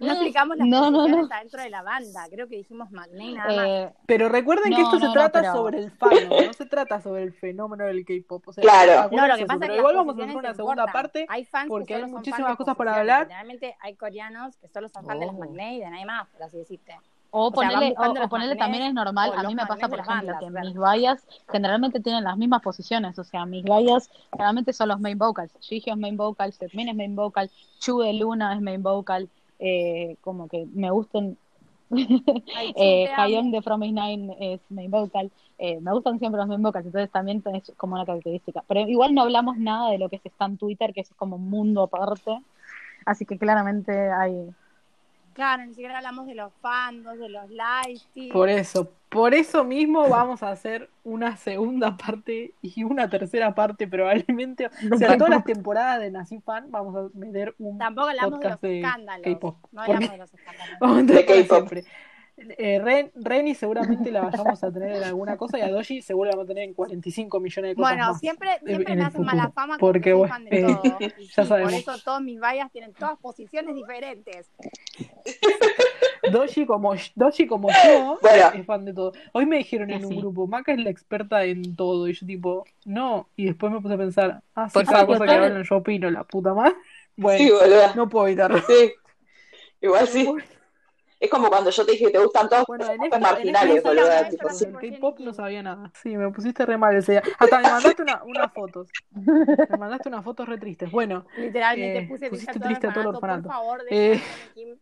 No 0.00 0.10
explicamos 0.12 0.56
las 0.56 0.66
No, 0.66 0.90
no, 0.90 0.98
posiciones 0.98 1.28
no. 1.30 1.36
dentro 1.38 1.62
de 1.62 1.70
la 1.70 1.82
banda. 1.82 2.24
Creo 2.30 2.48
que 2.48 2.56
dijimos 2.56 2.90
Magné 2.90 3.32
nada 3.32 3.56
más. 3.56 3.66
eh, 3.66 3.92
Pero 4.06 4.28
recuerden 4.28 4.72
que 4.72 4.80
No, 4.80 4.84
esto 4.84 4.94
no, 4.94 5.00
se 5.00 5.06
no, 5.06 5.12
trata 5.12 5.40
pero- 5.40 5.52
sobre 5.52 5.78
el 5.78 5.90
fano, 5.92 6.16
no 6.46 6.52
se 6.52 6.66
trata 6.66 7.00
sobre 7.00 7.22
el 7.22 7.32
fenómeno 7.32 7.84
del 7.84 8.04
K-pop. 8.04 8.48
O 8.48 8.52
sea, 8.52 8.62
Claro. 8.62 9.08
No, 9.12 9.26
lo 9.26 9.34
que 9.34 9.40
eso, 9.42 9.46
pasa 9.46 9.54
es 9.54 9.60
pero 9.60 9.72
que 9.74 9.78
igual 9.78 9.96
vamos 9.96 10.18
a 10.18 10.22
hacer 10.24 10.36
una 10.36 10.54
segunda 10.54 10.82
importan. 10.82 10.92
parte 10.92 11.26
Hay 11.28 11.44
fans 11.44 11.68
porque 11.68 11.86
que 11.86 11.94
hay 11.94 12.06
muchísimas 12.10 12.50
de 12.50 12.56
cosas 12.56 12.76
para 12.76 12.96
hablar. 12.96 13.26
Generalmente 13.28 13.76
hay 13.80 13.94
coreanos 13.94 14.56
que 14.56 14.68
solo 14.68 14.88
son 14.88 15.04
fans 15.06 15.20
de 15.20 15.26
las 15.26 15.34
Oh. 15.34 15.38
Magné 15.38 15.76
y 15.76 15.80
de 15.80 15.90
nadie 15.90 16.06
más, 16.06 16.28
por 16.28 16.42
así 16.42 16.58
decirte. 16.58 16.96
o 17.30 17.46
O 17.46 17.50
sea, 17.50 17.54
ponerle, 17.54 17.88
buscando 17.90 18.10
o, 18.12 18.14
los 18.14 18.26
o 18.26 18.28
ponerle 18.28 18.56
también 18.56 18.82
es 18.84 18.94
normal. 18.94 19.32
A 19.32 19.36
mí 19.38 19.42
los 19.42 19.54
me 19.54 19.66
pasa, 19.66 19.88
por 19.88 19.96
de 19.98 20.02
ejemplo, 20.02 20.14
bandas, 20.14 20.38
que 20.40 20.46
claro. 20.50 20.66
mis 20.68 20.76
vallas 20.78 21.26
generalmente 21.50 21.98
tienen 22.00 22.22
las 22.22 22.36
mismas 22.36 22.62
posiciones. 22.62 23.18
O 23.18 23.24
sea, 23.24 23.44
mis 23.44 23.64
vallas 23.64 24.08
generalmente 24.32 24.72
son 24.72 24.88
los 24.88 25.00
main 25.00 25.18
vocals. 25.18 25.52
Gigio 25.60 25.94
es 25.94 25.98
main 25.98 26.16
vocal, 26.16 26.52
Setmin 26.52 26.88
es 26.90 26.94
main 26.94 27.16
vocal, 27.16 27.50
Chu 27.80 27.98
de 28.00 28.12
Luna 28.12 28.54
es 28.54 28.60
main 28.60 28.82
vocal. 28.84 29.28
Eh, 29.58 30.16
como 30.20 30.48
que 30.48 30.66
me 30.74 30.90
Chu, 30.90 31.36
Eh. 32.76 33.08
Hayoung 33.16 33.50
de 33.52 33.62
From 33.62 33.80
Nine 33.80 34.36
es 34.40 34.60
main 34.70 34.90
vocal. 34.90 35.30
Eh, 35.58 35.80
me 35.80 35.92
gustan 35.92 36.18
siempre 36.18 36.38
los 36.38 36.48
main 36.48 36.62
vocals, 36.62 36.86
entonces 36.86 37.10
también 37.10 37.42
es 37.52 37.72
como 37.76 37.94
una 37.94 38.04
característica. 38.04 38.64
Pero 38.66 38.80
igual 38.80 39.14
no 39.14 39.22
hablamos 39.22 39.56
nada 39.58 39.90
de 39.90 39.98
lo 39.98 40.08
que 40.08 40.16
es 40.16 40.26
está 40.26 40.46
en 40.46 40.56
Twitter, 40.56 40.92
que 40.92 41.02
es 41.02 41.10
como 41.16 41.36
un 41.36 41.48
mundo 41.48 41.82
aparte. 41.82 42.40
Así 43.06 43.24
que 43.26 43.38
claramente 43.38 44.10
hay. 44.10 44.50
Claro, 45.34 45.66
ni 45.66 45.74
siquiera 45.74 45.98
hablamos 45.98 46.26
de 46.26 46.34
los 46.34 46.52
fandos, 46.60 47.18
de 47.18 47.28
los 47.28 47.50
lives. 47.50 48.06
Por 48.32 48.48
eso, 48.48 48.92
por 49.08 49.34
eso 49.34 49.64
mismo 49.64 50.08
vamos 50.08 50.42
a 50.42 50.50
hacer 50.50 50.88
una 51.02 51.36
segunda 51.36 51.96
parte 51.96 52.54
y 52.62 52.84
una 52.84 53.10
tercera 53.10 53.54
parte 53.54 53.86
probablemente. 53.88 54.70
O 54.92 54.96
sea, 54.96 55.16
todas 55.16 55.30
las 55.30 55.44
temporadas 55.44 56.00
de 56.00 56.10
Nací 56.10 56.40
Fan 56.40 56.70
vamos 56.70 56.94
a 56.96 57.18
meter 57.18 57.54
un 57.58 57.78
Tampoco 57.78 58.08
hablamos 58.08 58.40
de 58.40 58.48
los 58.48 58.52
podcast 58.52 58.62
de 58.62 58.80
escándalos. 58.80 59.24
K-pop. 59.24 59.56
No 59.72 59.82
hablamos 59.82 60.10
de 60.10 60.18
los 60.18 60.34
escándalos. 60.80 61.06
De 61.06 61.26
K-pop. 61.26 61.72
Eh, 62.36 62.80
Ren, 62.82 63.12
Reni 63.14 63.54
seguramente 63.54 64.10
la 64.10 64.22
vayamos 64.22 64.62
a 64.64 64.72
tener 64.72 64.96
en 64.96 65.04
alguna 65.04 65.36
cosa 65.36 65.56
y 65.58 65.62
a 65.62 65.68
Doji 65.70 66.02
seguro 66.02 66.30
la 66.30 66.36
vamos 66.36 66.46
a 66.46 66.48
tener 66.48 66.64
en 66.64 66.74
45 66.74 67.38
millones 67.38 67.70
de 67.70 67.74
cosas 67.76 67.92
Bueno, 67.92 68.08
más. 68.10 68.18
siempre, 68.20 68.48
siempre 68.66 68.92
en 68.92 68.98
me 68.98 69.04
hacen 69.04 69.24
mala 69.24 69.50
fama 69.52 69.78
Porque, 69.78 70.10
soy 70.10 70.18
bueno, 70.18 70.34
fan 70.34 70.44
de 70.46 70.60
todo. 70.62 70.82
Y 71.18 71.26
ya 71.26 71.42
sí, 71.42 71.48
sabemos. 71.48 71.72
Por 71.72 71.80
eso 71.94 72.04
todos 72.04 72.20
mis 72.22 72.40
vallas 72.40 72.72
tienen 72.72 72.92
todas 72.94 73.18
posiciones 73.18 73.74
diferentes. 73.76 74.50
Doji 76.32 76.66
como, 76.66 76.94
Doji 77.14 77.46
como 77.46 77.68
yo 77.68 78.18
Bueno. 78.20 78.50
es 78.54 78.66
fan 78.66 78.84
de 78.84 78.92
todo. 78.94 79.12
Hoy 79.32 79.46
me 79.46 79.58
dijeron 79.58 79.90
en 79.90 80.04
un 80.04 80.10
Sí. 80.12 80.16
grupo, 80.18 80.46
Maca 80.46 80.72
es 80.72 80.78
la 80.82 80.90
experta 80.90 81.44
en 81.44 81.76
todo. 81.76 82.08
Y 82.08 82.14
yo 82.14 82.26
tipo, 82.26 82.64
no. 82.84 83.28
Y 83.36 83.46
después 83.46 83.72
me 83.72 83.80
puse 83.80 83.94
a 83.94 83.98
pensar, 83.98 84.42
ah, 84.54 84.68
sí, 84.68 84.74
Por 84.74 84.84
cada 84.86 85.06
cosa 85.06 85.24
que 85.24 85.30
hablan 85.30 85.62
yo 85.62 85.76
opino, 85.76 86.10
la 86.10 86.24
puta 86.24 86.52
madre. 86.54 86.74
Bueno, 87.16 87.38
Sí, 87.38 87.52
no 87.94 88.08
puedo 88.08 88.26
evitarlo. 88.26 88.58
Sí. 88.66 88.92
Igual 89.80 90.08
sí. 90.08 90.28
Es 91.24 91.30
como 91.30 91.48
cuando 91.48 91.70
yo 91.70 91.86
te 91.86 91.92
dije 91.92 92.04
que 92.04 92.10
te 92.10 92.18
gustan 92.18 92.50
todos 92.50 92.66
Bueno, 92.66 92.84
los 92.84 92.92
en 92.94 93.20
marginales, 93.22 93.82
tipo, 93.82 93.90
el 94.82 94.92
K-pop 94.92 95.20
no 95.20 95.32
sabía 95.32 95.62
nada. 95.62 95.90
Sí, 96.02 96.14
me 96.18 96.30
pusiste 96.30 96.66
re 96.66 96.76
mal 96.76 96.94
ese 96.94 97.12
día. 97.12 97.22
Hasta 97.38 97.56
me 97.60 97.62
mandaste 97.70 98.02
una, 98.02 98.22
unas 98.24 98.52
fotos. 98.52 98.88
Me 99.10 99.76
mandaste 99.78 100.10
unas 100.10 100.22
fotos 100.22 100.46
re 100.46 100.58
tristes. 100.58 100.90
Bueno, 100.90 101.24
Literalmente 101.38 101.98
Eh, 102.00 102.06
puse 102.08 102.28
pusiste 102.28 102.52
triste 102.52 102.68
triste 102.68 102.86
a 102.88 102.92
todo 102.92 103.00
el 103.00 103.06
Por 103.06 103.14
orfanato. 103.16 103.48
favor, 103.48 103.80
Eh. 103.90 104.20
Kim 104.54 104.76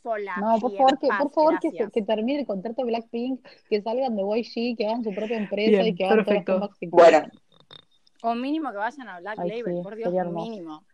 sola. 0.00 0.36
No, 0.36 0.60
por 0.60 0.76
favor, 0.76 0.98
que, 1.00 1.08
paz, 1.08 1.22
por 1.22 1.32
favor 1.32 1.58
que, 1.58 1.70
se- 1.70 1.76
gracias. 1.78 1.92
que 1.92 2.02
termine 2.02 2.40
el 2.40 2.46
contrato 2.46 2.82
de 2.82 2.86
Blackpink, 2.92 3.44
que 3.68 3.82
salgan 3.82 4.14
de 4.14 4.22
YG, 4.22 4.76
que 4.76 4.86
hagan 4.86 5.02
su 5.02 5.12
propia 5.12 5.36
empresa 5.36 5.70
Bien, 5.82 5.86
y 5.88 5.94
que 5.96 6.04
hagan 6.04 6.24
perfecto. 6.24 6.58
todos 6.60 6.70
los 6.80 6.90
Bueno, 6.92 7.22
O 8.22 8.34
mínimo 8.36 8.70
que 8.70 8.76
vayan 8.76 9.08
a 9.08 9.18
Black 9.18 9.38
Ay, 9.40 9.48
Label, 9.50 9.76
sí, 9.78 9.82
por 9.82 9.96
Dios, 9.96 10.12
mínimo. 10.32 10.84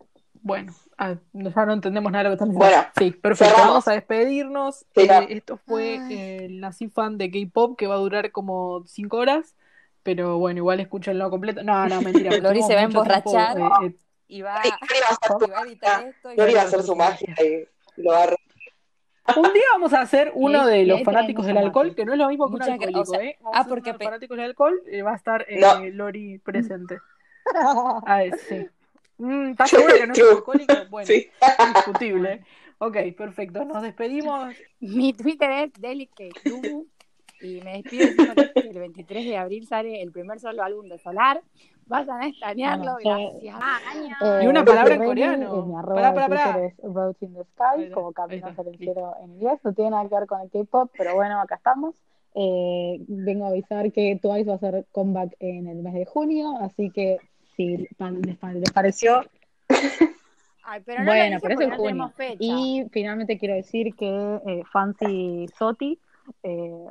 Bueno, 0.45 0.73
ah, 0.99 1.15
ya 1.33 1.65
no 1.67 1.73
entendemos 1.73 2.13
nada 2.13 2.25
de 2.25 2.31
lo 2.31 2.37
que 2.37 2.45
están 2.45 2.51
diciendo. 2.51 2.77
Bueno, 2.77 2.93
sí, 2.99 3.11
perfecto. 3.13 3.53
cerramos. 3.53 3.69
Vamos 3.73 3.89
a 3.89 3.93
despedirnos. 3.93 4.77
Sí, 4.95 5.01
Eh, 5.01 5.27
esto 5.31 5.57
fue 5.57 5.95
eh, 6.11 6.45
el 6.45 6.61
Nací 6.61 6.89
Fan 6.89 7.17
de 7.19 7.31
K-pop 7.31 7.77
que 7.79 7.87
va 7.87 7.95
a 7.95 7.99
durar 7.99 8.31
como 8.31 8.85
5 8.87 9.17
horas. 9.17 9.57
Pero 10.03 10.37
bueno, 10.39 10.59
igual 10.59 10.81
escúchenlo 10.81 11.31
completo. 11.31 11.63
No, 11.65 11.87
no, 11.89 12.03
mentira. 12.03 12.31
Lori 12.43 12.63
se 12.63 12.75
va 12.75 12.83
a 12.83 12.87
tiempo, 12.89 13.03
emborrachar. 13.03 13.59
eh, 13.59 13.87
eh, 13.87 13.95
Y 14.29 14.43
va, 14.43 14.57
Lori 14.63 14.71
va 14.71 15.09
a 15.09 15.15
hacer 15.15 15.49
y 15.49 15.51
va 15.51 15.59
a 15.59 15.63
editar 15.65 16.05
esto. 16.07 16.33
y 16.33 16.37
Lori 16.37 16.55
va 16.55 16.61
a 16.61 16.65
hacer 16.65 16.83
su 16.83 16.95
magia 16.95 17.35
y 17.43 18.03
lo 18.03 18.11
va 18.13 18.25
a 18.25 18.37
Un 19.37 19.53
día 19.55 19.63
vamos 19.73 19.95
a 19.95 20.03
hacer 20.03 20.31
uno 20.35 20.67
de 20.67 20.85
los 20.85 21.03
fanáticos 21.03 21.47
del 21.47 21.57
alcohol, 21.57 21.95
que 21.95 22.05
no 22.05 22.13
es 22.13 22.19
lo 22.19 22.29
mismo 22.29 22.45
que 22.49 22.53
un 22.53 22.59
Muchas 22.59 22.69
alcohólico, 22.69 23.01
o 23.01 23.05
sea, 23.07 23.23
¿eh? 23.25 23.39
Vamos 23.41 23.59
ah, 23.59 23.65
porque 23.67 23.95
pe- 23.95 24.05
fanáticos 24.05 24.37
del 24.37 24.45
alcohol, 24.47 24.83
eh, 24.87 25.01
va 25.01 25.13
a 25.13 25.17
estar 25.17 25.47
eh, 25.49 25.61
No. 25.61 25.83
Lori 25.87 26.37
presente. 26.41 26.99
A 28.07 28.17
ver, 28.19 28.39
sí. 28.47 28.67
Mm, 29.19 29.51
¿Estás 29.51 29.71
segura 29.71 29.95
que 29.95 30.07
no 30.07 30.13
es 30.13 30.21
alcohólico? 30.23 30.75
Bueno, 30.91 31.07
Sí. 31.07 31.29
discutible. 31.75 32.45
Ok, 32.79 32.97
perfecto. 33.17 33.65
Nos 33.65 33.83
despedimos. 33.83 34.55
Mi 34.81 35.13
Twitter 35.13 35.51
es 35.51 35.73
Delicate 35.81 36.31
y 37.41 37.61
me 37.63 37.83
despido 37.83 38.07
diciendo 38.09 38.43
que 38.55 38.61
el 38.61 38.79
23 38.79 39.25
de 39.27 39.37
abril 39.37 39.67
sale 39.67 40.03
el 40.03 40.11
primer 40.13 40.41
solo 40.41 40.63
álbum 40.63 40.89
de 40.89 40.99
Solar. 40.99 41.43
Vayan 41.87 42.23
a 42.23 42.27
estanearlo, 42.29 42.97
Bueno, 43.03 43.33
gracias. 43.43 43.57
Ah. 43.61 43.79
Eh, 44.23 44.45
Y 44.45 44.47
una 44.47 44.65
palabra 44.65 44.95
en 44.95 45.05
coreano. 45.05 45.83
Pará, 45.85 46.15
pará, 46.15 46.29
pará. 46.29 46.53
Twitter 46.55 46.65
es 46.79 46.95
Road 46.95 47.17
in 47.21 47.35
the 47.35 47.45
Sky, 47.45 47.91
como 47.93 48.13
Camino 48.13 48.49
está, 48.49 48.63
hacia 48.63 48.71
el 48.73 48.79
cielo 48.79 49.15
en 49.23 49.33
inglés. 49.35 49.61
No 49.63 49.73
tiene 49.75 49.91
nada 49.91 50.09
que 50.09 50.15
ver 50.15 50.27
con 50.27 50.41
el 50.41 50.51
K-pop, 50.51 50.91
pero 50.97 51.15
bueno, 51.15 51.41
acá 51.41 51.57
estamos. 51.57 51.95
Eh, 52.35 52.97
vengo 53.07 53.45
a 53.45 53.49
avisar 53.49 53.93
que 53.93 54.19
Twice 54.21 54.45
va 54.45 54.55
a 54.55 54.57
hacer 54.57 54.87
comeback 54.93 55.37
en 55.41 55.69
el 55.69 55.77
mes 55.83 55.93
de 55.95 56.07
junio, 56.07 56.57
así 56.63 56.91
que 56.91 57.19
si 57.57 57.89
pa- 57.97 58.11
les, 58.11 58.37
pa- 58.37 58.53
les 58.53 58.71
pareció, 58.73 59.23
Ay, 60.67 60.81
pero 60.85 61.01
no 61.01 61.07
bueno, 61.07 61.39
pero 61.43 61.55
es 61.55 61.61
porque 61.61 61.65
en 61.65 61.77
junio. 61.77 62.13
fecha. 62.17 62.37
Y 62.41 62.85
finalmente 62.91 63.39
quiero 63.39 63.55
decir 63.55 63.95
que 63.97 64.41
eh, 64.47 64.63
Fancy 64.73 65.47
Soti, 65.59 65.99
eh, 66.43 66.87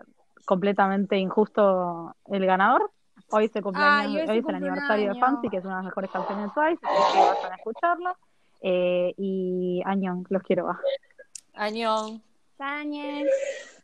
completamente 0.46 1.18
injusto 1.18 2.16
el 2.30 2.46
ganador. 2.46 2.92
Hoy 3.30 3.46
es 3.46 3.56
el 3.56 3.64
cumpleaños, 3.64 4.00
Ay, 4.12 4.16
hoy 4.16 4.22
es 4.22 4.30
hoy 4.30 4.36
su 4.36 4.40
es 4.42 4.50
el 4.50 4.56
aniversario 4.56 5.14
de. 5.14 5.20
Fancy, 5.20 5.50
que 5.50 5.58
es 5.58 5.64
una 5.66 5.78
de 5.78 5.84
las 5.84 5.86
mejores 5.86 6.12
canciones 6.12 6.46
de 6.46 6.52
Twice, 6.54 6.86
así 6.86 7.12
que 7.14 7.20
vayan 7.20 7.52
a 7.52 7.56
escucharlo. 7.56 8.18
Eh, 8.62 9.14
y 9.18 9.82
Añón, 9.86 10.26
los 10.30 10.44
quiero. 10.44 10.68
Añón. 11.54 12.22
Sáñez. 12.58 13.28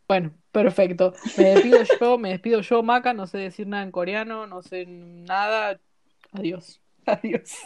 Bueno, 0.08 0.32
perfecto. 0.52 1.14
Me 1.36 1.46
despido 1.46 1.84
yo, 1.84 2.18
me 2.18 2.30
despido 2.30 2.62
yo, 2.62 2.84
Maca. 2.84 3.14
No 3.14 3.26
sé 3.28 3.40
decir 3.40 3.68
nada 3.68 3.84
en 3.84 3.92
coreano, 3.92 4.48
no 4.48 4.62
sé 4.62 4.86
nada. 4.88 5.80
Adiós. 6.34 6.82
Adiós. 7.06 7.58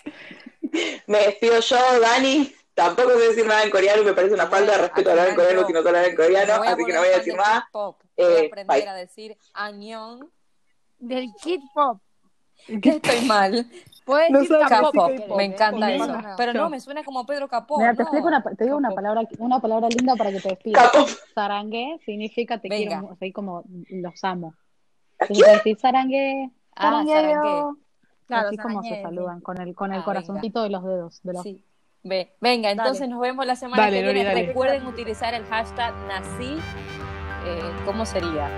Me 1.08 1.18
despido 1.20 1.60
yo, 1.60 2.00
Dani. 2.00 2.54
Tampoco 2.74 3.12
sé 3.12 3.28
decir 3.30 3.46
nada 3.46 3.64
en 3.64 3.70
coreano 3.70 4.02
y 4.02 4.06
me 4.06 4.14
parece 4.14 4.34
una 4.34 4.48
falta 4.48 4.72
de 4.72 4.78
respeto 4.80 5.12
hablar 5.12 5.28
en 5.30 5.36
coreano 5.36 5.68
si 5.68 5.74
no 5.74 5.80
hablar 5.80 6.06
en 6.06 6.16
coreano, 6.16 6.54
así 6.64 6.86
que 6.86 6.94
no 6.94 7.00
voy 7.00 7.10
a 7.10 7.18
decir 7.18 7.36
nada. 7.36 7.62
K-pop. 7.62 8.02
Voy 8.18 8.26
a 8.26 8.30
Eh, 8.40 8.48
aprender 8.48 8.78
bye. 8.80 8.90
a 8.90 8.94
decir 8.96 9.38
Añón. 9.54 10.32
Del 10.98 11.30
Kid 11.44 11.60
Pop. 11.76 12.02
Estoy 12.68 13.22
mal. 13.28 13.68
Puedes 14.06 14.32
No 14.32 14.40
decir 14.40 14.58
sabes 14.58 14.70
K-pop. 14.92 15.12
Me 15.38 15.44
encanta 15.46 15.94
eso. 15.94 16.18
Pero 16.38 16.54
no, 16.54 16.70
me 16.70 16.80
suena 16.80 17.04
como 17.04 17.26
Pedro 17.28 17.48
Capó. 17.48 17.78
Mira, 17.78 17.92
te 17.92 17.98
no. 17.98 18.04
explico 18.06 18.28
una, 18.28 18.42
te 18.42 18.64
digo 18.64 18.78
una 18.78 18.90
palabra, 18.92 19.22
una 19.38 19.60
palabra 19.60 19.90
linda 19.90 20.16
para 20.16 20.32
que 20.32 20.40
te 20.40 20.50
despidas. 20.50 20.92
Sarangue 21.36 22.00
significa 22.06 22.60
te 22.60 22.70
Venga. 22.70 23.00
quiero, 23.02 23.14
así 23.14 23.32
como 23.32 23.64
los 23.90 24.24
amo. 24.24 24.56
Entonces 25.20 25.44
puedes 25.46 25.58
decir 25.64 25.78
sarangue, 25.80 26.50
Ah, 26.76 27.04
sarangue. 27.06 27.78
Claro, 28.28 28.48
así 28.48 28.58
como 28.58 28.82
se 28.84 29.02
saludan, 29.02 29.42
con 29.42 29.60
el, 29.62 29.76
con 29.76 29.94
el 29.94 30.02
Ah, 30.02 30.06
corazoncito 30.06 30.64
de 30.64 30.70
los 30.70 30.84
dedos. 30.84 31.22
De 31.24 31.34
los... 31.34 31.44
Sí. 31.44 31.64
Ve. 32.04 32.34
Venga, 32.42 32.70
entonces 32.72 33.00
Dale. 33.02 33.12
nos 33.14 33.22
vemos 33.22 33.46
la 33.46 33.56
semana 33.56 33.84
Dale, 33.84 34.02
que 34.02 34.04
viene. 34.14 34.24
dale. 34.26 34.48
Recuerden 34.48 34.86
utilizar 34.88 35.34
el 35.34 35.46
hashtag 35.46 35.94
nací. 36.08 36.58
eh, 37.46 37.62
¿Cómo 37.86 38.06
sería? 38.06 38.50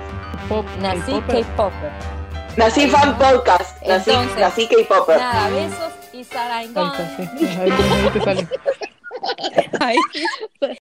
Pop, 0.49 0.66
Nací 0.80 1.11
K-popper. 1.28 1.91
Nací 2.57 2.82
Ahí, 2.82 2.89
fan 2.89 3.09
¿no? 3.11 3.18
podcast. 3.18 3.82
Nací, 3.86 4.09
Entonces- 4.11 4.39
nací 4.39 4.68
K-Popper. 4.68 5.18
Nada, 5.18 5.49
besos 5.49 5.93
y 6.13 6.18
Ahí 6.18 6.24
sarangón. 6.24 6.91
está, 6.93 7.18
sí. 7.18 7.47
Ahí 9.80 9.97
te- 10.59 10.78